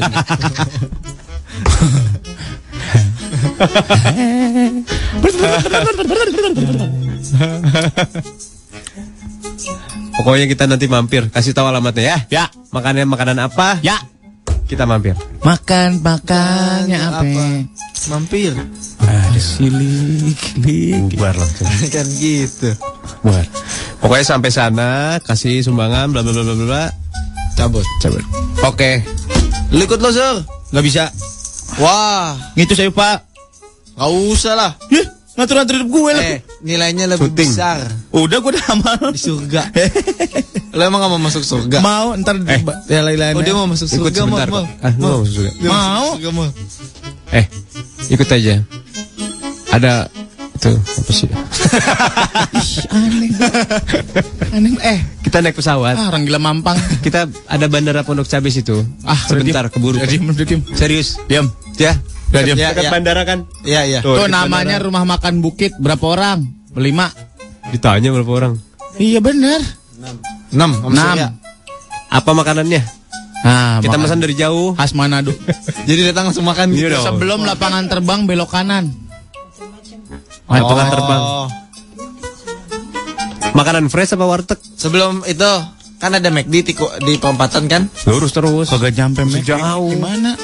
Pokoknya 10.14 10.46
kita 10.46 10.64
nanti 10.70 10.86
mampir. 10.86 11.26
Kasih 11.30 11.52
tahu 11.52 11.66
alamatnya 11.66 12.04
ya. 12.04 12.18
ya, 12.30 12.44
Makanan 12.70 13.06
makanan 13.10 13.38
apa? 13.42 13.82
ya. 13.82 13.98
Kita 14.64 14.88
mampir. 14.88 15.12
Makan 15.44 16.00
makannya 16.00 16.96
apa? 16.96 17.22
Mampir. 18.08 18.56
Ada 19.04 19.36
silik, 19.36 20.38
silik. 20.56 21.12
Bubar 21.12 21.36
loh. 21.36 21.48
kan 21.92 22.06
gitu. 22.16 22.72
Bubar. 23.20 23.44
Pokoknya 24.00 24.24
sampai 24.24 24.48
sana 24.48 25.20
kasih 25.20 25.60
sumbangan 25.60 26.08
bla 26.16 26.24
bla 26.24 26.32
bla 26.32 26.42
bla 26.48 26.54
bla. 26.64 26.84
Cabut. 27.54 27.84
Cabut. 28.00 28.24
Oke, 28.64 29.04
Lu 29.70 29.84
ikut 29.84 30.00
lo, 30.00 30.10
Sur. 30.10 30.40
nggak 30.72 30.84
bisa. 30.86 31.04
Wah, 31.76 32.38
Ngitu 32.54 32.72
saya 32.72 32.90
pak. 32.90 33.26
gak 33.94 34.10
usah 34.10 34.54
lah. 34.54 34.70
Ih, 34.88 35.06
ngatur-ngatur 35.34 35.74
hidup 35.76 35.90
gue 35.90 36.10
lah. 36.12 36.24
Eh, 36.24 36.38
nilainya 36.60 37.06
lebih 37.06 37.30
Syuting. 37.30 37.50
besar 37.50 37.78
Udah 38.10 38.38
gue 38.38 38.50
udah 38.50 38.64
amal. 38.70 38.98
di 39.10 39.20
surga. 39.20 39.62
Lo 40.76 40.82
emang 40.82 40.98
gak 40.98 41.10
mau 41.10 41.20
masuk 41.20 41.42
surga? 41.42 41.78
Mau 41.78 42.14
ntar 42.16 42.34
eh. 42.40 42.62
ya 42.86 43.00
lain-lain. 43.00 43.34
Oh, 43.34 43.42
dia 43.42 43.54
mau 43.54 43.66
masuk 43.66 43.86
Ikut 43.86 44.10
surga, 44.10 44.20
mau, 44.24 44.38
sebentar. 44.38 44.48
mau. 44.48 44.56
kok. 44.56 44.66
Ah, 44.80 44.92
mau 44.96 45.18
masuk 45.22 45.34
surga? 45.34 45.50
Dia 45.52 45.70
Mau. 45.70 46.06
surga, 46.14 46.30
mau. 46.30 46.46
Eh, 47.30 47.44
ikut 48.08 48.28
aja. 48.28 48.54
Ada 49.70 49.92
itu 50.54 50.70
apa 50.70 51.10
sih? 51.10 51.28
aneh. 52.90 53.30
aneh. 54.50 54.72
Eh, 54.80 54.98
Kita 55.20 55.40
naik 55.40 55.54
pesawat. 55.54 55.94
ah, 55.94 56.06
orang 56.08 56.24
gila 56.24 56.38
mampang. 56.38 56.78
Kita 57.04 57.26
ada 57.26 57.66
bandara 57.66 58.02
Pondok 58.02 58.24
Cabe 58.24 58.48
situ. 58.48 58.80
Ah, 59.02 59.18
sebentar 59.18 59.66
keburu. 59.68 59.98
Udah 59.98 60.08
diem. 60.08 60.62
Serius? 60.72 61.18
Diam. 61.26 61.50
Ya. 61.74 61.98
Udah 62.30 62.42
diem. 62.42 62.56
Ya, 62.56 62.70
Dekat 62.70 62.84
ya. 62.84 62.90
bandara 62.90 63.22
kan? 63.24 63.38
Iya, 63.62 63.80
iya. 63.84 63.98
Tuh, 64.00 64.14
Tuh 64.16 64.26
namanya 64.26 64.78
bandara. 64.78 64.86
rumah 64.86 65.04
makan 65.04 65.34
Bukit. 65.40 65.74
Berapa 65.76 66.04
orang? 66.06 66.38
Berlima. 66.70 67.10
Ditanya 67.68 68.12
berapa 68.12 68.30
orang? 68.30 68.52
Iya 68.94 69.18
bener. 69.18 69.58
Enam, 70.50 70.70
Om 70.80 70.92
Enam. 70.92 71.14
Surya. 71.14 71.28
Apa 72.08 72.30
makanannya? 72.30 72.82
Nah, 73.44 73.76
Kita 73.82 73.94
makan. 73.94 74.04
pesan 74.06 74.20
dari 74.22 74.34
jauh. 74.34 74.72
khas 74.72 74.94
Manado. 74.94 75.34
Jadi 75.88 76.00
datang 76.08 76.30
langsung 76.30 76.46
makan 76.46 76.70
Iya 76.70 76.94
gitu. 76.94 76.98
Sebelum 77.02 77.42
lapangan 77.42 77.84
terbang 77.86 78.24
belok 78.24 78.48
kanan. 78.48 78.88
Lapangan 80.44 80.86
terbang. 80.90 81.22
Oh. 81.22 81.48
Makanan 83.54 83.86
fresh 83.86 84.12
apa 84.12 84.24
warteg? 84.26 84.58
Sebelum 84.74 85.22
itu 85.24 85.50
kan 85.96 86.10
ada 86.10 86.28
McD 86.28 86.54
di, 86.60 86.72
di 86.74 87.14
perempatan 87.16 87.70
kan? 87.70 87.82
Lurus 88.04 88.34
terus. 88.34 88.66
Kagak 88.66 88.92
nyampe 88.92 89.22
Mek. 89.24 89.46
Jauh. 89.46 89.94
Gimana? 89.94 90.34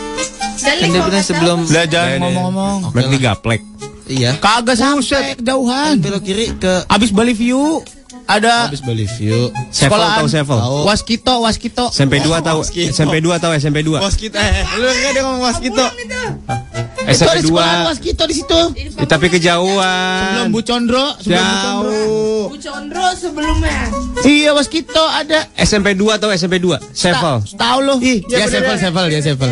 Kan 0.60 0.88
dia 0.88 1.02
bilang 1.02 1.24
sebelum 1.24 1.58
Lah 1.66 1.84
jangan 1.84 2.18
ngomong-ngomong. 2.22 2.78
McD 2.94 3.14
gaplek. 3.18 3.60
iya. 4.06 4.38
Kagak 4.38 4.78
sampai 4.78 5.34
kejauhan. 5.34 5.98
Belok 5.98 6.22
kiri 6.22 6.54
ke 6.54 6.86
Abis 6.86 7.10
Bali 7.10 7.34
View 7.34 7.82
ada 8.30 8.70
habis 8.70 8.82
Bali 8.86 9.06
View. 9.18 9.50
Sevel 9.74 9.98
sekolahan. 9.98 10.18
tahu 10.22 10.28
Sevel? 10.30 10.58
Tahu. 10.62 10.78
Waskito, 10.86 11.34
Waskito. 11.42 11.84
SMP 11.90 12.22
2 12.22 12.38
tahu. 12.46 12.58
Waskito. 12.62 12.90
SMP 12.94 13.14
2 13.18 13.42
tahu 13.42 13.52
SMP 13.58 13.78
2. 13.82 13.98
Waskito 13.98 14.38
eh, 14.38 14.62
lu 14.78 14.86
enggak 14.86 15.10
dia 15.10 15.22
ngomong 15.26 15.42
Waskito. 15.42 15.84
Itu 15.90 16.06
ada 16.06 16.22
SMP 17.10 17.36
2. 17.42 17.50
sekolahan 17.50 17.82
Waskito 17.90 18.22
di 18.30 18.34
situ. 18.38 18.60
Ya, 18.78 19.06
tapi 19.10 19.26
kejauhan. 19.26 20.46
Sebelum 20.46 20.46
Bu 20.54 20.60
Condro, 20.62 21.06
sebelum 21.18 21.42
Bu 21.42 21.56
Condro. 21.58 21.90
Jauh. 21.90 22.44
Bu 22.46 22.56
Condro 22.62 23.06
sebelumnya. 23.18 23.78
Iya 24.22 24.50
Waskito 24.54 25.04
ada. 25.10 25.50
SMP 25.58 25.98
2 25.98 26.22
tahu 26.22 26.30
SMP 26.30 26.62
2. 26.62 26.78
Sevel. 26.94 27.42
Tahu? 27.58 27.98
Ih, 27.98 28.22
ya 28.30 28.44
ya 28.44 28.46
Sevel. 28.46 28.76
Sevel, 28.78 29.04
dia 29.10 29.20
Sevel. 29.26 29.50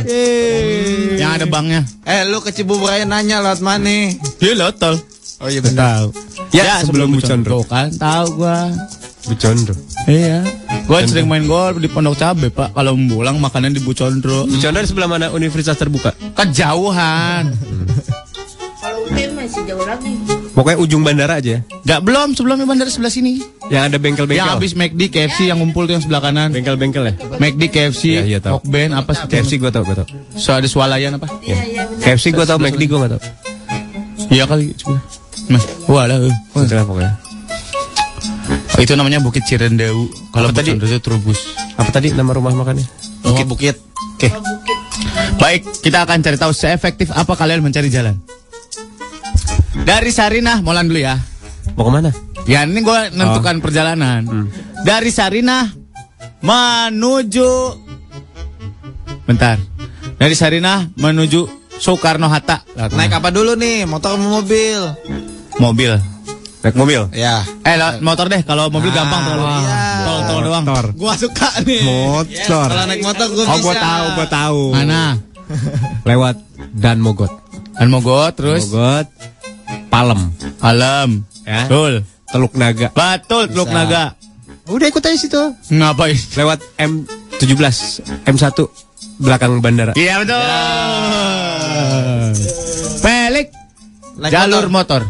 Yang 1.18 1.30
ada 1.42 1.46
banknya. 1.50 1.82
Eh, 2.06 2.22
lu 2.30 2.38
ke 2.38 2.54
Cibubur 2.54 2.94
aja 2.94 3.02
nanya 3.02 3.42
lewat 3.42 3.58
mana? 3.58 4.14
Dia 4.38 4.54
lotol. 4.54 5.02
Oh 5.38 5.46
iya 5.46 5.62
benar. 5.62 6.10
Tahu. 6.48 6.56
Ya, 6.56 6.80
sebelum 6.80 7.12
Bu 7.12 7.20
Condro. 7.20 7.60
kan, 7.64 7.92
tahu 7.92 8.40
gua. 8.40 8.72
Bu 9.24 9.34
Condro. 9.36 9.74
Iya. 10.08 10.40
Gua 10.88 11.04
sering 11.04 11.28
main 11.28 11.44
gol 11.44 11.76
di 11.76 11.86
Pondok 11.86 12.16
Cabe, 12.16 12.48
Pak. 12.48 12.72
Kalau 12.72 12.96
pulang 12.96 13.36
makanan 13.36 13.76
di 13.76 13.80
Bu 13.80 13.92
Condro. 13.92 14.48
Bu 14.48 14.56
Condro 14.56 14.80
di 14.80 14.88
sebelah 14.88 15.08
mana 15.08 15.28
universitas 15.28 15.76
terbuka? 15.76 16.16
Kejauhan. 16.32 17.52
Kalau 18.78 19.04
UTM 19.04 19.34
masih 19.34 19.62
jauh 19.66 19.84
lagi. 19.84 20.14
Pokoknya 20.54 20.78
ujung 20.78 21.02
bandara 21.02 21.38
aja. 21.38 21.58
ya. 21.58 21.60
Gak 21.84 22.00
belum 22.02 22.34
sebelumnya 22.34 22.64
bandara 22.64 22.88
sebelah 22.88 23.12
sini. 23.12 23.42
Yang 23.68 23.82
ada 23.92 23.96
bengkel-bengkel. 24.00 24.38
Yang 24.42 24.50
habis 24.54 24.72
McD, 24.74 25.00
KFC 25.12 25.50
yang 25.50 25.58
ngumpul 25.60 25.84
tuh 25.84 25.98
yang 25.98 26.02
sebelah 26.02 26.22
kanan. 26.24 26.50
bengkel-bengkel 26.50 27.04
ya. 27.04 27.14
McD, 27.36 27.62
KFC, 27.68 28.02
Iya, 28.08 28.22
iya, 28.24 28.38
tahu. 28.40 28.58
Band, 28.64 28.96
apa 28.96 29.12
sih? 29.12 29.26
KFC 29.28 29.60
gua 29.60 29.70
tahu, 29.70 29.84
gua 29.84 30.02
tahu. 30.02 30.08
So 30.34 30.54
ada 30.54 30.66
swalayan 30.66 31.14
apa? 31.14 31.26
Iya, 31.42 31.58
iya 31.68 31.82
benar. 31.84 32.02
KFC 32.02 32.32
gua 32.32 32.46
tahu, 32.48 32.58
McD 32.58 32.82
gua 32.88 32.98
enggak 33.04 33.12
tahu. 33.18 33.22
Iya 34.32 34.44
kali. 34.46 34.72
coba. 34.74 34.98
Mas, 35.48 35.64
walah. 35.88 36.20
eh. 36.20 36.34
Itulah 36.56 36.84
pokoknya. 36.84 37.12
Oh, 38.78 38.80
itu 38.80 38.92
namanya 38.94 39.18
Bukit 39.18 39.42
Cirendau. 39.48 40.06
Kalau 40.30 40.52
tadi 40.54 40.76
itu 40.76 40.86
Trubus. 41.00 41.56
Apa 41.74 41.90
tadi 41.90 42.12
nama 42.14 42.30
rumah 42.30 42.54
makannya? 42.54 42.84
Bukit 43.24 43.46
Bukit. 43.48 43.76
Oke. 44.18 44.28
Baik, 45.38 45.62
kita 45.82 46.02
akan 46.02 46.22
cari 46.22 46.36
tahu 46.38 46.50
seefektif 46.50 47.10
apa 47.14 47.34
kalian 47.34 47.62
mencari 47.62 47.88
jalan. 47.88 48.18
Dari 49.86 50.10
Sarinah, 50.10 50.60
Molan 50.60 50.90
dulu 50.90 51.00
ya. 51.00 51.16
Mau 51.78 51.86
ke 51.86 51.90
mana? 51.90 52.10
Ya 52.48 52.64
ini 52.64 52.80
gue 52.80 53.00
nentukan 53.14 53.60
perjalanan. 53.62 54.24
Dari 54.82 55.10
Sarinah 55.12 55.70
menuju 56.42 57.50
Bentar. 59.28 59.60
Dari 60.18 60.34
Sarinah 60.34 60.88
menuju 60.96 61.44
Soekarno 61.78 62.26
Hatta. 62.26 62.64
Naik 62.74 63.22
apa 63.22 63.28
dulu 63.30 63.54
nih? 63.54 63.84
Motor 63.86 64.16
sama 64.18 64.40
mobil? 64.40 64.80
Mobil. 65.58 65.92
Naik 66.58 66.74
mobil. 66.74 67.02
Ya. 67.14 67.46
Eh 67.62 67.74
lewat 67.74 68.02
motor 68.02 68.26
deh. 68.26 68.42
Kalau 68.42 68.66
mobil 68.68 68.90
gampang 68.90 69.22
tol. 69.24 69.38
iya. 69.38 69.76
Tol 70.02 70.20
tol 70.26 70.40
doang. 70.42 70.64
Motor. 70.66 70.84
Gua 70.94 71.14
suka 71.14 71.50
nih. 71.62 71.82
Motor. 71.86 72.66
Kalau 72.66 72.84
naik 72.84 73.02
motor 73.02 73.26
gua 73.30 73.44
Oh, 73.44 73.54
bisa. 73.54 73.62
gua 73.62 73.74
tahu, 73.76 74.06
gua 74.12 74.26
tahu. 74.28 74.60
Mana? 74.74 75.02
Lewat 76.10 76.36
Dan 76.74 76.98
Mogot. 76.98 77.30
Dan 77.74 77.88
Mogot 77.88 78.32
terus 78.34 78.66
Mogot. 78.68 79.06
Palem. 79.88 80.34
Alam. 80.58 81.22
Ya. 81.46 81.64
Betul. 81.64 82.02
Teluk 82.28 82.52
Naga. 82.54 82.88
Betul 82.92 83.48
Teluk 83.48 83.70
Naga. 83.70 84.12
Udah 84.68 84.84
ikut 84.84 85.00
aja 85.00 85.16
situ. 85.16 85.40
Ngapain? 85.72 86.12
Lewat 86.36 86.60
M17, 86.76 88.04
M1 88.26 88.52
belakang 89.16 89.64
bandara. 89.64 89.96
Iya 89.96 90.20
betul. 90.20 90.36
Pelik 93.00 93.48
Naik 94.18 94.28
jalur 94.28 94.68
motor. 94.68 95.08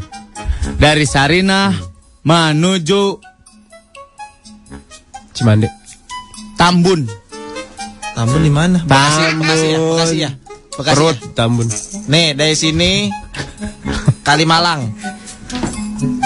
Dari 0.76 1.08
Sarinah 1.08 1.72
menuju 2.20 3.16
Cimande. 5.32 5.70
Tambun. 6.58 7.06
Tambun 8.12 8.42
di 8.42 8.50
mana? 8.50 8.82
Bekasi, 8.82 9.22
Bekasi 9.38 9.66
ya, 9.70 9.78
Bekasi 9.78 10.16
ya. 10.18 10.30
Bekasi 10.74 10.94
Perut 10.98 11.16
ya? 11.16 11.28
Tambun. 11.32 11.66
Nih, 12.10 12.34
dari 12.34 12.52
sini 12.58 13.08
Kalimalang. 14.26 14.92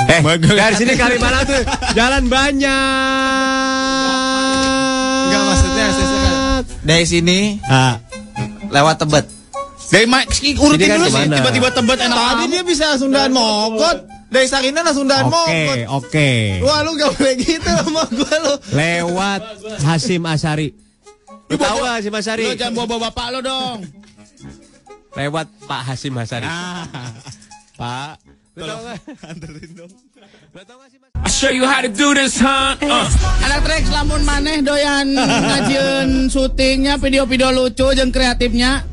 Eh, 0.08 0.20
dari 0.56 0.74
sini 0.74 0.92
Kalimalang 0.96 1.44
tuh 1.44 1.60
jalan 1.92 2.24
banyak. 2.26 2.72
Enggak 5.28 5.42
maksudnya 5.44 5.86
saya 5.92 6.06
suka 6.08 6.30
dari 6.82 7.04
sini 7.06 7.38
Ah. 7.68 8.00
lewat 8.72 8.96
Tebet. 9.04 9.26
Dari 9.92 10.08
Mike 10.08 10.56
urutin 10.56 10.88
kan 10.88 10.96
dulu 11.04 11.08
sih. 11.12 11.28
Tiba-tiba 11.28 11.68
tebet 11.68 11.98
enak. 12.00 12.16
Tadi 12.16 12.44
dia 12.48 12.62
bisa 12.64 12.96
Sundaan 12.96 13.28
Mogot. 13.28 14.08
Dari 14.32 14.48
Sarina 14.48 14.80
lah 14.80 14.96
Sundaan 14.96 15.28
Mogot. 15.28 15.44
Oke, 15.44 15.84
oke. 15.84 16.30
Wah 16.64 16.80
lu 16.80 16.96
gak 16.96 17.12
boleh 17.20 17.34
gitu 17.36 17.68
sama 17.68 18.08
gue 18.08 18.34
lu. 18.40 18.54
Lewat 18.72 19.40
Hasim 19.84 20.24
Asari. 20.24 20.72
Lu 21.52 21.60
tahu 21.60 21.84
gak 21.84 22.00
Hasim 22.00 22.16
Asari? 22.16 22.48
Lo 22.48 22.56
jangan 22.56 22.88
bawa 22.88 23.12
bapak 23.12 23.26
lo 23.28 23.38
dong. 23.44 23.84
Lewat 25.12 25.52
Pak 25.68 25.80
Hasim 25.84 26.16
Asari. 26.16 26.48
Ah. 26.48 26.88
Pak. 27.76 28.24
Lu 28.56 28.64
tahu 28.64 28.80
nggak? 28.88 28.98
Anterin 29.28 29.70
dong. 29.76 29.92
I 31.22 31.28
show 31.32 31.48
you 31.48 31.64
how 31.64 31.80
to 31.80 31.88
do 31.88 32.12
this, 32.12 32.36
huh? 32.36 32.76
Uh. 32.76 33.08
Anak 33.44 33.64
trek 33.64 33.88
lamun 33.88 34.20
maneh 34.24 34.60
doyan 34.60 35.16
ngajieun 35.16 36.28
syutingnya 36.28 37.00
video-video 37.00 37.52
lucu 37.52 37.88
jeung 37.96 38.12
kreatifnya. 38.12 38.84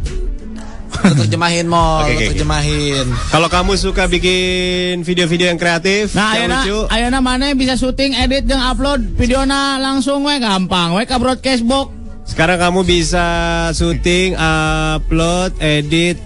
Lu 0.90 1.14
terjemahin 1.16 1.66
mau, 1.70 2.04
lu 2.04 2.12
oke, 2.12 2.18
oke. 2.18 2.26
terjemahin. 2.36 3.06
Kalau 3.32 3.48
kamu 3.48 3.78
suka 3.78 4.10
bikin 4.10 5.06
video-video 5.06 5.48
yang 5.54 5.60
kreatif, 5.62 6.12
Nah, 6.18 6.36
yang 6.36 6.50
ayeuna 6.50 6.58
lucu, 6.60 6.78
ayeuna 6.90 7.20
maneh 7.24 7.52
bisa 7.56 7.80
syuting, 7.80 8.18
edit 8.18 8.50
jeung 8.50 8.60
upload 8.60 9.00
videona 9.16 9.80
langsung 9.80 10.26
we 10.28 10.36
gampang 10.38 10.98
we 10.98 11.06
ka 11.08 11.16
broadcast 11.22 11.64
box. 11.64 11.94
sekarang 12.30 12.62
kamu 12.62 12.86
bisa 12.86 13.26
syuting, 13.74 14.38
upload, 14.38 15.50
edit, 15.58 16.22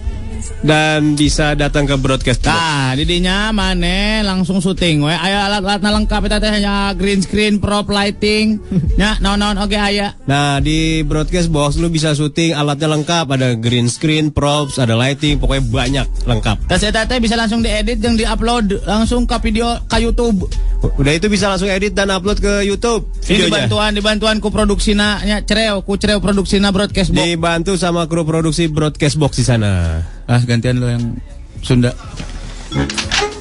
dan 0.64 1.12
bisa 1.12 1.52
datang 1.52 1.84
ke 1.84 1.96
broadcast. 2.00 2.44
Nah, 2.48 2.96
didinya 2.96 3.52
maneh 3.52 4.24
langsung 4.24 4.64
syuting 4.64 5.04
we. 5.04 5.12
Aya 5.12 5.48
alat-alatna 5.48 5.92
lengkap 6.00 6.20
eta 6.28 6.38
teh 6.40 6.52
nya 6.64 6.96
green 6.96 7.20
screen, 7.20 7.60
prop 7.60 7.92
lighting, 7.92 8.60
nya 9.00 9.20
naon-naon 9.20 9.60
oge 9.60 9.76
aya. 9.76 10.16
Nah 10.24 10.58
di 10.64 11.04
broadcast 11.04 11.52
box 11.52 11.76
lu 11.76 11.92
bisa 11.92 12.16
syuting 12.16 12.56
alatnya 12.56 12.88
lengkap 12.96 13.26
ada 13.28 13.52
green 13.60 13.92
screen, 13.92 14.32
props, 14.32 14.80
ada 14.80 14.96
lighting, 14.96 15.36
pokoknya 15.36 15.64
banyak 15.68 16.06
lengkap. 16.24 16.56
Tas 16.64 16.80
eta 16.80 17.04
teh 17.04 17.20
bisa 17.20 17.36
langsung 17.36 17.60
diedit 17.60 18.00
jeung 18.00 18.16
diupload 18.16 18.88
langsung 18.88 19.28
ke 19.28 19.36
video 19.44 19.76
ka 19.84 20.00
YouTube. 20.00 20.48
Udah 20.84 21.12
itu 21.16 21.32
bisa 21.32 21.48
langsung 21.48 21.72
edit 21.72 21.96
dan 21.96 22.12
upload 22.12 22.44
ke 22.44 22.60
YouTube 22.60 23.08
Ini 23.24 23.48
videonya. 23.48 23.48
dibantuan 23.48 23.90
dibantuan 23.96 24.36
ku 24.36 24.52
produksina 24.52 25.24
nya 25.24 25.40
cereo 25.40 25.80
ku 25.80 25.96
cereo 25.96 26.20
produksina 26.20 26.68
broadcast 26.76 27.08
box. 27.12 27.24
Dibantu 27.24 27.72
sama 27.80 28.04
kru 28.04 28.28
produksi 28.28 28.68
broadcast 28.68 29.16
box 29.16 29.40
di 29.40 29.44
sana. 29.48 30.04
Ah, 30.24 30.40
gantian 30.40 30.80
lo 30.80 30.88
yang 30.88 31.20
Sunda. 31.60 31.92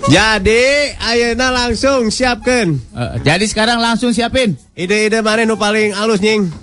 Jadi 0.04 0.92
ayeuna 1.00 1.48
langsung 1.50 2.12
siapkan 2.12 2.76
Eh, 2.76 3.12
jadi 3.24 3.46
sekarang 3.48 3.80
langsung 3.80 4.12
siapin. 4.12 4.60
ide-ide 4.76 5.24
mana 5.24 5.48
nu 5.48 5.56
paling 5.56 5.96
halus 5.96 6.20
nying. 6.20 6.52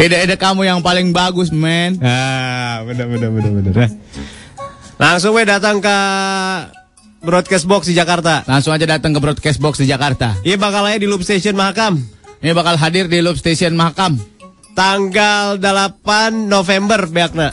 Ide-ide 0.00 0.32
kamu 0.40 0.64
yang 0.64 0.80
paling 0.80 1.12
bagus, 1.12 1.52
men. 1.52 2.00
Ah, 2.00 2.80
bener 2.88 3.04
bener 3.04 3.28
bener 3.28 3.50
bener. 3.52 3.74
Nah. 3.76 3.90
Langsung 4.96 5.36
we 5.36 5.44
datang 5.44 5.76
ke 5.76 5.96
broadcast 7.20 7.68
box 7.68 7.84
di 7.84 7.92
Jakarta. 7.92 8.40
Langsung 8.48 8.72
aja 8.72 8.88
datang 8.88 9.12
ke 9.12 9.20
broadcast 9.20 9.60
box 9.60 9.76
di 9.76 9.84
Jakarta. 9.84 10.40
Iya 10.40 10.56
bakal 10.56 10.88
aja 10.88 10.96
di 10.96 11.04
Loop 11.04 11.20
Station 11.20 11.52
Mahakam. 11.52 12.00
Ini 12.40 12.56
bakal 12.56 12.80
hadir 12.80 13.12
di 13.12 13.20
Loop 13.20 13.36
Station 13.36 13.76
Mahakam. 13.76 14.16
Tanggal 14.74 15.58
8 15.58 16.48
November 16.48 17.04
beakna. 17.06 17.52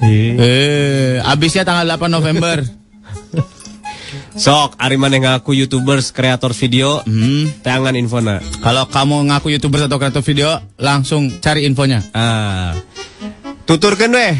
Eh, 0.00 1.20
abisnya 1.20 1.62
tanggal 1.62 1.86
8 1.86 2.08
November. 2.08 2.64
Sok, 4.40 4.80
ari 4.80 4.96
maneh 4.96 5.20
ngaku 5.20 5.52
YouTubers, 5.52 6.16
kreator 6.16 6.56
video, 6.56 7.04
Hmm. 7.04 7.50
tangan 7.60 7.92
infona. 7.92 8.40
Kalau 8.64 8.88
kamu 8.88 9.28
ngaku 9.28 9.52
YouTuber 9.52 9.84
atau 9.86 10.00
kreator 10.00 10.24
video, 10.24 10.56
langsung 10.80 11.28
cari 11.42 11.68
infonya. 11.68 12.00
Ah. 12.16 12.72
Tuturkan 13.68 14.10
weh. 14.10 14.34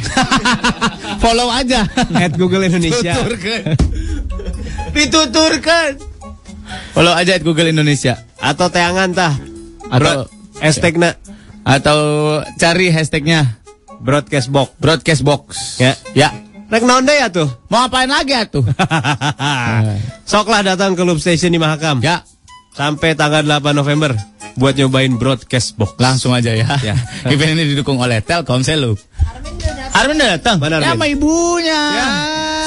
Follow 1.22 1.52
aja. 1.52 1.86
At 2.16 2.34
Google 2.34 2.66
Indonesia. 2.66 3.14
Tuturkan. 3.14 3.62
Dituturkan. 4.90 5.90
Follow 6.96 7.14
aja 7.14 7.38
at 7.38 7.44
Google 7.44 7.70
Indonesia. 7.70 8.26
Atau 8.40 8.72
teangan 8.72 9.14
tah. 9.14 9.34
Atau 9.86 10.26
hashtagna 10.58 11.14
atau 11.64 12.00
cari 12.56 12.88
hashtagnya 12.88 13.60
broadcast 14.00 14.48
box 14.48 14.68
broadcast 14.80 15.22
box 15.22 15.42
ya 15.76 15.92
ya 16.16 16.30
Rek 16.70 16.86
naon 16.86 17.02
ya 17.02 17.26
tuh. 17.26 17.50
Mau 17.66 17.82
apain 17.82 18.06
lagi 18.06 18.30
ya 18.30 18.46
tuh? 18.46 18.62
Soklah 20.30 20.62
datang 20.62 20.94
ke 20.94 21.02
Loop 21.02 21.18
Station 21.18 21.50
di 21.50 21.58
Mahakam. 21.58 21.98
Ya. 21.98 22.22
Sampai 22.70 23.18
tanggal 23.18 23.42
8 23.42 23.74
November 23.74 24.14
buat 24.54 24.78
nyobain 24.78 25.10
broadcast 25.18 25.74
box. 25.74 25.98
Langsung 25.98 26.30
aja 26.30 26.54
ya. 26.54 26.78
ya. 26.78 26.94
Event 27.34 27.58
ini 27.58 27.74
didukung 27.74 27.98
oleh 27.98 28.22
Telkomsel 28.22 28.86
Loop. 28.86 29.02
Armin 29.98 30.22
udah 30.22 30.38
datang. 30.38 30.62
Ya 30.62 30.94
sama 30.94 31.10
ibunya. 31.10 31.74
Ya. 31.74 32.06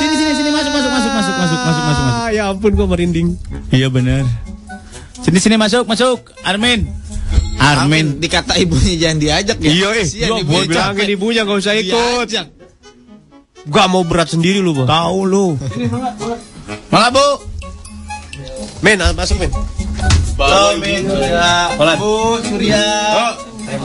Sini 0.03 0.19
sini 0.19 0.31
sini 0.35 0.49
masuk 0.51 0.71
masuk 0.75 0.91
masuk 0.91 1.11
masuk 1.15 1.33
masuk 1.39 1.59
masuk 1.63 1.83
masuk. 1.87 2.03
Ah, 2.11 2.29
ya 2.35 2.43
ampun 2.51 2.71
gue 2.75 2.87
merinding. 2.91 3.27
Iya 3.71 3.87
benar. 3.87 4.27
Sini 5.23 5.39
sini 5.39 5.55
masuk 5.55 5.87
masuk 5.87 6.27
Armin. 6.43 6.91
Armin. 7.63 8.05
dikata 8.19 8.53
ibunya 8.59 8.93
jangan 8.99 9.17
diajak 9.23 9.57
ya. 9.63 9.71
Iya 9.71 9.87
eh, 9.95 10.05
gua 10.27 10.39
ibunya 10.43 10.43
gua 10.43 10.61
bilangin 10.67 11.07
ibunya 11.15 11.41
gak 11.47 11.57
usah 11.63 11.73
ikut. 11.79 12.27
Diajak. 12.27 12.47
Gua 13.63 13.83
mau 13.87 14.03
berat 14.03 14.27
sendiri 14.27 14.59
lu, 14.59 14.75
Bang. 14.75 14.87
Tahu 14.91 15.19
lu. 15.23 15.45
Mangga 16.91 17.09
Bu. 17.15 17.27
Men, 18.83 18.99
ah, 18.99 19.15
masuk 19.15 19.39
men. 19.39 19.51
Halo 20.35 20.75
Min 20.83 21.07
Surya. 21.07 21.71
Bu 21.95 22.13
Surya. 22.43 22.85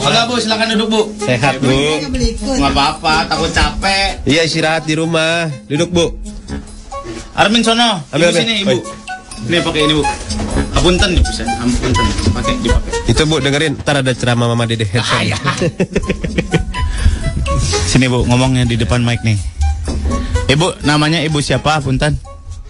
Mangga 0.02 0.22
Bu 0.26 0.34
silakan 0.42 0.74
duduk 0.74 0.88
Bu. 0.90 1.00
Sehat, 1.22 1.62
Bu. 1.62 1.70
Nggak 2.59 2.72
apa-apa, 2.74 3.30
takut 3.30 3.50
capek. 3.55 4.26
Iya, 4.26 4.42
istirahat 4.42 4.82
di 4.90 4.98
rumah. 4.98 5.46
Duduk, 5.70 5.94
Bu. 5.94 6.06
Armin 7.38 7.62
sono. 7.62 8.02
Ambil, 8.10 8.34
Ibu 8.34 8.34
ambil. 8.34 8.40
sini 8.42 8.55
Ibu. 8.66 8.74
Oi. 8.74 8.80
Ini 9.46 9.59
pakai 9.62 9.80
ini 9.86 9.94
Bu. 9.94 10.02
Apunten 10.78 11.09
nih 11.18 11.22
bisa. 11.26 11.42
Apunten. 11.59 12.05
Pakai 12.30 12.55
dipakai. 12.62 13.10
Itu, 13.10 13.22
Bu, 13.26 13.42
dengerin. 13.42 13.74
Ntar 13.82 14.06
ada 14.06 14.12
ceramah 14.14 14.46
Mama 14.46 14.64
Dede 14.70 14.86
headphone. 14.86 15.34
Sini 17.90 18.06
Bu, 18.06 18.22
ngomongnya 18.30 18.62
di 18.62 18.78
depan 18.78 19.02
mic 19.02 19.18
nih. 19.26 19.34
Ibu, 20.48 20.86
namanya 20.86 21.18
Ibu 21.26 21.42
siapa, 21.42 21.82
Punten? 21.82 22.14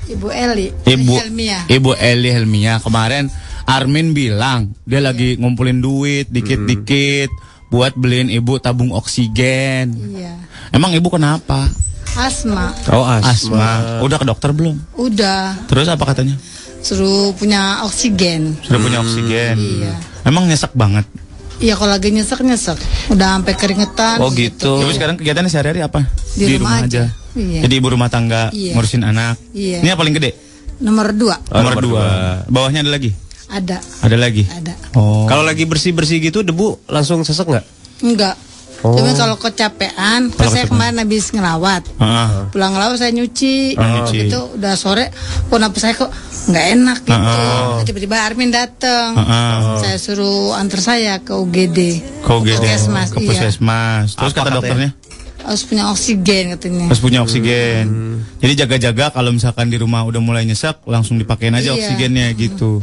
Ibu 0.09 0.33
Eli. 0.33 0.73
Ibu 0.89 1.15
Helmia. 1.21 1.59
Ibu 1.69 1.91
Eli 2.01 2.33
Helmia 2.33 2.81
kemarin 2.81 3.29
Armin 3.69 4.17
bilang 4.17 4.73
dia 4.89 5.05
lagi 5.05 5.37
ngumpulin 5.37 5.85
duit 5.85 6.33
dikit-dikit 6.33 7.29
buat 7.69 7.93
beliin 7.93 8.33
ibu 8.33 8.57
tabung 8.57 8.97
oksigen. 8.97 9.93
Iya. 10.17 10.33
Emang 10.73 10.97
ibu 10.97 11.13
kenapa? 11.13 11.69
Asma. 12.17 12.73
Oh, 12.89 13.05
Asma. 13.05 14.01
Udah 14.01 14.17
ke 14.17 14.25
dokter 14.25 14.51
belum? 14.57 14.81
Udah. 14.97 15.69
Terus 15.69 15.93
apa 15.93 16.09
katanya? 16.09 16.41
Suruh 16.79 17.35
punya 17.35 17.83
oksigen. 17.85 18.55
Sudah 18.63 18.81
punya 18.81 18.99
oksigen. 19.03 19.57
Iya. 19.59 19.93
Emang 20.25 20.47
nyesek 20.47 20.73
banget. 20.73 21.05
Iya 21.59 21.75
kalau 21.75 21.91
lagi 21.91 22.15
nyesek 22.15 22.39
nyesek. 22.41 22.79
Udah 23.11 23.39
sampai 23.39 23.55
keringetan. 23.59 24.23
Oh 24.23 24.31
gitu. 24.31 24.79
Ibu 24.79 24.95
sekarang 24.95 25.19
kegiatannya 25.19 25.51
sehari-hari 25.51 25.83
apa? 25.83 26.07
Di 26.39 26.55
rumah 26.55 26.87
aja. 26.87 27.11
Iya. 27.35 27.61
Jadi 27.67 27.75
ibu 27.79 27.89
rumah 27.91 28.07
tangga 28.07 28.55
Iya. 28.55 28.79
ngurusin 28.79 29.03
anak. 29.03 29.37
Iya. 29.51 29.83
Ini 29.83 29.89
yang 29.95 29.99
paling 29.99 30.15
gede. 30.15 30.31
Nomor 30.79 31.11
dua. 31.11 31.35
Oh, 31.51 31.59
nomor, 31.59 31.75
nomor 31.75 31.83
dua. 31.83 32.03
dua. 32.03 32.09
Bawahnya 32.47 32.87
ada 32.87 32.91
lagi. 32.95 33.11
Ada. 33.49 33.83
Ada 34.05 34.17
lagi. 34.21 34.45
Ada. 34.47 34.75
Oh. 34.95 35.27
Kalau 35.27 35.43
lagi 35.43 35.67
bersih-bersih 35.67 36.23
gitu 36.23 36.47
debu 36.47 36.79
langsung 36.87 37.27
sesek 37.27 37.49
nggak? 37.49 37.67
Enggak. 38.07 38.39
Oh. 38.79 38.95
Cuma 38.95 39.11
kalau 39.11 39.35
kecapean, 39.35 39.91
kan 39.91 40.23
Kalau 40.31 40.51
saya 40.51 40.63
kecapean. 40.63 40.71
kemarin 40.71 40.97
habis 41.03 41.25
ngelawat. 41.29 41.83
Heeh. 41.99 42.29
Pulang 42.49 42.71
ngelawat 42.71 42.95
saya 42.97 43.11
nyuci. 43.11 43.75
Oh, 43.75 43.83
nyuci. 43.83 44.19
Itu 44.27 44.41
udah 44.55 44.75
sore. 44.75 45.11
Kok 45.51 45.59
napas 45.59 45.81
saya 45.81 45.95
kok 45.95 46.11
nggak 46.49 46.67
enak 46.73 46.99
gitu. 47.03 47.35
Oh. 47.35 47.83
Tiba-tiba 47.83 48.17
Armin 48.23 48.51
datang. 48.51 49.19
Heeh. 49.19 49.59
Saya 49.79 49.97
suruh 49.99 50.55
antar 50.55 50.79
saya 50.79 51.19
ke 51.19 51.35
UGD. 51.35 51.79
Ke 52.23 52.31
UGD. 52.31 52.63
Puskesmas, 52.63 53.09
Ke 53.11 53.19
iya. 53.19 53.29
puskesmas. 53.29 54.07
Terus 54.15 54.31
Apa 54.31 54.39
kata 54.39 54.49
katanya? 54.49 54.57
dokternya? 54.57 54.91
Harus 55.39 55.63
punya 55.65 55.85
oksigen 55.89 56.45
katanya. 56.53 56.85
Harus 56.87 57.01
punya 57.01 57.19
oksigen. 57.21 57.85
Jadi 58.39 58.53
jaga-jaga 58.55 59.11
kalau 59.11 59.33
misalkan 59.33 59.67
di 59.67 59.77
rumah 59.77 60.05
udah 60.05 60.21
mulai 60.21 60.45
nyesek, 60.45 60.85
langsung 60.85 61.17
dipakein 61.17 61.51
aja 61.53 61.73
Iya. 61.73 61.83
oksigennya 61.83 62.31
gitu. 62.33 62.79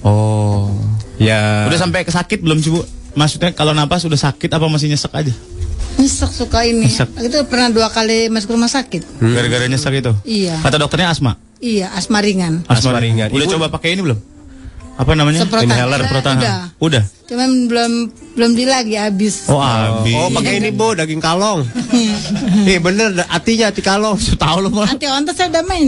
Oh. 0.00 0.72
Ya. 1.18 1.66
Udah 1.66 1.76
sampai 1.76 2.06
ke 2.06 2.12
sakit 2.14 2.38
belum 2.38 2.62
sih, 2.62 2.70
Bu? 2.70 2.80
Maksudnya 3.18 3.50
kalau 3.50 3.74
napas 3.74 4.06
udah 4.06 4.14
sakit 4.16 4.46
apa 4.46 4.70
masih 4.70 4.86
nyesek 4.86 5.10
aja? 5.10 5.34
Nyesek 5.98 6.30
suka 6.30 6.62
ini. 6.62 6.86
Nyesek. 6.86 7.10
Itu 7.18 7.42
pernah 7.50 7.68
dua 7.68 7.90
kali 7.90 8.30
masuk 8.30 8.54
rumah 8.54 8.70
sakit. 8.70 9.18
Gara-gara 9.18 9.66
nyesek 9.66 9.98
itu? 9.98 10.12
Iya. 10.22 10.62
Kata 10.62 10.78
dokternya 10.78 11.10
asma. 11.10 11.34
Iya, 11.58 11.90
asma 11.90 12.22
ringan. 12.22 12.62
Asma 12.70 13.02
ringan. 13.02 13.34
Udah 13.34 13.42
Ibu- 13.42 13.54
coba 13.58 13.66
pakai 13.68 13.98
ini 13.98 14.06
belum? 14.06 14.18
Apa 14.98 15.14
namanya? 15.14 15.46
Semprotan. 15.46 15.64
Inhaler, 15.64 15.94
Udah. 15.94 16.02
semprotan. 16.02 16.34
Udah. 16.36 16.54
Udah. 16.78 17.02
Cuman 17.24 17.50
belum 17.66 17.92
belum 18.34 18.50
di 18.52 18.64
lagi 18.64 18.94
habis. 18.94 19.46
Oh, 19.46 19.62
habis. 19.62 20.10
Oh, 20.12 20.26
pakai 20.28 20.58
ini 20.58 20.70
bu, 20.70 20.92
daging 20.92 21.20
kalong. 21.20 21.62
Eh 22.64 22.82
bener, 22.84 23.14
hatinya 23.22 23.70
hati 23.70 23.78
kalong. 23.78 24.18
Tahu 24.42 24.56
lu 24.58 24.70
mah. 24.70 24.90
Anti 24.90 25.06
onta 25.06 25.30
saya 25.30 25.48
udah 25.50 25.62
main. 25.62 25.86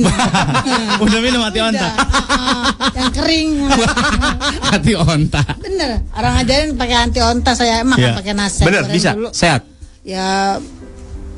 Udah 1.03 1.19
minum 1.19 1.41
hati 1.41 1.59
onta. 1.59 1.89
Ah, 1.91 2.71
yang 2.93 3.11
kering. 3.11 3.51
hati 4.63 4.93
onta. 4.95 5.43
Bener. 5.59 6.07
Orang 6.13 6.35
ajarin 6.39 6.77
pakai 6.77 6.97
anti 7.01 7.19
onta 7.19 7.53
saya 7.53 7.81
emang 7.81 7.99
Iya. 7.99 8.15
pakai 8.15 8.33
nasi. 8.33 8.63
Bener, 8.63 8.87
bisa. 8.87 9.11
dulu. 9.13 9.33
Sehat. 9.33 9.67
Ya 10.01 10.61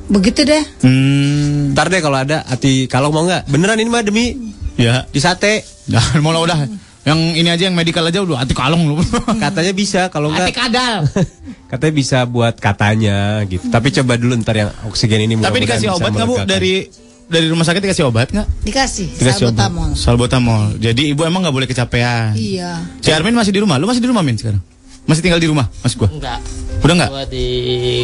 begitu 0.07 0.45
deh. 0.45 0.61
Hmm. 0.83 1.73
Ntar 1.73 1.89
deh 1.89 2.05
kalau 2.05 2.19
ada 2.19 2.45
hati 2.45 2.85
kalong 2.85 3.11
mau 3.11 3.25
nggak? 3.25 3.49
Beneran 3.49 3.79
ini 3.79 3.89
mah 3.89 4.03
demi 4.03 4.37
Ya. 4.75 5.07
di 5.07 5.21
sate. 5.21 5.63
Dah, 5.85 6.21
mau 6.21 6.31
lah 6.31 6.43
udah. 6.43 6.59
Yang 7.03 7.19
ini 7.35 7.49
aja 7.51 7.63
yang 7.67 7.75
medikal 7.75 8.07
aja 8.07 8.23
udah 8.23 8.47
hati 8.47 8.55
kalong 8.55 8.87
lu. 8.87 8.95
Katanya 9.43 9.73
bisa 9.75 10.07
kalau 10.07 10.31
hati 10.31 10.55
nggak 10.55 10.57
kadal. 10.57 10.99
katanya 11.73 11.95
bisa 11.97 12.19
buat 12.29 12.55
katanya 12.61 13.41
gitu. 13.49 13.65
Tapi 13.73 13.89
coba 13.97 14.21
dulu 14.21 14.37
ntar 14.45 14.61
yang 14.61 14.71
oksigen 14.85 15.25
ini 15.25 15.41
Tapi 15.41 15.65
dikasih 15.65 15.89
bisa 15.89 15.97
obat 15.97 16.13
nggak 16.13 16.29
bu 16.29 16.37
dari 16.45 16.85
dari 17.33 17.49
rumah 17.49 17.65
sakit 17.65 17.81
dikasih 17.81 18.05
obat 18.13 18.29
nggak? 18.29 18.45
Dikasih. 18.61 19.09
Dikasih 19.17 19.49
salbutamol. 19.49 19.89
obat. 19.89 19.97
Salbutamol. 19.97 20.63
Jadi 20.77 21.17
ibu 21.17 21.25
emang 21.25 21.41
nggak 21.49 21.57
boleh 21.57 21.65
kecapean. 21.65 22.37
Iya. 22.37 22.85
Si 23.01 23.09
Armin 23.09 23.33
masih 23.33 23.57
di 23.57 23.65
rumah. 23.65 23.81
Lu 23.81 23.89
masih 23.89 24.05
di 24.05 24.09
rumah 24.13 24.21
Min 24.21 24.37
sekarang? 24.37 24.61
Masih 25.09 25.25
tinggal 25.25 25.41
di 25.43 25.49
rumah, 25.51 25.67
Mas 25.83 25.97
gua? 25.99 26.07
Enggak. 26.13 26.39
Udah 26.85 26.95
nggak? 26.95 27.11
Gua 27.11 27.25
di 27.27 27.47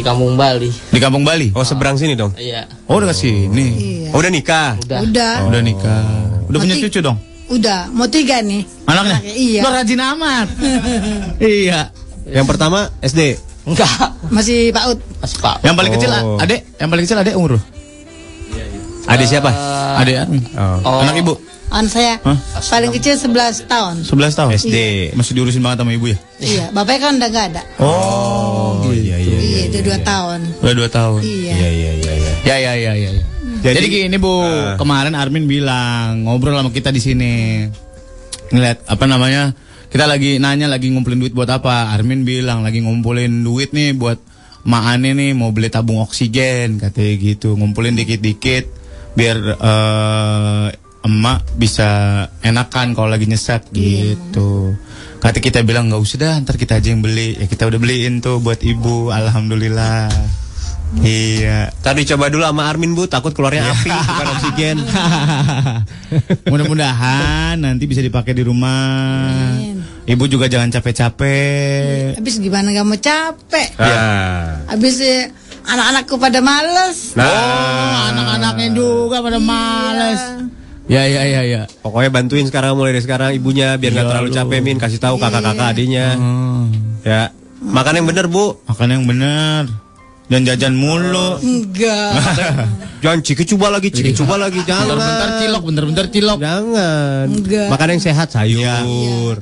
Kampung 0.01 0.33
Bali. 0.33 0.67
Di 0.67 0.99
Kampung 0.99 1.23
Bali. 1.23 1.47
Oh 1.53 1.63
seberang 1.63 1.95
sini 1.95 2.17
dong. 2.17 2.33
Iya. 2.35 2.65
Oh 2.89 2.97
udah 2.97 3.13
kasih 3.13 3.53
ini. 3.53 3.67
Iya. 3.77 4.09
Oh, 4.11 4.19
udah 4.19 4.31
nikah. 4.33 4.81
Udah. 4.81 4.99
Udah. 5.05 5.35
Udah 5.45 5.61
nikah. 5.61 6.09
Udah 6.49 6.57
punya 6.57 6.75
Mati. 6.75 6.89
cucu 6.89 7.05
dong. 7.05 7.28
Udah. 7.49 7.89
Mau 7.89 8.05
tiga 8.05 8.39
nih. 8.39 8.61
Anaknya? 8.85 9.17
Iya. 9.23 9.61
Lo 9.61 9.69
rajin 9.69 10.01
amat. 10.01 10.47
iya. 11.41 11.89
Yang 12.25 12.45
pertama 12.45 12.89
SD. 13.01 13.37
Enggak. 13.65 13.89
Masih 14.29 14.69
PAUD. 14.69 14.97
Mas 15.19 15.33
Pak. 15.35 15.61
Yang 15.61 15.75
paling 15.75 15.91
kecil 15.97 16.09
Oh. 16.11 16.37
adek, 16.37 16.61
yang 16.77 16.89
paling 16.89 17.03
kecil 17.05 17.17
adek 17.17 17.35
umur. 17.35 17.57
lu? 17.57 17.61
Ada 19.09 19.23
siapa? 19.25 19.49
Adek 19.97 20.15
Armin. 20.21 20.41
Oh. 20.85 21.01
Anak 21.01 21.17
ibu. 21.17 21.33
Anak 21.69 21.93
saya 21.93 22.17
Hah? 22.25 22.33
paling 22.65 22.89
kecil 22.89 23.13
11 23.13 23.69
tahun. 23.69 24.01
11 24.01 24.33
tahun. 24.33 24.49
SD. 24.57 24.77
Masih 25.13 25.37
diurusin 25.37 25.61
banget 25.61 25.85
sama 25.85 25.93
ibu 25.93 26.09
ya? 26.09 26.17
Iya, 26.41 26.65
bapaknya 26.73 26.99
kan 27.05 27.13
udah 27.21 27.29
gak 27.29 27.45
ada. 27.53 27.61
Oh, 27.77 28.81
iya 28.89 29.21
iya. 29.21 29.37
Iya, 29.37 29.59
itu 29.69 29.77
dua 29.85 29.97
tahun. 30.01 30.39
Udah 30.65 30.73
2 30.73 30.89
tahun. 30.89 31.19
Iya. 31.21 31.53
Iya 31.53 31.69
iya 31.69 31.91
iya. 31.93 32.13
iya. 32.17 32.31
Ya 32.41 32.55
ya 32.57 32.73
ya 32.73 32.91
ya. 32.97 33.09
ya. 33.13 33.23
Jadi- 33.59 33.75
Jadi, 33.75 33.87
gini 34.07 34.17
Bu, 34.17 34.39
kemarin 34.75 35.13
Armin 35.13 35.43
bilang 35.43 36.23
ngobrol 36.23 36.55
sama 36.55 36.71
kita 36.71 36.89
di 36.89 37.01
sini. 37.03 37.33
Ngeliat 38.49 38.87
apa 38.87 39.03
namanya? 39.03 39.51
Kita 39.89 40.05
lagi 40.05 40.37
nanya 40.37 40.69
lagi 40.69 40.87
ngumpulin 40.89 41.19
duit 41.19 41.33
buat 41.33 41.49
apa? 41.49 41.91
Armin 41.91 42.23
bilang 42.23 42.61
lagi 42.61 42.79
ngumpulin 42.79 43.41
duit 43.41 43.73
nih 43.73 43.93
buat 43.93 44.21
Mak 44.59 44.83
Ane 44.85 45.15
nih 45.15 45.31
mau 45.33 45.49
beli 45.49 45.67
tabung 45.67 45.99
oksigen 45.99 46.77
katanya 46.77 47.13
gitu. 47.15 47.55
Ngumpulin 47.55 47.95
dikit-dikit 47.95 48.69
biar 49.17 49.37
eh, 49.55 50.67
emak 50.99 51.41
bisa 51.55 51.87
enakan 52.43 52.91
kalau 52.91 53.07
lagi 53.07 53.25
nyesek 53.25 53.71
gitu. 53.71 54.75
Kata 55.19 55.39
kita 55.39 55.63
bilang 55.63 55.87
nggak 55.87 55.99
usah 55.99 56.17
dah, 56.17 56.33
ntar 56.39 56.55
kita 56.55 56.79
aja 56.79 56.91
yang 56.91 57.03
beli. 57.03 57.35
Ya 57.35 57.47
kita 57.47 57.67
udah 57.67 57.79
beliin 57.79 58.19
tuh 58.19 58.39
buat 58.39 58.59
ibu, 58.61 59.11
alhamdulillah. 59.11 60.07
Iya. 60.97 61.69
Tadi 61.79 62.01
coba 62.03 62.27
dulu 62.27 62.41
sama 62.41 62.65
Armin 62.65 62.91
bu, 62.91 63.05
takut 63.05 63.29
keluarnya 63.29 63.61
api 63.63 63.89
bukan 63.89 64.27
oksigen. 64.33 64.77
Mudah-mudahan 66.49 67.55
nanti 67.55 67.85
bisa 67.85 67.99
dipakai 67.99 68.33
di 68.33 68.41
rumah. 68.41 69.53
Ibu 70.03 70.25
juga 70.25 70.49
jangan 70.49 70.71
capek-capek. 70.71 72.17
Habis 72.17 72.41
gimana 72.41 72.73
gak 72.73 72.81
mau 72.83 72.97
capek. 72.97 73.69
Ah. 73.77 74.65
Habis 74.65 74.97
eh, 74.99 75.29
anak-anakku 75.63 76.17
pada 76.17 76.41
males. 76.41 77.13
Nah, 77.13 77.29
Oh, 77.29 77.95
anak-anaknya 78.09 78.69
juga 78.73 79.21
pada 79.21 79.37
males. 79.37 80.21
Ya 80.89 81.05
ya 81.05 81.21
ya 81.21 81.45
ya. 81.45 81.61
pokoknya 81.85 82.09
bantuin 82.09 82.49
sekarang 82.49 82.73
mulai 82.73 82.97
dari 82.97 83.05
sekarang 83.05 83.29
ibunya 83.31 83.77
biar 83.77 83.93
nggak 83.93 84.01
Iya, 84.01 84.09
terlalu 84.09 84.29
lu. 84.29 84.37
capek 84.41 84.59
Min, 84.59 84.77
kasih 84.81 84.97
tahu 84.97 85.21
kakak-kakak 85.21 85.77
adiknya. 85.77 86.17
Hmm. 86.17 86.73
Ya, 87.05 87.29
makan 87.61 88.01
yang 88.01 88.07
bener 88.09 88.25
bu. 88.25 88.57
Makan 88.65 88.87
yang 88.89 89.05
benar. 89.05 89.69
Dan 90.29 90.45
jajan 90.45 90.77
mulu. 90.77 91.41
Enggak. 91.41 92.13
Jangan 93.03 93.19
ciki 93.25 93.43
coba 93.49 93.73
lagi, 93.73 93.89
ciki 93.89 94.11
coba 94.13 94.35
lagi, 94.37 94.59
jangan. 94.61 94.93
Bentar-bentar 94.93 95.29
cilok, 95.39 95.63
bentar-bentar 95.63 96.05
cilok. 96.11 96.37
Jangan. 96.37 97.25
Enggak. 97.31 97.67
Makan 97.71 97.87
yang 97.95 98.03
sehat, 98.03 98.27
sayur. 98.29 99.35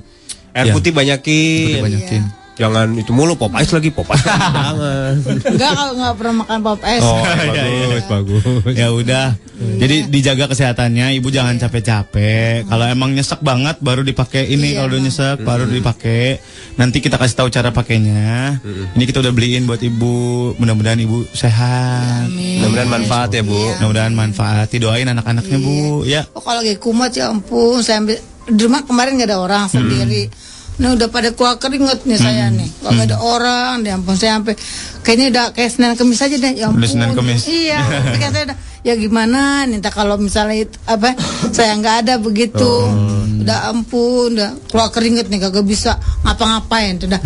Air 0.53 0.65
Iya. 0.69 0.73
putih 0.73 0.91
banyakin. 0.93 1.81
Banyakin. 1.81 2.21
Jangan 2.57 2.87
itu 2.97 3.13
mulu 3.13 3.37
pop 3.37 3.53
ice 3.61 3.69
lagi, 3.69 3.93
pop 3.93 4.09
ice. 4.09 4.25
jangan. 4.25 5.13
Enggak 5.53 5.71
kalau 5.77 5.93
nggak 5.93 6.13
pernah 6.17 6.35
makan 6.41 6.59
pop 6.65 6.81
es. 6.81 7.03
Oh, 7.05 7.21
Iya, 7.53 7.85
bagus, 8.09 8.41
bagus. 8.41 8.73
Ya 8.73 8.87
udah. 8.89 9.27
Jadi 9.57 10.09
dijaga 10.09 10.49
kesehatannya, 10.49 11.17
ibu 11.17 11.29
jangan 11.29 11.57
capek-capek. 11.57 12.65
Kalau 12.65 12.85
emang 12.85 13.13
nyesek 13.13 13.41
banget 13.41 13.77
baru 13.81 14.01
dipakai 14.05 14.49
ini 14.49 14.77
kalau 14.77 14.89
udah 14.93 15.01
nyesek 15.01 15.37
baru 15.41 15.65
dipakai. 15.69 16.41
Nanti 16.77 16.97
kita 17.01 17.17
kasih 17.17 17.45
tahu 17.45 17.49
cara 17.49 17.69
pakainya. 17.73 18.57
Ini 18.93 19.03
kita 19.05 19.21
udah 19.21 19.33
beliin 19.33 19.65
buat 19.65 19.81
ibu. 19.81 20.53
Mudah-mudahan 20.57 21.01
ibu 21.01 21.25
sehat. 21.33 22.29
Mudah-mudahan 22.29 22.89
manfaat 22.89 23.29
ya, 23.33 23.41
Bu. 23.41 23.57
Mudah-mudahan 23.81 24.13
manfaat. 24.13 24.69
Doain 24.77 25.09
anak-anaknya, 25.09 25.57
Bu. 25.57 26.05
Ya. 26.05 26.21
Oh, 26.37 26.41
kalau 26.41 26.61
lagi 26.61 26.77
kumat 26.77 27.13
ya 27.17 27.33
ampun, 27.33 27.81
saya 27.81 27.97
ambil 28.01 28.17
di 28.47 28.61
rumah 28.63 28.85
kemarin 28.85 29.17
nggak 29.17 29.29
ada 29.33 29.37
orang 29.41 29.65
sendiri. 29.67 30.29
Nah 30.77 30.93
udah 30.93 31.07
pada 31.09 31.33
keluar 31.33 31.57
keringet 31.57 32.05
nih 32.05 32.15
saya 32.15 32.53
nih. 32.53 32.69
Kalau 32.79 32.93
nggak 32.93 33.07
ada 33.09 33.17
orang, 33.17 33.75
ya 33.81 33.97
ampun 33.97 34.13
saya 34.13 34.37
sampai 34.37 34.53
kayaknya 35.01 35.25
udah 35.33 35.45
kayak 35.51 35.69
Senin 35.73 35.93
Kemis 35.93 36.21
aja 36.21 36.35
deh. 36.37 36.53
Ya 36.53 36.65
ampun. 36.69 36.79
Udah 36.79 36.89
Senin 36.89 37.11
Kemis. 37.11 37.41
Iya, 37.45 37.79
tapi 38.05 38.17
kan 38.17 38.29
saya 38.29 38.43
udah 38.53 38.57
ya 38.85 38.93
gimana 38.93 39.41
nih 39.65 39.81
entah 39.81 39.89
kalau 39.89 40.15
misalnya 40.15 40.63
itu, 40.63 40.77
apa 40.85 41.17
saya 41.49 41.73
nggak 41.75 41.95
ada 42.05 42.13
begitu. 42.17 42.61
Oh. 42.61 43.25
Udah 43.41 43.71
ampun, 43.71 44.35
udah 44.35 44.53
keluar 44.67 44.89
keringet 44.91 45.27
nih 45.27 45.39
kagak 45.39 45.63
bisa 45.63 45.97
ngapa-ngapain. 46.21 46.99
Udah 46.99 47.19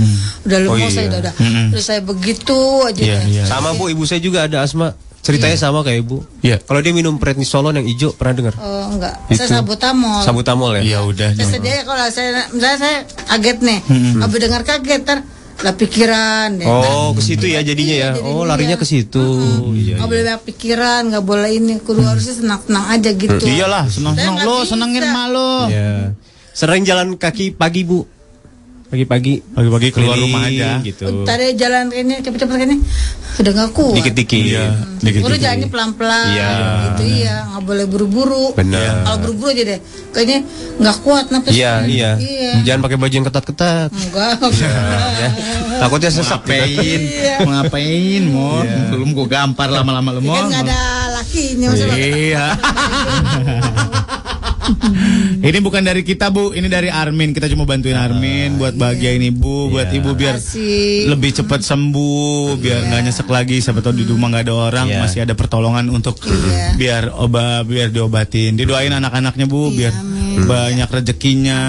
udah 0.47 0.57
Oh, 0.63 0.77
lemes 0.77 0.93
saya 0.93 1.05
iya. 1.05 1.11
udah 1.11 1.19
udah. 1.19 1.33
Hmm. 1.35 1.67
Terus 1.71 1.85
saya 1.85 1.99
begitu 1.99 2.59
aja 2.81 3.01
Iya, 3.01 3.19
deh. 3.19 3.21
iya. 3.35 3.43
Sama 3.43 3.75
Bu, 3.75 3.89
ibu 3.89 4.05
saya 4.05 4.21
juga 4.21 4.45
ada 4.45 4.63
asma. 4.63 4.95
Ceritanya 5.21 5.53
sama 5.53 5.85
kayak 5.85 6.01
Ibu. 6.01 6.17
Iya. 6.41 6.57
Kalau 6.57 6.81
dia 6.81 6.89
minum 6.91 7.21
prednisolon 7.21 7.77
yang 7.77 7.85
hijau 7.85 8.09
pernah 8.17 8.33
dengar? 8.33 8.53
Oh 8.57 8.89
enggak, 8.89 9.21
Itu. 9.29 9.37
saya 9.37 9.61
sabutamol. 9.61 10.25
Sabutamol 10.25 10.81
ya? 10.81 10.97
Ya 10.97 10.99
udah. 11.05 11.29
Nyok. 11.37 11.45
sedia 11.45 11.85
kalau 11.85 12.05
saya 12.09 12.49
misalnya 12.49 12.77
saya 12.81 12.97
kaget 13.29 13.57
nih, 13.61 13.79
Hmm. 13.85 14.25
abis 14.25 14.37
dengar 14.41 14.61
kaget 14.65 15.01
ter 15.05 15.19
lah 15.61 15.77
pikiran 15.77 16.57
deh. 16.57 16.65
Oh, 16.65 17.13
ke 17.13 17.21
situ 17.21 17.45
ya 17.45 17.61
jadinya 17.61 17.93
ya. 17.93 18.09
Iya, 18.17 18.25
Oh, 18.25 18.41
larinya 18.41 18.81
ke 18.81 18.85
situ. 18.85 19.21
Iya. 19.77 20.01
Nggak 20.01 20.09
boleh 20.09 20.23
banyak 20.25 20.43
pikiran, 20.49 21.01
nggak 21.13 21.21
boleh 21.23 21.49
ini. 21.53 21.77
Kudu 21.77 22.01
harusnya 22.01 22.33
senang-senang 22.33 22.85
aja 22.89 23.09
gitu. 23.13 23.45
Iyalah, 23.45 23.85
senang-senang 23.85 24.41
lo, 24.41 24.65
senengin 24.65 25.05
emak 25.05 25.27
lo. 25.29 25.69
Iya. 25.69 26.17
Sering 26.51 26.81
jalan 26.81 27.13
kaki 27.13 27.53
pagi, 27.53 27.85
Bu. 27.85 28.09
Pagi-pagi. 28.91 29.39
Pagi-pagi 29.55 29.87
keluar 29.95 30.19
rumah 30.19 30.51
aja. 30.51 30.83
gitu. 30.83 31.23
Tadi 31.23 31.55
jalan 31.55 31.95
ini 31.95 32.19
cepet-cepet 32.19 32.57
ini 32.67 32.75
udah 33.39 33.51
nggak 33.55 33.71
kuat. 33.71 33.95
Dikit-dikit. 33.95 34.43
Iya. 34.43 34.65
Kudu 34.99 34.99
Dikit-dikit. 35.07 35.39
jalannya 35.39 35.67
pelan-pelan. 35.71 36.25
Iya. 36.35 36.49
Itu 36.91 37.03
iya, 37.07 37.35
nggak 37.47 37.63
boleh 37.63 37.85
buru-buru. 37.87 38.45
Benar. 38.51 39.07
Kalau 39.07 39.17
buru-buru 39.23 39.49
aja 39.55 39.63
deh, 39.63 39.79
kayaknya 40.11 40.39
nggak 40.83 40.97
kuat 41.07 41.25
nafas. 41.31 41.55
Iya, 41.55 41.73
iya. 41.87 42.11
Iya. 42.19 42.51
Jangan 42.67 42.79
pakai 42.83 42.97
baju 42.99 43.13
yang 43.15 43.27
ketat-ketat. 43.31 43.89
Enggak. 43.95 44.35
ya. 44.59 45.29
Takutnya 45.79 46.11
sesak 46.11 46.43
gitu. 46.43 46.51
Ngapain? 46.51 46.99
Mau 47.47 47.51
ngapain, 47.55 48.21
Mon? 48.27 48.67
Belum 48.91 49.15
gua 49.15 49.27
gampar 49.31 49.71
lama-lama 49.71 50.19
lu, 50.19 50.19
Kan 50.19 50.51
nggak 50.51 50.67
ada 50.67 50.81
lakinya 51.15 51.67
maksudnya. 51.71 51.95
Iya. 51.95 52.45
ini 55.47 55.57
bukan 55.59 55.81
dari 55.81 56.01
kita 56.01 56.29
bu, 56.29 56.53
ini 56.53 56.67
dari 56.67 56.87
Armin. 56.87 57.33
Kita 57.33 57.49
cuma 57.49 57.65
bantuin 57.65 57.97
Armin 57.97 58.55
buat 58.55 58.77
bahagiain 58.77 59.21
ibu, 59.21 59.69
buat 59.69 59.89
ibu 59.89 60.13
biar 60.13 60.37
Makasih. 60.37 61.09
lebih 61.09 61.31
cepat 61.35 61.61
sembuh, 61.61 62.57
biar 62.57 62.79
nggak 62.87 63.01
nyesek 63.07 63.27
lagi. 63.27 63.57
Siapa 63.59 63.81
tahu 63.81 63.97
di 63.97 64.05
rumah 64.05 64.29
nggak 64.29 64.45
ada 64.47 64.53
orang, 64.55 64.87
Iya. 64.87 64.99
masih 65.01 65.19
ada 65.23 65.33
pertolongan 65.33 65.89
untuk 65.89 66.17
biar 66.77 67.09
obat, 67.11 67.65
biar 67.65 67.89
diobatin. 67.89 68.55
Didoain 68.55 68.91
anak-anaknya 68.91 69.45
bu, 69.45 69.71
biar 69.71 69.93
banyak 70.41 70.87
rezekinya. 70.87 71.59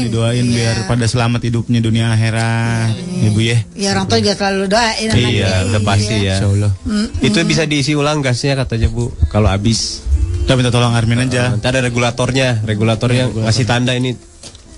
Didoain 0.00 0.46
biar 0.46 0.88
pada 0.88 1.04
selamat 1.04 1.44
hidupnya 1.44 1.78
dunia 1.78 2.12
akhirat, 2.12 2.96
ibu 3.28 3.38
ya. 3.38 3.58
Ya 3.76 3.92
orang 3.92 4.06
tua 4.08 4.18
juga 4.18 4.34
selalu 4.34 4.64
doain. 4.66 5.08
Iya, 5.12 5.52
udah 5.70 5.82
pasti 5.84 6.16
ya. 6.22 6.36
Insya 6.40 6.48
Allah. 6.48 6.72
Itu 7.20 7.38
bisa 7.44 7.62
diisi 7.64 7.92
ulang 7.92 8.20
gasnya 8.20 8.56
katanya 8.56 8.88
Bu. 8.88 9.12
Kalau 9.28 9.48
habis. 9.50 10.07
Kita 10.48 10.56
minta 10.56 10.72
tolong 10.72 10.96
Armin 10.96 11.20
aja. 11.20 11.52
Nanti 11.52 11.68
ada 11.68 11.84
regulatornya, 11.84 12.64
regulatornya 12.64 13.28
ngasih 13.44 13.68
tanda 13.68 13.92
ini 13.92 14.16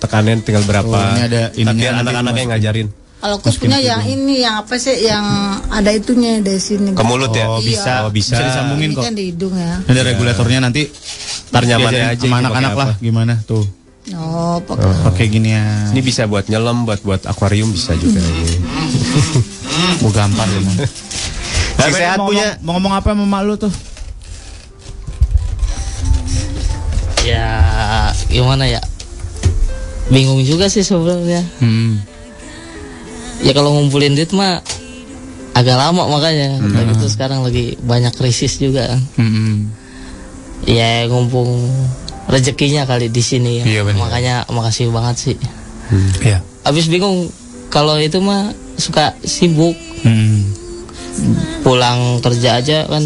tekanan 0.02 0.42
tinggal 0.42 0.66
berapa. 0.66 0.90
Oh, 0.90 1.14
ini 1.14 1.22
ada 1.22 1.42
Tapi 1.46 1.62
ininya 1.62 1.70
nanti 1.94 2.10
anak-anak 2.10 2.34
yang 2.34 2.50
ngajarin. 2.50 2.88
Kalau 2.90 3.36
kus 3.38 3.54
punya 3.54 3.78
yang 3.78 4.02
ini 4.02 4.42
yang 4.42 4.58
apa 4.58 4.74
sih 4.74 4.98
yang 4.98 5.22
ada 5.70 5.94
itunya 5.94 6.42
dari 6.42 6.58
sini. 6.58 6.90
Ke 6.90 7.06
mulut 7.06 7.30
ya? 7.30 7.46
Oh, 7.46 7.62
bisa. 7.62 8.02
Oh, 8.02 8.10
bisa. 8.10 8.34
Bisa 8.34 8.42
disambungin 8.42 8.90
Ini 8.90 8.98
kok. 8.98 9.04
kan 9.06 9.14
di 9.14 9.24
hidung 9.30 9.54
ya. 9.54 9.78
Ada 9.78 10.00
regulatornya 10.02 10.58
nanti 10.58 10.90
Ntar 11.50 11.62
nyamannya 11.62 12.02
diajarin 12.02 12.10
aja 12.10 12.18
sama 12.18 12.26
ini 12.26 12.42
anak-anak 12.42 12.72
lah 12.74 12.88
gimana 12.98 13.34
tuh. 13.46 13.62
Oh, 14.10 14.58
pakai. 14.58 14.90
Pakai 15.06 15.26
ginian. 15.30 15.94
Ini 15.94 16.02
bisa 16.02 16.26
buat 16.26 16.50
nyelam, 16.50 16.82
buat 16.82 16.98
buat 17.06 17.22
akuarium 17.30 17.70
bisa 17.70 17.94
juga. 17.94 18.18
ini. 18.18 18.58
Mau 20.02 20.10
gampang 20.10 20.50
emang. 20.58 20.82
Sing 21.78 21.94
sehat 21.94 22.18
punya. 22.18 22.58
ngomong- 22.58 22.58
Mau 22.58 22.72
ngomong 22.74 22.92
apa 22.98 23.08
sama 23.14 23.22
mak 23.22 23.42
lu 23.46 23.54
tuh? 23.54 23.70
Ya 27.26 27.46
gimana 28.26 28.64
ya? 28.66 28.80
Bingung 30.10 30.42
juga 30.42 30.66
sih 30.66 30.82
sebenarnya. 30.82 31.44
Hmm. 31.62 32.00
Ya 33.40 33.52
kalau 33.54 33.72
ngumpulin 33.72 34.16
duit 34.16 34.32
mah 34.32 34.60
agak 35.54 35.76
lama 35.76 36.08
makanya. 36.08 36.58
Hmm. 36.58 36.66
Udah 36.70 36.82
gitu 36.94 37.06
sekarang 37.06 37.44
lagi 37.46 37.76
banyak 37.80 38.12
krisis 38.16 38.58
juga. 38.58 38.90
Hmm. 39.14 39.70
Ya 40.66 41.06
ngumpul 41.06 41.46
rezekinya 42.26 42.84
kali 42.84 43.08
di 43.08 43.22
sini 43.22 43.62
ya. 43.62 43.64
Iya, 43.64 43.80
benar. 43.86 44.00
Makanya 44.06 44.34
makasih 44.50 44.90
banget 44.90 45.16
sih. 45.18 45.36
Iya. 46.22 46.42
Abis 46.66 46.86
bingung 46.86 47.30
kalau 47.70 47.96
itu 47.98 48.18
mah 48.18 48.50
suka 48.76 49.14
sibuk 49.22 49.76
Hmm. 50.00 50.48
pulang 51.60 52.24
kerja 52.24 52.56
aja 52.64 52.88
kan 52.88 53.04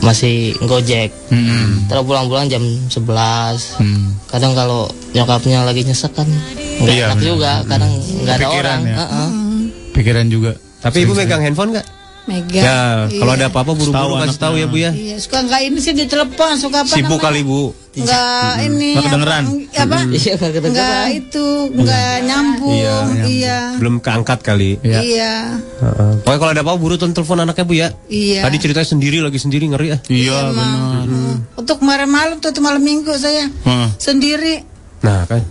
masih 0.00 0.36
gojek. 0.62 1.10
Hmm. 1.28 1.84
Terus 1.86 2.02
pulang-pulang 2.02 2.46
jam 2.46 2.62
11 2.62 3.76
Hmm. 3.76 4.14
Kadang 4.26 4.52
kalau 4.52 4.86
nyokapnya 5.10 5.62
lagi 5.62 5.82
nyesek 5.82 6.12
kan 6.12 6.28
nggak 6.78 6.94
Iya, 6.94 7.06
enak 7.10 7.20
juga. 7.20 7.52
Kadang 7.64 7.92
nggak 7.96 8.36
ada 8.36 8.48
orang. 8.48 8.80
ya. 8.82 8.94
Heeh. 8.96 9.28
Pikiran 9.90 10.26
juga. 10.28 10.52
Tapi 10.78 11.02
ibu 11.02 11.12
megang 11.12 11.42
handphone 11.42 11.74
nggak? 11.74 11.86
Megang. 12.28 12.60
Ya, 12.60 12.80
kalau 13.10 13.32
Iya. 13.32 13.40
ada 13.40 13.46
apa-apa 13.48 13.72
buru-buru 13.72 14.20
kasih 14.20 14.36
tahu 14.36 14.54
ya 14.54 14.66
bu 14.66 14.76
ya. 14.76 14.90
Iya, 14.90 15.16
suka 15.16 15.40
nggak 15.40 15.60
ini 15.62 15.78
sih 15.78 15.92
ditelepon, 15.92 16.52
suka 16.54 16.84
apa 16.84 16.90
Sibuk 16.90 17.16
namanya? 17.16 17.24
kali 17.24 17.40
bu. 17.42 17.62
Nggak 17.90 18.52
ini 18.62 18.88
Nggak 18.92 19.04
kedengeran. 19.08 19.44
apa? 19.74 19.98
Iya 20.12 20.32
nggak 20.36 20.52
kedengeran. 20.52 20.76
Nggak 20.76 21.06
itu, 21.10 21.46
nggak 21.74 22.14
nyambung. 22.22 22.76
Iya, 22.76 22.96
Iya. 23.24 23.58
Belum 23.74 23.94
keangkat 23.98 24.38
kali. 24.40 24.70
Iya. 24.78 24.98
Iya. 25.00 25.34
Heeh. 25.78 26.12
Pokoknya 26.20 26.38
kalau 26.38 26.52
ada 26.52 26.62
apa-apa 26.62 26.78
buru 26.78 26.94
tuh 26.94 27.08
telepon 27.08 27.40
anaknya 27.40 27.64
bu 27.64 27.74
ya. 27.74 27.88
Iya. 28.06 28.40
Tadi 28.44 28.56
ceritanya 28.58 28.86
sendiri 28.86 29.18
lagi 29.18 29.38
sendiri 29.38 29.64
ngeri 29.66 29.88
ah. 29.90 30.00
Iya 30.04 30.36
benar. 30.52 31.04
Untuk 31.56 31.76
kemarin 31.78 32.06
malam 32.06 32.36
tuh, 32.38 32.52
tuh 32.52 32.60
malam 32.60 32.78
minggu 32.78 33.10
saya 33.14 33.48
Hah. 33.64 33.88
sendiri. 33.96 34.62
Nah 35.00 35.24
kan. 35.24 35.42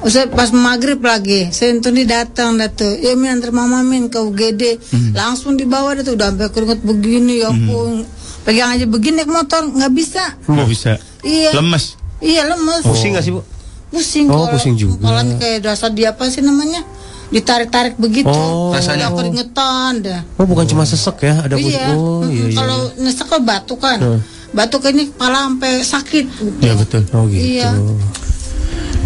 Saya 0.00 0.26
pas 0.26 0.48
maghrib 0.48 0.96
lagi, 0.98 1.52
saya 1.52 1.76
itu 1.76 1.92
nih 1.92 2.08
datang 2.08 2.56
dah 2.56 2.66
tuh. 2.66 2.88
Ya 2.96 3.12
min 3.12 3.28
antar 3.30 3.52
mama 3.52 3.84
min 3.84 4.08
ke 4.08 4.16
UGD, 4.16 4.80
langsung 5.12 5.54
dibawa 5.54 5.92
dah 5.92 6.02
tuh 6.02 6.16
udah 6.16 6.32
sampai 6.32 6.48
keringet 6.48 6.80
begini 6.80 7.34
ya 7.38 7.52
pun. 7.52 8.08
Pegang 8.40 8.72
aja 8.72 8.88
begini 8.88 9.20
naik 9.20 9.28
motor 9.28 9.68
nggak 9.68 9.92
bisa. 9.92 10.24
Nggak 10.48 10.66
bisa. 10.66 10.90
Iya. 11.20 11.52
Lemes. 11.52 12.00
Iya 12.18 12.48
lemes. 12.48 12.80
Pusing 12.82 13.12
nggak 13.12 13.24
sih 13.24 13.32
bu? 13.32 13.44
Pusing. 13.92 14.26
Oh, 14.26 14.48
kalau- 14.48 14.50
pusing 14.50 14.74
juga. 14.74 15.04
Kalau 15.04 15.20
kayak 15.36 15.58
dasar 15.60 15.92
dia 15.92 16.16
apa 16.16 16.24
sih 16.26 16.40
namanya? 16.40 16.80
Ditarik-tarik 17.28 17.94
begitu. 17.94 18.32
Oh. 18.32 18.72
Rasanya 18.72 19.12
keringetan 19.12 20.00
dah. 20.00 20.20
Oh 20.34 20.48
bukan 20.48 20.64
cuma 20.64 20.82
sesek 20.82 21.20
ya, 21.22 21.44
ada 21.44 21.54
pusing. 21.54 21.76
iya. 21.76 21.92
Oh 21.92 22.24
iya 22.24 22.44
iya. 22.48 22.56
Kalau 22.56 22.78
nyesek 22.96 23.28
kan 23.28 23.40
batu 23.44 23.76
kan. 23.76 23.98
Hmm. 24.00 24.20
Batu 24.50 24.80
ini 24.88 25.12
kepala 25.12 25.44
sampai 25.44 25.72
sakit. 25.84 26.24
gitu. 26.26 26.58
Iya 26.58 26.72
betul. 26.74 27.02
Oh 27.12 27.28
gitu. 27.28 27.44
Iya. 27.44 27.68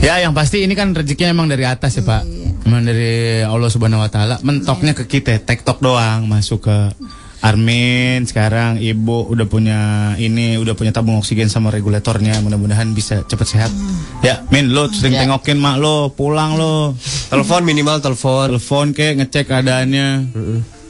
Ya 0.00 0.20
yang 0.20 0.32
pasti 0.32 0.62
ini 0.62 0.72
kan 0.72 0.92
rezekinya 0.92 1.32
emang 1.32 1.48
dari 1.48 1.64
atas 1.64 1.96
ya 1.96 2.04
Pak. 2.04 2.22
Emang 2.64 2.82
dari 2.82 3.40
Allah 3.40 3.68
Subhanahu 3.68 4.04
Wa 4.04 4.10
Taala. 4.10 4.36
Mentoknya 4.40 4.92
ke 4.92 5.04
kita, 5.04 5.36
tektok 5.38 5.80
doang 5.80 6.24
masuk 6.24 6.64
ke 6.64 6.76
Armin 7.44 8.24
sekarang 8.24 8.80
ibu 8.80 9.28
udah 9.28 9.44
punya 9.44 9.80
ini 10.16 10.56
udah 10.56 10.72
punya 10.72 10.96
tabung 10.96 11.20
oksigen 11.20 11.52
sama 11.52 11.68
regulatornya 11.68 12.40
mudah-mudahan 12.40 12.88
bisa 12.96 13.20
cepet 13.22 13.44
sehat 13.46 13.68
ya 14.24 14.48
Min 14.48 14.72
lo 14.72 14.88
sering 14.88 15.12
Ya. 15.12 15.28
tengokin 15.28 15.60
mak 15.60 15.76
lo 15.76 16.08
pulang 16.08 16.56
lo 16.56 16.96
Telepon 17.28 17.68
minimal 17.68 18.00
telepon. 18.00 18.48
telepon 18.48 18.96
kek 18.96 19.20
ngecek 19.20 19.44
keadaannya 19.44 20.06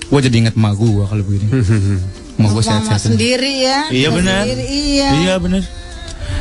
gue 0.07 0.21
jadi 0.23 0.37
inget 0.39 0.55
mak 0.55 0.79
gue 0.79 1.03
kalau 1.03 1.27
begini 1.27 1.51
mak 2.39 2.51
gue 2.53 2.63
sehat-sehat 2.63 3.03
sendiri 3.03 3.53
ya. 3.67 3.79
Iya 3.91 4.09
benar. 4.15 4.47
Iya. 4.47 5.09
Iya 5.27 5.35
benar. 5.43 5.63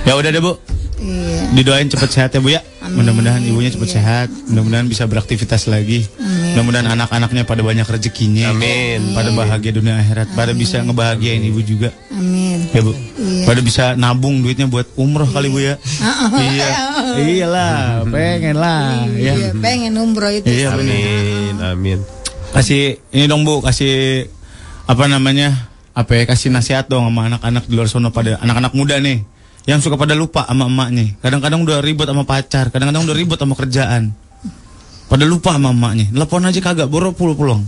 Ya 0.05 0.13
udah 0.13 0.29
deh 0.29 0.41
bu, 0.41 0.61
Iya. 1.03 1.51
didoain 1.53 1.87
cepet 1.91 2.09
sehat 2.09 2.29
ya 2.31 2.39
bu 2.39 2.49
ya. 2.55 2.61
Mudah-mudahan 2.83 3.43
ibunya 3.43 3.71
cepet 3.71 3.99
sehat. 3.99 4.27
Mudah-mudahan 4.47 4.87
bisa 4.87 5.03
beraktivitas 5.07 5.67
lagi. 5.67 6.07
Mudah-mudahan 6.55 6.87
anak-anaknya 6.95 7.43
pada 7.43 7.59
banyak 7.63 7.87
rezekinya. 7.87 8.51
Amin. 8.55 9.11
Pada 9.11 9.29
bahagia 9.35 9.71
dunia 9.75 9.99
akhirat. 9.99 10.31
Pada 10.35 10.51
bisa 10.55 10.79
ngebahagiain 10.83 11.43
ibu 11.43 11.59
juga. 11.63 11.91
Amin. 12.11 12.69
Ya 12.71 12.81
bu. 12.83 12.95
Pada 13.43 13.59
bisa 13.59 13.83
nabung 13.99 14.39
duitnya 14.39 14.67
buat 14.71 14.87
umroh 14.95 15.27
kali 15.27 15.51
bu 15.51 15.59
ya. 15.59 15.75
iya. 16.39 16.69
Iyalah, 17.33 18.07
pengen 18.09 18.55
lah. 18.57 19.05
Ya. 19.13 19.33
Iya, 19.35 19.49
pengen 19.59 19.93
umroh 19.99 20.31
itu. 20.31 20.47
Iya. 20.47 20.73
Amin. 20.77 21.55
Amin. 21.59 21.99
Kasih 22.53 23.01
ini 23.09 23.25
dong 23.25 23.43
bu, 23.43 23.59
kasih 23.65 24.27
apa 24.85 25.09
namanya? 25.09 25.69
Apa 25.93 26.17
ya? 26.17 26.23
Kasih 26.29 26.53
nasihat 26.53 26.85
dong 26.85 27.05
sama 27.09 27.29
anak-anak 27.29 27.65
di 27.65 27.73
luar 27.73 27.89
sana 27.89 28.09
pada 28.13 28.37
anak-anak 28.41 28.73
muda 28.77 28.97
nih 29.01 29.32
yang 29.63 29.79
suka 29.79 29.95
pada 29.95 30.11
lupa 30.11 30.43
sama 30.43 30.67
emaknya. 30.67 31.15
Kadang-kadang 31.19 31.63
udah 31.63 31.77
ribut 31.79 32.03
sama 32.03 32.23
pacar, 32.23 32.67
kadang-kadang 32.67 33.07
udah 33.07 33.15
ribut 33.15 33.39
sama 33.39 33.55
kerjaan. 33.55 34.11
Pada 35.07 35.23
lupa 35.23 35.55
sama 35.55 35.71
emaknya. 35.71 36.11
Telepon 36.11 36.43
aja 36.43 36.59
kagak, 36.59 36.87
boro 36.87 37.11
pulang-pulang. 37.11 37.63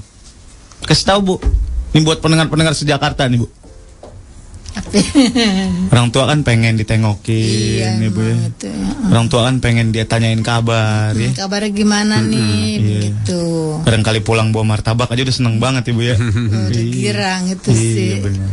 Kasih 0.83 1.05
tahu 1.07 1.19
bu. 1.23 1.35
Ini 1.95 2.03
buat 2.03 2.19
pendengar-pendengar 2.19 2.75
sejakarta 2.75 3.31
nih 3.31 3.39
bu. 3.39 3.47
Orang 5.95 6.11
tua 6.11 6.27
kan 6.27 6.43
pengen 6.43 6.75
ditengokin, 6.75 7.31
Iya, 7.79 7.95
nih 7.95 8.11
bu 8.11 8.21
ya. 8.21 8.35
itu, 8.43 8.67
ya. 8.67 8.91
Orang 9.07 9.31
tua 9.31 9.47
kan 9.47 9.63
pengen 9.63 9.95
dia 9.95 10.03
tanyain 10.03 10.43
kabar 10.43 11.15
ya. 11.15 11.31
Kabarnya 11.31 11.71
gimana 11.71 12.19
nih? 12.19 12.35
iya. 12.35 12.79
Begitu. 13.15 13.39
Barangkali 13.87 14.19
pulang 14.19 14.51
bawa 14.51 14.75
martabak 14.75 15.07
aja 15.07 15.23
udah 15.23 15.35
seneng 15.35 15.63
banget 15.63 15.95
ibu 15.95 16.03
ya. 16.03 16.19
Udah 16.67 16.83
girang 16.91 17.47
itu 17.47 17.71
sih. 17.71 18.03
Iya 18.03 18.15
benar. 18.19 18.49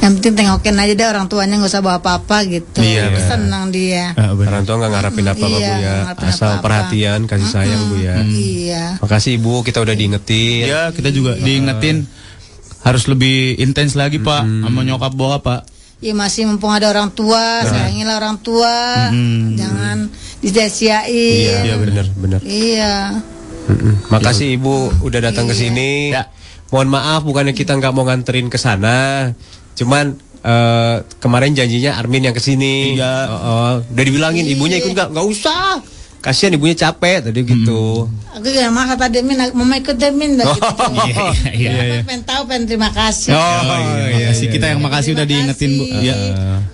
Yang 0.00 0.12
penting 0.16 0.34
tengokin 0.34 0.76
aja 0.80 0.92
deh 0.96 1.06
orang 1.06 1.26
tuanya 1.28 1.60
nggak 1.60 1.70
usah 1.70 1.84
bawa 1.84 2.00
apa-apa 2.00 2.36
gitu. 2.48 2.80
Iya. 2.80 3.12
Senang 3.20 3.68
dia. 3.68 4.16
Benar. 4.16 4.48
Orang 4.48 4.64
tua 4.64 4.76
nggak 4.80 4.92
ngarapin 4.96 5.26
apa-apa 5.28 5.46
Iya, 5.46 5.60
bu 5.60 5.60
ya. 5.60 5.76
nggak 5.76 5.96
ngarapin 6.00 6.28
Asal 6.32 6.48
apa-apa. 6.48 6.62
perhatian, 6.64 7.20
kasih 7.28 7.48
sayang 7.52 7.82
bu 7.92 7.96
ya. 8.00 8.16
Iya. 8.24 8.84
Makasih 9.04 9.32
ibu, 9.36 9.54
kita 9.60 9.78
udah 9.84 9.92
diingetin. 9.92 10.64
Iya 10.66 10.82
kita 10.90 11.08
juga 11.12 11.36
diingetin 11.36 12.08
harus 12.80 13.04
lebih 13.06 13.60
intens 13.60 13.92
lagi 13.92 14.16
pak 14.16 14.40
sama 14.40 14.80
nyokap 14.80 15.12
bokap 15.12 15.42
pak. 15.44 15.60
Ya 16.00 16.16
masih 16.16 16.48
mumpung 16.48 16.72
ada 16.72 16.88
orang 16.88 17.12
tua, 17.12 17.60
sayangilah 17.68 18.16
orang 18.16 18.40
tua. 18.40 19.12
Jangan 19.52 20.08
disia-siain. 20.40 21.68
Iya 21.68 21.74
benar 21.76 22.06
benar. 22.16 22.40
Iya. 22.40 23.20
Mm-mm. 23.68 24.08
Makasih 24.08 24.56
ibu 24.56 24.88
udah 25.04 25.20
datang 25.20 25.44
ke 25.44 25.52
sini. 25.52 26.10
Ya. 26.16 26.32
Mohon 26.70 26.88
maaf 26.96 27.20
bukannya 27.26 27.52
kita 27.52 27.76
nggak 27.76 27.92
mau 27.92 28.06
nganterin 28.06 28.46
ke 28.46 28.54
sana, 28.54 29.28
cuman 29.78 30.16
eh, 30.42 30.96
kemarin 31.20 31.52
janjinya 31.52 32.00
Armin 32.00 32.30
yang 32.30 32.36
ke 32.36 32.42
sini. 32.42 32.96
Iya. 32.96 33.14
Oh, 33.28 33.36
oh. 33.36 33.72
Udah 33.84 34.04
dibilangin 34.04 34.46
ibunya 34.48 34.80
ikut 34.80 34.92
nggak? 34.92 35.08
Nggak 35.12 35.26
usah. 35.26 35.80
Kasihan 36.20 36.52
ibunya 36.52 36.76
capek 36.76 37.24
tadi 37.24 37.40
gitu. 37.42 38.04
Aku 38.36 38.44
gak 38.44 38.68
maksa 38.70 38.94
tadi 39.00 39.24
Min, 39.24 39.40
mama 39.56 39.80
ikut 39.80 39.96
deh 39.96 40.12
Min. 40.12 40.36
dah 40.36 40.44
gitu. 40.52 40.68
Iya 41.00 41.32
iya 41.56 41.70
iya. 41.80 42.00
Pengen 42.04 42.22
tahu, 42.28 42.44
pengen 42.44 42.68
terima 42.68 42.92
kasih. 42.92 43.32
Oh, 43.32 43.40
iya, 43.40 44.28
makasih 44.28 44.46
kita 44.52 44.66
yang 44.68 44.80
makasih 44.84 45.10
udah 45.16 45.26
diingetin 45.26 45.70
bu. 45.80 45.84
Iya. 45.88 46.14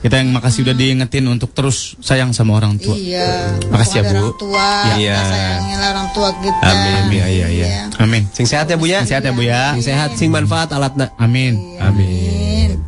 Kita 0.03 0.15
yang 0.19 0.31
makasih 0.35 0.61
udah 0.67 0.75
diingetin 0.75 1.25
untuk 1.31 1.51
terus 1.55 1.95
sayang 2.03 2.35
sama 2.35 2.59
orang 2.59 2.75
tua. 2.77 2.99
Iya. 2.99 3.55
Makasih 3.71 3.97
ya, 3.99 4.03
Bu. 4.03 4.15
Orang 4.19 4.35
tua, 4.35 4.69
Iya. 4.99 5.15
kita 5.15 5.25
sayangilah 5.31 5.89
orang 5.95 6.09
tua 6.11 6.29
kita. 6.43 6.67
Amin, 6.67 7.03
iya 7.15 7.27
iya 7.31 7.47
iya. 7.49 7.67
Amin. 8.03 8.23
Sing 8.35 8.47
sehat 8.51 8.67
ya 8.67 8.77
bu 8.77 8.87
ya. 8.91 9.07
Sing 9.07 9.15
sehat 9.15 9.25
ya, 9.25 9.33
Bu, 9.33 9.43
ya. 9.47 9.73
Sing 9.79 9.85
sehat, 9.87 10.11
sing 10.19 10.29
manfaat 10.35 10.75
alatna. 10.75 11.15
Amin. 11.17 11.79
Amin. 11.79 12.83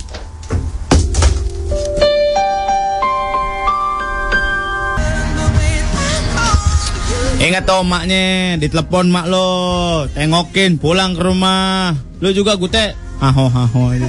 Ingat 7.49 7.65
tuh 7.65 7.81
maknya, 7.81 8.23
ditelepon 8.57 9.09
mak 9.09 9.27
lo, 9.27 9.49
tengokin, 10.13 10.77
pulang 10.77 11.17
ke 11.17 11.23
rumah. 11.23 11.97
Lu 12.21 12.29
juga 12.31 12.55
gute, 12.55 12.93
aho 13.19 13.49
aho 13.49 13.83
aja. 13.89 14.05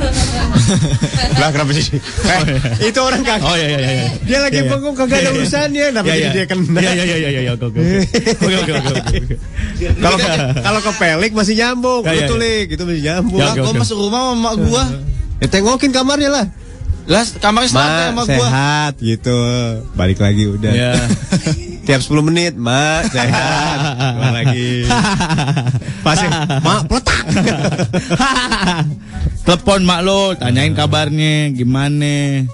Lah 1.40 1.48
kenapa 1.50 1.70
sih? 1.72 1.86
Eh, 1.94 2.42
itu 2.84 2.98
orang 2.98 3.22
kagak. 3.22 3.46
Oh 3.46 3.54
iya 3.54 3.66
iya 3.68 3.78
iya. 3.80 4.06
Dia 4.20 4.38
lagi 4.40 4.58
Iya, 4.58 4.64
iya. 4.64 4.70
bengong 4.70 4.96
kagak 4.96 5.16
ada 5.16 5.22
Iya, 5.22 5.30
iya. 5.30 5.38
urusannya, 5.38 5.84
kenapa 5.88 6.06
Iya, 6.06 6.14
jadi 6.14 6.24
iya. 6.24 6.32
dia 6.32 6.44
kena? 6.46 6.78
Iya 6.80 6.90
iya 6.90 7.04
iya 7.04 7.16
iya 7.16 7.40
iya 7.40 7.52
oke 7.54 7.64
oke. 7.68 7.80
Oke. 7.80 9.18
Kalau 9.96 10.18
kalau 10.56 10.80
ke 10.80 10.92
pelik 10.96 11.32
masih 11.32 11.54
nyambung, 11.56 12.02
Ya, 12.02 12.10
ya, 12.10 12.18
betul 12.26 12.38
ya. 12.38 12.44
lik, 12.44 12.66
itu 12.74 12.82
masih 12.82 13.02
nyambung. 13.02 13.38
Ya, 13.40 13.48
Gua 13.54 13.70
oke. 13.70 13.78
masuk 13.78 13.96
rumah 13.98 14.20
sama 14.20 14.34
mak 14.36 14.54
gua. 14.60 14.84
Ya 15.40 15.46
tengokin 15.48 15.90
kamarnya 15.90 16.30
lah. 16.30 16.44
Lah 17.06 17.24
kamarnya 17.38 17.68
santai 17.68 18.04
sama 18.08 18.14
Ma, 18.14 18.22
gua. 18.22 18.28
sehat 18.28 18.92
gitu. 18.98 19.38
Balik 19.94 20.18
lagi 20.20 20.44
udah. 20.46 20.72
Iya. 20.72 20.94
Tiap 21.80 22.00
10 22.02 22.22
menit, 22.22 22.52
Ma, 22.54 23.02
sehat. 23.04 23.78
Balik 24.14 24.34
lagi. 24.36 24.70
Pasti, 26.06 26.26
Ma, 26.60 26.84
peletak. 26.84 27.24
Telepon 29.44 29.82
mak 29.82 30.00
lo, 30.00 30.36
tanyain 30.36 30.70
kabarnya 30.70 31.50
gimana. 31.50 32.46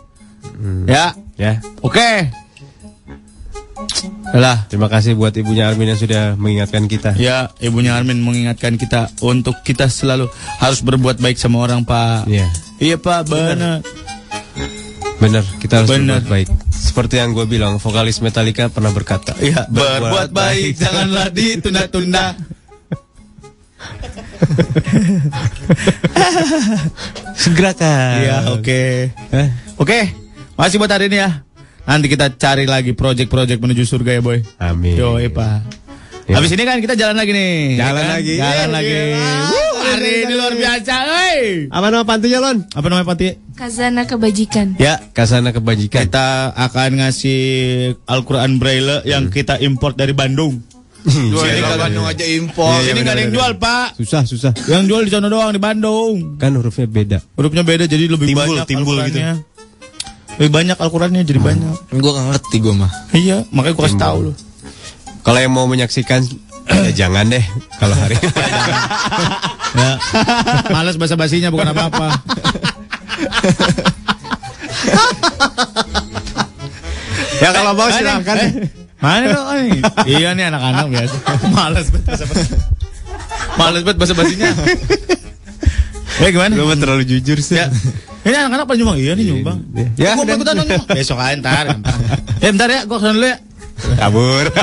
Ya, 0.88 1.12
ya. 1.36 1.60
oke. 1.82 2.30
Lah, 4.32 4.66
Terima 4.66 4.88
kasih 4.88 5.14
buat 5.14 5.30
ibunya 5.32 5.68
Armin 5.68 5.86
yang 5.86 6.00
sudah 6.00 6.34
mengingatkan 6.34 6.88
kita. 6.88 7.14
ya 7.14 7.52
ibunya 7.60 7.94
Armin 7.94 8.18
mengingatkan 8.18 8.74
kita 8.74 9.12
untuk 9.20 9.54
kita 9.62 9.86
selalu 9.86 10.26
harus 10.58 10.80
berbuat 10.80 11.20
baik 11.20 11.36
sama 11.36 11.60
orang, 11.60 11.84
Pak. 11.84 12.26
Iya. 12.26 12.46
Iya, 12.76 12.96
Pak, 12.96 13.20
benar. 13.28 13.80
Bener, 15.16 15.40
kita 15.58 15.82
harus 15.82 15.88
Bener. 15.88 16.20
berbuat 16.20 16.28
baik. 16.28 16.48
Seperti 16.68 17.16
yang 17.16 17.32
gue 17.32 17.48
bilang, 17.48 17.80
vokalis 17.80 18.20
Metallica 18.20 18.68
pernah 18.68 18.92
berkata. 18.92 19.32
Iya, 19.40 19.64
berbuat 19.68 20.32
baik 20.32 20.76
janganlah 20.76 21.32
ditunda-tunda. 21.32 22.36
Segerakan. 27.42 28.16
Iya, 28.20 28.36
oke. 28.52 28.82
Eh? 29.12 29.48
Oke, 29.80 30.12
masih 30.56 30.78
buat 30.80 30.92
hari 30.92 31.08
ini 31.08 31.16
ya. 31.20 31.42
Nanti 31.86 32.10
kita 32.10 32.34
cari 32.34 32.66
lagi 32.66 32.92
project-project 32.92 33.62
menuju 33.62 33.82
surga 33.86 34.18
ya, 34.18 34.22
boy. 34.22 34.42
Amin. 34.58 34.98
Yo, 34.98 35.18
Pak. 35.30 35.85
Ya. 36.26 36.42
Habis 36.42 36.50
ini 36.50 36.62
kan 36.62 36.82
kita 36.82 36.94
jalan 36.94 37.14
lagi 37.14 37.30
nih. 37.30 37.78
Jalan 37.78 37.86
ya 37.94 38.02
kan? 38.02 38.14
lagi. 38.18 38.34
Jalan 38.34 38.50
Iya, 38.50 38.66
lagi. 38.68 38.90
iya. 38.90 39.30
Wuh, 39.46 39.74
hari 39.78 40.10
ini 40.20 40.34
luar 40.34 40.52
biasa, 40.52 40.94
hei. 41.06 41.38
Apa 41.70 41.86
nama 41.86 42.02
pantunya, 42.02 42.38
Lon? 42.38 42.58
Apa 42.66 42.86
namanya 42.86 43.06
Pati? 43.06 43.26
Kazana 43.54 44.02
kebajikan. 44.04 44.66
Ya, 44.76 44.98
Kasana 45.14 45.50
kebajikan. 45.50 46.02
kita 46.02 46.26
akan 46.50 46.90
ngasih 46.98 47.40
Al-Quran 48.04 48.58
Braille 48.58 49.06
yang 49.06 49.30
kita 49.30 49.62
import 49.62 49.94
dari 49.94 50.12
Bandung. 50.12 50.66
Sini 51.06 51.30
nggak- 51.30 51.78
Bandung 51.78 52.02
aja 52.02 52.26
impor. 52.26 52.74
Iya, 52.76 52.90
Ini 52.90 53.00
nggak 53.00 53.14
ada 53.14 53.22
yang 53.22 53.32
jual, 53.32 53.52
Pak. 53.56 53.86
Susah, 53.94 54.22
susah. 54.26 54.50
Yang 54.66 54.82
jual 54.90 55.02
di 55.06 55.10
sana 55.12 55.30
doang 55.30 55.54
di 55.54 55.62
Bandung. 55.62 56.34
Kan 56.34 56.58
hurufnya 56.58 56.84
beda. 56.84 57.22
Hurufnya 57.32 57.62
beda 57.62 57.86
jadi 57.86 58.10
lebih 58.10 58.34
Timbul, 58.34 58.42
banyak 58.58 58.66
timbul 58.66 58.98
gitu. 59.06 59.22
Lebih 60.36 60.50
banyak 60.50 60.76
Al-Qurannya 60.76 61.22
jadi 61.22 61.38
banyak. 61.38 61.94
Gue 61.94 62.10
gak 62.10 62.26
ngerti 62.28 62.56
gue 62.58 62.74
mah. 62.74 62.90
Iya, 63.14 63.46
makanya 63.48 63.72
gua 63.72 63.84
kasih 63.86 63.96
tahu 63.96 64.18
lu. 64.20 64.32
Kalau 65.26 65.38
yang 65.38 65.50
mau 65.50 65.66
menyaksikan, 65.66 66.22
ya 66.68 66.90
jangan 66.96 67.26
deh. 67.26 67.42
Kalau 67.76 67.94
hari 67.94 68.14
ini. 68.16 68.30
Ya. 69.76 70.00
Males 70.72 70.96
basa-basinya 70.96 71.52
bukan 71.52 71.68
apa-apa. 71.68 72.08
ya 77.36 77.48
kalau 77.52 77.76
mau 77.76 77.88
Eh, 77.88 77.94
silahkan. 77.94 78.36
eh, 78.38 78.50
Mana 78.96 79.24
dong 79.28 79.46
ini? 79.60 79.80
Iya 80.08 80.32
nih 80.32 80.48
anak-anak 80.48 80.86
biasa. 80.88 81.16
Males 81.52 81.86
banget 81.92 82.06
basa-basi. 82.08 82.54
Males 83.60 83.82
banget 83.84 83.98
basa-basinya. 84.00 84.48
Ya 86.16 86.28
gimana? 86.32 86.52
Gue 86.56 86.64
mah 86.64 86.78
terlalu 86.80 87.04
jujur 87.04 87.36
sih. 87.36 87.60
Ya. 87.60 87.68
Ini 88.24 88.36
anak-anak 88.40 88.64
pada 88.64 88.78
nyumbang. 88.80 88.96
Iya 88.96 89.12
nih 89.12 89.24
nyumbang. 89.28 89.58
Ya, 89.94 90.16
Gua 90.16 90.24
mau 90.24 90.34
ikutan 90.34 90.54
dong 90.56 90.66
nyumbang. 90.66 90.96
Besok 90.96 91.18
aja 91.20 91.36
ntar. 91.36 91.64
Eh 92.40 92.48
bentar 92.48 92.68
ya, 92.72 92.80
gua 92.88 92.96
ke 92.96 93.04
sana 93.04 93.14
dulu 93.14 93.28
ya. 93.28 93.36
Kabur. 93.76 94.44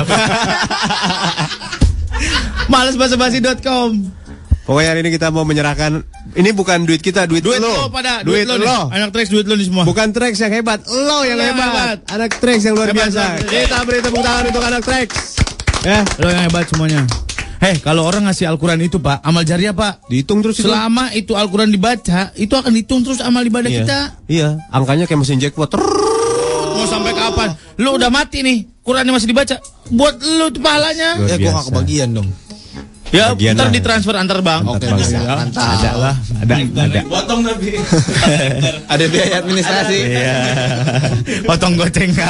Malesbasa-basi.com 2.66 3.90
Pokoknya 4.64 4.88
hari 4.90 5.04
ini 5.04 5.12
kita 5.12 5.28
mau 5.28 5.44
menyerahkan 5.44 6.00
ini 6.32 6.50
bukan 6.50 6.82
duit 6.82 6.98
kita, 6.98 7.28
duit, 7.28 7.44
Duit 7.44 7.60
lo. 7.60 7.68
lo 7.68 7.92
pada 7.92 8.24
duit, 8.24 8.48
duit, 8.48 8.56
lo, 8.56 8.64
lo. 8.64 8.88
Anak 8.88 9.12
tracks 9.12 9.28
duit 9.28 9.44
lo 9.44 9.54
nih 9.54 9.68
semua. 9.68 9.84
Bukan 9.84 10.08
Trax 10.08 10.40
yang 10.40 10.50
hebat, 10.50 10.80
lo 10.88 11.20
yang 11.20 11.36
Lo 11.36 11.44
yang 11.44 11.52
hebat. 11.52 11.68
hebat. 11.68 11.98
Anak 12.08 12.30
Trax 12.34 12.58
yang 12.64 12.74
luar 12.74 12.88
Hebat, 12.88 13.12
biasa. 13.12 13.22
hebat. 13.36 13.44
Kita 13.44 13.76
beri 13.84 14.00
tepuk 14.00 14.18
tangan 14.18 14.44
untuk 14.48 14.64
anak 14.64 14.80
Trax. 14.82 15.08
Ya, 15.84 16.00
Lo 16.16 16.26
yang 16.26 16.42
hebat 16.42 16.64
semuanya. 16.64 17.04
Hei, 17.60 17.76
kalau 17.78 18.04
orang 18.04 18.24
ngasih 18.24 18.44
Al-Quran 18.46 18.80
itu 18.82 18.96
pak, 18.98 19.20
amal 19.20 19.40
jariah 19.40 19.72
pak. 19.72 20.00
dihitung 20.08 20.40
terus 20.40 20.56
itu. 20.56 20.64
Selama 20.64 21.12
itu 21.12 21.32
Al-Quran 21.32 21.68
dibaca, 21.68 22.32
itu 22.34 22.50
akan 22.50 22.70
dihitung 22.70 23.00
terus 23.00 23.20
amal 23.20 23.40
ibadah 23.40 23.68
Iya. 23.68 23.78
kita. 23.78 23.98
Iya, 24.24 24.48
angkanya 24.68 25.04
kayak 25.04 25.20
mesin 25.20 25.36
jackpot. 25.38 25.68
Trrrr. 25.70 26.13
Kapan? 27.34 27.50
Lu 27.76 27.90
udah 27.94 28.08
mati 28.08 28.38
nih, 28.40 28.58
Qurannya 28.80 29.10
masih 29.10 29.26
dibaca. 29.26 29.58
Buat 29.90 30.14
lu 30.18 30.46
tuh 30.48 30.60
pahalanya. 30.60 31.18
Ya 31.20 31.34
gue 31.34 31.50
gak 31.50 31.66
kebagian 31.68 32.10
dong. 32.12 32.30
Ya, 33.10 33.30
Bagian 33.30 33.54
ntar 33.54 33.70
lah. 33.70 33.72
ditransfer 33.72 34.10
antar 34.18 34.42
bank. 34.42 34.66
Antar 34.66 34.74
Oke, 34.74 34.86
bank. 34.90 34.98
bisa. 34.98 35.18
Mantap. 35.22 35.70
Ada 35.70 35.90
lah. 35.94 36.14
Ada, 36.34 36.54
ada. 36.58 37.00
Potong 37.06 37.40
tapi. 37.46 37.68
Ada 38.92 39.04
biaya 39.06 39.34
administrasi. 39.38 39.98
Iya. 40.02 40.34
Potong 41.46 41.78
goceng. 41.78 42.10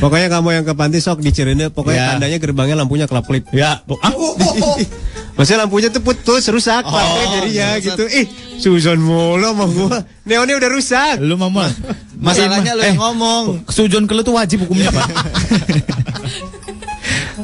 Pokoknya 0.00 0.28
kamu 0.28 0.48
yang 0.50 0.64
ke 0.64 0.72
panti 0.72 0.98
sok 0.98 1.20
di 1.20 1.30
Cirende, 1.30 1.68
pokoknya 1.68 1.96
Iya. 1.98 2.10
tandanya 2.14 2.38
gerbangnya 2.38 2.76
lampunya 2.78 3.04
kelap 3.04 3.24
kelip. 3.24 3.44
ya. 3.52 3.80
Ah, 4.00 4.12
Maksudnya 5.36 5.60
lampunya 5.62 5.88
tuh 5.88 6.00
putus, 6.00 6.48
rusak, 6.48 6.80
pakai 6.82 7.24
jadinya 7.30 7.68
gitu. 7.76 8.04
Ih, 8.08 8.24
Susan 8.56 8.96
mulu 8.96 9.44
sama 9.44 9.64
gua. 9.68 9.98
Neonnya 10.24 10.56
udah 10.56 10.70
rusak. 10.72 11.20
lu 11.20 11.36
mama. 11.36 11.68
Masalahnya 12.16 12.72
lu 12.72 12.80
yang 12.82 12.96
Eh, 12.96 12.98
ngomong. 12.98 13.44
Sujon 13.68 14.08
ke 14.08 14.16
lu 14.16 14.24
tuh 14.24 14.32
wajib 14.32 14.64
hukumnya, 14.64 14.88
Pak. 14.88 15.06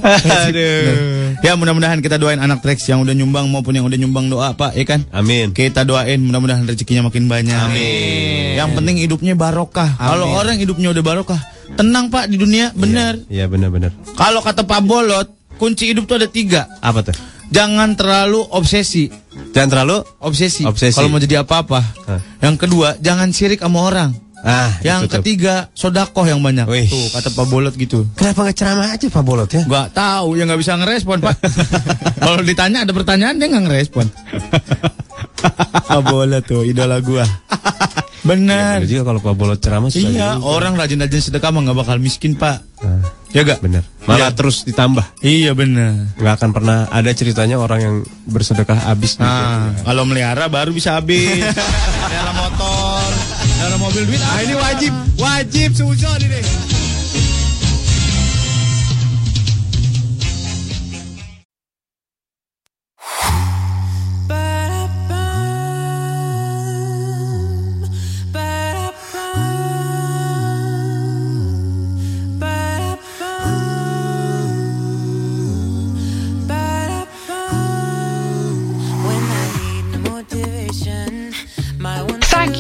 Aduh. 0.02 1.36
ya 1.38 1.52
mudah-mudahan 1.54 2.00
kita 2.00 2.16
doain 2.16 2.40
anak 2.40 2.64
Trax 2.64 2.82
yang 2.88 3.04
udah 3.04 3.12
nyumbang 3.12 3.46
maupun 3.46 3.76
yang 3.76 3.84
udah 3.84 3.94
nyumbang 3.94 4.26
doa 4.26 4.56
Pak, 4.56 4.74
ya 4.74 4.82
kan? 4.82 5.04
Amin. 5.12 5.52
Kita 5.52 5.84
doain 5.84 6.18
mudah-mudahan 6.18 6.64
rezekinya 6.64 7.06
makin 7.06 7.28
banyak. 7.28 7.54
Amin. 7.54 8.56
Yang 8.56 8.68
penting 8.74 8.96
hidupnya 8.98 9.34
barokah. 9.36 9.94
Kalau 9.94 10.32
orang 10.32 10.56
hidupnya 10.56 10.90
udah 10.90 11.04
barokah, 11.04 11.38
tenang 11.76 12.08
Pak 12.08 12.26
di 12.26 12.36
dunia, 12.36 12.72
bener. 12.72 13.20
Iya, 13.28 13.46
benar-benar. 13.46 13.92
Kalau 14.16 14.40
kata 14.40 14.64
Pak 14.64 14.80
Bolot, 14.82 15.28
kunci 15.56 15.92
hidup 15.92 16.08
tuh 16.08 16.18
ada 16.18 16.26
tiga. 16.26 16.66
Apa 16.80 17.04
tuh? 17.04 17.14
Jangan 17.52 17.94
terlalu 17.94 18.40
obsesi. 18.48 19.12
Jangan 19.52 19.68
terlalu 19.68 19.96
Obsesi. 20.20 20.62
Obsesi. 20.64 20.96
Kalau 20.96 21.12
mau 21.12 21.20
jadi 21.20 21.44
apa-apa. 21.44 21.80
Yang 22.40 22.56
kedua, 22.66 22.96
jangan 23.00 23.28
sirik 23.32 23.60
sama 23.60 23.84
orang. 23.84 24.10
Ah, 24.42 24.74
Yang 24.80 24.98
itu 24.98 25.06
tuh. 25.06 25.14
ketiga, 25.18 25.54
sodakoh 25.70 26.26
yang 26.26 26.38
banyak. 26.38 26.66
Wih. 26.66 26.86
Tuh, 26.86 27.08
kata 27.10 27.30
Pak 27.30 27.46
Bolot 27.46 27.74
gitu. 27.74 28.10
Kenapa 28.12 28.42
nggak 28.42 28.56
ceramah 28.56 28.90
aja 28.90 29.06
Pak 29.06 29.22
Bolot 29.22 29.46
ya? 29.46 29.62
Gak 29.62 29.88
tahu, 29.92 30.34
ya 30.34 30.42
nggak 30.44 30.58
bisa 30.58 30.74
ngerespon 30.74 31.18
Pak. 31.20 31.36
Kalau 32.22 32.40
ditanya 32.40 32.82
ada 32.82 32.90
pertanyaan 32.90 33.36
dia 33.36 33.46
nggak 33.46 33.64
ngerespon. 33.64 34.06
Pak 35.82 36.00
Bolot 36.02 36.42
tuh 36.42 36.62
idola 36.62 36.98
gua. 36.98 37.22
Benar. 38.22 38.78
Benar 38.78 38.86
juga 38.86 39.02
kalau 39.04 39.20
Pak 39.20 39.34
Bolot 39.34 39.58
ceramah 39.58 39.90
susah 39.90 40.06
Iya, 40.06 40.28
juga. 40.38 40.46
orang 40.48 40.74
rajin-rajin 40.74 41.22
sedekah 41.24 41.50
mah 41.50 41.62
nggak 41.62 41.74
bakal 41.76 41.96
miskin 41.98 42.34
Pak. 42.34 42.62
Ah, 42.78 43.02
Ya 43.30 43.42
gak? 43.42 43.58
benar. 43.58 43.82
Malah 44.04 44.28
Iya. 44.28 44.36
terus 44.36 44.62
ditambah. 44.62 45.02
Iya 45.18 45.50
benar. 45.52 46.14
Nggak 46.14 46.34
akan 46.36 46.50
pernah 46.52 46.78
ada 46.86 47.10
ceritanya 47.10 47.56
orang 47.56 47.80
yang 47.80 47.94
bersedekah 48.24 48.78
habis. 48.84 49.18
Nah, 49.18 49.74
kalau 49.80 50.02
melihara 50.02 50.46
baru 50.46 50.70
bisa 50.70 50.94
habis. 50.94 51.42
Melihara 51.42 52.32
motor, 52.32 53.01
melihara 53.62 53.78
mobil 53.78 54.06
duit. 54.06 54.20
Ah, 54.20 54.42
ini 54.42 54.54
wajib, 54.54 54.92
wajib 55.18 55.70
suzon 55.74 56.20
ini. 56.20 56.81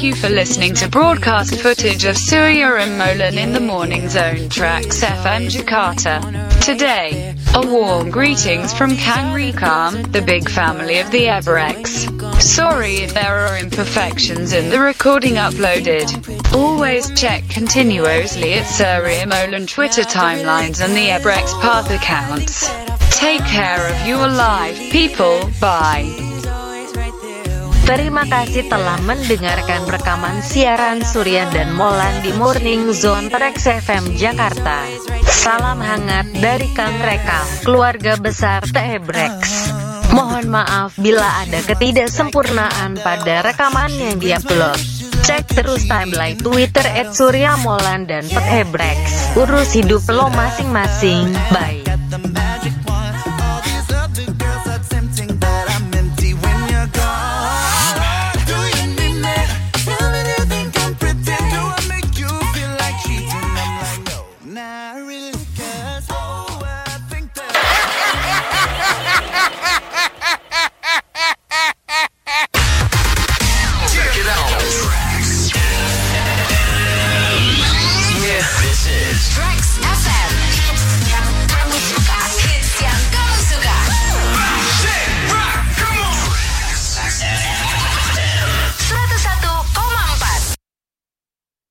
Thank 0.02 0.16
you 0.16 0.20
for 0.20 0.34
listening 0.34 0.74
to 0.74 0.88
broadcast 0.88 1.54
footage 1.60 2.04
of 2.06 2.18
Surya 2.18 2.74
and 2.74 2.98
Molan 2.98 3.38
in 3.38 3.52
the 3.52 3.60
Morning 3.60 4.08
Zone 4.08 4.48
tracks 4.48 5.00
FM 5.00 5.46
Jakarta. 5.48 6.20
Today, 6.60 7.36
a 7.54 7.64
warm 7.64 8.10
greetings 8.10 8.74
from 8.74 8.96
Kang 8.96 9.32
Rikam, 9.32 10.10
the 10.10 10.20
big 10.20 10.50
family 10.50 10.98
of 10.98 11.08
the 11.12 11.26
Everex. 11.26 12.42
Sorry 12.42 12.96
if 12.96 13.14
there 13.14 13.46
are 13.46 13.56
imperfections 13.56 14.52
in 14.52 14.70
the 14.70 14.80
recording 14.80 15.34
uploaded. 15.34 16.52
Always 16.52 17.08
check 17.12 17.48
continuously 17.48 18.54
at 18.54 18.64
Surya 18.64 19.24
Molan 19.24 19.68
Twitter 19.68 20.02
timelines 20.02 20.84
and 20.84 20.94
the 20.94 21.10
Everex 21.10 21.52
Path 21.60 21.92
accounts. 21.92 22.68
Take 23.16 23.44
care 23.44 23.86
of 23.86 24.08
your 24.08 24.26
life, 24.26 24.76
people. 24.90 25.48
Bye. 25.60 26.31
Terima 27.92 28.24
kasih 28.24 28.72
telah 28.72 28.96
mendengarkan 29.04 29.84
rekaman 29.84 30.40
siaran 30.40 31.04
Surya 31.04 31.44
dan 31.52 31.76
Molan 31.76 32.24
di 32.24 32.32
Morning 32.32 32.88
Zone 32.88 33.28
Trax 33.28 33.68
FM 33.68 34.16
Jakarta. 34.16 34.88
Salam 35.28 35.76
hangat 35.76 36.24
dari 36.40 36.72
Kang 36.72 36.96
Rekam, 37.04 37.44
keluarga 37.60 38.16
besar 38.16 38.64
Tebrex. 38.64 39.68
Mohon 40.08 40.48
maaf 40.48 40.96
bila 40.96 41.44
ada 41.44 41.60
ketidaksempurnaan 41.68 42.96
pada 43.04 43.44
rekaman 43.44 43.92
yang 43.92 44.16
diupload. 44.16 44.80
Cek 45.28 45.52
terus 45.52 45.84
timeline 45.84 46.40
Twitter 46.40 46.88
at 46.96 47.12
Surya 47.12 47.60
Molan 47.60 48.08
dan 48.08 48.24
Petebrex. 48.24 49.36
Urus 49.36 49.76
hidup 49.76 50.00
lo 50.08 50.32
masing-masing. 50.32 51.28
Bye. 51.52 51.84